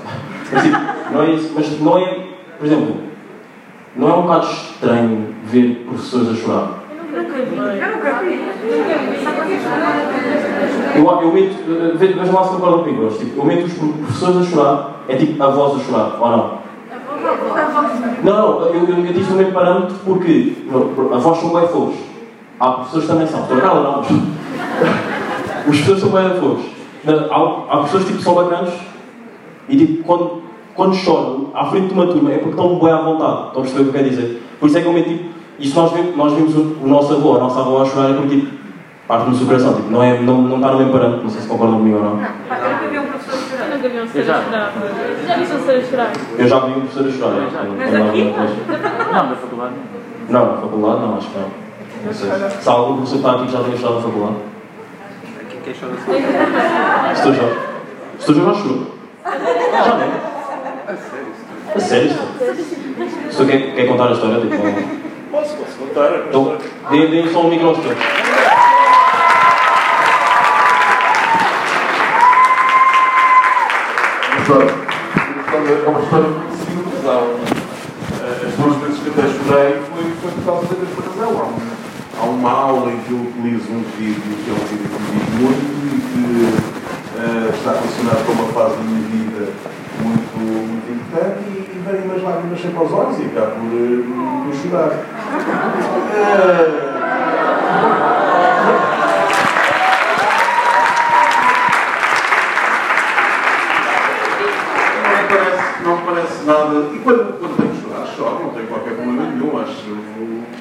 Mas, 0.51 0.62
tipo, 0.62 0.78
não 1.12 1.22
é 1.22 1.30
isso, 1.32 1.53
mas 1.55 1.80
não 1.80 1.98
é, 1.98 2.28
por 2.59 2.66
exemplo, 2.66 2.96
não 3.94 4.09
é 4.09 4.14
um 4.14 4.22
bocado 4.22 4.46
estranho 4.46 5.34
ver 5.44 5.84
professores 5.86 6.30
a 6.30 6.34
chorar. 6.34 6.80
Eu. 10.96 11.20
Eu 11.22 11.32
meto, 11.32 11.54
eh, 11.68 11.96
ve- 11.96 12.12
vejam 12.14 12.34
lá 12.34 12.44
se 12.44 12.50
concordam 12.50 12.80
comigo, 12.84 13.02
hoje, 13.04 13.18
tipo, 13.18 13.40
eu 13.40 13.44
meto 13.44 13.66
os 13.66 13.72
professores 13.74 14.36
a 14.36 14.50
chorar, 14.50 15.02
é 15.08 15.16
tipo 15.16 15.42
a 15.42 15.48
voz 15.50 15.80
a 15.80 15.84
chorar, 15.84 16.18
ou 16.20 16.30
não? 16.30 16.61
Não, 18.22 18.61
não, 18.61 18.66
eu, 18.68 18.86
eu, 19.06 19.12
disse 19.12 19.30
o 19.32 19.36
mesmo 19.36 19.52
parâmetro 19.52 19.94
porque 20.04 20.56
não, 20.66 21.14
a 21.14 21.18
voz 21.18 21.38
são 21.38 21.50
bem 21.54 21.68
fofos. 21.68 21.96
Há 22.58 22.70
professores 22.72 23.06
que 23.06 23.12
também 23.12 23.26
são. 23.26 23.40
Estou 23.42 23.61
cala, 23.61 23.82
não. 23.82 23.96
mas- 23.98 24.11
Os 25.68 25.76
professores 25.80 26.00
são 26.00 26.11
bem 26.11 26.30
fofos. 26.40 26.64
Há, 27.30 27.36
há 27.74 27.76
professores 27.78 28.06
tipo, 28.06 28.20
são 28.20 28.34
bacanas 28.34 28.74
e 29.68 29.76
tipo, 29.76 30.04
quando, 30.04 30.42
quando 30.74 30.94
choram 30.94 31.48
à 31.54 31.66
frente 31.66 31.88
de 31.88 31.94
uma 31.94 32.06
turma 32.06 32.30
é 32.32 32.38
porque 32.38 32.50
estão 32.50 32.78
bem 32.78 32.90
à 32.92 33.00
vontade. 33.00 33.46
Estão 33.48 33.61
a 33.62 33.64
perceber 33.64 33.80
o 33.80 33.84
que 33.84 33.88
eu 33.88 33.92
quero 33.92 34.11
dizer? 34.11 34.42
Por 34.58 34.66
isso 34.66 34.78
é 34.78 34.80
que 34.82 34.86
eu 34.86 34.92
meto 34.92 35.08
tipo, 35.08 35.24
isso 35.61 35.76
nós 35.78 35.92
vimos, 35.92 36.16
nós 36.16 36.32
vimos 36.32 36.54
o, 36.56 36.76
o 36.82 36.88
nosso 36.88 37.12
avô, 37.12 37.36
a 37.36 37.40
nossa 37.40 37.61
avó 37.61 37.82
a 37.82 37.84
chorar 37.84 38.11
é 38.11 38.14
porque 38.14 38.36
tipo, 38.40 38.61
parte 39.06 39.28
no 39.28 39.34
seu 39.36 39.46
coração. 39.46 39.74
Tipo, 39.74 39.90
não, 39.90 40.02
é, 40.02 40.20
não, 40.20 40.40
não 40.42 40.56
está 40.56 40.70
no 40.70 40.78
mesmo 40.78 40.92
parâmetro. 40.92 41.24
Não 41.24 41.30
sei 41.30 41.42
se 41.42 41.48
concordam 41.48 41.78
comigo 41.78 41.96
ou 41.96 42.04
não. 42.04 42.16
Pá, 42.48 42.58
Eu 42.58 42.70
nunca 42.70 42.88
vi 42.88 42.98
um 42.98 43.06
professor 43.06 43.34
Eu 43.34 43.58
chorar. 43.58 43.76
nunca 43.76 43.88
vi 43.88 44.00
um 44.00 44.06
ser 44.08 44.18
Eu 44.20 44.24
já. 44.24 44.38
a 44.38 44.42
chorar. 44.42 44.72
Já 45.26 45.36
vi 45.36 45.42
um 45.42 45.46
ser 45.46 45.76
a 45.76 45.82
chorar? 45.82 46.12
Eu 46.38 46.48
já 46.48 46.61
vi 46.61 46.70
um 46.70 46.80
professor 46.80 47.06
a 47.06 47.12
chorar. 47.12 47.50
Mas 47.76 47.94
aqui? 47.94 48.24
Não, 49.12 49.28
da 49.28 49.34
faculdade. 49.36 49.74
Não, 50.28 50.46
na 50.46 50.61
faculdade 50.61 51.00
não, 51.00 51.16
acho 51.16 51.28
que 51.28 51.38
não. 51.38 51.48
Não 52.06 52.12
sei. 52.14 52.30
Se 52.61 52.68
há 52.68 52.72
algum 52.72 52.96
professor 52.96 53.12
que 53.12 53.26
está 53.26 53.32
aqui 53.32 53.46
que 53.46 53.52
já 53.52 53.58
tenha 53.62 53.74
estudado 53.74 53.94
na 53.96 54.02
faculdade. 54.02 54.34
Quem 55.50 55.61
quer 55.61 55.74
chorar 55.74 55.94
assim? 55.94 57.16
Se 57.16 57.22
tu 57.22 57.34
já. 57.34 57.42
Se 58.20 58.26
tu 58.26 58.34
já 58.34 58.44
já 58.44 58.54
chorou. 58.54 58.86
Já 59.72 59.96
não. 59.96 60.30
A 61.74 61.78
sério, 61.80 62.11
isto? 62.11 62.22
Se 63.30 63.36
tu 63.36 63.46
quer, 63.46 63.74
quer 63.74 63.86
contar 63.86 64.08
a 64.08 64.12
história, 64.12 64.40
tipo. 64.40 64.99
Posso, 65.31 65.55
posso 65.57 65.76
contar? 65.78 66.11
Então, 66.28 66.59
dê- 66.91 67.07
dê-me 67.07 67.33
só 67.33 67.41
um 67.43 67.51
micro 67.51 67.68
ao 67.68 67.74
senhor. 67.76 67.97
História. 74.41 74.70
É 75.85 75.89
uma 75.89 76.01
história 76.01 76.28
muito 76.28 76.57
simples. 76.57 77.05
Um, 77.05 77.11
eh, 78.20 78.47
As 78.47 78.55
duas 78.55 78.76
vezes 78.83 78.99
que 79.01 79.11
até 79.11 79.22
chorei 79.22 79.81
foi, 79.93 80.05
foi 80.22 80.31
por 80.33 80.45
causa 80.45 80.74
desta 80.74 81.03
razão. 81.11 81.41
Há, 81.41 81.45
um, 81.45 82.20
há 82.20 82.24
uma 82.24 82.51
aula 82.51 82.93
em 82.93 82.99
que 83.01 83.11
eu 83.12 83.18
utilizo 83.20 83.70
um 83.72 83.83
vídeo, 83.97 84.22
que 84.45 84.51
é 84.51 84.53
um 84.53 84.66
vídeo 84.66 84.89
que 84.89 85.01
me 85.03 85.20
diz 85.20 85.28
muito 85.41 85.66
e 85.87 86.01
que 86.11 86.24
eh, 87.18 87.51
está 87.55 87.72
relacionado 87.72 88.26
com 88.26 88.33
uma 88.33 88.53
fase 88.53 88.76
da 88.76 88.83
minha 88.83 89.09
vida 89.09 89.53
muito, 90.03 90.39
muito 90.39 90.93
importante 90.93 91.41
e, 91.51 91.76
e 91.76 91.83
vem 91.85 92.03
umas 92.03 92.22
lágrimas 92.22 92.61
sempre 92.61 92.78
aos 92.78 92.93
olhos 92.93 93.18
e 93.20 93.24
acabo 93.26 93.53
por, 93.53 93.72
eh, 93.76 94.45
por 94.45 94.55
chorar. 94.70 95.20
Não 105.03 105.26
parece, 105.28 105.82
não 105.84 105.97
parece 105.99 106.45
nada. 106.47 106.86
E 106.95 106.99
quando, 106.99 107.38
quando 107.38 107.57
tenho 107.57 107.70
que 107.70 107.82
chorar, 107.82 108.07
choro, 108.07 108.45
não 108.45 108.51
tenho 108.51 108.66
qualquer 108.66 108.95
problema 108.95 109.22
nenhum. 109.22 109.59
Acho 109.59 109.82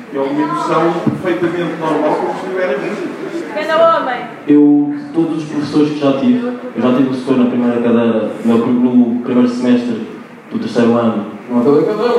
que 0.10 0.18
é 0.18 0.20
uma 0.20 0.42
emoção 0.42 0.94
perfeitamente 1.22 1.76
normal 1.80 2.16
como 2.16 2.34
se 2.34 2.46
estiver 2.46 2.70
a 2.70 2.78
vida. 2.78 3.20
Pena 3.54 3.76
homem. 3.78 4.22
Eu, 4.48 4.96
todos 5.14 5.44
os 5.44 5.50
professores 5.50 5.90
que 5.92 6.00
já 6.00 6.14
tive, 6.20 6.48
eu 6.48 6.82
já 6.82 6.90
tive 6.90 7.04
o 7.04 7.08
professor 7.08 7.38
na 7.38 7.46
primeira 7.50 7.82
cadeira, 7.82 8.32
no, 8.46 8.58
no 8.58 9.22
primeiro 9.22 9.50
semestre 9.50 10.08
do 10.52 10.60
terceiro 10.60 10.98
ano, 10.98 11.26
não 11.50 11.62
acabei 11.62 11.82
a 11.82 11.84
cadeira, 11.86 12.16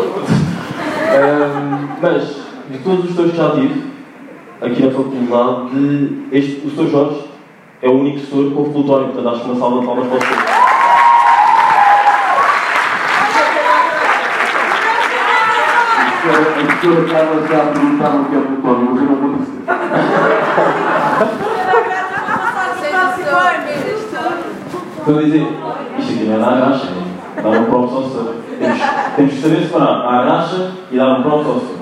mas, 2.01 2.40
de 2.71 2.79
todos 2.79 3.05
os 3.05 3.17
professores 3.17 3.33
que 3.33 3.37
já 3.37 3.51
tive, 3.51 3.91
aqui 4.61 4.83
na 4.85 4.91
faculdade, 4.93 5.71
de, 5.71 6.39
este, 6.39 6.59
o 6.59 6.61
professor 6.71 6.89
Jorge 6.89 7.25
é 7.83 7.89
o 7.89 7.99
único 7.99 8.21
professor 8.21 8.51
que 8.51 8.57
houve 8.57 8.73
plutónio, 8.73 9.07
portanto 9.09 9.29
acho 9.29 9.41
que 9.43 9.51
uma 9.51 9.59
salva 9.59 9.81
de 9.81 9.87
palmas 9.87 10.07
para 10.07 10.17
o 10.17 10.21
professor. 10.21 10.61
A 16.23 16.65
professora 16.65 17.09
Carla 17.09 17.49
já 17.49 17.59
perguntaram 17.73 18.21
o 18.21 18.25
que 18.27 18.37
é 18.37 18.41
plutónio, 18.41 18.91
mas 18.91 19.03
eu 19.03 19.09
não 19.09 19.17
vou 19.17 19.33
dizer. 19.39 19.51
Estou 24.99 25.19
a 25.19 25.23
dizer, 25.23 25.47
isto 25.99 26.13
aqui 26.13 26.25
não 26.25 26.35
é 26.35 26.39
dar 26.39 26.53
a 26.53 26.57
graxa, 26.57 26.89
é 27.37 27.43
dar 27.43 27.51
um 27.51 27.65
props 27.65 27.95
ao 27.95 28.11
senhor. 28.11 28.35
Temos, 28.59 28.79
temos 29.17 29.35
que 29.35 29.41
saber 29.41 29.63
separar 29.63 30.07
a 30.07 30.23
graxa 30.23 30.73
e 30.93 30.97
dar 30.97 31.19
um 31.19 31.23
props 31.23 31.47
ao 31.47 31.80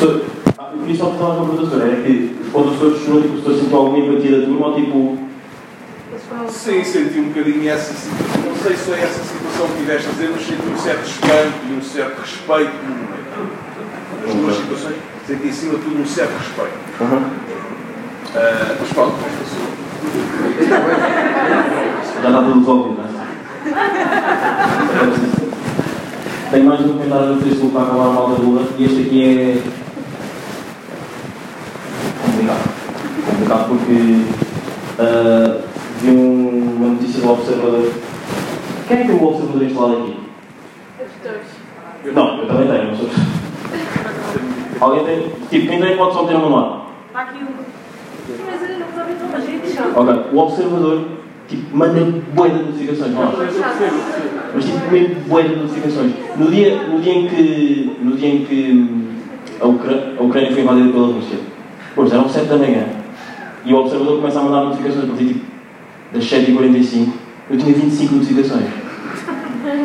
senhor, 0.00 0.22
ah, 0.58 0.70
eu 0.72 0.78
queria 0.80 0.96
só 0.96 1.10
uma 1.10 1.46
pergunta, 1.46 1.70
senhor, 1.70 1.92
é 1.92 1.96
que 2.02 2.14
quando 2.50 2.72
o 2.72 2.78
senhor 2.78 2.98
chorou, 2.98 3.22
tipo, 3.22 3.34
o 3.34 3.42
senhor 3.42 3.58
sentiu 3.58 3.76
alguma 3.76 3.98
empatia 3.98 4.40
da 4.40 4.46
turma 4.46 4.66
ou 4.68 4.74
tipo. 4.74 5.18
Sim, 6.48 6.84
senti 6.84 7.18
um 7.18 7.28
bocadinho 7.28 7.68
essa 7.68 7.92
situação. 7.92 8.42
Não 8.46 8.56
sei 8.56 8.76
se 8.76 8.84
foi 8.84 8.98
essa 9.00 9.22
situação 9.22 9.66
que 9.68 9.76
tiveste 9.78 10.08
a 10.08 10.12
dizer, 10.12 10.30
mas 10.32 10.46
senti 10.46 10.68
um 10.68 10.78
certo 10.78 11.06
espanto 11.06 11.52
e 11.68 11.72
um 11.74 11.82
certo 11.82 12.20
respeito 12.20 12.72
no 12.86 12.94
momento. 12.94 13.20
As 14.26 14.34
duas 14.34 14.56
situações, 14.56 14.96
senti 15.26 15.48
acima 15.48 15.74
de 15.74 15.80
tudo 15.82 16.00
um 16.00 16.06
certo 16.06 16.32
respeito. 16.38 16.78
Ah, 18.34 18.76
mas 18.80 18.92
pronto, 18.92 19.16
mas 19.22 19.32
passou. 19.38 19.70
Já 22.22 22.28
está 22.28 22.42
tudo 22.42 22.58
resolvido, 22.60 22.96
não 22.96 23.04
é? 23.04 23.08
Tenho 26.50 26.64
mais 26.64 26.80
um 26.80 26.88
comentário 26.88 27.26
no 27.34 27.40
Facebook 27.40 27.72
para 27.72 27.82
acabar 27.82 28.06
a 28.06 28.12
malta 28.12 28.42
Lula 28.42 28.66
e 28.76 28.84
este 28.84 29.02
aqui 29.02 29.24
é. 29.24 29.79
Complicado. 32.40 32.70
Complicado 33.30 33.68
porque. 33.68 34.24
ah, 34.98 35.60
vi 36.00 36.10
um- 36.10 36.76
uma 36.76 36.88
notícia 36.90 37.20
do 37.20 37.30
Observador. 37.30 37.92
Quem 38.88 38.96
é 38.96 39.00
que 39.02 39.06
tem 39.08 39.16
o 39.16 39.24
Observador 39.28 39.62
instalado 39.62 39.96
aqui? 39.98 40.16
Dois. 41.22 42.14
Não, 42.14 42.38
eu 42.38 42.46
também 42.46 42.66
tenho, 42.68 42.84
não 42.88 42.96
sou. 42.96 43.08
Alguém 44.80 45.04
tem? 45.04 45.22
Tipo, 45.50 45.68
quem 45.70 45.80
tem 45.80 45.96
pode 45.96 46.14
só 46.14 46.24
ter 46.24 46.34
um 46.36 46.40
manual. 46.40 46.90
Está 47.08 47.20
aqui 47.20 47.38
um. 47.44 47.48
Mas 48.46 48.62
eu 48.70 48.78
não 48.78 49.36
A 49.36 49.40
gente 49.40 49.74
chama. 49.74 50.00
Ok, 50.00 50.24
o 50.32 50.38
observador, 50.38 51.02
tipo, 51.48 51.76
manda 51.76 52.00
bué 52.34 52.48
de 52.48 52.62
notificações, 52.64 53.12
não 53.12 53.22
é? 53.24 53.26
Mas 54.54 54.64
tipo, 54.64 54.90
mesmo 54.90 55.14
bué 55.28 55.42
de 55.42 55.56
notificações. 55.56 56.12
No 56.36 56.50
dia, 56.50 56.76
no 56.84 57.00
dia 57.00 57.12
em 57.14 57.28
que, 57.28 57.96
no 58.02 58.16
dia 58.16 58.28
em 58.28 58.44
que 58.46 58.72
hum, 58.72 59.08
a, 59.60 59.66
Ucra- 59.66 60.14
a 60.18 60.22
Ucrânia 60.22 60.52
foi 60.52 60.62
invadida 60.62 60.90
pela 60.92 61.06
Rússia, 61.08 61.38
pois 61.94 62.12
eram 62.12 62.28
7 62.28 62.46
da 62.46 62.56
manhã, 62.56 62.86
e 63.64 63.72
o 63.72 63.76
observador 63.76 64.16
começa 64.16 64.40
a 64.40 64.42
mandar 64.42 64.64
notificações, 64.64 65.04
a 65.04 65.06
partir 65.08 65.26
tipo, 65.26 65.44
das 66.12 66.24
7h45, 66.24 67.08
eu 67.50 67.58
tinha 67.58 67.74
25 67.74 68.14
notificações. 68.14 68.66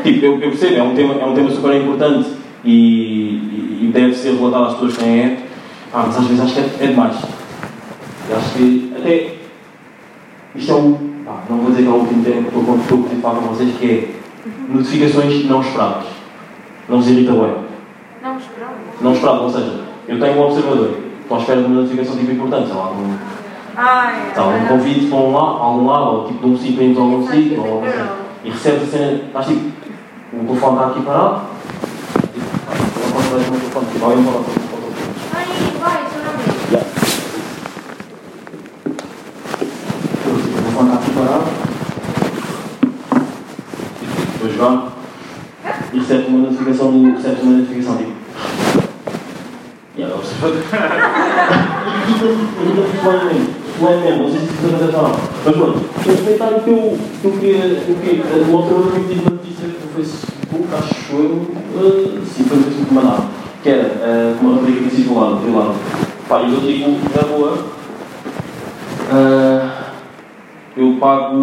Tipo, 0.04 0.26
eu, 0.26 0.34
eu 0.34 0.50
percebo, 0.52 0.76
é 0.76 0.84
um 0.84 0.96
tema, 0.96 1.16
é 1.16 1.26
um 1.26 1.34
tema 1.34 1.50
super 1.50 1.76
importante 1.76 2.30
e, 2.64 2.72
e, 2.72 3.80
e 3.84 3.92
deve 3.92 4.14
ser 4.14 4.36
relatado 4.36 4.66
às 4.66 4.74
pessoas 4.74 4.98
que 4.98 5.04
têm 5.04 5.20
é. 5.20 5.38
Ah, 5.92 6.04
mas 6.06 6.18
às 6.18 6.26
vezes 6.26 6.44
acho 6.44 6.54
que 6.54 6.60
é, 6.60 6.86
é 6.86 6.88
demais. 6.88 7.16
Eu 8.30 8.38
acho 8.38 8.54
que 8.54 8.94
até 8.96 9.36
isto 10.56 10.72
é 10.72 10.76
um. 10.76 10.94
pá, 11.26 11.44
não 11.50 11.58
vou 11.58 11.72
dizer 11.72 11.84
que 11.84 11.88
é 11.88 11.92
o 11.92 11.96
último 11.96 12.24
tema 12.24 12.42
que 12.44 12.58
estou 12.58 12.76
estou 12.76 13.06
a 13.06 13.22
falar 13.22 13.40
com 13.42 13.48
vocês, 13.54 13.76
que 13.78 13.86
é 13.86 14.10
notificações 14.70 15.46
não 15.46 15.62
esperadas. 15.62 16.06
Não 16.88 16.98
vos 16.98 17.08
irrita 17.08 17.32
bem. 17.32 17.56
Não 18.24 18.38
esperamos. 18.38 19.02
Não 19.02 19.14
esperado, 19.14 19.44
ou 19.44 19.50
seja, 19.50 19.82
eu 20.08 20.20
tenho 20.20 20.38
um 20.38 20.42
observador, 20.42 20.98
estou 21.26 21.38
à 21.38 21.40
espera 21.40 21.60
de 21.60 21.66
uma 21.66 21.82
notificação 21.82 22.18
tipo 22.18 22.32
importante, 22.32 22.68
sei 22.68 22.76
lá, 22.76 22.92
um, 22.92 23.18
Ai, 23.76 24.32
sei 24.34 24.44
lá, 24.44 24.48
um 24.50 24.66
convite 24.68 25.08
para 25.08 25.18
um 25.18 25.34
lado, 25.34 25.58
algum 25.58 25.86
lado, 25.88 26.06
ou 26.06 26.28
tipo 26.28 26.46
de 26.46 26.54
um 26.54 26.58
sítio 26.58 26.76
para 26.76 26.84
irmos 26.84 26.98
a 26.98 27.02
algum 27.02 27.28
sítio, 27.28 27.62
ou 27.62 27.74
algo 27.74 27.86
assim. 27.88 28.08
E 28.44 28.50
recebes 28.52 28.84
a 28.84 28.86
cena, 28.86 29.12
estás 29.12 29.48
tipo, 29.48 29.72
o 30.34 30.46
telefone 30.46 30.78
está 30.78 30.88
aqui 30.88 31.02
parado, 31.02 31.42
e 32.36 32.40
não 32.40 33.12
posso 33.12 33.30
dar 33.30 33.36
o 33.36 33.40
meu 33.40 33.60
telefone, 33.60 33.86
tipo, 33.92 34.06
alguém 34.06 34.24
fala 34.24 34.44
para 34.44 34.52
o 34.52 34.54
telefone. 34.54 34.86
Vai, 35.34 35.46
vai, 35.82 36.00
seu 36.12 36.22
nome. 36.24 36.44
Yeah. 36.72 36.90
O 40.26 40.30
telefone 40.62 40.90
está 40.90 40.98
aqui 41.00 41.12
parado. 41.12 41.46
Estou 44.36 44.48
a 44.48 44.52
jogar. 44.52 44.76
E 45.92 45.98
recebes 46.00 46.28
uma 46.28 46.38
notificação 46.38 46.92
do. 46.92 47.16
Recebes 47.16 47.44
uma 47.44 47.54
notificação 47.58 47.98
tipo. 47.98 48.14
E 49.98 50.04
agora 50.04 50.18
observador. 50.18 50.62
Irrita-me 52.08 52.36
solenemente. 53.02 53.52
Solenemente. 53.80 54.20
Não 54.20 54.30
sei 54.32 54.40
se 54.40 54.46
isso. 54.46 54.60
Mas 55.46 55.56
pronto. 55.56 55.78
Um 55.78 56.16
comentário 56.16 56.60
que 56.62 56.70
eu, 56.70 56.98
que 57.22 57.26
eu 57.26 57.32
queria. 57.34 57.60
Que 57.60 57.90
eu 57.92 57.96
o 58.54 58.58
observador 58.58 58.94
me 58.94 59.00
pediu 59.08 59.22
uma 59.22 59.32
notícia 59.32 59.68
Facebook, 59.96 60.68
acho 60.74 61.16
eu, 61.16 61.48
sim, 62.26 62.44
foi 62.44 62.58
o 62.58 62.64
Facebook 62.64 62.94
mandaram, 62.94 63.26
que 63.64 63.70
era 63.70 64.36
uma 64.42 64.56
rapariga 64.56 64.82
que 64.82 64.90
tinha 64.90 64.92
sido 64.92 65.14
violada, 65.14 65.36
violada. 65.38 65.74
Pá, 66.28 66.42
e 66.42 66.54
eu 66.54 66.60
digo, 66.60 67.00
na 67.16 67.24
boa, 67.28 67.58
eu 70.76 70.98
pago 71.00 71.38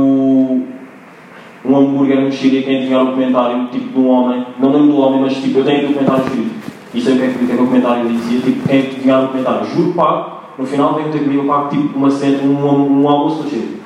um 1.65 1.77
hambúrguer 1.77 2.21
no 2.21 2.31
Chile 2.31 2.63
quem 2.63 2.77
adivinhar 2.79 3.05
o 3.05 3.13
comentário, 3.13 3.69
tipo, 3.69 3.89
de 3.89 3.99
um 3.99 4.09
homem, 4.09 4.47
não 4.59 4.73
lembro 4.73 4.89
do 4.89 4.99
homem, 4.99 5.21
mas 5.23 5.35
tipo, 5.35 5.61
eu 5.61 5.65
tenho 5.65 5.91
o 5.91 5.95
comentário 5.95 6.25
escrito, 6.25 6.52
sei 7.01 7.15
o 7.15 7.17
que 7.19 7.23
é 7.25 7.29
que, 7.29 7.45
o 7.45 7.47
que, 7.47 7.53
é 7.53 7.57
que 7.57 7.63
o 7.63 7.67
comentário 7.67 8.09
dizia, 8.09 8.41
tipo, 8.41 8.69
quem 8.69 8.81
adivinhar 8.81 9.25
o 9.25 9.29
comentário, 9.29 9.67
juro 9.67 9.93
pago, 9.95 10.31
no 10.59 10.67
final 10.67 10.95
vem 10.95 11.11
ter 11.11 11.21
comigo, 11.21 11.47
pago 11.47 11.69
tipo 11.71 11.97
uma 11.99 12.11
cena, 12.11 12.43
um, 12.43 13.03
um 13.03 13.09
almoço 13.09 13.43
no 13.45 13.49
Chile. 13.51 13.81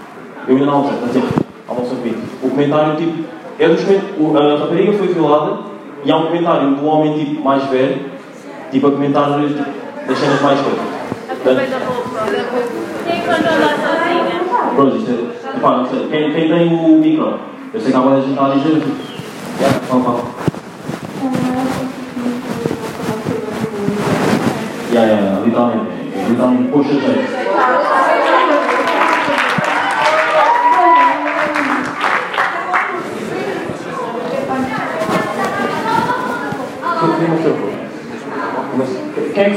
Eu 0.49 0.55
ainda 0.55 0.67
não 0.67 0.75
almocei, 0.75 0.95
está 0.97 1.07
a 1.07 1.09
dizer, 1.09 1.25
almoço 1.69 1.95
comigo. 1.97 2.19
O 2.43 2.51
comentário, 2.51 2.97
tipo, 2.97 3.25
é 3.59 3.69
dos 3.69 3.81
o- 4.19 4.37
A 4.37 4.59
rapariga 4.59 4.93
foi 4.95 5.09
violada 5.09 5.59
e 6.05 6.11
há 6.11 6.17
um 6.17 6.27
comentário 6.27 6.75
do 6.75 6.87
homem, 6.87 7.19
tipo, 7.19 7.43
mais 7.45 7.65
velho, 7.71 8.01
tipo, 8.71 8.87
a 8.87 8.91
comentar 8.91 9.39
tipo, 9.41 9.65
das 10.09 10.19
cenas 10.19 10.41
mais 10.43 10.61
coisas. 10.61 10.81
Aproveita. 11.31 11.77
Quem 13.07 13.17
é 13.17 13.21
que 13.21 13.27
mandou 13.29 13.53
andar 13.53 13.77
sozinha? 13.77 14.75
Pronto, 14.75 14.97
isto 14.97 15.11
é. 15.11 15.57
Epá, 15.57 15.77
não 15.79 15.87
sei. 15.87 16.09
Quem, 16.11 16.33
quem 16.33 16.49
tem 16.49 16.75
o 16.75 16.99
micro? 16.99 17.39
Eu 17.73 17.81
sei 17.81 17.91
que 17.91 17.97
há 17.97 18.01
muita 18.01 18.23
gente 18.27 18.39
a 18.39 18.49
dizer. 18.49 18.83
Já, 19.61 19.69
fala, 19.81 20.03
fala. 20.03 20.36
Literalmente. 26.37 26.63
é, 26.63 26.67
Literalmente, 26.67 26.71
poxa, 26.71 26.93
gente. 26.95 28.37
Quem 39.35 39.45
é 39.45 39.51
que 39.51 39.57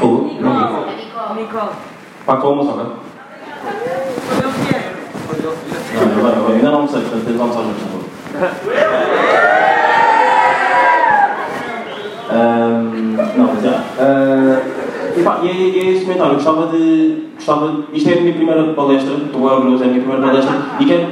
gostava 16.33 16.67
de. 16.67 17.29
Gostava, 17.35 17.83
isto 17.93 18.09
é 18.09 18.13
a 18.13 18.21
minha 18.21 18.33
primeira 18.33 18.73
palestra, 18.73 19.13
estou 19.13 19.43
orgulhoso, 19.43 19.83
é 19.83 19.87
a 19.87 19.89
minha 19.89 20.01
primeira 20.01 20.27
palestra, 20.27 20.57
e 20.79 20.85
quero 20.85 21.07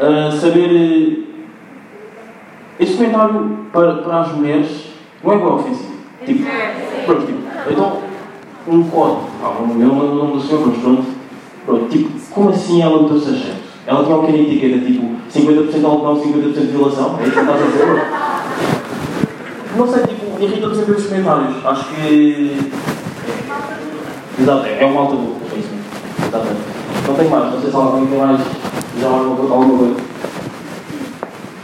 ah, 0.00 0.30
saber. 0.30 1.26
eh, 2.78 2.82
Esse 2.82 2.94
comentário 2.96 3.58
para, 3.72 3.94
para 3.96 4.20
as 4.20 4.32
mulheres 4.32 4.86
não 5.22 5.32
é 5.32 5.36
bem 5.36 5.46
ofensivo. 5.46 5.92
Tipo, 6.24 6.44
pronto, 7.04 7.26
tipo, 7.26 7.38
então, 7.70 7.98
um 8.66 8.82
código, 8.84 9.28
ah, 9.42 9.50
um, 9.60 9.72
eu 9.82 9.88
lembro 9.88 10.06
o 10.06 10.14
nome 10.14 10.32
do 10.32 10.40
senhor, 10.40 10.66
mas 10.66 10.78
pronto, 10.78 11.04
pronto, 11.66 11.88
tipo, 11.90 12.10
como 12.30 12.48
assim 12.50 12.80
ela 12.82 13.04
a 13.06 13.18
chefe? 13.18 13.60
Ela 13.86 14.04
tinha 14.04 14.16
uma 14.16 14.26
pequena 14.26 14.46
etiqueta, 14.48 14.78
tipo, 14.86 15.16
50% 15.30 15.84
algodão, 15.84 16.22
50% 16.22 16.52
de 16.52 16.66
violação, 16.68 17.18
é 17.18 17.22
isso 17.24 17.32
que 17.32 17.40
estás 17.40 17.62
a 17.62 17.66
dizer? 17.66 18.06
Não 19.76 19.86
sei, 19.86 20.02
tipo, 20.02 20.42
irrita-me 20.42 20.74
sempre 20.74 20.92
os 20.92 21.06
comentários. 21.06 21.66
Acho 21.66 21.94
que. 21.94 22.56
Exato, 24.40 24.64
é 24.64 24.86
um 24.86 24.98
alto 24.98 25.16
burro, 25.16 25.40
é 25.52 25.58
isso 25.58 25.68
mesmo. 25.68 25.84
Exatamente. 26.26 26.60
Não 27.06 27.14
tenho 27.14 27.30
mais, 27.30 27.52
não 27.52 27.60
sei 27.60 27.70
se 27.70 27.76
alguém 27.76 28.06
tem 28.06 28.18
mais. 28.18 28.40
Já 28.98 29.08
alguma? 29.08 29.54
Alguma 29.54 29.78
coisa? 29.78 29.96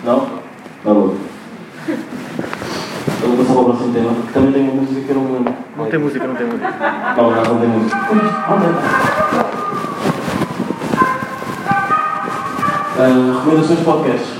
Não? 0.04 0.26
Não. 0.84 1.14
Eu 3.22 3.28
vou 3.28 3.36
passar 3.38 3.52
para 3.54 3.62
o 3.62 3.64
próximo 3.64 3.92
tema, 3.94 4.12
que 4.26 4.32
também 4.34 4.52
tem 4.52 4.62
uma 4.62 4.74
música 4.74 5.00
que 5.00 5.08
eu 5.08 5.14
não 5.14 5.22
me 5.22 5.32
lembro. 5.32 5.54
Não 5.78 5.86
tem 5.86 5.98
música, 5.98 6.26
não 6.26 6.34
tem 6.34 6.46
música. 6.46 6.74
Não, 7.16 7.30
não, 7.30 7.42
não 7.44 7.60
tem 7.60 7.68
música. 7.68 7.96
Não 7.96 8.60
tem. 8.60 8.68
Ah, 12.98 13.38
recomendações 13.38 13.78
de 13.78 13.84
podcasts. 13.86 14.36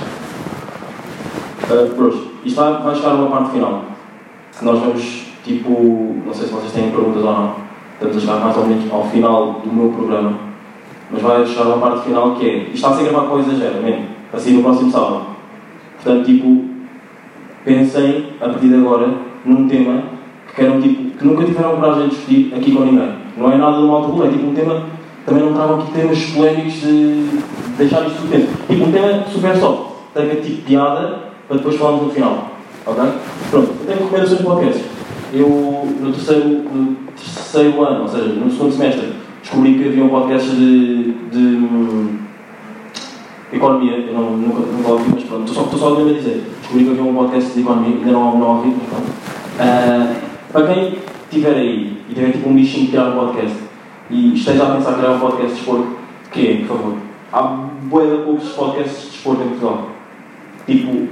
Uh, 1.69 1.95
pronto, 1.95 2.27
isto 2.45 2.55
vai, 2.55 2.83
vai 2.83 2.95
chegar 2.95 3.09
a 3.09 3.13
uma 3.15 3.29
parte 3.31 3.51
final. 3.51 3.85
Nós 4.61 4.79
vamos, 4.79 5.25
tipo, 5.43 6.15
não 6.25 6.33
sei 6.33 6.47
se 6.47 6.53
vocês 6.53 6.71
têm 6.71 6.91
perguntas 6.91 7.23
ou 7.23 7.33
não, 7.33 7.66
estamos 7.99 8.17
a 8.17 8.19
chegar 8.19 8.39
mais 8.39 8.57
ou 8.57 8.65
menos 8.65 8.93
ao 8.93 9.03
final 9.05 9.61
do 9.63 9.73
meu 9.73 9.89
programa, 9.89 10.33
mas 11.11 11.21
vai 11.21 11.45
chegar 11.45 11.73
a 11.73 11.77
parte 11.77 12.05
final 12.05 12.35
que 12.35 12.47
é, 12.47 12.57
isto 12.57 12.75
está 12.75 12.89
a 12.89 12.95
ser 12.95 13.03
gravado 13.05 13.27
com 13.27 13.39
exagero, 13.39 13.81
mesmo, 13.81 14.05
assim 14.31 14.53
no 14.53 14.63
próximo 14.63 14.91
sábado. 14.91 15.21
Portanto, 15.95 16.25
tipo, 16.25 16.65
pensem, 17.65 18.27
a 18.39 18.49
partir 18.49 18.67
de 18.67 18.75
agora, 18.75 19.09
num 19.43 19.67
tema 19.67 20.03
que 20.47 20.55
queiram, 20.55 20.79
tipo, 20.79 21.17
que 21.17 21.25
nunca 21.25 21.43
tiveram 21.43 21.77
coragem 21.77 22.03
de 22.03 22.09
discutir 22.09 22.53
aqui 22.55 22.71
com 22.71 22.83
ninguém. 22.83 23.09
Não 23.35 23.51
é 23.51 23.57
nada 23.57 23.77
de 23.77 23.83
um 23.83 23.91
alto 23.91 24.23
é 24.23 24.29
tipo 24.29 24.47
um 24.47 24.53
tema, 24.53 24.83
também 25.25 25.43
não 25.43 25.53
tragam 25.53 25.79
aqui 25.79 25.91
temas 25.91 26.23
polémicos 26.25 26.73
de 26.73 27.41
deixar 27.77 28.05
isto 28.05 28.21
tudo 28.21 28.29
dentro. 28.29 28.49
Tipo, 28.67 28.85
um 28.85 28.91
tema 28.91 29.23
super 29.27 29.55
soft, 29.57 29.81
tenha 30.13 30.35
tipo 30.35 30.61
piada, 30.63 31.19
para 31.47 31.57
depois 31.57 31.75
falarmos 31.75 32.03
no 32.03 32.11
final. 32.11 32.51
Ok? 32.85 33.03
Pronto, 33.49 33.69
eu 33.81 33.85
tenho 33.85 33.99
recomendações 33.99 34.37
de 34.37 34.45
podcast. 34.45 34.83
Eu, 35.33 35.87
no 35.99 36.11
terceiro, 36.11 36.47
no 36.47 37.06
terceiro 37.17 37.83
ano, 37.83 38.01
ou 38.03 38.07
seja, 38.07 38.27
no 38.27 38.51
segundo 38.51 38.71
semestre, 38.71 39.13
descobri 39.41 39.75
que 39.75 39.87
havia 39.87 40.03
um 40.03 40.09
podcast 40.09 40.49
de, 40.49 41.13
de 41.31 42.17
economia. 43.51 43.97
Eu 43.97 44.13
não, 44.13 44.37
nunca, 44.37 44.59
nunca 44.59 44.91
ouvi, 44.91 45.11
mas 45.13 45.23
pronto, 45.23 45.51
estou 45.51 45.65
só, 45.65 45.77
só 45.77 46.01
a 46.01 46.13
dizer. 46.13 46.43
Descobri 46.61 46.85
que 46.85 46.91
havia 46.91 47.03
um 47.03 47.15
podcast 47.15 47.53
de 47.53 47.61
economia, 47.61 47.97
ainda 47.97 48.11
não, 48.11 48.37
não 48.37 48.57
ouvi, 48.57 48.75
mas 48.77 48.89
pronto. 48.89 49.11
Ah, 49.59 50.15
para 50.51 50.67
quem 50.67 50.97
estiver 51.23 51.55
aí 51.55 51.97
e 52.09 52.13
tiver 52.13 52.31
tipo 52.31 52.49
um 52.49 52.55
bichinho 52.55 52.85
de 52.85 52.91
criar 52.91 53.09
um 53.09 53.25
podcast 53.25 53.57
e 54.09 54.33
esteja 54.33 54.63
a 54.63 54.75
pensar 54.75 54.91
em 54.91 54.95
criar 54.95 55.11
um 55.11 55.19
podcast 55.19 55.49
de 55.49 55.55
desporto, 55.55 55.97
que 56.31 56.47
é, 56.47 56.55
por 56.57 56.77
favor? 56.77 56.97
Há 57.33 57.67
de 57.83 58.23
poucos 58.23 58.49
podcasts 58.49 59.03
de 59.03 59.09
desporto 59.11 59.43
em 59.43 59.47
Portugal. 59.49 59.89
Tipo, 60.65 61.07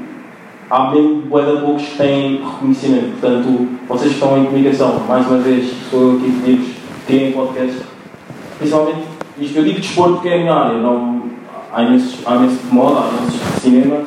há 0.70 0.92
bué 0.92 1.44
de 1.44 1.62
poucos 1.62 1.84
que 1.84 1.98
têm 1.98 2.44
reconhecimento. 2.44 3.20
Portanto, 3.20 3.68
vocês 3.88 4.10
que 4.10 4.18
estão 4.18 4.38
em 4.38 4.46
comunicação, 4.46 5.02
mais 5.08 5.28
uma 5.28 5.38
vez, 5.38 5.72
sou 5.90 6.18
aqui 6.18 6.32
digo 6.44 6.76
têm 7.08 7.32
podcast. 7.32 7.82
Principalmente, 8.58 9.02
isto 9.40 9.58
eu 9.58 9.64
digo 9.64 9.80
desporto 9.80 10.14
porque 10.16 10.30
é 10.30 10.36
a 10.36 10.38
minha 10.40 10.54
área. 10.54 10.78
Não, 10.78 11.24
há 11.72 11.84
imensos, 11.84 12.20
há 12.26 12.38
de 12.38 12.74
moda, 12.74 13.02
há 13.02 13.10
imensos 13.10 13.40
de 13.40 13.62
cinema. 13.62 13.98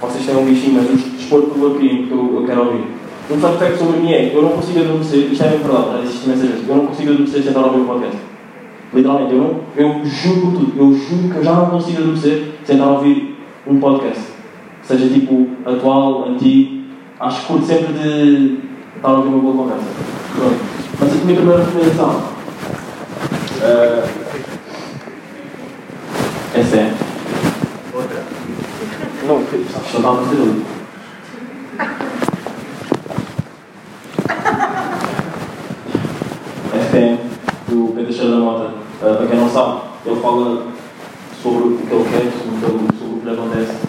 Vocês 0.00 0.26
têm 0.26 0.36
um 0.36 0.44
bichinho, 0.44 0.74
mas 0.74 0.88
de 0.88 1.10
desporto 1.10 1.50
que 1.50 1.62
eu 1.62 1.74
criem, 1.76 2.06
que 2.06 2.12
eu, 2.12 2.40
eu 2.40 2.46
quero 2.46 2.66
ouvir. 2.66 2.84
Um 3.30 3.38
fun 3.38 3.52
fact 3.52 3.78
sobre 3.78 4.00
mim 4.00 4.12
é, 4.12 4.34
eu 4.34 4.42
não 4.42 4.50
consigo 4.50 4.80
adormecer, 4.80 5.30
isto 5.30 5.44
é 5.44 5.50
mesmo 5.50 5.64
verdade, 5.64 6.02
existe 6.02 6.26
imensa 6.26 6.46
gente, 6.46 6.68
eu 6.68 6.76
não 6.76 6.86
consigo 6.86 7.12
adormecer 7.12 7.40
sem 7.40 7.48
estar 7.48 7.60
a 7.60 7.66
ouvir 7.66 7.80
o 7.80 7.84
podcast. 7.84 8.16
Literalmente, 8.92 9.32
eu, 9.32 9.38
não, 9.38 9.60
eu 9.76 10.04
juro 10.04 10.50
tudo, 10.50 10.72
eu 10.76 10.92
juro 10.92 11.32
que 11.32 11.36
eu 11.36 11.44
já 11.44 11.52
não 11.52 11.66
consigo 11.66 11.98
adormecer 11.98 12.52
sem 12.64 12.74
estar 12.74 12.86
a 12.86 12.92
ouvir 12.92 13.38
um 13.66 13.78
podcast. 13.78 14.31
Seja 14.84 15.08
tipo 15.08 15.48
atual, 15.64 16.28
antigo, 16.28 16.82
acho 17.20 17.40
que 17.40 17.46
curto 17.46 17.66
sempre 17.66 17.92
de 17.92 18.58
estar 18.96 19.08
a 19.08 19.12
ouvir 19.12 19.28
uma 19.28 19.40
boa 19.40 19.56
conversa. 19.56 19.84
Pronto. 20.34 20.60
Mas 21.00 21.12
a 21.12 21.24
minha 21.24 21.36
primeira 21.36 21.64
recomendação. 21.64 22.22
eh, 23.62 24.08
essa 26.54 26.76
é. 26.76 26.94
Outra. 27.94 28.22
Não, 29.26 29.42
só 29.90 29.98
estava 29.98 30.20
a 30.20 30.24
fazer 30.24 30.42
ali. 30.42 30.64
FM, 36.92 37.16
do 37.70 37.86
Pedro 37.94 38.04
Teixeira 38.04 38.32
da 38.32 38.36
Mota. 38.36 38.64
Uh, 39.02 39.16
para 39.16 39.26
quem 39.26 39.38
não 39.38 39.48
sabe, 39.48 39.80
ele 40.04 40.20
fala 40.20 40.66
sobre 41.42 41.68
o 41.68 41.78
que 41.78 41.94
ele 41.94 42.04
quer, 42.04 42.32
sobre 42.60 42.76
o 42.76 43.18
que 43.18 43.24
lhe 43.24 43.32
acontece. 43.32 43.81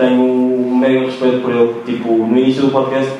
Tenho 0.00 0.22
um 0.22 0.78
mega 0.78 1.00
respeito 1.00 1.42
por 1.42 1.54
ele. 1.54 1.74
Tipo, 1.84 2.08
no 2.10 2.38
início 2.38 2.62
do 2.62 2.70
podcast, 2.70 3.12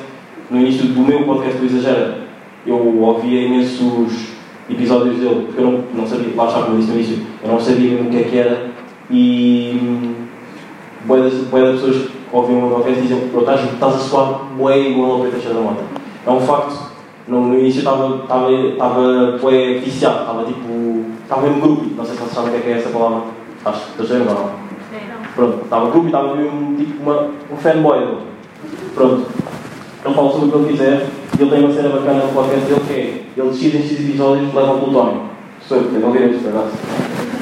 no 0.49 0.59
início 0.59 0.87
do 0.87 1.01
meu 1.01 1.23
podcast 1.25 1.59
do 1.59 1.65
Exagera, 1.67 2.21
eu 2.65 2.99
ouvia 3.03 3.45
imensos 3.45 4.31
episódios 4.67 5.17
dele, 5.17 5.45
porque 5.45 5.61
eu 5.61 5.71
não, 5.71 5.83
não 5.93 6.07
sabia, 6.07 6.35
lá 6.35 6.47
está 6.47 6.63
como 6.63 6.77
eu 6.77 6.79
disse 6.79 6.91
no 6.91 6.95
início, 6.95 7.17
eu 7.43 7.51
não 7.51 7.59
sabia 7.59 8.01
o 8.01 8.09
que 8.09 8.17
é 8.17 8.23
que 8.23 8.37
era. 8.39 8.71
E 9.11 9.79
hum, 9.79 10.13
bué 11.05 11.21
das, 11.21 11.33
pessoas 11.33 11.97
que 11.97 12.11
ouviam 12.31 12.57
o 12.57 12.61
meu 12.61 12.71
podcast 12.77 12.99
diziam 12.99 13.19
"Bro, 13.31 13.41
estás, 13.41 13.73
estás 13.73 13.95
a 13.95 13.99
soar 13.99 14.41
bué 14.57 14.79
igual 14.79 15.11
ao 15.11 15.17
Pedro 15.19 15.33
Teixeira 15.33 15.59
da 15.59 15.61
Mota. 15.61 15.83
É 16.25 16.31
um 16.31 16.39
facto. 16.39 16.91
No, 17.27 17.53
início 17.59 17.81
estava, 17.81 19.37
bué 19.39 19.75
viciado, 19.75 20.21
estava 20.21 20.45
tipo. 20.45 21.05
estava 21.21 21.41
mesmo 21.43 21.61
grupo. 21.61 21.85
Não 21.95 22.03
sei 22.03 22.15
se 22.15 22.21
vocês 22.21 22.33
sabem 22.33 22.49
o 22.49 22.53
que 22.53 22.57
é, 22.57 22.61
que 22.61 22.69
é 22.69 22.77
essa 22.79 22.89
palavra. 22.89 23.21
Acho 23.63 23.81
que 23.85 24.01
estou 24.01 24.17
a 24.17 24.19
não? 24.19 24.60
Pronto, 25.35 25.63
estava 25.63 25.89
grupo 25.91 26.05
e 26.05 26.07
estava 26.07 26.35
mesmo 26.35 26.75
tipo 26.77 27.03
uma, 27.03 27.21
um 27.51 27.57
fanboy 27.57 27.99
dele. 27.99 28.17
Pronto. 28.93 29.25
Ele 30.03 30.13
fala 30.15 30.31
sobre 30.31 30.47
o 30.47 30.51
que 30.51 30.57
ele 30.57 30.67
quiser 30.71 31.07
e 31.37 31.41
ele 31.41 31.49
tem 31.51 31.59
uma 31.63 31.73
cena 31.73 31.89
bacana 31.89 32.23
no 32.25 32.33
podcast 32.33 32.65
dele 32.65 32.81
que 32.87 32.93
é 32.93 33.21
ele 33.37 33.49
decide 33.49 33.77
em 33.77 33.81
X 33.81 33.91
episódios 33.99 34.53
leva 34.53 34.73
o 34.73 34.79
plutónio. 34.79 35.21
Sou 35.61 35.77
eu, 35.77 35.99
não 35.99 36.11
direi 36.11 36.29
isto, 36.31 36.43
verdade? 36.43 36.69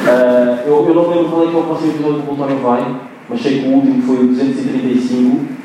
Ah, 0.07 0.63
eu, 0.65 0.85
não 0.93 1.07
me 1.09 1.15
lembro 1.15 1.29
qual 1.31 1.43
é 1.43 1.49
que 1.49 1.55
é 1.55 1.59
o 1.59 1.63
próximo 1.63 1.91
episódio 1.91 2.21
que 2.21 2.31
o 2.31 2.35
plutónio 2.35 2.57
vai, 2.57 2.95
mas 3.29 3.41
sei 3.41 3.59
que 3.61 3.67
o 3.67 3.71
último 3.73 4.01
foi 4.03 4.15
o 4.17 4.27
235 4.27 5.59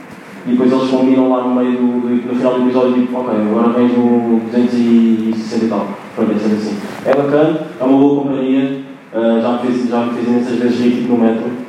combinam 0.90 1.30
lá 1.30 1.42
no 1.42 1.54
meio 1.54 1.72
do, 1.72 2.00
do- 2.00 2.32
no 2.32 2.34
final 2.36 2.54
do 2.54 2.62
episódio, 2.64 2.92
tipo, 2.94 3.18
ok, 3.18 3.34
agora 3.34 3.68
vens 3.70 3.96
no 3.96 4.40
260 4.52 5.64
e 5.64 5.68
tal. 5.68 5.86
Pronto, 6.14 6.32
é 6.32 6.38
sempre 6.38 6.56
assim. 6.56 6.76
É 7.06 7.14
bacana, 7.14 7.60
é 7.80 7.84
uma 7.84 7.98
boa 7.98 8.22
companhia, 8.22 8.80
ah, 9.14 9.40
já, 9.40 9.62
me 9.62 9.88
já 9.88 10.00
me 10.04 10.12
fez 10.14 10.28
imensas 10.28 10.58
vezes 10.58 10.80
rir 10.80 11.06
no 11.08 11.16
metro. 11.18 11.63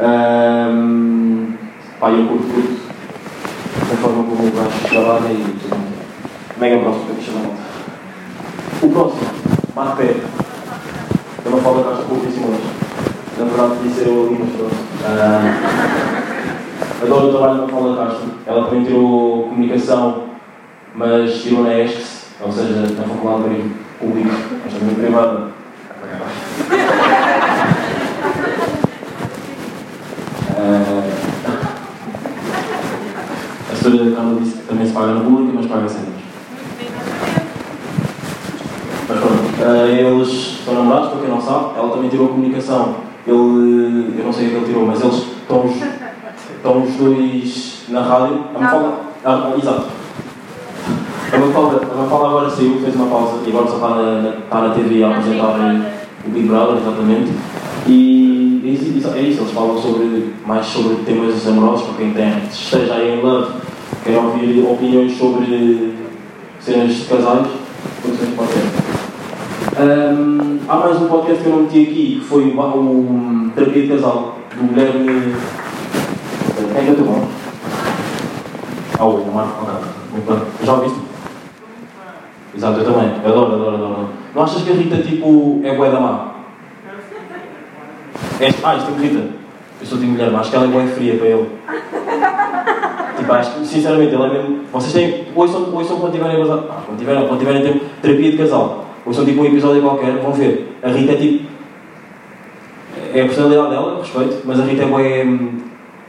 Ahm, 0.00 1.54
pá, 1.98 2.10
eu 2.10 2.26
curto, 2.28 2.46
curto 2.46 2.88
a 3.92 3.96
forma 3.96 4.22
como 4.24 4.46
o 4.46 4.52
gajo 4.52 4.88
trabalha 4.88 5.32
e 5.32 5.58
tudo. 5.60 5.76
Mega 6.58 6.78
próximo, 6.78 7.06
eu 7.08 7.22
chamo 7.22 7.52
a. 7.52 8.86
O 8.86 8.90
próximo, 8.90 9.28
Marco 9.74 9.96
Pé. 9.96 10.14
Eu 11.44 11.50
não 11.50 11.58
falo 11.60 11.82
da 11.82 11.90
caixa 11.90 12.02
pouquíssimo 12.02 12.48
hoje. 12.48 12.62
Na 13.38 13.44
verdade, 13.44 13.74
podia 13.76 13.90
ser 13.90 14.06
eu 14.06 14.26
ali, 14.26 14.36
mas 14.38 14.50
pronto. 14.56 14.76
Adoro 17.02 17.26
o 17.26 17.30
trabalho 17.30 17.60
da 17.60 17.66
Paula 17.66 17.96
Castro. 17.96 18.30
Ela 18.46 18.64
também 18.66 18.84
tirou 18.84 19.48
comunicação, 19.48 20.24
mas 20.94 21.42
tirou 21.42 21.64
na 21.64 21.74
ESCS, 21.74 22.26
ou 22.40 22.52
seja, 22.52 22.82
na 22.82 23.04
Faculdade 23.04 23.54
de 23.54 23.70
Público, 23.98 24.30
mas 24.64 24.74
também 24.74 24.94
privada. 24.94 25.48
Ah, 30.60 31.02
a 33.88 33.90
senhora 33.90 34.16
Carla 34.16 34.40
disse 34.40 34.56
que 34.58 34.66
também 34.68 34.86
se 34.86 34.92
paga 34.92 35.14
na 35.14 35.20
pública, 35.20 35.52
mas 35.54 35.66
paga 35.66 35.88
sempre. 35.88 36.12
Mas 39.08 39.18
pronto, 39.18 39.42
eh, 39.62 40.00
eles 40.02 40.58
são 40.64 40.74
namorados, 40.74 41.08
para 41.10 41.20
quem 41.20 41.30
não 41.30 41.40
sabe, 41.40 41.78
ela 41.78 41.90
também 41.90 42.10
tirou 42.10 42.28
comunicação. 42.28 42.96
Ele, 43.26 44.14
eu 44.18 44.24
não 44.24 44.32
sei 44.32 44.48
o 44.48 44.50
que 44.50 44.56
ele 44.56 44.66
tirou, 44.66 44.86
mas 44.86 45.00
eles 45.00 45.14
estão 45.14 45.64
os, 45.64 45.72
estão 46.56 46.82
os 46.82 46.94
dois 46.94 47.84
na 47.88 48.02
rádio. 48.02 48.44
A 48.54 48.58
Mafalda, 48.58 48.92
ah, 49.24 49.52
exato. 49.58 49.86
A 51.32 51.38
Mafalda, 51.38 51.80
a 51.90 51.96
Mafalda 51.96 52.26
agora 52.26 52.50
saiu, 52.50 52.80
fez 52.82 52.94
uma 52.94 53.06
pausa 53.06 53.38
e 53.46 53.48
agora 53.48 53.66
só 53.66 53.74
está 53.76 53.88
na, 53.88 54.28
está 54.30 54.60
na 54.60 54.74
TV 54.74 55.02
a 55.02 55.10
apresentar 55.10 55.84
o 56.26 56.30
Big 56.30 56.46
Brother, 56.46 56.76
exatamente. 56.76 57.32
E 57.86 58.62
é 58.64 58.68
isso, 58.68 59.08
é 59.14 59.20
isso, 59.22 59.40
eles 59.40 59.52
falam 59.52 59.78
sobre, 59.78 60.34
mais 60.46 60.66
sobre 60.66 60.96
temas 61.06 61.46
amorosos, 61.46 61.86
para 61.86 61.96
quem 61.96 62.12
tem, 62.12 62.38
esteja 62.50 62.94
aí 62.94 63.18
em 63.18 63.22
love, 63.22 63.67
quer 64.08 64.16
ouvir 64.16 64.64
opiniões 64.66 65.18
sobre 65.18 65.92
cenas 66.60 66.94
de 66.94 67.04
casais, 67.04 67.46
condições 68.02 68.34
pode 68.34 68.48
ter. 68.52 69.82
Ahm, 69.82 70.58
há 70.66 70.76
mais 70.76 71.02
um 71.02 71.08
podcast 71.08 71.42
que 71.42 71.46
eu 71.46 71.52
não 71.52 71.62
meti 71.64 71.82
aqui, 71.82 72.18
que 72.18 72.24
foi 72.24 72.44
o, 72.44 72.58
o 72.58 73.50
Terapia 73.54 73.82
de 73.82 73.88
Casal, 73.88 74.38
do 74.56 74.66
Guilherme. 74.66 75.34
É 76.74 76.80
que 76.80 76.88
é 76.88 76.92
o 76.92 76.96
teu 76.96 77.04
nome? 77.04 77.26
Ah, 78.98 79.04
o 79.04 79.16
William 79.16 79.32
Marco, 79.32 79.66
bem. 79.66 80.38
Já 80.64 80.72
ouviste? 80.72 80.98
Exato, 82.56 82.80
eu 82.80 82.84
também. 82.86 83.12
Eu 83.22 83.30
adoro, 83.30 83.54
adoro, 83.54 83.76
adoro. 83.76 84.08
Não 84.34 84.42
achas 84.42 84.62
que 84.62 84.70
a 84.70 84.74
Rita, 84.74 84.96
tipo, 85.02 85.60
é 85.62 85.76
bué 85.76 85.90
da 85.90 86.00
má? 86.00 86.34
É, 88.40 88.54
ah, 88.64 88.76
isto 88.76 88.90
é 88.90 89.02
Rita. 89.02 89.28
Eu 89.80 89.86
sou 89.86 89.98
tipo 89.98 90.12
Guilherme, 90.12 90.36
acho 90.36 90.50
que 90.50 90.56
ela 90.56 90.64
é 90.64 90.68
bué 90.68 90.86
fria 90.86 91.18
para 91.18 91.26
ele. 91.26 91.48
Tipo, 93.18 93.32
acho 93.32 93.50
que, 93.52 93.66
sinceramente, 93.66 94.14
ele 94.14 94.22
é 94.22 94.28
mesmo. 94.28 94.60
Vocês 94.72 94.92
têm. 94.92 95.26
Ouçam, 95.34 95.74
ouçam 95.74 95.98
quando 95.98 96.12
tiverem. 96.12 96.40
Ah, 96.42 96.82
quando 96.86 96.98
tiverem, 96.98 97.26
quando 97.26 97.38
tiverem 97.38 97.62
tempo, 97.62 97.84
terapia 98.00 98.30
de 98.30 98.38
casal. 98.38 98.84
Ouçam 99.04 99.24
tipo 99.24 99.42
um 99.42 99.44
episódio 99.44 99.82
qualquer, 99.82 100.12
vão 100.18 100.32
ver. 100.32 100.78
A 100.82 100.88
Rita 100.88 101.12
é 101.12 101.16
tipo. 101.16 101.48
É 103.12 103.22
a 103.22 103.24
personalidade 103.24 103.70
dela, 103.70 103.98
respeito, 103.98 104.42
mas 104.44 104.60
a 104.60 104.64
Rita 104.64 104.82
é 104.82 105.24
hum, 105.24 105.58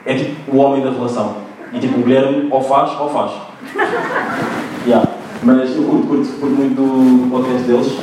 É 0.06 0.14
tipo 0.16 0.56
o 0.56 0.60
homem 0.60 0.84
da 0.84 0.92
relação. 0.92 1.38
E 1.74 1.80
tipo, 1.80 2.00
o 2.00 2.04
Guilherme 2.04 2.48
ou 2.52 2.62
faz 2.62 3.00
ou 3.00 3.10
faz. 3.10 3.32
Yeah. 4.88 5.06
Mas 5.44 5.76
eu 5.76 5.84
curto, 5.84 6.08
curto, 6.08 6.40
curto 6.40 6.56
muito 6.56 6.76
do, 6.76 7.30
podcast 7.30 7.64
deles. 7.64 7.98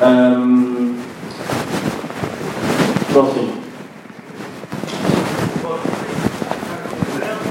Ahm, 0.00 0.94
próximo. 3.12 3.61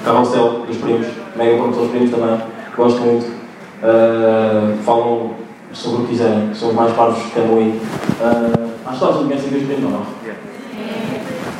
Carrossel 0.03 0.65
dos 0.67 0.77
primos, 0.77 1.07
mega 1.35 1.57
como 1.57 1.73
são 1.73 1.83
os 1.83 1.91
primos 1.91 2.11
também, 2.11 2.37
gosto 2.75 3.01
muito. 3.01 3.41
Ah, 3.83 4.73
falam 4.83 5.31
sobre 5.73 6.01
o 6.01 6.05
que 6.05 6.11
quiserem, 6.11 6.53
são 6.53 6.69
os 6.69 6.75
mais 6.75 6.93
parvos 6.93 7.23
que 7.31 7.39
andam 7.39 7.57
aí. 7.57 7.81
Uh, 8.21 8.69
acho 8.85 8.99
que 8.99 9.05
todos 9.05 9.21
conhecem 9.21 9.57
os 9.57 9.63
primos, 9.63 9.91
não? 9.91 10.05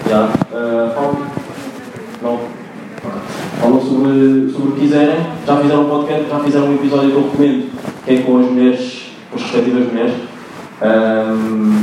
Já. 0.10 0.30
Ah, 0.54 0.92
falam. 0.94 1.18
Não? 2.22 2.40
Falam 3.60 3.82
sobre, 3.82 4.52
sobre 4.52 4.70
o 4.70 4.72
que 4.74 4.82
quiserem, 4.82 5.26
já 5.48 5.58
fizeram 5.58 5.86
um 5.86 5.90
podcast, 5.90 6.30
já 6.30 6.40
fizeram 6.40 6.68
um 6.68 6.76
episódio 6.76 7.10
que 7.10 7.16
eu 7.16 7.24
recomendo, 7.24 7.72
que 8.06 8.12
é 8.12 8.18
com 8.22 8.38
as 8.38 8.46
mulheres, 8.46 9.12
com 9.30 9.36
as 9.38 9.42
respectivas 9.44 9.88
mulheres. 9.88 10.14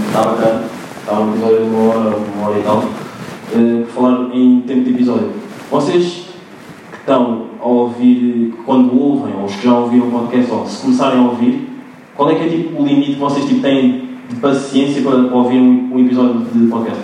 Está 0.09 0.23
bacana, 0.23 0.65
está 1.01 1.19
um 1.19 1.31
episódio 1.33 1.57
de 1.57 1.63
uma 1.65 1.89
hora, 1.89 2.17
uma 2.17 2.49
hora 2.49 2.59
e 2.59 2.63
tal. 2.63 2.85
Uh, 3.55 3.87
falar 3.87 4.29
em 4.35 4.61
tempo 4.61 4.85
de 4.85 4.91
episódio. 4.91 5.33
Vocês 5.71 6.28
estão 7.09 7.47
a 7.63 7.67
ouvir, 7.67 8.55
quando 8.67 9.01
ouvem, 9.01 9.35
ou 9.35 9.47
os 9.47 9.55
que 9.57 9.67
já 9.67 9.75
ouviram 9.75 10.09
o 10.09 10.11
podcast, 10.11 10.53
ou 10.53 10.67
se 10.67 10.83
começarem 10.83 11.19
a 11.19 11.23
ouvir, 11.23 11.67
qual 12.15 12.31
é 12.31 12.35
que 12.35 12.45
é 12.45 12.49
tipo, 12.49 12.83
o 12.83 12.87
limite 12.87 13.15
que 13.15 13.19
vocês 13.19 13.47
tipo, 13.47 13.63
têm 13.63 14.09
de 14.29 14.37
paciência 14.37 15.01
para, 15.03 15.25
para 15.25 15.37
ouvir 15.37 15.59
um, 15.59 15.95
um 15.95 16.01
episódio 16.01 16.41
de 16.41 16.67
podcast? 16.69 17.03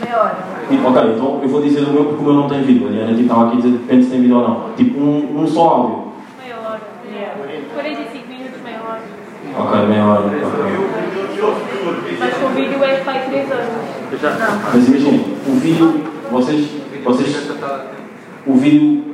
Meia 0.00 0.20
hora. 0.20 0.36
Tipo, 0.68 0.88
ok, 0.88 1.02
então 1.14 1.40
eu 1.42 1.48
vou 1.48 1.62
dizer 1.62 1.84
o 1.84 1.92
meu 1.92 2.04
porque 2.06 2.22
o 2.22 2.24
meu 2.24 2.34
não 2.34 2.48
tem 2.48 2.62
vídeo. 2.62 2.88
A 2.88 2.90
Diana 2.90 3.10
tipo, 3.10 3.22
estava 3.22 3.46
aqui 3.46 3.58
a 3.58 3.60
dizer 3.60 3.70
depende 3.70 4.04
se 4.04 4.10
tem 4.10 4.20
vídeo 4.20 4.36
ou 4.36 4.48
não. 4.48 4.72
Tipo, 4.76 5.00
um, 5.00 5.42
um 5.42 5.46
só 5.46 5.68
áudio. 5.68 5.98
Meia 6.42 6.56
hora. 6.56 6.80
45 7.74 8.28
minutos, 8.28 8.62
meia 8.64 8.80
hora. 8.82 9.02
Ok, 9.58 9.86
meia 9.86 10.04
hora. 10.04 10.22
ok. 10.26 11.22
Mas 12.18 12.34
com 12.34 12.46
o 12.46 12.48
vídeo 12.50 12.84
é 12.84 12.96
para 12.96 13.20
3 13.20 13.50
horas. 13.50 13.68
Mas 14.74 14.88
imaginem, 14.88 15.24
o 15.46 15.52
vídeo, 15.52 16.04
vocês, 16.30 16.81
vocês, 17.04 17.50
o 18.46 18.54
vídeo, 18.54 19.04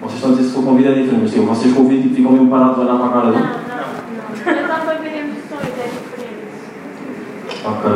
vocês 0.00 0.14
estão 0.16 0.30
a 0.30 0.34
dizer 0.34 0.48
se 0.48 0.54
for 0.54 0.64
com 0.64 0.76
vídeo 0.76 0.92
é 0.92 0.94
diferente, 0.94 1.22
mas 1.22 1.30
tipo, 1.32 1.46
vocês 1.46 1.74
com 1.74 1.82
o 1.82 1.88
vídeo 1.88 2.14
ficam 2.14 2.32
mesmo 2.32 2.48
parados 2.50 2.78
a 2.78 2.80
olhar 2.82 2.96
para 2.96 3.06
a 3.06 3.08
cara 3.08 3.24
Não, 3.26 3.32
dele. 3.32 3.44
é 4.44 5.88
diferente. 5.88 6.38
Ok. 7.64 7.90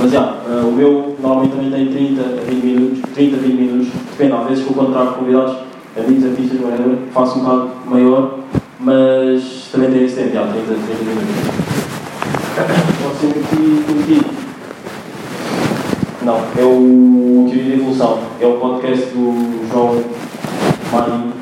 Mas 0.00 0.10
já, 0.10 0.36
eh, 0.48 0.62
o 0.64 0.72
meu 0.72 1.16
normalmente 1.20 1.52
também 1.52 1.70
tem 1.70 2.14
30 2.14 2.22
a 2.22 2.44
20 2.44 2.64
minutos, 2.64 2.98
30 3.14 3.36
a 3.36 3.40
20 3.40 3.54
minutos, 3.54 3.88
depende, 4.10 4.32
às 4.32 4.48
vezes 4.48 4.64
que 4.66 4.76
eu 4.76 4.84
trago 4.92 5.14
convidados, 5.14 5.56
amigos, 5.96 6.24
artistas, 6.24 6.60
whatever, 6.60 6.98
faço 7.12 7.38
um 7.38 7.42
bocado 7.44 7.70
maior, 7.86 8.38
mas 8.80 9.68
também 9.72 9.90
tem 9.90 10.04
esse 10.04 10.16
tempo, 10.16 10.34
já, 10.34 10.42
30 10.46 10.58
a 10.58 10.76
30 10.76 11.04
minutos. 11.04 11.66
Pode 13.02 13.16
ser 13.18 13.32
que 13.32 13.84
prometido. 13.84 14.45
Não, 16.26 16.38
é 16.58 16.64
o 16.64 17.46
Teoria 17.48 17.70
da 17.70 17.76
Evolução, 17.76 18.18
é 18.40 18.46
o 18.48 18.54
podcast 18.54 19.06
do 19.10 19.68
João 19.70 20.02
Marinho, 20.92 21.32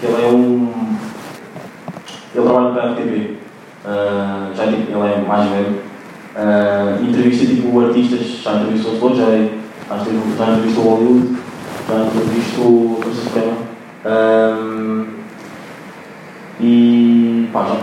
que 0.00 0.06
ele 0.06 0.24
é 0.24 0.28
um. 0.28 0.72
Ele 2.34 2.42
trabalha 2.44 2.72
para 2.74 2.82
a 2.82 2.94
Ah, 3.86 4.50
já 4.56 4.64
ele 4.64 4.90
é 4.92 5.24
mais 5.24 5.48
velho. 5.48 5.76
Ah, 6.34 6.98
entrevista 7.00 7.46
tipo 7.46 7.80
artistas, 7.80 8.42
já 8.42 8.54
entrevistou 8.54 8.98
todos, 8.98 9.18
já, 9.18 9.24
é- 9.26 9.50
já, 9.88 9.96
entrevistou- 9.98 10.36
já 10.36 10.52
entrevistou 10.52 10.84
Hollywood, 10.84 11.36
já 11.88 11.94
entrevistou 12.04 13.00
a 13.02 13.14
Suprema. 13.14 13.52
Ahm, 14.04 15.04
e 16.60 17.48
pá, 17.52 17.66
já, 17.68 17.76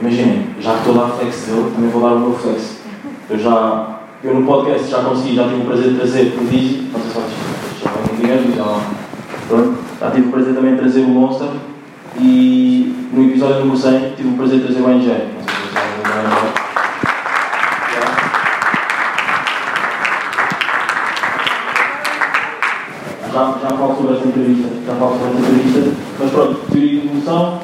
imaginem, 0.00 0.46
já 0.58 0.72
que 0.72 0.78
estou 0.78 0.94
a 1.00 1.06
dar 1.06 1.12
flex 1.14 1.46
dele, 1.46 1.70
também 1.72 1.90
vou 1.90 2.02
dar 2.02 2.16
o 2.16 2.18
meu 2.18 2.32
flex. 2.32 2.78
Eu 3.30 3.38
já, 3.38 4.00
eu 4.24 4.34
no 4.34 4.46
podcast 4.46 4.88
já 4.88 5.02
consegui, 5.02 5.34
já 5.34 5.48
tive 5.48 5.62
o 5.62 5.64
prazer 5.64 5.90
de 5.90 5.96
trazer 5.96 6.38
o 6.40 6.44
Dizzy, 6.44 6.88
não 6.92 7.00
sei 7.00 7.10
se 7.10 7.16
vocês 7.16 7.82
já 7.82 7.90
vão 7.90 8.04
entender, 8.04 8.38
já, 8.56 10.06
já 10.06 10.10
tive 10.12 10.28
o 10.28 10.30
prazer 10.30 10.54
também 10.54 10.74
de 10.74 10.78
trazer 10.78 11.00
o 11.00 11.08
Monster. 11.08 11.48
E 12.20 12.94
no 13.12 13.24
episódio 13.24 13.60
número 13.60 13.76
100 13.76 14.12
tive 14.16 14.28
o 14.28 14.32
prazer 14.34 14.60
de 14.60 14.64
trazer 14.66 14.80
o 14.80 14.90
NG. 14.90 15.08
Não 15.08 15.42
sei 15.42 15.54
se 15.54 15.74
já 15.74 15.80
vão 16.30 16.52
já, 23.32 23.68
já 23.68 23.76
falo 23.76 23.96
sobre 23.96 24.14
esta 24.14 24.28
entrevista, 24.28 24.68
já 24.86 24.94
falo 24.94 25.18
sobre 25.18 25.28
esta 25.28 25.40
entrevista, 25.40 26.00
mas 26.20 26.30
pronto, 26.30 26.60
teoria 26.70 27.00
de 27.00 27.06
evolução, 27.06 27.60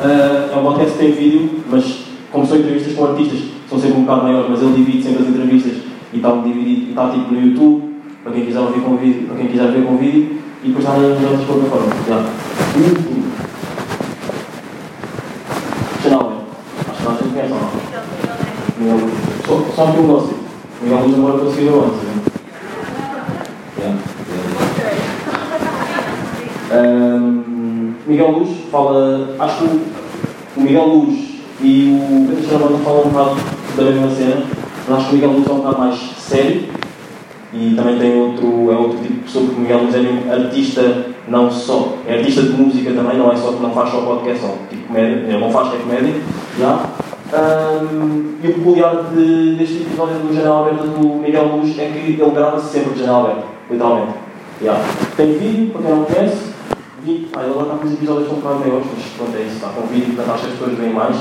eh, 0.00 0.50
é 0.52 0.56
um 0.56 0.62
podcast 0.62 0.92
que 0.92 0.98
tem 0.98 1.12
vídeo, 1.12 1.62
mas 1.70 1.98
como 2.32 2.46
são 2.46 2.56
entrevistas 2.56 2.94
com 2.94 3.04
artistas, 3.04 3.40
são 3.68 3.78
sempre 3.78 3.98
um 3.98 4.04
bocado 4.04 4.22
maiores, 4.24 4.50
mas 4.50 4.62
ele 4.62 4.72
divide 4.72 5.02
sempre 5.04 5.22
as 5.22 5.28
entrevistas 5.28 5.89
e 6.12 6.16
está 6.16 6.30
dividido, 6.32 6.86
e 6.86 6.90
está 6.90 7.08
tipo 7.10 7.32
no 7.32 7.40
YouTube, 7.40 7.94
para 8.22 8.32
quem 8.32 8.44
quiser 8.46 8.58
ouvir 8.60 8.80
com 8.80 8.96
vídeo, 8.96 9.26
para 9.28 9.36
quem 9.36 9.46
quiser 9.48 9.70
ver 9.70 9.84
com 9.86 9.96
vídeo, 9.96 10.38
e 10.62 10.68
depois 10.68 10.84
está 10.84 10.98
nas 10.98 11.22
outras 11.22 11.44
plataformas. 11.46 12.06
Já. 12.08 12.16
Último. 12.76 13.30
Chanel, 16.02 16.32
acho 16.88 16.98
que 16.98 17.04
não 17.04 17.12
gente 17.16 17.28
conhece 17.30 17.52
ou 17.52 17.58
não? 17.60 17.70
Miguel 18.78 18.96
Luz. 19.06 19.14
Só, 19.46 19.84
só 19.84 19.90
que 19.92 19.98
eu 19.98 20.02
gosto. 20.04 20.34
Miguel 20.82 21.00
Luz 21.06 21.14
agora 21.18 21.38
conseguiu 21.44 21.84
antes. 21.84 22.02
né? 22.02 22.14
Yeah. 23.78 23.98
Ahm, 26.72 27.92
Miguel 28.06 28.30
Luz 28.30 28.50
fala. 28.70 29.34
Acho 29.38 29.58
que 29.58 29.64
o- 29.64 29.80
Miguel 30.62 30.86
Luz 30.86 31.30
e 31.62 31.98
o 32.00 32.26
Pedro 32.28 32.48
Charamanda 32.48 32.78
falam 32.84 33.00
um 33.06 33.08
bocado 33.10 33.36
da 33.76 33.82
mesma 33.84 34.10
cena, 34.10 34.42
mas 34.88 34.98
acho 34.98 35.08
que 35.08 35.12
o 35.12 35.14
Miguel 35.16 35.30
Luz 35.32 35.48
é 35.48 35.52
um 35.52 35.56
bocado 35.56 35.78
mais 35.78 35.96
sério 36.18 36.68
e 37.52 37.74
também 37.74 37.98
tem 37.98 38.20
outro, 38.20 38.70
é 38.70 38.76
outro 38.76 38.98
tipo 38.98 39.14
de 39.14 39.20
pessoa, 39.20 39.44
porque 39.44 39.58
o 39.58 39.62
Miguel 39.62 39.82
Luz 39.82 39.94
é 39.94 39.98
mesmo 39.98 40.32
artista, 40.32 41.06
não 41.28 41.50
só, 41.50 41.94
é 42.06 42.18
artista 42.18 42.42
de 42.42 42.50
música 42.50 42.92
também, 42.92 43.18
não 43.18 43.32
é 43.32 43.36
só 43.36 43.52
que 43.52 43.62
não 43.62 43.70
faz 43.72 43.90
só 43.90 44.02
podcast, 44.02 44.40
só 44.40 44.54
tipo 44.68 44.86
comédia, 44.86 45.38
não 45.38 45.50
faz 45.50 45.70
que 45.70 45.76
é 45.76 45.78
comédia, 45.80 46.14
já. 46.58 46.86
Ahm, 47.32 48.38
e 48.42 48.48
o 48.48 48.54
peculiar 48.54 49.04
de, 49.14 49.54
deste 49.56 49.82
episódio 49.82 50.18
do 50.18 50.34
Janela 50.34 50.66
Aberta 50.66 50.86
do 50.86 51.08
Miguel 51.16 51.46
Luz 51.56 51.78
é 51.78 51.86
que 51.86 52.20
ele 52.20 52.30
grava-se 52.30 52.72
sempre 52.72 52.94
de 52.94 53.00
janela 53.00 53.30
aberta, 53.30 53.44
literalmente. 53.70 54.12
Já. 54.62 54.76
Tem 55.16 55.32
vídeo, 55.38 55.70
para 55.70 55.82
quem 55.82 55.90
não 55.90 56.04
conhece, 56.04 56.52
vi, 57.04 57.28
ah, 57.34 57.42
ele 57.42 57.52
está 57.52 57.76
com 57.76 57.86
os 57.86 57.92
episódios 57.92 58.32
um 58.32 58.34
bocado 58.36 58.60
maiores, 58.60 58.86
mas 58.94 59.04
pronto, 59.16 59.36
é 59.36 59.42
isso, 59.42 59.54
está 59.54 59.68
com 59.68 59.86
vídeo, 59.86 60.14
portanto 60.14 60.34
acho 60.34 60.44
que 60.44 60.52
as 60.52 60.58
pessoas 60.58 60.78
veem 60.78 60.92
mais, 60.92 61.16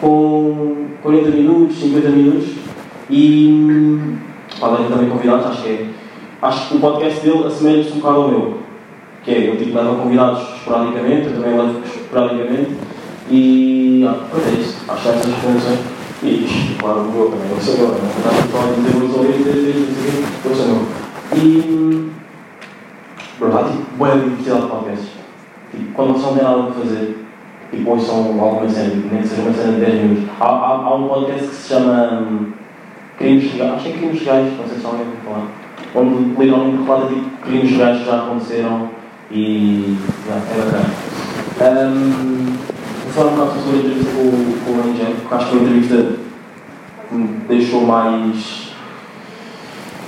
com 0.00 0.86
40 1.02 1.30
minutos, 1.30 1.78
50 1.78 2.08
minutos, 2.10 2.48
e 3.10 4.18
podem 4.58 4.88
também 4.88 5.10
convidados, 5.10 5.46
acho 5.46 5.62
que 5.62 5.68
é. 5.68 5.86
Acho 6.42 6.68
que 6.68 6.76
o 6.76 6.80
podcast 6.80 7.20
dele 7.20 7.46
assemelha-se 7.46 7.92
um 7.92 8.00
bocado 8.00 8.20
ao 8.22 8.28
meu. 8.28 8.58
Que 9.24 9.30
é, 9.32 9.38
ele 9.38 9.56
tipo, 9.62 9.76
leva 9.76 9.94
convidados 9.96 10.54
esporadicamente, 10.56 11.26
eu 11.26 11.34
também 11.34 11.58
levo 11.58 11.80
esporadicamente. 11.84 12.70
E 13.28 14.06
ah, 14.08 14.26
é 14.34 14.60
isso. 14.60 14.84
Acho 14.88 15.02
que 15.02 15.08
há 15.08 15.12
essas 15.12 15.34
recomendações. 15.34 15.78
E 16.22 16.76
claro, 16.78 17.00
o 17.00 17.12
meu 17.12 17.30
também, 17.30 17.50
eu 17.50 17.60
sou 17.60 17.76
meu, 17.76 17.88
não 17.88 17.94
está 17.94 18.30
só 18.50 18.58
a 18.58 18.72
dizer 18.74 19.04
os 19.04 19.16
ouvintes, 19.16 20.44
eu 20.44 20.54
sou 20.54 20.66
meu. 20.66 20.86
E. 21.36 22.10
Pronto, 23.38 23.56
há 23.56 23.64
tipo, 23.64 23.96
boa 23.96 24.18
diversidade 24.18 24.60
de 24.62 24.66
podcasts. 24.68 25.10
Tipo, 25.70 25.92
quando 25.94 26.12
vocês 26.12 26.26
não 26.26 26.34
têm 26.34 26.44
nada 26.44 26.62
para 26.62 26.72
fazer, 26.72 27.26
tipo, 27.70 27.90
ouçam 27.90 28.16
alguma 28.40 28.68
cena, 28.68 29.02
nem 29.10 29.22
que 29.22 29.28
seja 29.28 29.42
uma 29.42 29.52
cena 29.52 29.72
de 29.72 29.80
10 29.80 29.94
minutos. 29.94 30.24
Há, 30.40 30.46
há, 30.46 30.78
hum, 30.78 30.86
há 30.86 30.94
um 30.94 31.08
podcast 31.08 31.48
que 31.48 31.54
se 31.54 31.68
chama. 31.68 32.59
Crimes 33.20 33.52
legais, 33.52 33.74
acho 33.74 33.82
que 33.84 33.88
é 33.90 33.92
crimes 33.92 34.20
legais, 34.20 34.58
não 34.58 34.66
sei 34.66 34.78
se 34.78 34.86
alguém 34.86 35.04
vai 35.04 35.16
falar, 35.24 35.46
onde 35.94 36.40
literalmente 36.40 36.82
relata 36.82 37.06
tipo, 37.06 37.30
crimes 37.42 37.72
legais 37.72 37.98
que 37.98 38.04
já 38.06 38.16
aconteceram 38.16 38.90
e 39.30 39.98
já, 40.26 40.34
é 40.34 40.64
bacana. 40.64 41.90
Um, 41.90 42.56
vou 43.04 43.12
falar 43.12 43.30
um 43.30 43.36
bocado 43.36 43.76
entrevista 43.76 44.10
com, 44.10 44.30
com 44.64 44.72
o 44.72 44.90
Angel, 44.90 45.14
porque 45.20 45.34
acho 45.34 45.50
que 45.50 45.56
a 45.56 45.60
entrevista 45.60 46.16
me 47.12 47.26
deixou 47.46 47.82
mais 47.82 48.70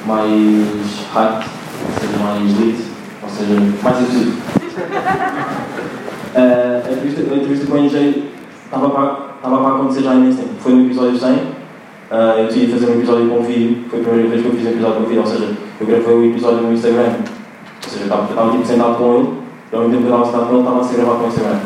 mais 0.06 1.06
hype, 1.12 1.46
ou 1.84 2.00
seja, 2.00 2.18
mais 2.24 2.58
lit, 2.58 2.84
ou 3.22 3.28
seja, 3.28 3.54
mais 3.82 4.00
efusivo. 4.00 4.38
Uh, 6.34 6.88
a, 6.88 6.92
entrevista, 6.92 7.20
a 7.20 7.36
entrevista 7.36 7.66
com 7.66 7.74
o 7.74 8.90
para, 8.90 9.34
estava 9.36 9.58
para 9.58 9.74
acontecer 9.74 10.02
já 10.02 10.10
há 10.12 10.14
imenso 10.14 10.38
tempo. 10.38 10.54
Foi 10.58 10.72
no 10.72 10.86
episódio 10.86 11.18
100. 11.18 11.61
Uh, 12.12 12.40
eu 12.40 12.46
decidi 12.46 12.70
fazer 12.70 12.90
um 12.90 12.98
episódio 12.98 13.30
com 13.30 13.42
vídeo. 13.42 13.84
Foi 13.88 14.00
a 14.00 14.02
primeira 14.02 14.28
vez 14.28 14.42
que 14.42 14.48
eu 14.48 14.52
fiz 14.52 14.66
um 14.66 14.70
episódio 14.70 15.00
com 15.00 15.08
vídeo. 15.08 15.22
Ou 15.22 15.26
seja, 15.26 15.50
eu 15.80 15.86
gravei 15.86 16.14
o 16.14 16.24
episódio 16.26 16.62
no 16.62 16.72
Instagram. 16.74 17.12
Ou 17.84 17.88
seja, 17.88 18.00
eu 18.00 18.02
estava, 18.02 18.28
estava 18.28 18.50
tipo, 18.50 18.66
sentado 18.66 18.98
com 18.98 19.14
ele. 19.14 19.28
E 19.72 19.74
ao 19.74 19.80
mesmo 19.80 19.94
tempo 19.94 20.06
que 20.06 20.12
eu 20.12 20.20
estava 20.20 20.24
sentado 20.26 20.46
com 20.46 20.52
ele, 20.52 20.62
estava 20.62 20.80
a 20.80 20.84
ser 20.84 20.96
gravado 20.96 21.18
com 21.18 21.24
o 21.24 21.28
Instagram. 21.28 21.58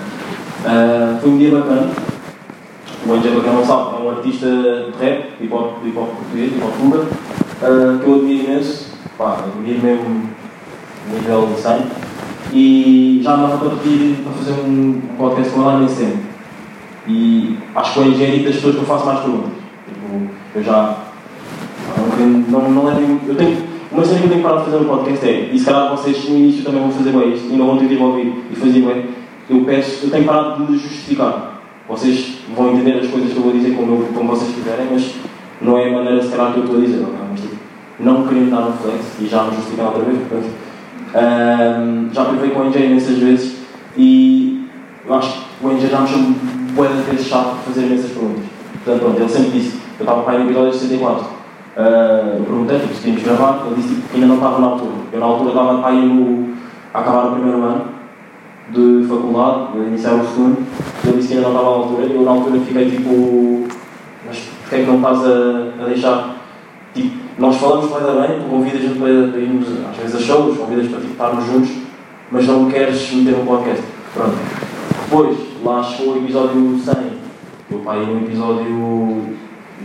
Uh, 0.62 1.20
foi 1.20 1.30
um 1.30 1.38
dia 1.38 1.50
bacana. 1.50 1.90
O 3.06 3.16
NJ, 3.16 3.30
para 3.32 3.40
quem 3.40 3.52
não 3.52 3.66
sabe, 3.66 3.96
é 3.96 3.98
um 3.98 4.10
artista 4.10 4.46
de 4.46 5.04
rap, 5.04 5.24
hip 5.40 5.52
hop, 5.52 5.84
hip 5.84 5.98
-hop 5.98 6.06
português, 6.14 6.52
hip 6.52 6.62
hop 6.62 6.94
uh, 6.94 7.98
que 7.98 8.06
eu 8.08 8.14
admiro 8.14 8.44
imenso. 8.44 8.86
Pá, 9.18 9.38
admiro 9.44 9.82
mesmo 9.82 10.30
nível 11.12 11.48
de 11.54 11.60
100 11.60 12.06
e 12.52 13.20
já 13.22 13.34
andava 13.34 13.58
para 13.58 13.76
pedir 13.76 14.22
para 14.22 14.32
fazer 14.32 14.52
um 14.60 15.00
podcast 15.18 15.52
com 15.52 15.60
ele 15.60 15.70
há 15.70 15.74
imenso 15.74 15.96
tempo. 15.96 16.18
E 17.08 17.58
acho 17.74 17.92
que 17.92 18.00
o 18.00 18.04
engenheiro 18.04 18.44
das 18.44 18.54
pessoas 18.56 18.74
que 18.76 18.80
eu 18.82 18.86
faço 18.86 19.06
mais 19.06 19.20
perguntas. 19.20 19.55
Tipo, 20.18 20.30
eu 20.54 20.62
já. 20.62 20.96
Não, 22.48 22.60
não, 22.60 22.70
não 22.70 22.84
levo. 22.86 23.20
Eu 23.26 23.34
tenho. 23.34 23.76
Uma 23.92 24.04
cena 24.04 24.18
que 24.18 24.24
eu 24.26 24.30
tenho 24.30 24.42
parado 24.42 24.64
de 24.64 24.70
fazer 24.70 24.84
no 24.84 24.88
podcast 24.90 25.26
é, 25.26 25.50
e 25.52 25.58
se 25.58 25.64
calhar 25.64 25.90
vocês 25.90 26.28
no 26.28 26.36
início 26.36 26.64
também 26.64 26.82
vão 26.82 26.90
fazer 26.90 27.12
bem 27.12 27.32
isto, 27.32 27.46
e 27.46 27.56
não 27.56 27.66
vão 27.66 27.78
ter 27.78 27.96
ouvir 27.96 28.44
e 28.50 28.56
fazer 28.56 28.80
bem, 28.80 29.06
eu 29.48 29.64
peço, 29.64 30.04
eu 30.04 30.10
tenho 30.10 30.24
parado 30.24 30.66
de 30.66 30.76
justificar. 30.76 31.62
Vocês 31.88 32.38
vão 32.54 32.72
entender 32.72 32.98
as 32.98 33.06
coisas 33.06 33.32
que 33.32 33.36
eu 33.36 33.42
vou 33.42 33.52
dizer 33.52 33.74
como, 33.74 33.92
eu, 33.92 34.08
como 34.12 34.36
vocês 34.36 34.54
quiserem, 34.54 34.88
mas 34.90 35.14
não 35.62 35.78
é 35.78 35.88
a 35.88 35.92
maneira 35.92 36.20
se 36.20 36.28
calhar 36.28 36.52
que 36.52 36.58
eu 36.58 36.64
estou 36.64 36.78
a 36.78 36.82
dizer, 36.82 36.96
não, 36.96 37.10
é? 37.10 37.28
mas 37.30 37.40
tipo, 37.40 37.56
não 38.00 38.26
querendo 38.26 38.50
dar 38.50 38.66
um 38.66 38.72
flex, 38.72 39.04
e 39.20 39.26
já 39.26 39.44
me 39.44 39.54
justificar 39.54 39.86
outra 39.86 40.02
vez, 40.02 40.18
portanto, 40.18 40.50
Ahm, 41.16 42.10
já 42.12 42.24
provei 42.24 42.50
com 42.50 42.60
o 42.60 42.64
NJ 42.64 42.84
imensas 42.84 43.16
vezes 43.18 43.56
e 43.96 44.68
eu 45.06 45.14
acho 45.14 45.32
que 45.32 45.66
o 45.66 45.72
NJ 45.72 45.88
já 45.88 46.00
me 46.00 46.08
chamou 46.08 46.30
boas 46.74 46.90
vezes 47.06 47.26
chato 47.26 47.56
por 47.56 47.72
fazer 47.72 47.86
imensas 47.86 48.10
perguntas. 48.10 48.44
Portanto, 48.84 49.00
pronto, 49.00 49.20
ele 49.20 49.28
sempre 49.28 49.50
disse, 49.58 49.78
eu 49.98 50.04
estava 50.04 50.22
para 50.22 50.32
aí 50.34 50.38
no 50.38 50.46
episódio 50.46 50.72
64. 50.72 51.26
Ah, 51.76 52.34
eu 52.38 52.44
perguntei 52.44 52.78
tipo, 52.78 52.94
se 52.94 53.02
tínhamos 53.02 53.22
gravar, 53.22 53.66
ele 53.66 53.76
disse 53.76 53.94
tipo, 53.94 54.08
que 54.08 54.14
ainda 54.14 54.26
não 54.26 54.36
estava 54.36 54.58
na 54.58 54.66
altura. 54.66 54.92
Eu 55.12 55.20
na 55.20 55.26
altura 55.26 55.50
estava 55.50 55.78
para 55.82 55.92
no, 55.92 56.54
a 56.94 56.98
acabar 57.00 57.26
o 57.26 57.32
primeiro 57.32 57.62
ano 57.62 57.84
de 58.70 59.06
faculdade, 59.08 59.68
a 59.74 59.78
iniciar 59.86 60.14
o 60.14 60.26
segundo, 60.26 60.66
ele 61.04 61.16
disse 61.16 61.28
que 61.28 61.34
ainda 61.34 61.48
não 61.48 61.56
estava 61.56 61.68
à 61.68 61.78
altura, 61.78 62.06
eu 62.06 62.22
na 62.22 62.30
altura 62.32 62.60
fiquei 62.60 62.90
tipo, 62.90 63.68
mas 64.26 64.38
porquê 64.38 64.76
é 64.76 64.78
que 64.80 64.86
não 64.86 64.96
estás 64.96 65.24
a, 65.24 65.82
a 65.82 65.86
deixar 65.86 66.36
Tipo, 66.96 67.14
nós 67.38 67.56
falamos 67.56 67.90
dar 67.90 68.26
bem, 68.26 68.40
tu 68.40 68.48
convidas 68.48 68.80
a 68.80 68.84
gente 68.84 68.98
para, 68.98 69.28
para 69.28 69.40
irmos 69.40 69.68
às 69.90 69.96
vezes 69.98 70.16
a 70.16 70.18
shows, 70.18 70.56
convidas 70.56 70.88
para 70.88 71.00
tipo, 71.00 71.12
estarmos 71.12 71.44
juntos, 71.44 71.70
mas 72.32 72.46
não 72.46 72.70
queres 72.70 73.12
meter 73.12 73.38
um 73.38 73.44
podcast. 73.44 73.84
Pronto. 74.14 74.36
Depois, 75.04 75.36
lá 75.62 75.82
chegou 75.82 76.14
o 76.14 76.16
episódio 76.16 76.78
100. 76.78 76.94
Eu 77.70 77.78
pai 77.80 78.06
no 78.06 78.26
episódio 78.26 79.36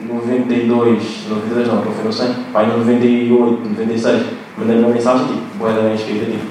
92, 0.08 1.28
92 1.30 1.68
não, 1.68 1.82
que 1.82 1.92
foi 1.92 2.04
no 2.04 2.14
100, 2.14 2.34
pai 2.52 2.66
no 2.68 2.80
98, 2.80 3.70
96, 3.70 4.26
mandei 4.58 4.80
uma 4.80 4.90
mensagem 4.90 5.28
tipo, 5.28 5.58
boa 5.58 5.74
da 5.74 5.82
bem 5.82 5.96
escrita, 5.96 6.26
tipo, 6.26 6.46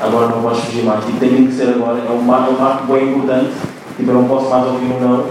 agora 0.00 0.28
não 0.28 0.42
podes 0.42 0.60
fugir 0.64 0.84
mais, 0.84 1.04
tipo, 1.04 1.18
tem 1.18 1.46
que 1.46 1.52
ser 1.52 1.70
agora, 1.70 1.98
é 1.98 2.10
um 2.10 2.22
marco, 2.22 2.50
é 2.50 2.54
um 2.54 2.58
marco 2.58 2.92
bem 2.92 3.08
importante, 3.08 3.50
tipo, 3.96 4.10
eu 4.10 4.14
não 4.14 4.28
posso 4.28 4.50
mais 4.50 4.66
ouvir 4.66 4.86
um 4.86 5.00
não. 5.00 5.26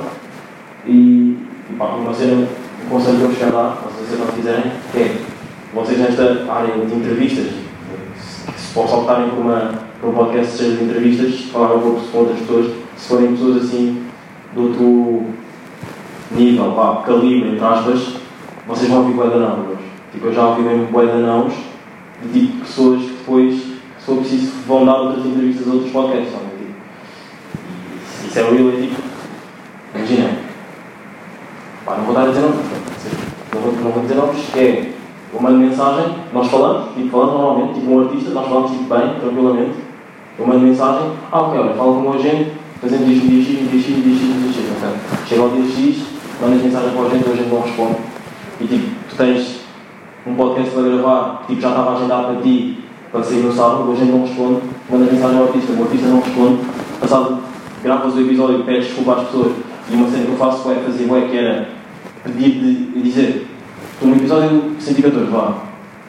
E, 0.86 1.38
e 1.70 1.74
pá, 1.78 1.86
uma 1.86 2.14
cena, 2.14 2.48
um 2.86 2.90
conselho 2.90 3.18
que 3.18 3.24
eu 3.24 3.34
chegar 3.34 3.54
lá, 3.54 3.78
se 3.88 4.06
vocês 4.06 4.20
não 4.20 4.28
quiserem, 4.28 4.72
que 4.92 5.00
é, 5.00 5.16
vocês 5.74 6.00
nesta 6.00 6.52
área 6.52 6.74
de 6.74 6.96
entrevistas, 6.96 7.48
se, 8.18 8.74
possam 8.74 9.02
optarem 9.02 9.30
por, 9.30 9.40
uma, 9.40 9.72
por 10.02 10.10
um 10.10 10.14
podcast 10.14 10.58
cheio 10.58 10.78
de 10.78 10.84
entrevistas, 10.86 11.42
falar 11.52 11.76
um 11.76 11.80
pouco 11.80 12.02
com 12.12 12.18
outras 12.18 12.40
pessoas, 12.40 12.72
se 12.98 13.08
forem 13.08 13.32
pessoas 13.32 13.64
assim, 13.64 14.04
do 14.54 14.64
outro 14.64 15.43
nível, 16.36 16.72
pá, 16.72 17.04
calibre, 17.06 17.50
entre 17.50 17.66
aspas, 17.66 18.16
vocês 18.68 18.90
vão 18.90 19.00
ouvir 19.00 19.14
bué 19.14 19.28
não, 19.28 19.64
bros. 19.64 19.80
Tipo, 20.12 20.28
eu 20.28 20.34
já 20.34 20.48
ouvi 20.48 20.62
mesmo 20.62 20.88
bué 20.88 21.06
de 21.06 21.22
nãos, 21.22 21.54
de 22.22 22.40
tipo 22.40 22.60
pessoas 22.60 23.02
que 23.02 23.10
depois, 23.10 23.54
se 23.54 24.06
for 24.06 24.18
preciso, 24.18 24.52
vão 24.68 24.86
dar 24.86 25.02
outras 25.02 25.26
entrevistas 25.26 25.68
a 25.68 25.72
outros 25.72 25.92
podcasts, 25.92 26.32
sabe? 26.32 26.46
Tipo, 26.46 26.74
e 28.24 28.28
isso 28.28 28.40
é 28.40 28.42
real, 28.44 28.70
é 28.70 28.82
tipo, 28.82 29.02
imaginem, 29.96 30.38
pá, 31.86 31.96
não 31.98 32.06
vou 32.06 32.14
dar 32.16 32.24
a 32.24 32.28
dizer 32.28 32.42
nomes, 32.42 32.58
não 33.54 33.62
vou, 33.62 33.72
não 33.72 33.92
vou 33.92 34.02
dizer 34.04 34.16
nomes, 34.16 34.50
que 34.54 34.60
é, 34.60 34.94
eu 35.34 35.42
mando 35.42 35.58
mensagem, 35.58 36.16
nós 36.32 36.48
falamos, 36.48 36.94
tipo, 36.96 37.10
falamos 37.10 37.34
normalmente, 37.34 37.80
tipo 37.80 37.92
um 37.92 38.02
artista, 38.02 38.30
nós 38.32 38.48
falamos 38.48 38.72
tipo 38.72 38.84
bem, 38.84 39.20
tranquilamente, 39.20 39.74
eu 40.40 40.48
mando 40.48 40.60
mensagem, 40.62 41.12
ah 41.32 41.42
ok, 41.42 41.60
olha, 41.60 41.74
fala 41.74 41.94
com 41.94 42.00
o 42.00 42.02
meu 42.02 42.14
agente, 42.14 42.52
fazemos 42.82 43.08
isto 43.08 43.28
dia 43.28 43.44
X, 43.44 43.62
no 43.62 43.70
dia 43.70 43.82
X, 43.82 43.90
no 43.90 44.04
dia 44.04 44.54
X, 44.54 44.72
ok. 44.72 45.00
Chega 45.28 45.42
ao 45.42 45.50
dia 45.50 45.66
X, 45.66 46.13
mandas 46.42 46.62
mensagem 46.62 46.90
para 46.92 47.02
o 47.02 47.06
agente, 47.06 47.30
o 47.30 47.34
agente 47.34 47.50
não 47.50 47.62
responde, 47.62 47.96
e 48.62 48.68
tipo, 48.68 48.96
tu 49.10 49.16
tens 49.16 49.60
um 50.26 50.36
podcast 50.36 50.72
para 50.72 50.84
gravar, 50.84 51.40
que 51.42 51.48
tipo, 51.48 51.62
já 51.62 51.70
estava 51.70 51.96
agendado 51.96 52.34
para 52.34 52.42
ti, 52.42 52.80
para 53.12 53.24
sair 53.24 53.44
no 53.44 53.52
sábado, 53.52 53.92
agente 53.92 54.12
não 54.12 54.26
responde, 54.26 54.62
mandas 54.90 55.12
mensagem 55.12 55.38
ao 55.38 55.44
artista, 55.46 55.74
o 55.74 55.84
artista 55.84 56.08
não 56.08 56.22
responde, 56.22 56.60
passado, 57.00 57.40
gravas 57.84 58.16
o 58.16 58.22
episódio, 58.22 58.64
pedes 58.64 58.88
desculpa 58.88 59.14
às 59.14 59.28
pessoas, 59.28 59.54
e 59.90 59.96
uma 59.96 60.10
cena 60.10 60.26
que 60.26 60.32
eu 60.32 60.38
faço 60.38 60.72
é 60.72 60.76
fazer, 60.76 61.12
ué, 61.12 61.22
que 61.22 61.38
era 61.38 61.70
pedir 62.24 62.52
de 62.60 63.02
dizer, 63.02 63.48
estou 63.94 64.10
no 64.10 64.16
episódio 64.16 64.76
114, 64.80 65.26
vá, 65.30 65.54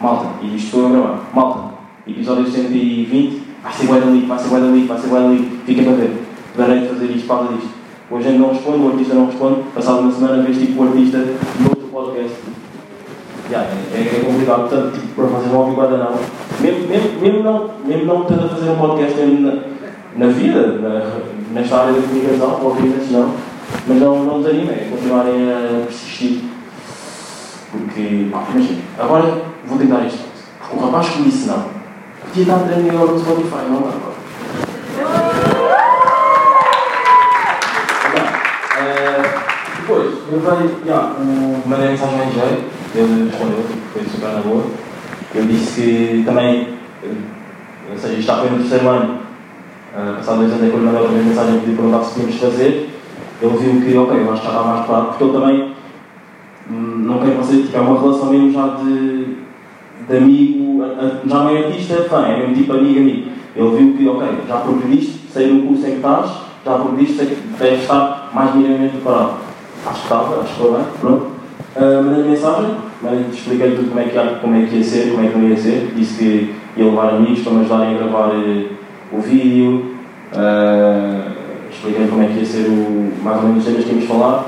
malta, 0.01 0.27
e 0.43 0.57
isto 0.57 0.67
estou 0.67 0.87
a 0.87 0.91
gravar, 0.91 1.21
malta, 1.35 1.75
episódio 2.07 2.47
120, 2.47 3.43
vai 3.63 3.73
ser 3.73 3.87
bué 3.87 4.01
dali, 4.01 4.21
vai 4.27 4.39
ser 4.39 4.49
bué 4.49 4.61
dali, 4.61 4.87
vai 4.87 4.99
ser 4.99 5.09
bué 5.09 5.21
dali, 5.21 5.61
fiquem 5.67 5.85
para 5.85 5.95
ver, 5.95 6.23
darei 6.57 6.81
de 6.81 6.89
fazer 6.89 7.07
isto, 7.07 7.27
por 7.27 7.37
causa 7.37 7.53
disto. 7.55 7.84
O 8.15 8.17
agente 8.19 8.39
não 8.39 8.51
responde, 8.51 8.79
o 8.79 8.91
artista 8.91 9.15
não 9.15 9.27
responde, 9.27 9.63
passado 9.75 9.99
uma 9.99 10.13
semana 10.13 10.41
vês 10.45 10.57
tipo 10.57 10.81
o 10.81 10.87
artista 10.87 11.19
no 11.19 11.69
outro 11.69 11.89
podcast. 11.89 12.37
Yeah, 13.51 13.69
é, 13.93 14.21
é 14.21 14.25
complicado, 14.25 14.69
portanto, 14.69 14.93
tipo, 14.93 15.09
para 15.17 15.27
fazer 15.27 15.49
um 15.49 15.59
ouvir 15.59 15.75
guarda. 15.75 16.11
Mesmo, 16.61 16.87
mesmo, 16.87 17.21
mesmo 17.21 17.43
não, 17.43 17.71
mesmo 17.85 18.05
não 18.05 18.23
a 18.23 18.49
fazer 18.49 18.71
um 18.71 18.77
podcast 18.77 19.21
na, 19.21 19.55
na 20.17 20.27
vida, 20.29 20.79
na, 20.79 21.11
nesta 21.53 21.77
área 21.77 21.95
de 21.95 22.07
comunicação, 22.07 22.61
obviamente 22.65 23.13
não, 23.13 23.35
mas 23.89 24.01
não, 24.01 24.25
não 24.25 24.43
desanimem, 24.43 24.77
é 24.77 24.89
continuarem 24.93 25.53
a 25.53 25.85
persistir. 25.85 26.45
Porque, 27.73 28.29
pá, 28.31 28.45
imagina, 28.55 28.79
agora 28.97 29.43
vou 29.67 29.77
tentar 29.77 30.07
isto. 30.07 30.25
O 30.73 30.79
rapaz 30.79 31.09
que 31.09 31.19
me 31.19 31.25
disse 31.25 31.49
não, 31.49 31.65
podia 32.29 32.43
estar 32.45 32.55
a 32.55 32.69
3 32.69 32.81
mil 32.81 32.93
euros 32.93 33.11
no 33.11 33.19
Spotify, 33.19 33.69
não 33.69 33.83
dá 33.83 34.14
eu 40.31 40.41
veio, 40.41 40.71
yeah, 40.85 41.15
o 41.19 41.69
mandei 41.69 41.91
mensagem 41.91 42.21
ao 42.21 42.27
engenheiro, 42.27 42.63
ele 42.95 43.31
respondeu, 43.31 43.65
foi 43.93 44.03
super 44.05 44.29
na 44.29 44.41
boa. 44.41 44.65
Eu 45.35 45.45
disse 45.47 45.81
que 45.81 46.23
também, 46.25 46.69
ou 47.91 47.99
seja, 47.99 48.15
isto 48.15 48.27
já 48.27 48.37
foi 48.37 48.51
no 48.51 48.59
terceiro 48.59 48.89
ano, 48.89 49.19
passado 50.17 50.39
dois 50.39 50.53
anos 50.53 50.75
lhe 50.75 50.77
mandei 50.77 51.01
outra 51.01 51.19
mensagem 51.19 51.57
e 51.57 51.61
perguntar 51.61 52.05
se 52.05 52.15
podíamos 52.15 52.41
fazer. 52.41 52.91
Ele 53.43 53.57
viu 53.59 53.81
que, 53.81 53.97
ok, 53.97 54.21
eu 54.21 54.33
acho 54.33 54.41
que 54.41 54.47
já 54.47 54.53
está 54.53 54.65
mais 54.65 54.81
preparado, 54.81 55.09
porque 55.09 55.25
ele 55.25 55.33
também 55.33 55.75
não 56.71 57.19
quer 57.19 57.35
você, 57.37 57.63
tipo, 57.63 57.77
é 57.77 57.81
uma 57.81 58.01
relação 58.01 58.31
mesmo 58.31 58.53
já 58.53 58.67
de, 58.69 59.37
de 60.09 60.17
amigo, 60.17 60.85
já 61.27 61.39
não 61.39 61.49
é 61.51 61.67
artista, 61.67 61.95
é 61.95 62.09
fã, 62.09 62.27
é 62.27 62.39
mesmo 62.39 62.55
tipo 62.55 62.73
amigo, 62.73 63.01
amigo. 63.01 63.31
Ele 63.57 63.77
viu 63.77 63.97
que, 63.97 64.09
ok, 64.09 64.29
já 64.49 64.57
progrediste, 64.59 65.21
sei 65.33 65.53
no 65.53 65.67
curso 65.67 65.87
em 65.87 65.91
que 65.91 65.97
estás, 65.97 66.31
já 66.65 66.79
progrediste, 66.79 67.17
sei 67.17 67.27
que 67.27 67.35
deves 67.59 67.83
estar 67.83 68.31
mais 68.33 68.55
minimamente 68.55 68.97
preparado. 68.97 69.44
Acho 69.87 69.99
que 69.99 70.03
estava, 70.05 70.41
acho 70.41 70.55
que 70.55 70.61
foi 70.61 70.73
bem, 70.73 70.85
pronto. 71.01 71.27
Uh, 71.77 72.03
Mandei-lhe 72.05 72.29
mensagem, 72.31 72.71
mandei- 73.03 73.27
expliquei 73.33 73.71
tudo 73.77 73.89
como 73.89 74.01
é, 74.01 74.05
que 74.05 74.15
ia, 74.17 74.39
como 74.41 74.55
é 74.55 74.67
que 74.67 74.77
ia 74.77 74.85
ser, 74.85 75.11
como 75.13 75.25
é 75.27 75.29
que 75.29 75.39
não 75.39 75.49
ia 75.49 75.57
ser. 75.57 75.93
Disse 75.95 76.19
que 76.19 76.55
ia 76.77 76.85
levar 76.85 77.11
amigos 77.11 77.41
para 77.41 77.53
me 77.53 77.61
ajudarem 77.61 77.95
a 77.95 77.99
gravar 77.99 78.31
eh, 78.35 78.67
o 79.13 79.21
vídeo. 79.21 79.95
Uh, 80.33 81.33
expliquei 81.71 82.07
como 82.09 82.23
é 82.23 82.27
que 82.27 82.39
ia 82.39 82.45
ser 82.45 82.67
o, 82.69 83.13
mais 83.23 83.37
ou 83.39 83.49
menos 83.49 83.59
os 83.59 83.65
temas 83.65 83.85
que 83.85 83.91
íamos 83.91 84.07
falar. 84.07 84.45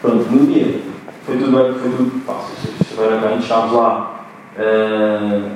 Pronto, 0.00 0.30
no 0.30 0.46
dia 0.46 0.80
foi 1.26 1.38
tudo 1.38 1.56
bem, 1.56 1.72
foi 1.72 1.90
tudo 1.90 2.20
fácil, 2.26 2.70
estiveram 2.80 3.20
bem, 3.20 3.40
chegámos 3.40 3.72
lá 3.72 4.26
uh, 4.58 5.50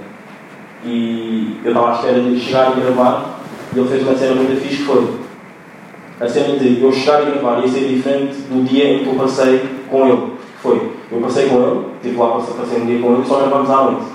e 0.85 1.61
eu 1.63 1.71
estava 1.73 1.91
à 1.91 1.95
espera 1.95 2.21
de 2.21 2.41
chegar 2.41 2.73
e 2.77 2.81
gravar 2.81 3.41
e 3.75 3.79
ele 3.79 3.89
fez 3.89 4.03
uma 4.03 4.17
cena 4.17 4.35
muito 4.37 4.61
fixe 4.63 4.79
que 4.79 4.85
foi 4.85 5.28
a 6.21 6.29
cena 6.29 6.59
de 6.59 6.83
eu 6.83 6.93
chegar 6.93 7.23
e 7.23 7.33
gravar 7.33 7.61
ia 7.61 7.69
ser 7.69 7.89
diferente 7.89 8.35
do 8.51 8.65
dia 8.65 8.95
em 8.95 9.05
que 9.05 9.07
eu 9.09 9.15
passei 9.15 9.69
com 9.91 10.07
ele. 10.07 10.33
Foi, 10.63 10.93
eu 11.13 11.21
passei 11.21 11.49
com 11.49 11.57
ele, 11.57 11.81
estive 11.97 12.17
lá, 12.17 12.31
passei, 12.31 12.83
um 12.83 12.87
dia 12.87 13.01
com 13.01 13.15
ele, 13.15 13.25
só 13.27 13.39
gravámos 13.39 13.71
à 13.71 13.83
noite. 13.85 14.07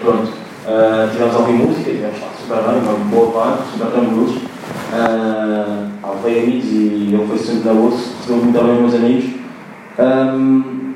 Pronto. 0.00 0.46
Uh, 0.66 1.10
tivemos 1.12 1.34
a 1.34 1.38
ouvir 1.38 1.52
música, 1.52 1.90
tivemos 1.90 2.20
lá 2.20 2.28
super 2.40 2.62
bem, 2.62 2.82
uma 2.82 2.92
boa 3.10 3.30
vibe, 3.30 3.58
super 3.72 3.86
tranquilos. 3.92 4.36
Uh, 4.92 5.86
veio 6.26 6.42
amigos 6.42 6.64
e 6.64 7.10
ele 7.12 7.26
foi 7.26 7.38
sempre 7.38 7.68
na 7.68 7.80
osso, 7.80 8.14
recebeu 8.18 8.44
muito 8.44 8.64
bem 8.64 8.74
meus 8.74 8.94
amigos. 8.94 9.24
Um, 9.98 10.94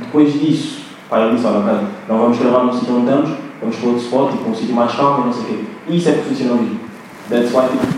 depois 0.00 0.32
disso, 0.32 0.82
pá, 1.08 1.20
ele 1.20 1.36
disse, 1.36 1.46
olha, 1.46 1.84
não 2.08 2.18
vamos 2.18 2.38
gravar 2.38 2.64
num 2.64 2.72
sítio 2.72 2.96
onde 2.96 3.08
estamos, 3.08 3.30
vamos 3.60 3.76
para 3.76 3.88
outro 3.88 4.04
spot, 4.04 4.32
tipo, 4.32 4.50
um 4.50 4.54
sítio 4.54 4.74
mais 4.74 4.94
calmo 4.94 5.26
não 5.26 5.32
sei 5.32 5.42
o 5.42 5.46
quê. 5.46 5.64
Isso 5.88 6.08
é 6.08 6.12
profissionalismo. 6.12 6.80
That's 7.30 7.52
why, 7.52 7.68
tipo, 7.68 7.97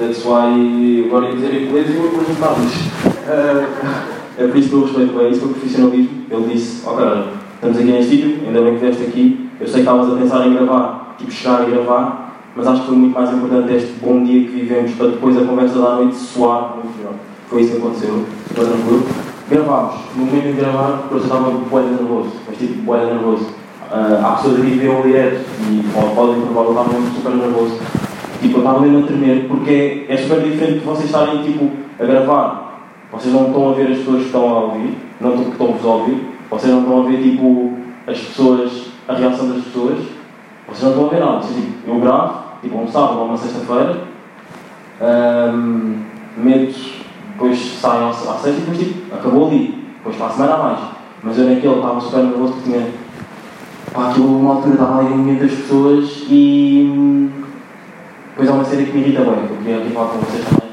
That's 0.00 0.24
why, 0.24 1.04
agora 1.06 1.26
ia 1.28 1.34
dizer 1.34 1.62
inglês 1.62 1.90
e 1.90 1.94
eu 1.94 2.00
vou 2.00 2.10
perguntar-lhes. 2.10 2.72
é 4.38 4.46
por 4.46 4.56
isso 4.56 4.70
que 4.70 4.74
eu 4.74 4.84
respeito 4.84 5.12
bem, 5.12 5.30
isso 5.30 5.40
foi 5.42 5.50
profissionalismo. 5.50 6.10
Ele 6.30 6.54
disse, 6.54 6.88
ok, 6.88 7.04
olha, 7.04 7.24
estamos 7.56 7.76
aqui 7.76 7.86
neste 7.86 8.10
sítio, 8.10 8.38
ainda 8.46 8.62
bem 8.62 8.78
que 8.78 8.80
vieste 8.80 9.02
aqui, 9.02 9.50
eu 9.60 9.66
sei 9.66 9.74
que 9.74 9.80
estavas 9.80 10.10
a 10.10 10.16
pensar 10.16 10.46
em 10.46 10.54
gravar, 10.54 11.16
tipo 11.18 11.30
chegar 11.30 11.68
e 11.68 11.72
gravar, 11.72 12.40
mas 12.56 12.66
acho 12.66 12.80
que 12.80 12.86
foi 12.86 12.96
muito 12.96 13.12
mais 13.14 13.30
importante 13.30 13.74
este 13.74 13.92
bom 14.00 14.24
dia 14.24 14.40
que 14.42 14.50
vivemos 14.50 14.90
para 14.92 15.08
depois 15.08 15.36
a 15.36 15.44
conversa 15.44 15.78
da 15.78 15.96
noite 15.96 16.16
soar 16.16 16.76
muito 16.76 16.96
melhor. 16.96 17.12
Foi 17.50 17.60
isso 17.60 17.72
que 17.72 17.76
aconteceu, 17.76 18.24
super 18.48 18.64
tranquilo. 18.64 19.06
Gravámos, 19.50 19.94
no 20.16 20.24
momento 20.24 20.46
em 20.46 20.56
gravar, 20.56 21.08
eu 21.10 21.18
estava 21.18 21.50
de 21.50 21.90
nervoso, 21.90 22.32
mas 22.48 22.56
tipo 22.56 22.72
de 22.72 22.86
nervoso. 22.86 23.44
Uh, 23.92 24.24
há 24.24 24.30
pessoas 24.36 24.54
que 24.54 24.62
veem 24.62 24.98
o 24.98 25.02
direto 25.02 25.44
e 25.68 25.82
pode- 25.92 26.14
podem 26.14 26.40
provar, 26.40 26.62
eu 26.62 26.70
estava 26.70 26.88
mesmo 26.88 27.14
super 27.16 27.32
nervoso. 27.34 28.09
Tipo, 28.40 28.58
eu 28.58 28.58
estava 28.58 28.80
mesmo 28.80 29.04
a 29.04 29.06
tremer 29.06 29.46
porque 29.48 30.06
é 30.08 30.16
super 30.16 30.40
diferente 30.40 30.78
de 30.80 30.84
vocês 30.84 31.06
estarem 31.06 31.42
tipo, 31.42 31.70
a 31.98 32.04
gravar. 32.04 32.80
Vocês 33.12 33.34
não 33.34 33.48
estão 33.48 33.70
a 33.70 33.72
ver 33.74 33.90
as 33.90 33.98
pessoas 33.98 34.20
que 34.20 34.26
estão 34.26 34.48
a 34.48 34.60
ouvir, 34.60 34.96
não 35.20 35.30
estão, 35.30 35.44
que 35.44 35.50
estão-vos 35.50 35.84
a 35.84 35.88
ouvir, 35.88 36.26
vocês 36.48 36.72
não 36.72 36.80
estão 36.80 37.00
a 37.00 37.06
ver 37.06 37.22
tipo, 37.22 37.72
as 38.06 38.18
pessoas, 38.18 38.86
a 39.08 39.14
reação 39.14 39.48
das 39.48 39.64
pessoas, 39.64 39.98
vocês 40.68 40.82
não 40.82 40.90
estão 40.90 41.06
a 41.06 41.10
ver 41.10 41.20
nada. 41.20 41.42
Vocês, 41.42 41.56
tipo, 41.56 41.90
eu 41.90 42.00
gravo, 42.00 42.34
tipo, 42.62 42.78
um 42.78 42.88
sábado 42.88 43.18
ou 43.18 43.26
uma 43.26 43.36
sexta-feira, 43.36 44.00
ahm, 45.00 45.96
meto, 46.36 47.00
depois 47.32 47.58
saio 47.80 48.08
à 48.08 48.12
sexta 48.12 48.48
e 48.50 48.52
depois 48.52 48.78
tipo, 48.78 49.14
acabou 49.14 49.48
ali. 49.48 49.86
Depois 49.96 50.16
para 50.16 50.26
a 50.26 50.30
semana 50.30 50.54
há 50.54 50.58
mais. 50.58 50.78
Mas 51.22 51.38
eu 51.38 51.48
naquele 51.48 51.74
estava 51.74 52.00
super 52.00 52.24
nervoso 52.24 52.52
porque 52.54 52.70
tinha. 52.70 52.88
Pá, 53.92 54.10
aquilo 54.10 54.38
uma 54.38 54.54
altura 54.54 54.74
estava 54.74 55.00
ali 55.00 55.10
no 55.10 55.24
meio 55.24 55.40
das 55.40 55.50
pessoas 55.50 56.24
e. 56.28 57.30
depois 58.40 58.48
há 58.48 58.54
uma 58.54 58.64
cena 58.64 58.82
que 58.84 58.92
me 58.92 59.00
irrita 59.02 59.22
bem, 59.22 59.46
que 59.46 59.52
eu 59.52 59.56
queria 59.58 59.76
aqui 59.76 59.90
falar 59.90 60.08
com 60.08 60.18
vocês 60.20 60.44
também. 60.44 60.70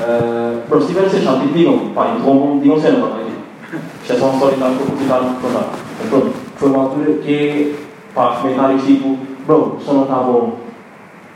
Uh, 0.00 0.60
pronto, 0.68 0.84
se 0.84 0.92
tiver 0.92 1.08
ser 1.08 1.22
chato, 1.22 1.40
tipo, 1.40 1.54
digam, 1.54 1.78
pá, 1.94 2.10
interrompam, 2.10 2.58
digam 2.58 2.80
cena, 2.80 3.06
pá, 3.06 3.16
tipo, 3.16 3.80
isto 4.02 4.12
é 4.12 4.16
só 4.16 4.26
um 4.26 4.34
story 4.34 4.54
time 4.56 4.76
que 4.76 4.80
eu 4.82 4.86
vou 4.86 4.96
tentar 4.98 5.18
contar. 5.40 5.70
Mas 5.98 6.10
pronto, 6.10 6.32
foi 6.56 6.68
uma 6.68 6.82
altura 6.82 7.12
que, 7.14 7.74
pá, 8.14 8.36
comentários 8.36 8.84
tipo, 8.84 9.18
bro, 9.46 9.76
o 9.76 9.80
som 9.80 9.92
não 9.94 10.02
está 10.02 10.16
bom. 10.16 10.58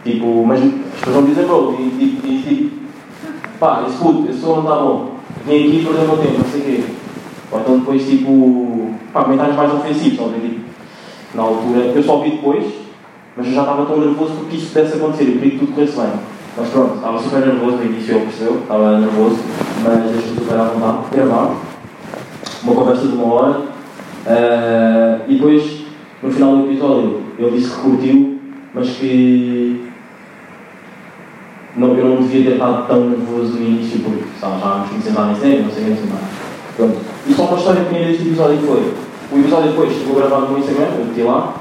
Tipo, 0.05 0.45
mas 0.45 0.63
as 0.63 0.71
pessoas 0.71 1.17
vão 1.17 1.25
dizer, 1.25 1.47
bro, 1.47 1.77
e 1.79 1.91
tipo, 1.99 2.27
e, 2.27 2.43
tipo 2.43 2.77
pá, 3.59 3.85
escute, 3.89 4.31
esse 4.31 4.41
som 4.41 4.57
não 4.57 4.63
está 4.63 4.77
bom. 4.77 5.15
Vim 5.47 5.67
aqui 5.67 5.85
perder 5.85 6.03
o 6.03 6.09
meu 6.09 6.17
tempo, 6.19 6.39
não 6.39 6.51
sei 6.51 6.61
o 6.61 6.65
quê. 6.65 6.85
Ou 7.53 7.61
então 7.61 7.79
depois, 7.79 8.07
tipo, 8.07 8.95
pá, 9.15 9.25
comentários 9.25 9.57
mais 9.57 9.73
ofensivos, 9.73 10.21
a 10.21 10.29
ver, 10.29 10.41
tipo, 10.41 10.61
na 11.35 11.43
altura, 11.43 11.81
eu 11.95 12.03
só 12.03 12.19
vi 12.19 12.33
depois, 12.33 12.84
mas 13.37 13.47
eu 13.47 13.53
já 13.53 13.61
estava 13.63 13.87
tão 13.87 14.01
nervoso 14.01 14.33
porque 14.35 14.57
isso 14.57 14.73
pudesse 14.73 14.97
acontecer, 14.97 15.25
eu 15.25 15.33
queria 15.33 15.51
que 15.51 15.59
tudo 15.59 15.75
corresse 15.75 15.97
bem. 15.97 16.11
Mas 16.57 16.69
pronto, 16.69 16.95
estava 16.95 17.19
super 17.19 17.41
nervoso 17.41 17.77
no 17.79 17.85
início, 17.85 18.15
ele 18.15 18.27
percebeu, 18.27 18.59
estava 18.59 18.99
nervoso, 18.99 19.39
mas 19.83 20.03
deixou-me 20.05 20.39
super 20.39 20.57
à 20.57 20.65
vontade. 20.65 20.99
Gravámos, 21.11 21.57
uma 22.63 22.75
conversa 22.75 23.07
de 23.09 23.15
uma 23.15 23.35
hora, 23.35 23.61
eh, 24.27 25.19
e 25.29 25.35
depois, 25.35 25.85
no 26.23 26.31
final 26.31 26.57
do 26.59 26.71
episódio, 26.71 27.23
ele 27.39 27.51
disse 27.59 27.75
que 27.75 27.81
curtiu, 27.81 28.39
mas 28.73 28.89
que 28.91 29.91
não, 31.77 31.89
eu 31.97 32.09
não 32.09 32.17
devia 32.23 32.45
ter 32.45 32.53
estado 32.53 32.87
tão 32.87 33.11
nervoso 33.11 33.55
no 33.55 33.67
início, 33.67 34.01
porque 34.01 34.25
sabe, 34.41 34.61
já 34.61 34.77
nos 34.77 34.89
conhecemos 34.91 35.19
há 35.19 35.23
mais 35.23 35.39
tempo, 35.39 35.63
não 35.65 35.71
sei 35.71 35.83
o 35.83 35.97
que, 35.97 36.07
mais. 36.07 36.25
Pronto. 36.77 36.97
E 37.27 37.35
só 37.35 37.45
uma 37.47 37.59
história 37.59 37.85
que 37.85 37.95
tinha 37.95 38.07
deste 38.07 38.29
episódio 38.29 38.59
foi, 38.59 38.95
o 39.33 39.41
episódio 39.41 39.71
depois 39.71 39.93
ficou 39.93 40.17
gravado 40.17 40.53
no 40.53 40.59
Instagram, 40.59 40.87
eu 40.99 41.05
meti 41.07 41.23
lá, 41.23 41.55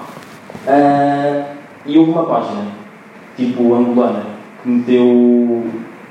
eh, 0.67 1.52
e 1.85 1.97
houve 1.97 2.11
uma 2.11 2.25
página, 2.25 2.65
tipo 3.35 3.73
angolana, 3.73 4.23
que 4.61 4.69
meteu 4.69 5.05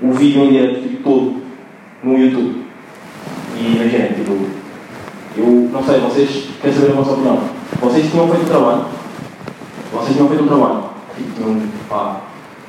o 0.03 0.13
vídeo 0.13 0.45
em 0.45 0.51
direto 0.51 0.83
tipo, 0.83 1.03
todo 1.03 1.43
no 2.03 2.19
YouTube. 2.19 2.63
E 3.57 3.77
imaginem, 3.77 4.13
tipo, 4.15 4.33
eu 5.37 5.71
não 5.73 5.83
sei, 5.83 6.01
vocês 6.01 6.49
querem 6.61 6.77
saber 6.77 6.93
a 6.93 6.97
vossa 6.97 7.13
opinião? 7.13 7.39
Vocês 7.81 8.11
tinham 8.11 8.29
feito 8.29 8.43
o 8.43 8.49
trabalho, 8.49 8.85
vocês 9.93 10.15
tinham 10.15 10.29
feito 10.29 10.45
o 10.45 10.47
trabalho, 10.47 10.85
tipo, 11.17 11.31
tinham 11.33 11.63
pá, 11.89 12.21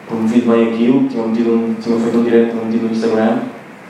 promovido 0.08 0.52
bem 0.52 0.74
aquilo, 0.74 1.08
tinham, 1.08 1.28
metido 1.28 1.52
um, 1.52 1.76
tinham 1.82 2.00
feito 2.00 2.18
um 2.18 2.24
direto, 2.24 2.52
tinham 2.52 2.66
metido 2.66 2.86
no 2.86 2.92
Instagram, 2.92 3.40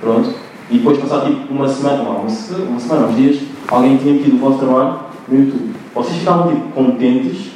pronto, 0.01 0.33
e 0.71 0.77
depois 0.77 0.97
passar 0.97 1.25
tipo 1.25 1.53
uma 1.53 1.67
semana, 1.67 2.03
não, 2.03 2.21
uma 2.21 2.79
semana, 2.79 3.07
uns 3.07 3.15
dias, 3.15 3.41
alguém 3.67 3.97
tinha 3.97 4.13
metido 4.13 4.37
o 4.37 4.39
vosso 4.39 4.59
trabalho 4.59 4.99
no 5.27 5.39
YouTube. 5.39 5.73
Vocês 5.93 6.17
ficavam 6.17 6.47
tipo 6.47 6.71
contentes 6.71 7.52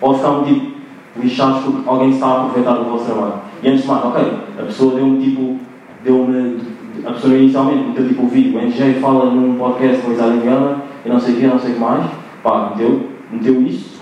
ou 0.00 0.14
ficavam 0.14 0.44
tipo 0.44 0.76
lixados 1.20 1.62
porque 1.62 1.88
alguém 1.88 2.10
está 2.10 2.26
a 2.26 2.40
aproveitar 2.42 2.74
do 2.74 2.90
vosso 2.90 3.04
trabalho. 3.06 3.34
E 3.62 3.68
antes 3.68 3.82
de 3.82 3.88
mais, 3.88 4.04
ok, 4.04 4.32
a 4.58 4.62
pessoa 4.62 4.94
deu-me 4.94 5.22
tipo, 5.22 5.58
deu-me, 6.04 6.58
a 7.04 7.12
pessoa 7.12 7.34
inicialmente 7.34 7.88
meteu 7.88 8.08
tipo 8.08 8.22
o 8.24 8.28
vídeo, 8.28 8.58
o 8.58 8.62
NG 8.62 9.00
fala 9.00 9.30
num 9.30 9.56
podcast 9.56 10.02
com 10.02 10.10
a 10.10 10.14
Isabel 10.14 10.40
Gama 10.40 10.82
e 11.04 11.08
não 11.08 11.20
sei 11.20 11.34
o 11.34 11.36
que, 11.38 11.46
não 11.46 11.58
sei 11.58 11.70
o 11.70 11.74
que 11.74 11.80
mais, 11.80 12.04
pá, 12.42 12.70
meteu, 12.70 13.08
meteu 13.30 13.62
isso. 13.62 13.96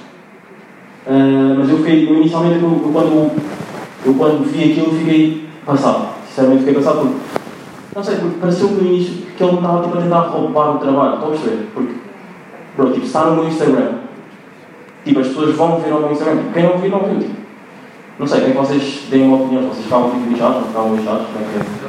Ah, 1.07 1.55
mas 1.59 1.69
eu 1.69 1.79
fiquei, 1.79 2.09
eu 2.09 2.17
inicialmente, 2.17 2.63
eu, 2.63 2.71
eu 2.71 2.91
quando, 2.93 3.31
eu 4.07 4.15
quando 4.15 4.45
vi 4.51 4.73
aquilo, 4.73 4.93
fiquei 4.93 5.49
passado. 5.65 6.15
Sinceramente, 6.27 6.65
fiquei 6.65 6.75
passado 6.75 7.01
porque, 7.01 7.17
não 7.95 8.03
sei, 8.03 8.17
porque 8.17 8.39
pareceu 8.41 8.69
no 8.69 8.87
início 8.87 9.25
que 9.37 9.43
ele 9.43 9.53
me 9.53 9.59
estava 9.59 9.83
tipo, 9.83 9.99
a 9.99 10.01
tentar 10.01 10.21
roubar 10.21 10.77
o 10.77 10.79
trabalho, 10.79 11.15
estão 11.15 11.29
a 11.29 11.31
perceber? 11.33 11.69
Porque, 11.75 11.95
bro, 12.77 12.93
tipo, 12.93 13.07
está 13.07 13.27
no 13.27 13.37
meu 13.37 13.49
Instagram, 13.49 13.93
Tipo, 15.05 15.21
as 15.21 15.29
pessoas 15.29 15.55
vão 15.55 15.81
ver 15.81 15.93
ao 15.93 16.01
meu. 16.01 16.09
Tipo, 16.17 16.53
Quem 16.53 16.63
não 16.63 16.79
viu, 16.79 16.91
não 16.91 17.01
viu. 17.01 17.19
Tipo. 17.21 17.45
Não 18.19 18.27
sei, 18.29 18.43
quem 18.43 18.53
que 18.53 18.59
vocês 18.59 19.07
deem 19.11 19.25
uma 19.25 19.39
opinião? 19.39 19.63
Vocês 19.69 19.85
ficavam 19.85 20.11
tipo 20.11 20.31
lixados, 20.31 20.57
não 20.57 20.69
ficavam 20.69 20.95
lixados? 20.95 21.27
Como 21.27 21.45
é 21.45 21.49
que 21.49 21.57
é? 21.59 21.85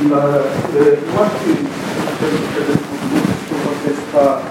Eu 0.00 1.22
acho 1.22 1.34
que 1.40 1.80
podcast 3.64 4.02
está 4.06 4.42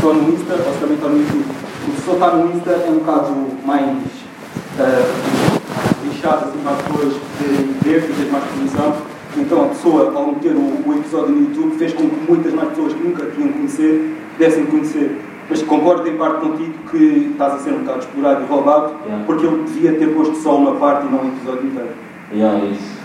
só 0.00 0.12
no 0.14 0.32
Insta, 0.32 0.56
se 0.56 0.80
também 0.80 0.96
está 0.96 1.08
no 1.08 1.18
YouTube. 1.18 1.44
O 1.88 2.00
só 2.04 2.12
está 2.14 2.36
no 2.36 2.56
Insta 2.56 2.70
é 2.70 2.90
um 2.90 2.98
bocado 3.00 3.34
mais 3.66 3.98
uh, 4.78 5.08
lixado 6.04 6.48
assim, 6.48 6.58
para 6.62 6.72
as 6.72 6.82
pessoas 6.82 7.14
poderem 7.38 7.74
ver, 7.82 8.02
fazer 8.02 8.30
mais 8.30 8.44
exposição. 8.44 8.96
Então 9.36 9.64
a 9.64 9.68
pessoa, 9.68 10.12
ao 10.14 10.28
meter 10.28 10.54
o, 10.54 10.88
o 10.88 10.94
episódio 10.98 11.34
no 11.34 11.48
YouTube, 11.48 11.76
fez 11.76 11.92
com 11.92 12.08
que 12.08 12.16
muitas 12.26 12.54
mais 12.54 12.70
pessoas 12.70 12.94
que 12.94 13.06
nunca 13.06 13.26
tinham 13.26 13.52
conhecer, 13.52 14.16
dessem 14.38 14.64
conhecer. 14.66 15.20
Mas 15.50 15.62
concordo 15.62 16.06
em 16.06 16.16
parte 16.16 16.40
contigo 16.46 16.74
que 16.90 17.30
estás 17.32 17.54
a 17.54 17.58
ser 17.58 17.70
um 17.72 17.78
bocado 17.78 17.98
explorado 18.00 18.42
e 18.42 18.46
roubado, 18.46 18.92
Yeah. 19.06 19.24
porque 19.26 19.46
eu 19.46 19.64
devia 19.64 19.92
ter 19.94 20.14
posto 20.14 20.36
só 20.36 20.56
uma 20.56 20.72
parte 20.72 21.06
e 21.06 21.10
não 21.10 21.20
o 21.20 21.28
episódio 21.28 21.66
inteiro. 21.68 21.88
Yeah, 22.32 22.58
é 22.58 22.66
isso. 22.68 22.98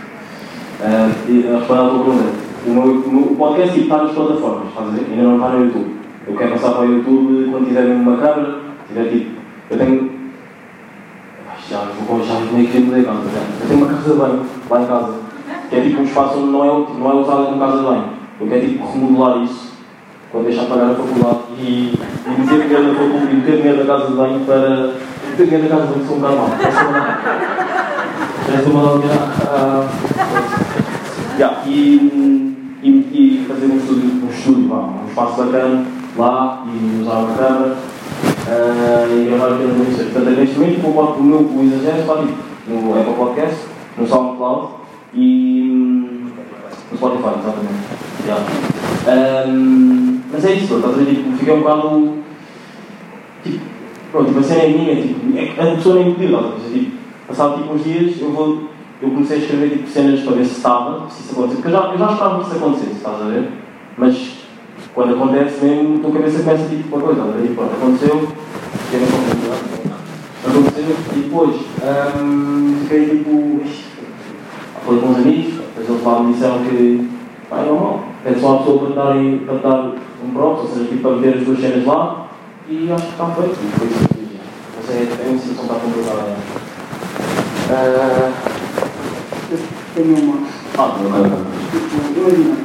Ah, 0.82 1.10
e 1.30 1.48
a 1.48 1.58
responder 1.60 1.82
à 1.82 1.89
tua 1.89 2.04
pergunta, 2.04 2.24
o 2.66 2.70
meu, 2.72 2.84
o 2.84 3.12
meu 3.14 3.36
podcast 3.38 3.80
está 3.80 4.04
nas 4.04 4.12
plataformas, 4.12 4.68
estás 4.70 4.88
a 4.88 4.91
ver? 4.91 5.06
Ainda 5.12 5.24
não 5.24 5.36
está 5.36 5.50
no 5.50 5.66
YouTube. 5.66 5.96
Eu 6.28 6.36
quero 6.36 6.52
passar 6.52 6.72
para 6.72 6.82
o 6.82 6.86
YouTube 6.94 7.50
quando 7.52 7.68
tiver 7.68 7.86
uma 7.86 8.18
câmera, 8.18 8.56
tiver 8.88 9.10
tipo. 9.10 9.32
Eu 9.70 9.78
tenho. 9.78 10.12
Ai, 11.50 11.56
Já 11.70 11.86
vou 12.08 12.22
já 12.24 12.39
meio 12.52 12.68
que 12.68 12.80
mudei 12.80 13.02
a 13.02 13.06
casa. 13.06 13.20
já. 13.30 13.39
Eu 13.64 13.68
tenho 13.70 13.80
uma 13.86 13.88
casa 13.94 14.10
de 14.14 14.20
banho 14.20 14.41
lá 14.70 14.82
em 14.82 14.86
casa, 14.86 15.14
que 15.70 15.76
é 15.78 15.82
tipo 15.82 16.02
um 16.02 16.04
espaço 16.04 16.39
onde 16.39 16.52
não 16.52 16.64
é, 16.66 16.88
não 17.00 17.12
é 17.12 17.14
usado 17.16 17.46
como 17.46 17.60
casa 17.60 17.78
de 17.78 17.84
banho. 17.84 18.04
Eu 18.41 18.48
quero 18.48 18.68
tipo 18.68 18.86
remodelar 18.91 19.38
isso 19.44 19.62
quando 20.34 20.48
deixar 20.48 20.66
pagar 20.66 20.90
a 20.90 20.96
faculdade 20.96 21.40
e, 21.60 21.94
e 22.26 22.40
meter 22.40 22.62
dinheiro 22.64 22.88
na 22.88 22.96
faculdade 22.96 23.32
e 23.32 23.36
meter 23.36 23.58
dinheiro 23.58 23.78
na 23.78 23.86
casa 23.86 24.08
de 24.08 24.14
banho 24.14 24.40
para. 24.40 24.94
meter 25.30 25.46
dinheiro 25.46 25.64
na 25.64 25.70
casa 25.70 25.86
de 25.86 25.94
banho 25.94 26.08
sou 26.08 26.18
um 26.18 26.20
bocado 26.20 26.38
mau. 26.38 26.50
Já 28.50 28.56
estou 28.56 28.72
a 28.72 28.76
mandar 28.76 28.98
dinheiro 28.98 29.24
a. 29.48 29.88
Yeah, 31.38 31.62
e, 31.68 32.78
e, 32.82 32.90
e 32.90 33.46
fazer 33.48 33.68
um 33.68 33.78
estúdio, 33.78 34.10
um 34.24 34.30
estúdio 34.30 34.68
vá, 34.70 34.90
um 35.04 35.08
espaço 35.08 35.44
bacana 35.44 35.86
lá 36.18 36.64
e 36.68 37.02
usar 37.02 37.14
uma 37.14 37.36
câmera 37.36 37.78
ah, 38.48 39.08
e 39.10 39.30
gravar 39.30 39.54
aquilo 39.54 39.74
no 39.74 39.84
Instagram. 39.84 40.14
Portanto, 40.14 40.40
neste 40.40 40.60
momento 40.60 40.88
o, 40.88 41.00
o 41.00 41.24
meu 41.24 41.64
exagero 41.64 42.02
está 42.02 42.18
tipo, 42.18 42.34
no 42.68 43.00
Apple 43.00 43.14
Podcast, 43.14 43.66
no 43.98 44.08
SoundCloud 44.08 44.68
e 45.14 45.70
hum, 45.72 46.26
no 46.92 46.98
Spotify, 46.98 47.40
exatamente. 47.40 48.12
Yeah. 48.26 48.45
Ahm, 49.07 50.21
mas 50.32 50.45
é 50.45 50.53
isso, 50.53 50.76
estás 50.76 50.93
a 50.93 50.97
ver? 50.97 51.05
Tipo, 51.05 51.38
fiquei 51.38 51.53
um 51.53 51.59
bocado. 51.59 52.13
Tipo, 53.43 53.59
pronto, 54.11 54.28
tipo, 54.28 54.39
a 54.39 54.43
cena 54.43 54.61
é 54.63 54.67
minha, 54.69 54.95
tipo, 54.95 55.38
é 55.38 55.45
que 55.45 55.59
a 55.59 55.76
pessoa 55.76 55.95
nem 55.95 56.05
me 56.05 56.15
pediu, 56.15 56.39
estás 56.39 56.65
a? 56.65 56.69
Tipo, 56.69 56.91
passado 57.28 57.61
tipo 57.61 57.74
uns 57.74 57.84
dias 57.84 58.21
eu 58.21 58.32
vou. 58.32 58.69
Eu 59.01 59.09
comecei 59.09 59.38
a 59.38 59.39
escrever 59.41 59.69
tipo, 59.71 59.89
cenas 59.89 60.21
para 60.21 60.36
ver 60.36 60.45
se 60.45 60.55
estava, 60.57 61.09
se 61.09 61.21
isso 61.24 61.32
aconteceu, 61.34 61.61
porque 61.61 61.67
eu 61.67 61.71
já, 61.74 61.91
eu 61.91 61.97
já 61.97 62.11
esperava 62.11 62.39
que 62.39 62.45
isso 62.47 62.55
acontecesse, 62.55 62.91
estás 62.93 63.21
a 63.21 63.26
ver? 63.26 63.49
Mas 63.97 64.38
quando 64.93 65.13
acontece 65.15 65.65
mesmo, 65.65 65.97
a 65.97 65.99
tua 65.99 66.11
cabeça 66.13 66.43
começa 66.43 66.69
tipo 66.69 66.95
uma 66.95 67.05
coisa, 67.05 67.19
estás 67.19 67.36
a 67.36 67.41
ver? 67.41 67.55
Pronto, 67.55 67.74
aconteceu, 67.74 68.28
fiquei 68.86 68.99
na 69.01 69.07
comunidade, 69.11 69.63
aconteceu 70.47 70.95
e 71.17 71.19
depois 71.19 71.55
hum, 72.21 72.78
fiquei 72.84 73.05
tipo. 73.09 73.61
"Ixi, 73.65 73.84
Falei 74.86 74.99
com 74.99 75.07
uns 75.07 75.17
amigos, 75.17 75.53
depois 75.53 75.89
eles 75.89 76.03
lá 76.03 76.19
me 76.24 76.34
disseram 76.34 76.59
que 76.63 77.09
pá, 77.49 77.59
é 77.59 77.65
normal, 77.65 78.03
é 78.26 78.34
só 78.39 78.55
a 78.55 78.57
pessoa 78.59 78.89
te 78.89 78.95
dar 78.95 79.15
um 80.24 80.34
props, 80.34 80.61
ou 80.61 80.69
seja, 80.69 80.86
tipo, 80.86 81.01
para 81.01 81.17
meter 81.17 81.39
as 81.39 81.45
duas 81.45 81.59
cenas 81.59 81.86
lá 81.86 82.28
e 82.69 82.89
acho 82.91 83.05
que 83.05 83.11
está 83.11 83.26
feito. 83.28 83.51
E 83.51 83.67
foi 83.78 83.88
isso 83.88 84.07
que 84.07 84.19
eu. 84.19 84.28
Mas 84.78 84.89
é, 84.89 85.26
é 85.26 85.30
uma 85.30 85.39
situação 85.39 85.55
que 85.55 85.61
está 85.61 85.76
complicada. 85.76 86.24
Ah, 87.69 88.32
Tenho 89.95 90.17
uma. 90.17 90.47
ah, 90.78 90.97
não, 91.01 91.09
não, 91.09 91.19
não. 91.19 91.45
Tipo, 91.71 92.19
imagina, 92.19 92.55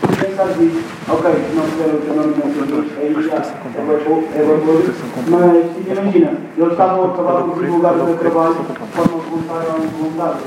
tu 0.00 0.08
pensares 0.16 0.56
isso, 0.60 0.84
ok, 1.08 1.30
não 1.54 1.62
fizeram 1.64 1.94
o 1.94 2.00
teu 2.02 2.14
nome 2.14 2.34
nas 2.36 2.52
pessoas, 2.52 2.86
aí 2.98 3.12
já 3.22 3.36
é 3.36 3.86
bem 3.86 3.98
pouco, 4.04 4.28
é 4.34 4.38
mas 5.28 5.76
tipo, 5.76 5.90
imagina, 5.90 6.32
eles 6.58 6.72
estavam 6.72 7.04
a 7.04 7.08
acabar 7.08 7.42
por 7.42 7.64
divulgar 7.64 7.94
o 7.94 8.06
teu 8.06 8.16
trabalho 8.18 8.54
de 8.54 8.96
forma 8.96 9.18
voluntária 9.22 9.68
ou 9.72 9.84
involuntária. 9.84 10.40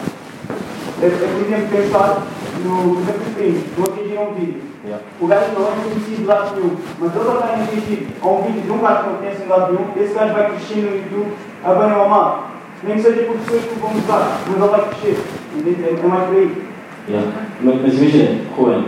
É, 1.02 1.06
é 1.06 1.10
por 1.10 1.42
exemplo, 1.42 1.68
pensar 1.72 2.22
no 2.66 3.00
exemplo 3.00 3.34
primo, 3.36 3.64
tu 3.76 3.84
atingir 3.84 4.20
um 4.20 4.34
vídeo. 4.34 4.62
Yeah. 4.84 5.04
O 5.20 5.28
gajo 5.28 5.52
não 5.54 5.68
é 5.68 5.72
conhecido 5.84 6.18
de 6.18 6.26
lado 6.26 6.56
nenhum, 6.56 6.76
mas 7.00 7.16
ele 7.16 7.30
é 7.30 7.64
atingido 7.64 8.08
a 8.22 8.28
um 8.28 8.42
vídeo 8.44 8.62
de 8.62 8.72
um 8.72 8.78
gajo 8.80 9.04
que 9.04 9.10
não 9.10 9.18
conhece 9.18 9.42
de 9.42 9.50
lado 9.50 9.74
nenhum, 9.74 9.88
esse 9.96 10.14
gajo 10.14 10.34
vai 10.34 10.50
crescendo 10.50 10.90
no 10.90 10.96
YouTube 10.98 11.34
a 11.64 11.74
bem 11.74 11.94
ou 11.94 12.04
a 12.04 12.08
mal. 12.08 12.52
Nem 12.84 12.96
que 12.96 13.02
seja 13.02 13.24
por 13.24 13.38
pessoas 13.38 13.64
que 13.64 13.74
o 13.74 13.80
vão 13.80 13.92
usar, 13.98 14.42
mas 14.48 14.58
ele 14.58 14.68
vai 14.68 14.90
crescer. 14.90 15.18
Entende? 15.56 15.84
É 15.84 16.00
é 16.04 16.08
mais 16.08 16.24
por 16.28 16.36
aí. 16.36 16.66
Yeah. 17.08 17.32
Mas, 17.62 17.82
mas 17.82 17.94
imagina, 17.94 18.42
Juan? 18.58 18.86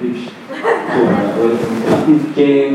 Juan, 0.00 0.24
que 2.34 2.42
é. 2.42 2.70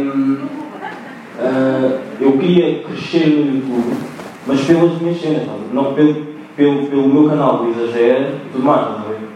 ah, 1.39 1.99
eu 2.19 2.31
queria 2.33 2.83
crescer 2.83 3.27
no 3.27 3.55
YouTube, 3.55 3.97
mas 4.45 4.61
pelas 4.61 5.01
minhas 5.01 5.21
cenas, 5.21 5.47
não 5.71 5.93
pelo, 5.93 6.27
pelo, 6.55 6.87
pelo 6.87 7.07
meu 7.07 7.29
canal 7.29 7.59
do 7.59 7.69
Exagero 7.69 8.35
e 8.35 8.51
tudo 8.51 8.65
mais, 8.65 8.81
estás 8.81 8.99
a 8.99 9.28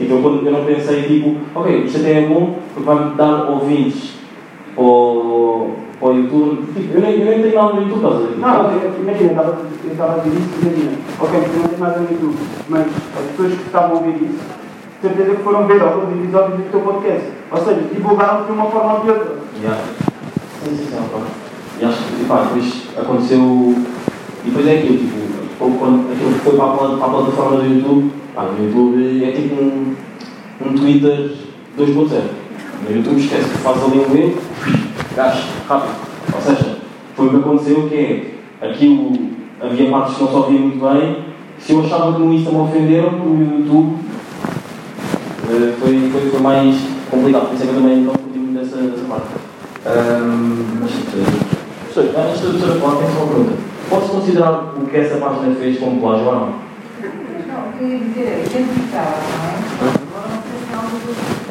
eu, 0.00 0.20
quando- 0.22 0.44
eu 0.46 0.52
não 0.52 0.64
pensei, 0.64 1.02
tipo, 1.02 1.36
ok, 1.54 1.84
isto 1.84 1.98
até 1.98 2.22
é 2.24 2.26
bom 2.26 2.56
porque 2.74 2.88
vai-me 2.90 3.14
dar 3.14 3.48
ouvintes 3.50 4.14
para 4.74 4.82
o, 4.84 5.70
o 6.00 6.10
YouTube. 6.10 6.62
Tipo, 6.74 6.94
eu 6.96 7.00
nem, 7.00 7.20
eu 7.20 7.26
nem 7.26 7.42
tenho 7.42 7.54
nada 7.54 7.72
no 7.74 7.82
YouTube, 7.82 7.96
estás 7.96 8.14
a 8.14 8.18
ver? 8.18 8.38
Não, 8.38 9.00
imagina, 9.00 9.20
eu 9.20 9.30
estava 9.30 9.58
eu 9.84 9.92
estava 9.92 10.12
a 10.14 10.18
dizer 10.24 10.38
isso, 10.38 10.48
imagina, 10.62 10.92
ok, 11.20 11.40
tu 11.40 11.58
não 11.58 11.68
tens 11.68 11.80
nada 11.80 12.00
no 12.00 12.10
YouTube, 12.10 12.36
mas 12.68 12.80
as 12.86 13.30
pessoas 13.30 13.52
que 13.54 13.62
estavam 13.66 13.90
a 13.96 14.00
ouvir 14.00 14.22
isso, 14.24 14.38
certeza 15.00 15.36
que 15.36 15.42
foram 15.42 15.66
ver 15.66 15.82
alguns 15.82 16.12
episódios 16.18 16.56
do 16.58 16.70
teu 16.70 16.80
podcast. 16.80 17.26
Ou 17.52 17.58
seja, 17.58 17.80
divulgaram 17.94 18.44
de 18.46 18.52
uma 18.52 18.64
forma 18.66 18.94
ou 18.94 19.00
de 19.02 19.10
outra. 19.10 19.34
Yeah. 19.62 19.80
Sim, 20.64 20.76
sim, 20.76 20.86
sim. 20.86 21.24
E 21.80 21.84
acho 21.84 21.98
que, 22.04 22.24
pá, 22.24 22.42
depois 22.42 22.88
aconteceu. 22.96 23.38
E 24.44 24.48
depois 24.50 24.66
é 24.66 24.72
aquilo, 24.78 24.98
tipo, 24.98 25.16
quando- 25.58 25.78
quando 25.78 26.12
aquilo 26.12 26.30
foi 26.32 26.56
para 26.56 26.64
a, 26.64 26.76
para 26.76 27.06
a 27.06 27.08
plataforma 27.10 27.56
do 27.58 27.66
YouTube, 27.66 28.10
pá, 28.34 28.42
no 28.44 28.64
YouTube 28.64 29.24
é 29.24 29.32
tipo 29.32 29.54
um, 29.62 29.94
um 30.64 30.74
Twitter 30.74 31.30
2.0. 31.78 32.22
No 32.88 32.96
YouTube 32.96 33.20
esquece 33.20 33.48
que 33.48 33.58
faz 33.58 33.82
ali 33.82 33.98
um 33.98 34.16
erro, 34.16 34.38
gasto, 35.16 35.46
rápido. 35.68 35.94
Ou 36.34 36.40
seja, 36.40 36.76
foi 37.14 37.26
o 37.26 37.30
que 37.30 37.36
aconteceu 37.36 37.88
que 37.88 37.94
é, 37.94 38.66
aquilo, 38.66 39.12
havia 39.60 39.90
partes 39.90 40.16
que 40.16 40.22
não 40.22 40.30
se 40.30 40.36
ouvia 40.36 40.60
muito 40.60 40.80
bem, 40.80 41.24
se 41.58 41.72
eu 41.72 41.84
achava 41.84 42.12
que 42.12 42.20
no 42.20 42.32
Insta 42.34 42.50
me 42.50 42.58
ofenderam, 42.58 43.12
no 43.12 43.58
YouTube 43.58 43.96
eh, 45.48 45.72
foi, 45.78 46.10
foi, 46.10 46.30
foi 46.30 46.40
mais 46.40 46.76
complicado, 47.10 47.46
por 47.46 47.54
isso 47.54 47.62
é 47.62 47.66
que 47.66 47.72
eu 47.72 47.80
também 47.80 47.96
não 47.98 48.12
curti 48.12 48.38
muito 48.38 48.58
dessa, 48.58 48.76
dessa 48.76 49.04
parte. 49.04 49.26
Ahm, 49.86 50.80
mas, 50.80 50.90
eh, 50.90 51.44
professor, 51.92 52.20
antes 52.20 52.40
da 52.40 52.48
professora 52.48 52.80
falar, 52.80 52.96
tenho 52.96 53.12
só 53.12 53.18
uma 53.18 53.26
pergunta. 53.28 53.52
Pode-se 53.88 54.10
considerar 54.10 54.74
o 54.76 54.86
que 54.86 54.96
essa 54.96 55.16
página 55.18 55.54
fez 55.54 55.78
como 55.78 56.00
plágio 56.00 56.26
ou 56.26 56.34
não? 56.34 56.63
Que 57.74 57.82
eu 57.82 57.88
ia 57.88 57.98
dizer 57.98 58.46
identificar, 58.46 59.18
não 59.18 59.50
é? 59.50 59.58
Agora 59.82 60.28
não 60.30 60.42
sei 60.46 60.62
se 60.62 60.70
há 60.70 60.78
alguma 60.78 61.00
coisa 61.02 61.22
que 61.26 61.50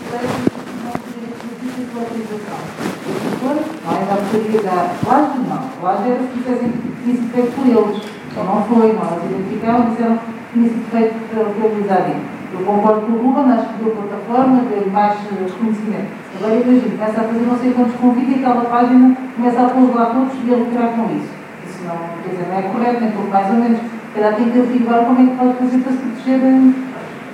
não 0.79 0.95
têm 1.03 1.27
notícias 1.51 1.83
de 1.83 1.99
autorização. 1.99 2.59
E 3.03 3.15
depois, 3.27 3.59
não 3.83 3.91
é 3.91 4.05
da 4.07 4.13
autoria 4.15 4.61
da 4.63 4.77
plágio, 5.03 5.41
não. 5.51 5.63
Plágio 5.83 6.13
era 6.13 6.23
se 6.23 6.31
fizessem 6.31 6.71
sido 7.03 7.27
feito 7.27 7.51
por 7.51 7.67
eles. 7.67 7.99
Ou 8.39 8.43
não 8.47 8.63
foi, 8.63 8.93
não. 8.95 9.03
Eles 9.03 9.35
identificaram 9.35 9.83
e 9.83 9.89
disseram 9.91 10.15
que 10.15 10.31
tinha 10.53 10.69
sido 10.69 10.87
feito 10.95 11.15
pelo 11.27 11.79
Isadim. 11.83 12.19
Eu 12.53 12.59
concordo 12.63 13.01
com 13.01 13.11
o 13.11 13.19
Ruben, 13.19 13.51
acho 13.51 13.67
que 13.67 13.83
deu 13.83 13.91
plataforma, 13.91 14.63
deu 14.71 14.87
mais 14.95 15.19
eh, 15.27 15.43
reconhecimento. 15.43 16.07
Agora 16.39 16.55
imagino, 16.55 16.91
começa 16.95 17.19
a 17.19 17.23
fazer 17.27 17.43
não 17.43 17.59
sei 17.59 17.73
quantos 17.73 17.99
convites 17.99 18.31
e 18.31 18.39
aquela 18.39 18.63
página 18.63 19.17
começa 19.35 19.59
a 19.59 19.69
pôr 19.75 19.91
lá 19.93 20.05
todos 20.05 20.39
e 20.39 20.53
a 20.53 20.55
lucrar 20.55 20.95
com 20.95 21.03
isso. 21.11 21.35
Isso 21.67 21.83
não, 21.83 21.99
quer 22.23 22.29
dizer, 22.31 22.47
não 22.47 22.59
é 22.59 22.61
correto, 22.63 23.01
nem 23.01 23.11
pouco 23.11 23.27
mais 23.27 23.49
ou 23.49 23.59
menos. 23.59 24.02
Calhar 24.13 24.35
tem 24.35 24.51
que 24.51 24.59
averiguar 24.59 25.05
como 25.05 25.19
é 25.19 25.31
que 25.31 25.37
pode 25.37 25.57
fazer 25.57 25.77
para 25.79 25.91
se 25.91 25.97
proteger 25.97 26.39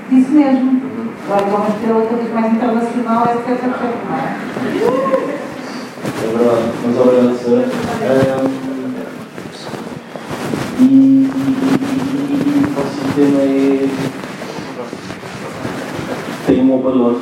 disso 0.09 0.31
mesmo. 0.31 0.81
Agora, 1.25 1.45
uma 1.45 1.67
estrela 1.67 2.05
cada 2.05 2.15
vez 2.15 2.33
mais 2.33 2.53
internacional, 2.53 3.25
etc, 3.25 3.49
etc, 3.49 3.67
não 4.07 4.15
é? 4.15 4.19
É 6.21 6.27
verdade, 6.37 6.63
mas 6.85 6.97
obrigado, 6.97 7.37
senhora. 7.37 7.67
E, 10.79 10.83
e, 10.83 11.27
o 12.63 12.73
próximo 12.73 13.07
tema 13.15 13.41
é. 13.41 13.89
Tem 16.47 16.61
um 16.61 16.75
opador. 16.75 17.21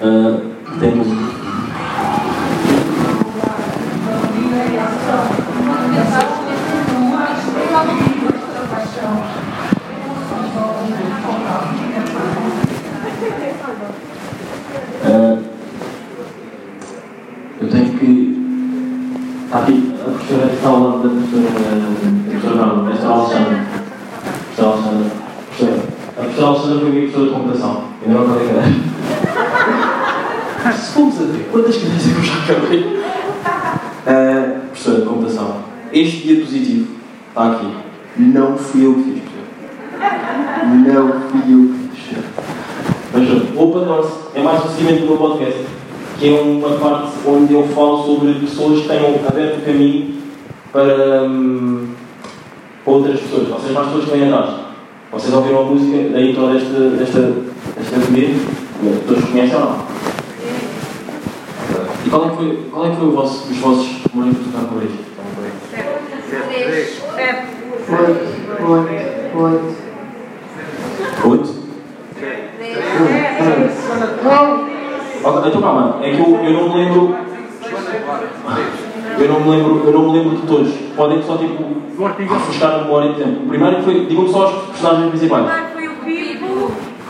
Uh, 0.00 0.40
temos. 0.78 1.41
Aqui, 19.52 19.94
a 20.00 20.04
professora 20.10 20.52
está 20.52 20.68
ao 20.68 20.80
lado 20.80 21.02
da 21.02 21.08
professora, 21.10 21.42
da 21.42 21.50
professora 22.30 22.56
não, 22.56 22.76
da 22.76 22.82
professora 22.84 23.14
Alexandra. 23.14 23.58
Professora 24.54 24.68
Alexandra. 24.72 25.10
Professora, 25.46 25.76
a 26.08 26.22
professora 26.22 26.46
Alexandra 26.46 26.78
foi 26.78 26.88
a 26.88 26.92
minha 26.92 27.02
professora 27.02 27.26
de 27.26 27.32
computação. 27.34 27.84
Ainda 28.02 28.14
não 28.18 28.24
acabei 28.24 28.48
cadeira. 28.48 28.72
Se 30.72 30.92
fomos 30.92 31.20
a 31.20 31.24
ver 31.24 31.48
quantas 31.50 31.76
cadeiras 31.76 32.06
é 32.06 32.12
que 32.12 32.18
eu 32.18 32.24
já 32.24 32.34
acabei. 32.42 33.02
Ah, 34.06 34.60
professora 34.68 35.00
de 35.00 35.06
computação, 35.06 35.56
este 35.92 36.26
diapositivo 36.26 36.86
está 37.28 37.52
aqui. 37.52 37.76
Não 38.16 38.56
fui 38.56 38.86
eu 38.86 38.94
que 38.94 39.02
fiz, 39.02 39.22
professora. 39.22 39.46
Não 40.64 41.20
fui 41.30 41.52
eu 41.52 41.68
que 41.68 41.78
fiz. 41.78 42.18
Mas 43.12 43.28
Open 43.56 43.84
Doors 43.84 44.08
é 44.34 44.42
mais 44.42 44.64
um 44.64 44.68
seguimento 44.68 45.00
do 45.02 45.06
meu 45.08 45.16
podcast, 45.18 45.66
que 46.22 46.28
é 46.28 46.40
uma 46.40 46.78
parte 46.78 47.10
onde 47.26 47.52
eu 47.52 47.66
falo 47.66 48.04
sobre 48.04 48.34
pessoas 48.34 48.82
que 48.82 48.86
tenham 48.86 49.16
aberto 49.26 49.58
o 49.58 49.62
caminho 49.62 50.22
para, 50.72 51.24
hum, 51.24 51.88
para 52.84 52.94
outras 52.94 53.18
pessoas, 53.18 53.50
ou 53.50 53.58
seja, 53.58 53.72
mais 53.72 53.86
pessoas 53.88 54.04
que 54.04 54.10
vêm 54.12 54.32
atrás. 54.32 54.54
Vocês 55.10 55.34
ouviram 55.34 55.58
a 55.58 55.64
música 55.64 56.10
da 56.10 56.20
intro 56.20 56.46
desta, 56.52 56.90
desta, 56.90 57.20
desta 57.76 57.96
bebida? 58.06 58.40
Todos 59.08 59.24
conhecem 59.24 59.56
ou 59.56 59.60
não? 59.62 59.84
E 62.06 62.08
qual 62.08 62.24
é 62.24 62.30
que 62.30 62.36
foi, 62.36 62.68
qual 62.70 62.86
é 62.86 62.90
que 62.90 62.96
foi 62.96 63.08
o 63.08 63.12
vosso, 63.12 63.50
os 63.50 63.56
vossos 63.58 63.88
momentos 64.14 64.44
de 64.44 64.52
tocar 64.52 64.66
com 64.66 64.80
isto? 64.80 65.02
Oito, 67.90 68.20
oito, 68.68 69.38
oito. 69.38 69.74
Oito? 71.24 71.62
Ok, 74.22 74.71
então 75.24 75.62
calma, 75.62 75.98
é 76.02 76.10
que 76.10 76.20
eu, 76.20 76.36
eu 76.44 76.52
não 76.52 76.68
me 76.68 76.84
lembro. 76.84 77.16
Eu 79.18 79.28
não 79.28 79.40
me 79.40 79.50
lembro, 79.50 79.82
eu 79.84 79.92
não 79.92 80.10
me 80.10 80.18
lembro 80.18 80.36
de 80.36 80.46
todos. 80.46 80.72
Podem 80.96 81.22
só 81.22 81.36
tipo 81.36 81.64
refrescar 82.18 82.74
a 82.74 82.78
memória, 82.78 83.12
por 83.12 83.20
exemplo. 83.20 83.44
O 83.44 83.48
primeiro 83.48 83.82
foi, 83.82 84.06
digam-me 84.06 84.32
só 84.32 84.46
os 84.46 84.66
personagens 84.70 85.10
principais. 85.10 85.46
Foi 85.72 85.88
o 85.88 85.92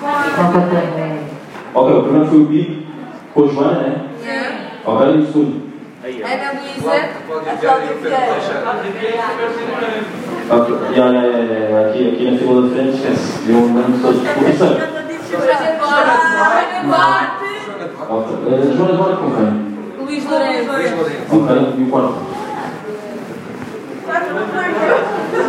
a... 0.05 1.79
Ok, 1.79 1.97
o 1.97 2.03
primeiro 2.03 2.27
foi 2.29 2.39
o 2.39 2.45
Bibi 2.45 2.87
com 3.33 3.45
a 3.45 3.47
Joana, 3.47 3.81
né? 3.81 4.03
Ok, 4.85 5.07
e 5.07 5.19
o 5.19 5.27
segundo? 5.27 5.63
Ana 6.05 6.53
Luísa, 6.61 6.91
a 6.93 7.57
Cláudia 7.57 7.95
Vieira. 8.03 8.35
Ok, 10.51 10.77
já, 10.95 11.13
já, 11.13 11.21
já, 11.23 11.31
já, 11.71 11.89
aqui, 11.89 12.09
aqui 12.09 12.31
na 12.31 12.39
fila 12.39 12.63
da 12.63 12.69
frente, 12.75 12.97
esquece. 12.97 13.49
Eu 13.49 13.55
não 13.55 13.77
lembro 13.77 13.99
todos. 14.03 14.21
O 14.21 14.23
terceiro? 14.23 14.75
Ana 15.35 16.83
Duarte, 16.85 17.42
Ok, 18.13 18.37
eh, 18.47 18.77
Joana, 18.77 19.17
com 19.17 19.31
quem? 19.31 20.05
Luís 20.05 20.25
Lourenço. 20.29 20.71
Ok, 20.71 21.75
e 21.79 21.83
o 21.83 21.87
quarto? 21.91 22.15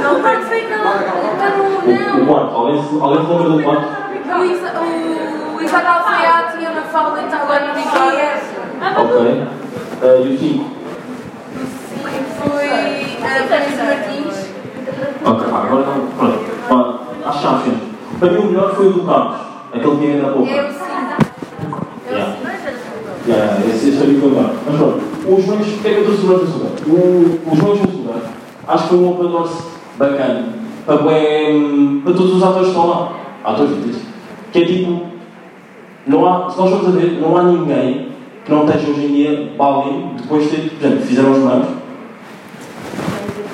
Não 0.02 0.22
participei, 0.22 0.70
não. 0.70 0.78
Não, 0.84 2.20
O, 2.20 2.24
o 2.24 2.26
quarto, 2.28 2.56
alguém, 2.56 2.84
se- 2.84 2.94
lembra 2.94 3.50
do 3.50 3.64
quarto? 3.64 3.88
não. 4.28 4.40
O 4.40 4.46
Isa- 4.46 4.74
O 5.56 5.62
Isabel 5.62 6.04
Feiato 6.04 6.58
e 6.60 6.66
a 6.66 6.70
Ana 6.70 6.82
Paula 6.92 7.22
então 7.22 7.40
agora 7.42 7.68
não 7.68 7.74
digo 7.74 7.90
Ok. 9.00 9.48
Eh, 10.02 10.22
e 10.26 10.34
o 10.34 10.38
cinco? 10.40 10.66
Foi 12.44 12.70
a 12.70 13.48
Vanessa 13.48 13.84
Martins. 13.84 14.38
Ok, 15.26 15.48
pá, 15.52 15.58
agora 15.60 15.86
não. 15.86 16.08
Pronto, 16.18 16.40
pá, 16.70 17.30
acho 17.30 17.38
que 17.40 17.44
já 17.44 17.58
fiz. 17.60 17.74
Para 18.20 18.30
mim 18.32 18.38
o 18.40 18.46
melhor 18.46 18.76
foi 18.76 18.88
o 18.88 18.92
do 18.94 19.04
Carlos, 19.06 19.38
aquele 19.74 19.98
que 19.98 20.06
ia 20.06 20.22
na 20.22 20.30
boca. 20.30 20.50
Eu 20.52 20.72
sim. 20.72 22.53
Yeah. 23.28 23.60
Esse, 23.68 23.90
esse 23.90 24.04
ali 24.04 24.20
foi 24.20 24.30
o 24.30 24.32
melhor. 24.34 24.54
Mas 24.66 24.76
pronto, 24.76 25.00
os 25.28 25.46
meus, 25.46 25.68
porque 25.68 25.88
é 25.88 25.94
que 25.94 26.00
eu 26.00 26.06
trouxe 26.06 26.24
o 26.24 26.28
Branco 26.28 26.44
Açúcar? 26.44 26.90
O- 26.90 27.40
Os 27.54 27.60
meus 27.62 27.80
no 27.80 27.84
Açúcar, 27.86 28.30
acho 28.68 28.84
que 28.84 28.90
foi 28.90 28.98
um 28.98 29.10
open 29.12 29.28
doors 29.30 29.52
bacana. 29.98 30.46
Para, 30.86 30.98
bué- 30.98 32.02
para 32.04 32.14
todos 32.14 32.36
os 32.36 32.44
atores 32.44 32.64
que 32.64 32.68
estão 32.70 32.88
lá. 32.90 33.14
Atores 33.46 33.72
vídeos. 33.78 33.98
Que 34.52 34.60
é 34.60 34.66
tipo, 34.66 35.02
não 36.06 36.28
há, 36.28 36.50
se 36.50 36.58
nós 36.60 36.70
formos 36.70 36.88
a 36.88 36.92
ver, 37.00 37.20
não 37.22 37.38
há 37.38 37.44
ninguém 37.44 38.10
que 38.44 38.52
não 38.52 38.66
esteja 38.66 38.92
hoje 38.92 39.06
em 39.06 39.14
dia 39.14 39.52
balde 39.58 40.00
depois 40.22 40.44
de 40.44 40.50
ter, 40.50 40.70
por 40.72 40.86
exemplo, 40.86 41.06
fizeram 41.06 41.32
os 41.32 41.38
morangos, 41.40 41.68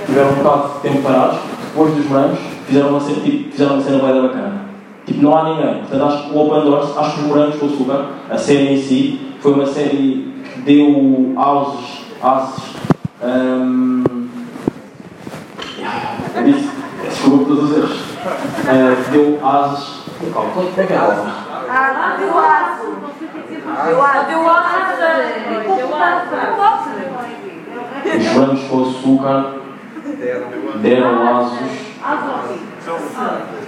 tiveram 0.07 0.29
um 0.31 0.33
bocado 0.35 0.73
de 0.73 0.79
tempo 0.89 1.01
parados, 1.03 1.37
depois 1.67 1.93
dos 1.93 2.05
morangos, 2.07 2.39
fizeram 2.65 2.89
uma 2.89 2.99
cena, 2.99 3.19
tipo, 3.21 3.51
fizeram 3.51 3.73
uma 3.75 3.83
cena 3.83 3.99
bem 3.99 4.21
bacana. 4.23 4.61
Tipo, 5.05 5.21
não 5.21 5.37
há 5.37 5.43
ninguém. 5.49 5.75
Portanto, 5.79 6.03
acho 6.05 6.23
que 6.29 6.35
o 6.35 6.39
Open 6.41 6.61
Doors, 6.63 6.97
acho 6.97 7.13
que 7.15 7.21
os 7.21 7.27
morangos 7.27 7.55
com 7.57 7.65
açúcar, 7.67 8.05
a 8.29 8.37
série 8.37 8.73
em 8.73 8.77
si, 8.81 9.19
foi 9.41 9.53
uma 9.53 9.65
série 9.65 10.33
que 10.53 10.61
deu 10.61 11.33
ases, 11.37 12.05
ases, 12.21 12.63
disse, 16.45 16.69
desculpa 17.03 17.37
por 17.37 17.45
todos 17.47 17.71
os 17.71 17.77
erros, 17.77 17.99
Eh, 18.67 18.95
deu 19.11 19.39
ases, 19.47 20.01
calma, 20.33 20.51
como 20.51 20.67
é 20.67 20.69
que 20.85 20.93
é 20.93 20.97
a 20.97 20.99
palavra? 20.99 21.31
Ah, 21.71 22.15
deu 22.19 22.37
aço. 22.37 22.87
Deu 23.85 24.03
aço. 24.03 24.25
Deu 24.27 24.49
aço. 24.49 24.69
Os 28.17 28.25
morangos 28.33 28.63
com 28.63 28.81
açúcar 28.81 29.39
deram 30.81 31.13
asos 31.37 31.59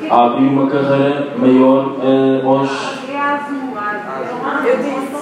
a 0.10 0.26
abrir 0.26 0.48
uma 0.48 0.68
carreira 0.70 1.34
maior 1.38 1.96
eh, 2.04 2.42
aos. 2.46 2.72
Eu 4.66 4.78
disse. 4.78 5.22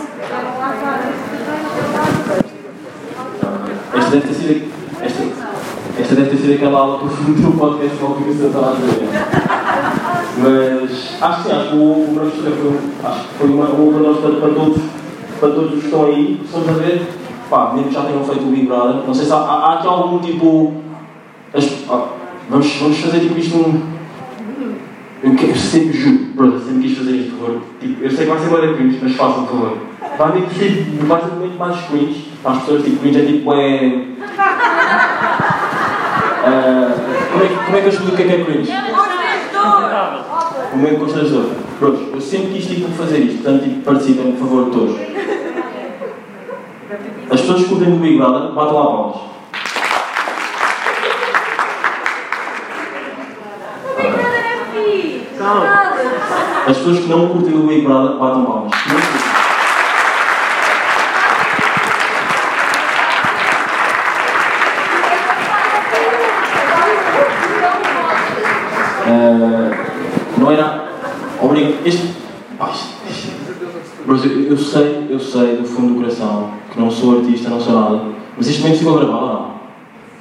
Esta 3.93 3.99
deve 4.12 4.28
ter 4.28 4.34
sido. 4.34 4.80
Esta, 5.01 5.24
esta 5.99 6.16
deve 6.16 6.30
ter 6.30 6.38
sido 6.38 6.53
aquela 6.55 6.80
aula 6.80 6.99
que 6.99 7.05
eu 7.05 7.10
fui 7.10 7.36
no 7.36 7.51
podcast 7.53 7.97
fico 8.16 8.43
a 8.43 8.47
estava 8.47 8.72
a 8.72 8.76
dizer. 8.76 9.10
Mas 10.41 11.22
acho 11.22 11.43
que 11.43 11.49
sim, 11.49 11.55
acho 11.55 11.70
que 11.70 11.76
o, 11.76 11.80
o 11.80 12.16
com 12.16 12.28
Açúcar 12.28 12.51
foi, 12.51 13.10
acho 13.10 13.28
que 13.28 13.34
foi 13.36 13.49
uma, 13.49 13.66
uma 13.66 13.99
nós, 13.99 14.20
para, 14.20 14.49
todos, 14.49 14.82
para 15.39 15.49
todos 15.49 15.74
os 15.74 15.80
que 15.80 15.86
estão 15.86 16.05
aí, 16.05 16.41
estamos 16.43 16.70
a 16.70 16.72
ver, 16.74 17.07
pá, 17.49 17.74
mesmo 17.74 17.89
que 17.89 17.93
já 17.93 18.01
tenham 18.03 18.24
feito 18.24 18.43
o 18.43 18.51
Big 18.51 18.68
Brother, 18.68 19.03
não 19.05 19.14
sei 19.14 19.26
se 19.26 19.34
há, 19.34 19.38
há, 19.38 19.74
aqui 19.76 19.88
algum 19.88 20.20
tipo. 20.20 20.74
vamos, 22.49 22.76
vamos 22.78 22.97
fazer 22.99 23.20
tipo 23.20 23.39
isto 23.39 23.57
num. 23.57 23.99
Eu, 25.22 25.55
sempre 25.55 25.97
juro, 25.97 26.26
brother, 26.34 26.60
sempre 26.62 26.88
quis 26.88 26.97
fazer 26.97 27.12
isto, 27.12 27.36
por 27.36 27.47
favor. 27.47 27.62
Tipo, 27.82 28.03
eu 28.03 28.10
sei 28.10 28.26
que 28.26 28.32
vai 28.32 28.39
ser 28.39 28.62
bem 28.62 28.74
cringe, 28.76 28.99
mas 29.01 29.16
façam, 29.16 29.43
por 29.43 29.51
favor. 29.51 29.78
Vai 30.18 30.32
ter 30.32 30.41
que 30.43 30.55
ser 30.55 30.88
muito 31.38 31.57
mais 31.57 31.82
cringe. 31.88 32.29
Para 32.42 32.52
as 32.54 32.60
pessoas, 32.60 32.84
tipo, 32.84 33.00
cringe 33.00 33.20
é 33.20 33.26
tipo, 33.26 33.54
é. 33.54 34.02
Ah, 36.42 36.94
como, 37.32 37.44
é 37.44 37.48
que, 37.48 37.56
como 37.56 37.78
é 37.78 37.82
que 37.82 37.86
eu 37.88 37.90
explico 37.90 38.14
o 38.14 38.16
que 38.16 38.24
é 38.24 38.26
que 38.26 38.32
é 38.32 38.46
cringe? 38.46 38.72
O 40.72 40.78
momento 40.78 41.00
constrangedor. 41.00 41.46
Pronto, 41.80 42.12
eu 42.14 42.22
sempre 42.22 42.54
quis 42.54 42.68
tipo, 42.68 42.90
fazer 42.92 43.20
isto, 43.20 43.44
portanto, 43.44 43.64
tipo, 43.64 43.82
participem, 43.82 44.32
por 44.34 44.40
favor, 44.40 44.70
todos. 44.72 44.96
As 47.32 47.42
pessoas 47.42 47.64
que 47.64 47.70
curtem 47.70 47.92
do 47.92 47.98
Big 47.98 48.18
Brother, 48.18 48.54
batam 48.54 48.74
lá 48.74 48.86
palmas. 48.86 49.16
As 56.68 56.78
pessoas 56.78 56.99
que 56.99 57.07
não 57.07 57.30
curtem 57.30 57.53
o 57.53 57.68
Big 57.68 57.82
Brother, 57.82 58.18
batam 58.18 58.45
palmas. 58.45 58.72
Ah, 69.11 69.72
não 70.38 70.52
era. 70.52 70.90
Obrigado. 71.41 71.76
Este. 71.86 72.14
Ai, 72.60 72.72
este- 73.10 73.31
Mas 74.06 74.23
eu, 74.26 74.31
eu 74.44 74.57
sei, 74.57 75.07
eu 75.10 75.19
sei 75.19 75.57
do 75.57 75.65
fundo 75.65 75.94
do 75.94 75.99
coração 76.02 76.52
que 76.72 76.80
não 76.80 76.91
sou 76.91 77.18
artista, 77.19 77.49
não 77.49 77.60
sou 77.60 77.73
nada. 77.73 78.02
Mas 78.38 78.48
este 78.48 78.61
momento 78.61 78.77
ficou 78.80 78.94
gravado 78.98 79.18
ou 79.26 79.27
não? 79.34 79.52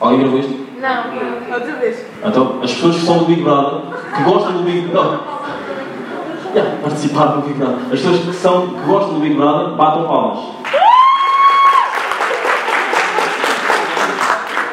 Alguém 0.00 0.20
gravou 0.20 0.38
isto? 0.40 0.66
Não, 0.80 1.54
outra 1.54 1.72
vez. 1.76 2.06
Então, 2.24 2.60
as 2.62 2.72
pessoas 2.72 2.96
que 2.96 3.02
são 3.02 3.18
do 3.18 3.24
Big 3.26 3.42
Brother, 3.42 3.80
que 4.16 4.22
gostam 4.22 4.52
do 4.52 4.62
Big 4.62 4.80
Brother. 4.88 5.18
Yeah, 6.54 6.76
participar 6.82 7.26
do 7.26 7.42
Big 7.42 7.54
Brother. 7.58 7.78
As 7.92 8.00
pessoas 8.00 8.18
que, 8.20 8.32
são, 8.32 8.68
que 8.68 8.86
gostam 8.86 9.14
do 9.14 9.20
Big 9.20 9.34
Brother, 9.34 9.74
batam 9.74 10.06
palmas. 10.06 10.38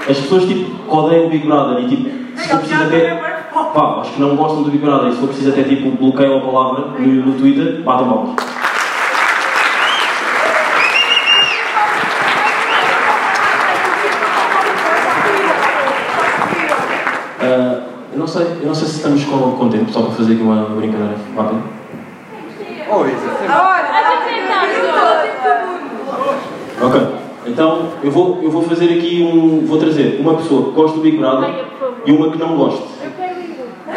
As 0.07 0.17
pessoas 0.17 0.43
tipo, 0.45 0.65
que 0.83 0.95
odeiam 0.95 1.25
o 1.25 1.29
Big 1.29 1.47
Brother 1.47 1.83
e 1.83 1.87
tipo, 1.89 2.09
se 2.39 2.47
for 2.49 2.59
preciso 2.59 2.83
até. 2.83 3.34
Pá, 3.75 3.99
acho 3.99 4.13
que 4.13 4.21
não 4.21 4.37
gostam 4.37 4.63
do 4.63 4.71
Big 4.71 4.81
Brother 4.81 5.09
e 5.09 5.11
se 5.11 5.19
for 5.19 5.27
preciso 5.27 5.49
até 5.49 5.63
tipo, 5.63 5.91
bloqueiam 5.91 6.37
a 6.37 6.39
palavra 6.39 6.97
no, 6.97 7.25
no 7.25 7.33
Twitter, 7.33 7.83
batam 7.83 8.07
palmas. 8.07 8.35
Ah, 17.41 17.81
eu, 18.13 18.17
não 18.19 18.25
sei, 18.25 18.43
eu 18.61 18.67
não 18.67 18.73
sei 18.73 18.87
se 18.87 18.95
estamos 18.95 19.25
com, 19.25 19.51
com 19.57 19.67
tempo, 19.67 19.91
só 19.91 20.03
para 20.03 20.11
fazer 20.11 20.35
aqui 20.35 20.41
uma 20.41 20.69
brincadeira 20.69 21.15
rápida. 21.35 21.61
Agora, 22.89 23.09
Ok, 26.81 27.01
então 27.45 27.89
eu 28.01 28.11
vou, 28.11 28.39
eu 28.41 28.49
vou 28.49 28.61
fazer 28.61 28.85
aqui 28.85 29.21
um. 29.21 29.65
Vou 29.65 29.77
trazer 29.77 30.21
uma 30.21 30.35
pessoa 30.35 30.63
que 30.63 30.71
gosta 30.71 30.95
do 30.95 31.03
Big 31.03 31.17
Brother 31.17 31.65
e 32.05 32.11
uma 32.13 32.31
que 32.31 32.37
não 32.37 32.55
gosta. 32.55 32.94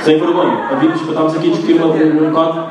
Sem 0.02 0.18
vergonha. 0.18 0.68
Para 0.68 0.84
estarmos 0.84 1.36
aqui 1.36 1.48
a 1.48 1.50
discutir 1.50 1.82
um, 1.82 2.30
bocado 2.30 2.70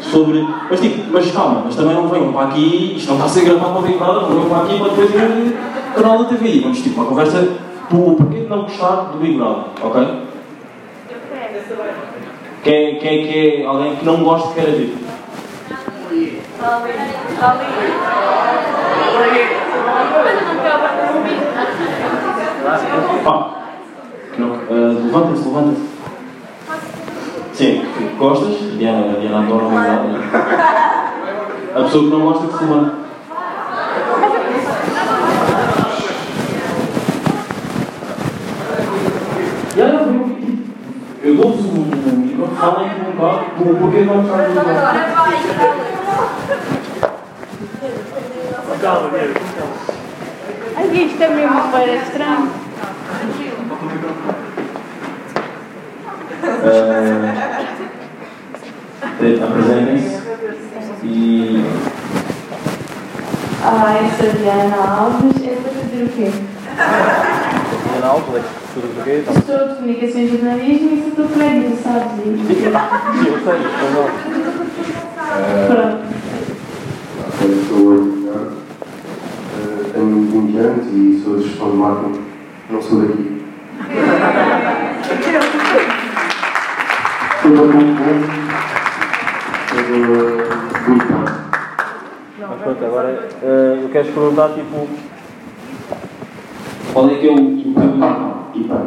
sobre. 0.00 0.46
Mas 0.70 0.80
tipo, 0.80 1.12
mas 1.12 1.30
calma, 1.30 1.62
mas 1.64 1.76
também 1.76 1.94
não 1.94 2.08
venham 2.08 2.32
para 2.32 2.48
aqui, 2.48 2.94
isto 2.96 3.08
não 3.08 3.14
está 3.14 3.26
a 3.26 3.28
ser 3.28 3.44
gravado 3.44 3.72
para 3.72 3.80
o 3.80 3.82
Big 3.82 3.98
Brother, 3.98 4.22
não 4.22 4.28
venham 4.30 4.48
para 4.48 4.62
aqui 4.64 4.78
para 4.78 4.88
depois 4.88 5.14
ir 5.14 5.54
no 5.96 6.02
canal 6.02 6.18
da 6.18 6.24
TV. 6.24 6.60
Vamos 6.60 6.80
tipo 6.80 7.00
uma 7.00 7.08
conversa 7.08 7.48
do 7.90 8.16
porquê 8.16 8.40
de 8.40 8.48
não 8.48 8.62
gostar 8.62 9.10
do 9.12 9.18
Big 9.18 9.36
Brother, 9.36 9.64
ok? 9.82 10.32
Quem, 12.62 12.98
quem, 12.98 13.26
quem 13.26 13.62
é 13.62 13.66
alguém 13.66 13.96
que 13.96 14.04
não 14.04 14.22
gosta 14.22 14.48
de 14.48 14.54
querer 14.54 14.76
vir? 14.76 14.94
Pá, 23.24 23.50
que 24.32 24.40
não, 24.40 24.54
eh, 24.54 25.02
levantem-se, 25.04 25.48
levantem-se. 25.48 25.91
Sim, 27.54 27.84
que 27.96 28.04
gostas? 28.18 28.78
Diana, 28.78 29.12
a 29.12 29.20
Diana 29.20 29.38
adora 29.40 29.64
humildade. 29.66 30.16
A 31.74 31.82
pessoa 31.84 32.04
que 32.04 32.10
não 32.10 32.20
gosta 32.20 32.46
que 32.46 32.58
se 32.58 32.64
levanta. 32.64 32.92
E 39.74 39.80
olha, 39.80 39.92
eu, 39.92 40.28
eu 41.24 41.36
dou-vos 41.36 41.64
um 41.64 42.16
microfone, 42.16 42.56
falem 42.56 42.90
um 42.90 43.12
bocado, 43.16 43.44
por- 43.56 43.76
porque 43.76 44.00
não 44.00 44.24
faz 44.24 44.50
um 44.50 44.54
bocado. 44.54 45.12
Calma, 48.80 49.10
Diego, 49.10 49.34
calma. 49.56 49.72
Ai, 50.76 50.86
isto 51.04 51.22
é 51.22 51.28
mesmo 51.28 51.70
para 51.70 51.94
estranho. 51.94 52.50
Eh, 56.42 57.38
Apresentem-se 59.44 60.18
e 61.04 61.64
Ah, 63.62 63.94
essa 63.94 64.26
Diana 64.36 64.76
Alves 64.76 65.36
é 65.44 65.54
para 65.54 65.70
fazer 65.70 66.02
o 66.02 66.08
quê? 66.08 66.30
Diana 67.84 68.06
Alves, 68.08 68.34
é 68.34 68.38
tudo 68.74 68.88
do 68.96 69.04
quê? 69.04 69.22
Estou 69.28 69.68
de 69.68 69.74
comunicação 69.76 70.20
e 70.20 70.28
jornalismo 70.28 70.88
e 70.92 70.94
sou 71.14 71.24
do 71.24 71.32
prédio, 71.32 71.78
sabes? 71.80 72.10
Sim, 72.12 73.26
eu 73.28 73.38
sei, 73.38 73.58
mas 73.62 73.90
não. 73.94 74.06
Pronto. 75.68 75.98
Eu 77.40 77.48
sou 77.68 77.82
advogado, 77.92 78.52
eh, 79.54 79.90
tenho 79.94 80.16
20 80.28 80.56
anos 80.58 80.86
e 80.92 80.94
sou 81.24 81.32
de 81.36 81.42
gestão 81.48 81.68
de 81.70 81.76
marketing, 81.76 82.20
não 82.70 82.82
sou 82.82 83.00
daqui. 83.00 83.24
Monte 87.44 87.56
sou 87.56 87.66
do 87.66 87.80
Itá. 90.94 91.20
Mas 92.38 92.60
pronto, 92.62 92.84
agora 92.84 93.28
eh, 93.42 93.78
eu 93.82 93.88
quero 93.88 94.12
perguntar, 94.12 94.48
tipo, 94.50 94.88
qual 96.92 97.10
é 97.10 97.14
que 97.16 97.28
é 97.28 97.32
o. 97.32 97.58
Itá, 97.58 97.74
Itá, 98.54 98.82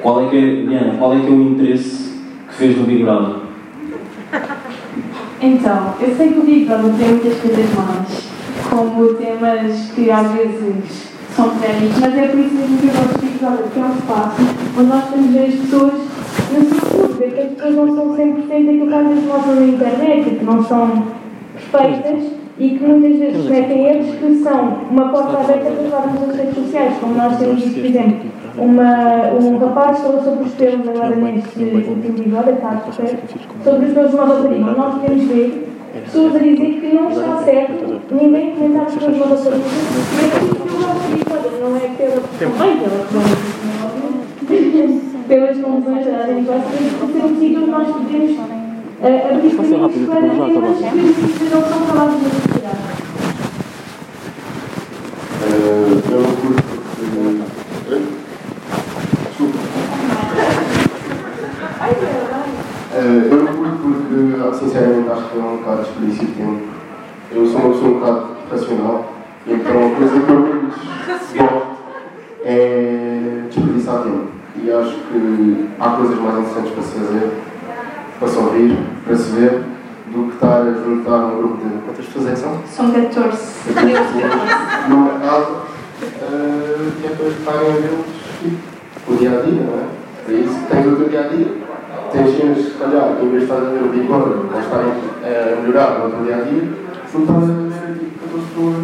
Qual 0.00 0.26
é 0.26 0.30
que 0.30 0.36
é, 0.36 0.66
Diana, 0.66 0.98
qual 0.98 1.12
é 1.14 1.20
que 1.20 1.26
é 1.26 1.30
o 1.30 1.42
interesse 1.42 2.20
que 2.48 2.54
fez 2.54 2.76
no 2.76 2.84
Big 2.84 3.02
Brother? 3.02 3.42
Então, 5.40 5.94
eu 6.00 6.14
sei 6.14 6.32
que 6.32 6.38
o 6.38 6.44
Big 6.44 6.66
Brother 6.66 6.94
tem 6.94 7.08
muitas 7.08 7.40
coisas 7.40 7.66
más, 7.74 8.28
como 8.70 9.14
temas 9.14 9.90
que 9.92 10.08
às 10.08 10.30
vezes 10.30 11.11
são 11.36 11.50
polémicos, 11.50 11.98
mas 12.00 12.18
é 12.18 12.28
por 12.28 12.40
isso 12.40 12.54
mesmo 12.54 12.78
que 12.78 12.86
eu 12.86 12.92
gosto 12.92 13.20
de 13.20 13.38
Brother, 13.38 13.62
porque 13.64 13.80
é 13.80 13.82
um 13.82 13.92
espaço 13.92 14.42
onde 14.78 14.88
nós 14.88 15.04
podemos 15.04 15.30
ver 15.32 15.46
as 15.46 15.54
pessoas 15.54 15.92
na 16.52 16.60
sua 16.64 17.06
dúvida, 17.06 17.26
que 17.30 17.40
as 17.40 17.50
pessoas 17.52 17.74
não 17.74 17.96
são 17.96 18.16
100% 18.16 18.40
aquilo 18.42 18.86
que 18.86 18.94
às 18.94 19.06
vezes 19.08 19.24
mostram 19.24 19.54
na 19.54 19.66
internet, 19.66 20.30
que 20.30 20.44
não 20.44 20.64
são 20.64 21.02
perfeitas 21.54 22.42
e 22.58 22.70
que 22.70 22.84
muitas 22.84 23.18
vezes 23.18 23.46
cometem 23.46 23.86
erros 23.86 24.14
que 24.14 24.42
são 24.42 24.78
uma 24.90 25.08
porta 25.08 25.38
aberta 25.40 25.70
para 25.70 25.82
levarmos 25.82 26.26
nas 26.26 26.36
redes 26.36 26.54
sociais, 26.54 26.94
como 27.00 27.14
nós 27.14 27.38
temos 27.38 27.62
visto, 27.62 27.74
por 27.74 27.84
exemplo, 27.84 28.30
uma, 28.58 29.32
um 29.40 29.58
rapaz 29.58 29.98
falou 30.00 30.22
sobre 30.22 30.44
os 30.44 30.52
pelos 30.52 30.88
agora 30.88 31.16
neste 31.16 31.64
último 31.64 32.40
está 32.40 32.68
a 32.68 32.76
perceber? 32.76 33.18
sobre 33.64 33.86
os 33.86 33.94
pelos 33.94 34.10
de 34.10 34.16
uma 34.16 34.26
rapariga. 34.26 34.70
Nós 34.72 34.94
podemos 34.94 35.24
ver 35.24 35.71
pessoas 36.00 36.36
a 36.36 36.38
dizer 36.38 36.80
que 36.80 36.94
não 36.94 37.10
está 37.10 37.42
certo. 37.44 38.00
Ninguém 38.10 38.54
comentar 38.54 38.86
que 38.86 39.04
eu 39.04 39.10
gosto 39.12 39.50
de 39.50 39.58
Big 41.12 41.24
Brother, 41.24 41.52
não 41.60 41.76
é 41.76 41.78
pela 41.96 42.20
também 42.38 42.78
pela 42.78 43.06
pelas 45.28 45.56
conclusões 45.58 46.04
da 46.06 46.18
área 46.18 46.34
de 46.34 46.40
negócios, 46.40 46.92
porque 46.98 47.18
é 47.18 47.24
um 47.24 47.38
sítio 47.38 47.58
onde 47.62 47.70
nós 47.70 47.86
podemos 47.88 48.38
eh, 49.02 49.30
abrir 49.34 49.56
caminhos 49.56 49.92
para 50.06 50.20
temas 50.20 50.76
que 50.78 51.44
não 51.44 51.62
são 51.62 51.80
falados 51.86 52.22
na 52.22 52.28
sociedade. 52.28 52.78
Eh, 55.42 56.02
Eu 56.12 56.20
não 56.20 56.32
curto 56.36 56.62
porque. 56.62 57.06
Eh, 57.90 58.02
Desculpa. 59.28 59.58
Eh, 62.94 63.28
Eu 63.30 63.36
não 63.44 63.52
curto 63.54 63.76
porque, 63.82 64.58
sinceramente, 64.58 65.10
acho 65.10 65.24
que 65.30 65.38
é 65.38 65.40
um 66.02 66.08
bocado 66.08 66.08
desperdício 66.08 66.26
de 66.26 66.32
tempo. 66.32 66.62
Eu 67.30 67.46
sou 67.46 67.60
uma 67.60 67.72
pessoa 67.72 67.90
um 67.90 68.00
bocado 68.00 68.26
racional, 68.50 69.12
e 69.46 69.52
então 69.52 69.86
a 69.86 69.96
coisa 69.96 70.20
que 70.20 70.30
eu 70.30 70.40
menos 70.40 70.74
gosto 71.36 71.76
é 72.44 73.44
desperdiçar 73.50 74.02
tempo. 74.02 74.26
E 74.56 74.70
acho 74.70 74.94
que 74.94 75.68
há 75.80 75.90
coisas 75.90 76.18
mais 76.18 76.38
interessantes 76.38 76.72
para 76.72 76.82
se 76.82 76.98
fazer, 76.98 77.32
para 78.18 78.28
se 78.28 78.38
ouvir, 78.38 78.78
para 79.04 79.16
se 79.16 79.30
ver, 79.32 79.62
do 80.12 80.28
que 80.28 80.34
estar 80.34 80.60
a 80.60 80.72
juntar 80.72 81.24
um 81.26 81.38
grupo 81.38 81.56
de. 81.56 81.82
Quantas 81.82 82.04
pessoas 82.06 82.26
é 82.26 82.30
que 82.32 82.38
são? 82.38 82.60
São 82.66 82.90
14. 82.90 83.38
numa 84.88 85.18
casa 85.20 85.62
eh, 86.02 86.90
e 87.00 87.06
é 87.06 87.10
para 87.16 87.26
estarem 87.28 87.70
a 87.70 87.74
ver 87.74 87.98
o 89.08 89.16
dia 89.16 89.38
a 89.38 89.42
dia, 89.42 89.62
não 89.62 89.74
é? 89.74 89.86
Para 90.24 90.34
isso 90.34 90.58
tens 90.68 90.86
o 90.86 90.96
teu 90.96 91.08
dia 91.08 91.20
a 91.20 91.28
dia. 91.28 91.61
Tens 92.12 92.58
se 92.58 92.78
calhar, 92.78 93.16
que 93.16 93.24
em 93.24 93.30
vez 93.30 93.40
de 93.40 93.50
estar 93.50 93.56
a 93.56 93.70
ver 93.70 93.82
o 93.84 93.88
Big 93.88 94.06
Brother, 94.06 94.36
vais 94.52 94.64
estar 94.64 94.80
a 94.80 95.60
melhorar 95.62 95.98
no 95.98 96.10
teu 96.10 96.24
dia 96.24 96.36
a 96.36 96.40
dia, 96.42 96.68
estás 97.06 97.28
a 97.28 97.40
ver 97.40 97.98
tipo 97.98 98.18
14 98.20 98.46
pessoas. 98.48 98.76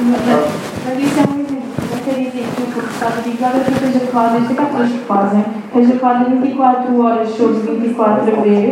Mas, 0.00 0.28
é 0.28 0.94
um 0.94 1.00
exemplo. 1.00 1.44
Não 1.44 1.98
quer 2.04 2.14
dizer 2.24 2.44
que 2.56 2.62
o 2.62 2.66
que 2.66 2.78
está 2.88 3.06
a 3.06 3.20
dizer 3.20 3.44
agora 3.44 3.60
é 3.60 3.64
que 3.64 3.70
eu 3.70 3.74
esteja 3.74 4.04
a 4.04 4.08
falar 4.08 4.28
desde 4.32 4.54
cá 4.54 4.64
pessoas 4.64 4.88
que 4.92 4.98
fazem. 4.98 5.44
Esteja 5.74 6.06
a 6.06 6.12
de 6.14 6.24
24 6.36 7.00
horas 7.02 7.28
sobre 7.28 7.60
24 7.60 8.22
a 8.22 8.40
ver. 8.40 8.70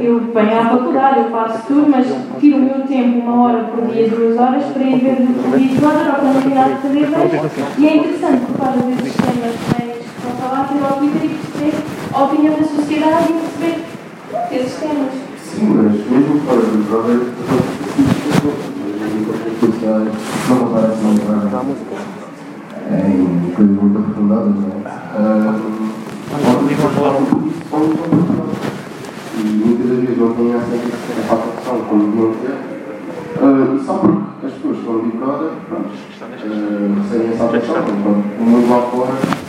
Eu 0.00 0.20
venho 0.20 0.60
à 0.60 0.64
faculdade, 0.64 1.18
eu 1.18 1.30
faço 1.30 1.66
tudo, 1.66 1.90
mas 1.90 2.06
tiro 2.38 2.58
o 2.58 2.62
meu 2.62 2.86
tempo, 2.86 3.18
uma 3.18 3.42
hora 3.42 3.64
por 3.64 3.86
dia, 3.88 4.08
duas 4.08 4.38
horas, 4.38 4.64
para 4.66 4.82
ir 4.84 5.00
ver 5.00 5.18
o 5.18 5.50
Big 5.50 5.80
Brother 5.80 6.06
ou 6.06 6.20
quando 6.20 6.42
terminar 6.42 6.68
de 6.68 6.76
fazer. 6.76 7.08
E 7.76 7.88
é 7.88 7.96
interessante, 7.96 8.46
por 8.46 8.56
causa 8.56 8.78
desses 8.82 9.16
temas 9.16 9.54
que 9.56 9.82
estão 10.14 10.30
a 10.30 10.48
falar, 10.48 10.68
ter 10.68 10.84
ao 10.84 10.98
Twitter 10.98 11.24
e 11.24 11.28
perceber 11.28 11.95
a 12.16 12.24
opinião 12.24 12.54
da 12.54 12.64
sociedade 12.64 13.28
e 13.28 13.34
perceber 13.34 13.84
esses 14.50 14.80
temas. 14.80 15.12
Sim, 15.44 15.66
mas 15.68 15.92
mesmo 16.10 16.40
fora 16.46 16.62
do 16.62 16.82
sociais 19.60 20.08
não 20.48 20.56
aparecem 20.66 21.04
não 21.04 21.12
entrar 21.12 21.64
em 22.88 23.52
coisas 23.52 23.76
muito 23.76 23.98
aprofundadas, 23.98 24.54
não 24.54 24.68
é? 24.68 24.82
Ah, 24.86 25.60
e 29.38 29.42
muitas 29.44 29.86
das 29.90 29.98
vezes 29.98 30.18
não 30.18 30.32
têm 30.32 30.54
essa 30.54 30.74
atenção 31.34 31.76
como 31.88 32.02
deviam 32.12 32.32
ter. 32.32 32.56
Ah, 33.42 33.78
só 33.84 33.92
porque 33.98 34.46
as 34.46 34.52
pessoas 34.52 34.78
estão 34.78 34.98
dedicadas, 35.00 35.52
pronto, 35.68 35.90
ah, 36.22 36.26
recebem 37.02 37.32
essa 37.34 37.44
atenção, 37.44 37.76
enquanto 37.76 38.24
o 38.40 38.42
mundo 38.42 38.70
lá 38.70 38.80
fora 38.90 39.45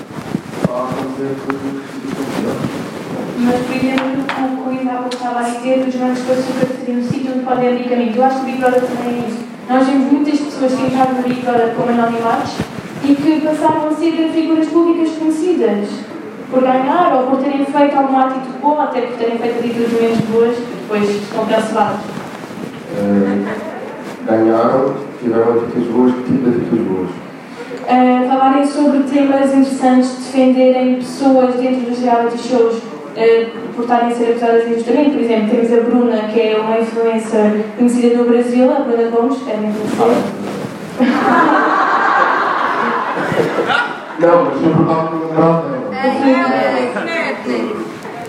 Mas, 3.40 3.62
por 3.66 3.76
exemplo, 3.76 4.26
como 4.36 4.64
Rui 4.64 4.80
há 4.90 5.08
estava 5.08 5.40
a 5.40 5.44
dizer, 5.44 5.86
os 5.88 5.96
bancos 5.96 6.20
açúcar 6.20 6.68
seriam 6.80 7.00
um 7.00 7.04
sítio 7.04 7.32
onde 7.36 7.46
podem 7.46 7.70
abrir 7.70 7.90
caminhos. 7.90 8.16
Eu 8.16 8.24
acho 8.26 8.44
que 8.44 8.52
o 8.52 8.58
Brother 8.58 8.82
também 8.82 9.24
é 9.24 9.28
isso. 9.28 9.46
Nós 9.70 9.88
vemos 9.88 10.12
muitas 10.12 10.40
pessoas 10.40 10.74
que 10.74 10.86
entraram 10.86 11.14
no 11.14 11.22
Brother 11.22 11.74
como 11.76 11.90
anonimatos 11.90 12.54
e 13.04 13.16
que 13.16 13.42
passaram 13.42 13.90
a 13.90 13.92
ser 13.94 14.32
figuras 14.34 14.68
públicas 14.68 15.10
conhecidas 15.18 15.90
por 16.50 16.62
ganhar 16.62 17.14
ou 17.14 17.28
por 17.28 17.44
terem 17.44 17.66
feito 17.66 17.98
alguma 17.98 18.26
atitude 18.26 18.58
boa, 18.62 18.86
até 18.86 19.02
por 19.02 19.18
terem 19.18 19.38
feito 19.38 19.60
atitudes 19.60 20.02
menos 20.02 20.20
boas 20.30 20.56
que 20.56 20.76
depois 20.82 21.10
estão 21.10 21.46
canceladas. 21.46 22.00
Eh, 22.96 23.56
ganharam, 24.26 24.94
tiveram 25.22 25.52
atitudes 25.54 25.88
boas, 25.90 26.14
que 26.14 26.24
tipo 26.24 26.50
de 26.50 26.56
atitudes 26.56 26.88
boas? 26.88 27.27
Uh, 27.88 28.28
falarem 28.28 28.68
sobre 28.68 29.00
temas 29.04 29.54
interessantes, 29.54 30.10
defenderem 30.18 30.96
pessoas 30.96 31.56
dentro 31.56 31.90
dos 31.90 32.00
reality 32.00 32.38
shows 32.38 32.76
uh, 32.76 33.74
por 33.74 33.84
estarem 33.84 34.12
a 34.12 34.16
ser 34.16 34.32
acusadas 34.32 34.68
injustamente. 34.68 35.12
Por 35.12 35.22
exemplo, 35.22 35.50
temos 35.52 35.72
a 35.72 35.82
Bruna, 35.82 36.18
que 36.28 36.42
é 36.42 36.58
uma 36.60 36.78
influencer 36.80 37.64
conhecida 37.78 38.18
no 38.18 38.26
Brasil, 38.26 38.70
a 38.70 38.82
Bruna 38.82 39.10
Gomes, 39.10 39.40
devem 39.46 39.72
conhecer. 39.72 40.18
Não, 44.20 44.46
mas 44.46 44.62
eu 44.62 44.72
estava 44.72 45.00
a 45.00 45.10
lembrar 45.12 45.62
dela. 45.62 45.88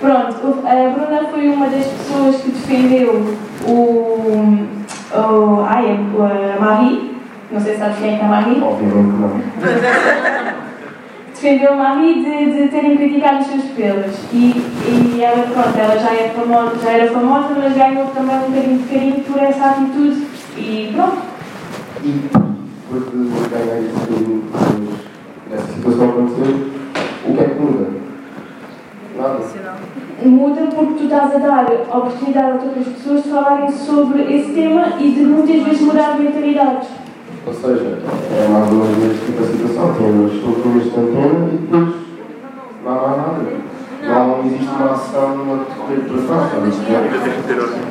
Pronto, 0.01 0.59
a 0.64 0.89
Bruna 0.90 1.28
foi 1.32 1.48
uma 1.48 1.66
das 1.66 1.86
pessoas 1.86 2.36
que 2.36 2.51
defendeu 2.52 3.36
o. 3.66 3.72
o 5.12 5.64
ai, 5.66 5.98
a 5.98 6.60
Marie. 6.60 7.07
Não 7.59 7.64
sei 7.64 7.72
se 7.72 7.80
sabes 7.80 7.98
quem 7.98 8.14
é 8.14 8.18
que 8.18 8.24
é. 8.24 8.64
Obviamente 8.64 9.16
não. 9.18 10.59
defendeu 11.35 11.72
a 11.72 11.76
Marie 11.76 12.22
de, 12.22 12.52
de 12.52 12.68
terem 12.68 12.97
criticado 12.97 13.40
os 13.40 13.47
seus 13.47 13.64
pelos. 13.64 14.16
E, 14.32 14.55
e 14.86 15.20
ela, 15.20 15.43
pronto, 15.43 15.76
ela 15.76 15.98
já, 15.98 16.12
é 16.12 16.28
famosa, 16.28 16.78
já 16.80 16.93
era 16.93 17.12
famosa, 17.12 17.48
mas 17.56 17.74
ganhou 17.74 18.06
também 18.06 18.36
um 18.36 18.51
bocadinho 18.51 18.78
de 18.78 18.85
carinho 18.85 19.24
por 19.24 19.43
essa 19.43 19.70
atitude. 19.70 20.24
E 20.56 20.93
pronto. 20.94 21.18
E 22.05 22.28
depois 22.30 23.10
de 23.10 23.48
ganhar 23.48 23.80
esse 23.80 24.06
carinho, 24.06 24.44
dessa 25.51 25.72
situação 25.72 26.10
acontecer, 26.10 26.70
o 27.26 27.35
que 27.35 27.40
é 27.40 27.44
que 27.44 27.60
muda? 27.60 27.98
muda 30.24 30.60
porque 30.74 30.94
tu 30.94 31.05
estás 31.05 31.35
a 31.35 31.39
dar 31.39 31.66
a 31.90 31.98
oportunidade 31.98 32.51
a 32.51 32.55
outras 32.55 32.86
pessoas 32.86 33.24
de 33.24 33.30
falarem 33.30 33.68
sobre 33.70 34.22
esse 34.32 34.52
tema 34.52 34.93
e 35.01 35.10
de 35.10 35.22
muitas 35.22 35.62
vezes 35.62 35.80
mudar 35.80 36.18
mentalidades. 36.20 36.89
Ou 37.47 37.52
seja, 37.55 37.98
é 38.05 38.48
mais 38.48 38.70
uma 38.70 38.85
vez 38.85 39.20
tipo 39.24 39.43
a 39.43 39.47
situação, 39.47 39.94
tem 39.94 40.27
as 40.27 40.32
estruturas 40.35 40.85
de 40.85 40.90
antena 40.90 41.48
e 41.52 41.56
depois 41.56 41.94
não 42.85 42.93
há 42.93 43.16
nada. 43.16 43.69
Não 44.02 44.44
existe 44.47 44.69
uma 44.69 44.93
ação 44.93 45.36
sabe? 46.28 46.69
Isto 46.69 46.82
é- 46.93 47.89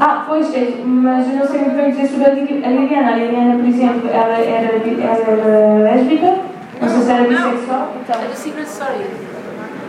Ah, 0.00 0.24
pois 0.28 0.54
é, 0.54 0.74
mas 0.84 1.26
eu 1.28 1.36
não 1.38 1.46
sei 1.46 1.60
muito 1.60 1.76
bem 1.76 1.90
dizer 1.90 2.06
sobre 2.06 2.24
a 2.26 2.34
Li- 2.34 2.62
a 2.64 2.68
Liliana. 2.68 3.08
A 3.12 3.16
Liliana, 3.16 3.56
por 3.56 3.66
exemplo, 3.66 4.08
ela 4.10 4.34
era, 4.38 4.76
ela 4.76 5.18
era 5.18 5.82
lésbica, 5.82 6.34
não 6.80 6.88
sei 6.88 7.00
se 7.02 7.10
era 7.10 7.24
bissexual. 7.24 7.92
Então, 8.02 8.20
É 8.22 8.28
do 8.28 8.36
Secret 8.36 8.66
Story. 8.66 9.06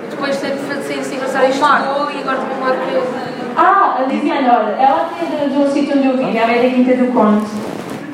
Depois 0.09 0.37
teve 0.37 0.53
de 0.53 0.59
do 0.75 0.83
Secret 1.03 1.27
Story, 1.27 1.49
estudou 1.49 2.11
e 2.11 2.19
agora 2.21 2.37
tem 2.37 2.57
uma 2.57 2.67
marca 2.67 2.85
de... 2.85 2.99
Ah, 3.55 3.97
a 3.99 4.05
Liliana, 4.07 4.47
olha, 4.59 4.71
ela 4.81 5.09
é 5.21 5.45
de, 5.47 5.53
de 5.53 5.57
um 5.59 5.69
sítio 5.69 5.97
onde 5.97 6.07
eu 6.07 6.17
vim, 6.17 6.35
ela 6.35 6.51
é 6.51 6.63
da 6.63 6.69
Quinta 6.75 6.95
do 6.97 7.13
Conde. 7.13 7.45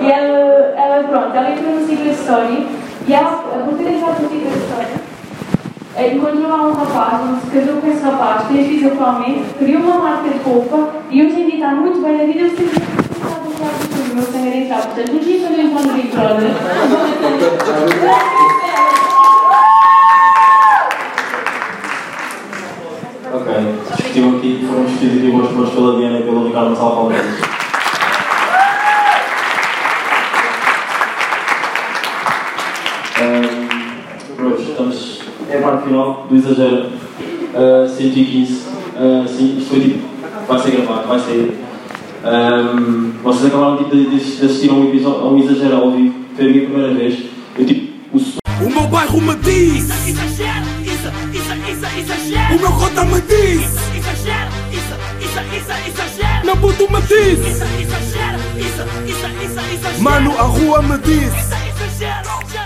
E 0.01 0.09
ela, 0.09 0.39
ela, 0.77 1.09
pronto, 1.09 1.37
ela 1.37 1.51
entrou 1.51 1.75
no 1.75 1.85
Secret 1.85 2.13
Story 2.13 2.69
e 3.09 3.13
ela, 3.13 3.31
a 3.33 3.65
partir 3.65 3.83
de 3.83 3.95
entrar 3.95 4.11
no 4.21 4.29
Secret 4.29 4.57
Story, 4.57 6.15
encontrou 6.15 6.49
lá 6.49 6.69
um 6.69 6.73
rapaz, 6.73 7.21
onde 7.21 7.41
se 7.41 7.51
casou 7.51 7.81
com 7.81 7.89
esse 7.89 8.05
rapaz, 8.05 8.47
fez 8.47 8.69
filhos 8.69 8.93
atualmente, 8.93 9.55
criou 9.59 9.83
uma 9.83 9.99
marca 9.99 10.29
de 10.29 10.39
roupa 10.39 10.91
e 11.11 11.27
hoje 11.27 11.41
em 11.41 11.47
dia 11.47 11.55
está 11.55 11.71
muito 11.71 12.01
bem 12.01 12.17
na 12.17 12.25
vida. 12.25 12.43
Eu 12.43 12.51
sempre 12.51 12.99
meu 14.15 14.23
sangue 14.25 14.71
era. 14.71 14.83
Portanto, 14.83 15.13
um 15.13 15.19
dia 15.19 15.41
quando 15.41 15.59
eu 15.59 15.65
no 15.65 15.93
Big 15.93 16.09
Brother. 16.09 16.51
Estive 24.19 24.37
aqui, 24.37 24.67
foram 24.67 25.31
boas 25.33 25.53
cores 25.53 25.71
pela 25.71 25.97
Diana 25.97 26.19
e 26.19 26.23
pelo 26.23 26.47
Ricardo 26.47 26.71
Gonçalo 26.71 26.97
Palmeiras. 26.97 27.35
Estamos. 34.61 35.21
É 35.51 35.59
a 35.59 35.63
parte 35.63 35.85
final 35.85 36.27
do 36.29 36.37
exagero. 36.37 36.87
Ah, 37.55 37.89
115. 37.89 38.63
Ah, 38.97 39.25
sim, 39.27 39.57
isto 39.59 39.71
foi 39.71 39.81
tipo. 39.81 40.09
Vai 40.47 40.59
ser 40.61 40.71
gravado, 40.73 41.09
vai 41.09 41.19
sair. 41.21 41.59
Ahm, 42.25 43.13
vocês 43.23 43.47
acabaram 43.47 43.77
tipo, 43.79 43.91
de, 43.95 44.07
de- 44.07 44.37
de 44.37 44.45
assistir 44.47 44.71
a 44.71 44.73
um, 44.75 44.89
episódio, 44.89 45.21
a 45.21 45.29
um 45.31 45.39
exagero 45.39 45.77
ao 45.77 45.91
vivo. 45.93 46.15
Foi 46.37 46.45
a 46.47 46.49
minha 46.49 46.65
primeira 46.65 46.95
vez. 46.95 47.19
Eu 47.59 47.67
tipo. 47.67 47.89
O 48.13 48.19
O 48.67 48.71
meu 48.71 48.89
bairro 48.89 49.21
me 49.21 49.35
diz 49.37 49.85
Exagero, 50.09 50.65
isso, 50.83 51.09
isso, 51.31 51.53
isso, 51.71 51.99
exagero 51.99 52.57
O 52.57 52.59
meu 52.61 52.73
cota 52.73 53.05
me 53.05 53.21
diz 53.21 53.61
Exagero, 53.61 53.88
isso, 55.59 55.73
isso, 55.89 56.03
exagero 56.03 56.47
Meu 56.47 56.57
puto 56.57 56.93
me 56.93 57.01
diz 57.03 57.39
Exagero, 57.39 58.39
isso, 58.57 58.83
isso, 59.07 59.27
isso, 59.45 59.61
exagero 59.75 60.03
Mano, 60.03 60.39
a 60.39 60.43
rua 60.43 60.83
me 60.83 60.99
diz. 60.99 61.33
Exagero 61.35 62.58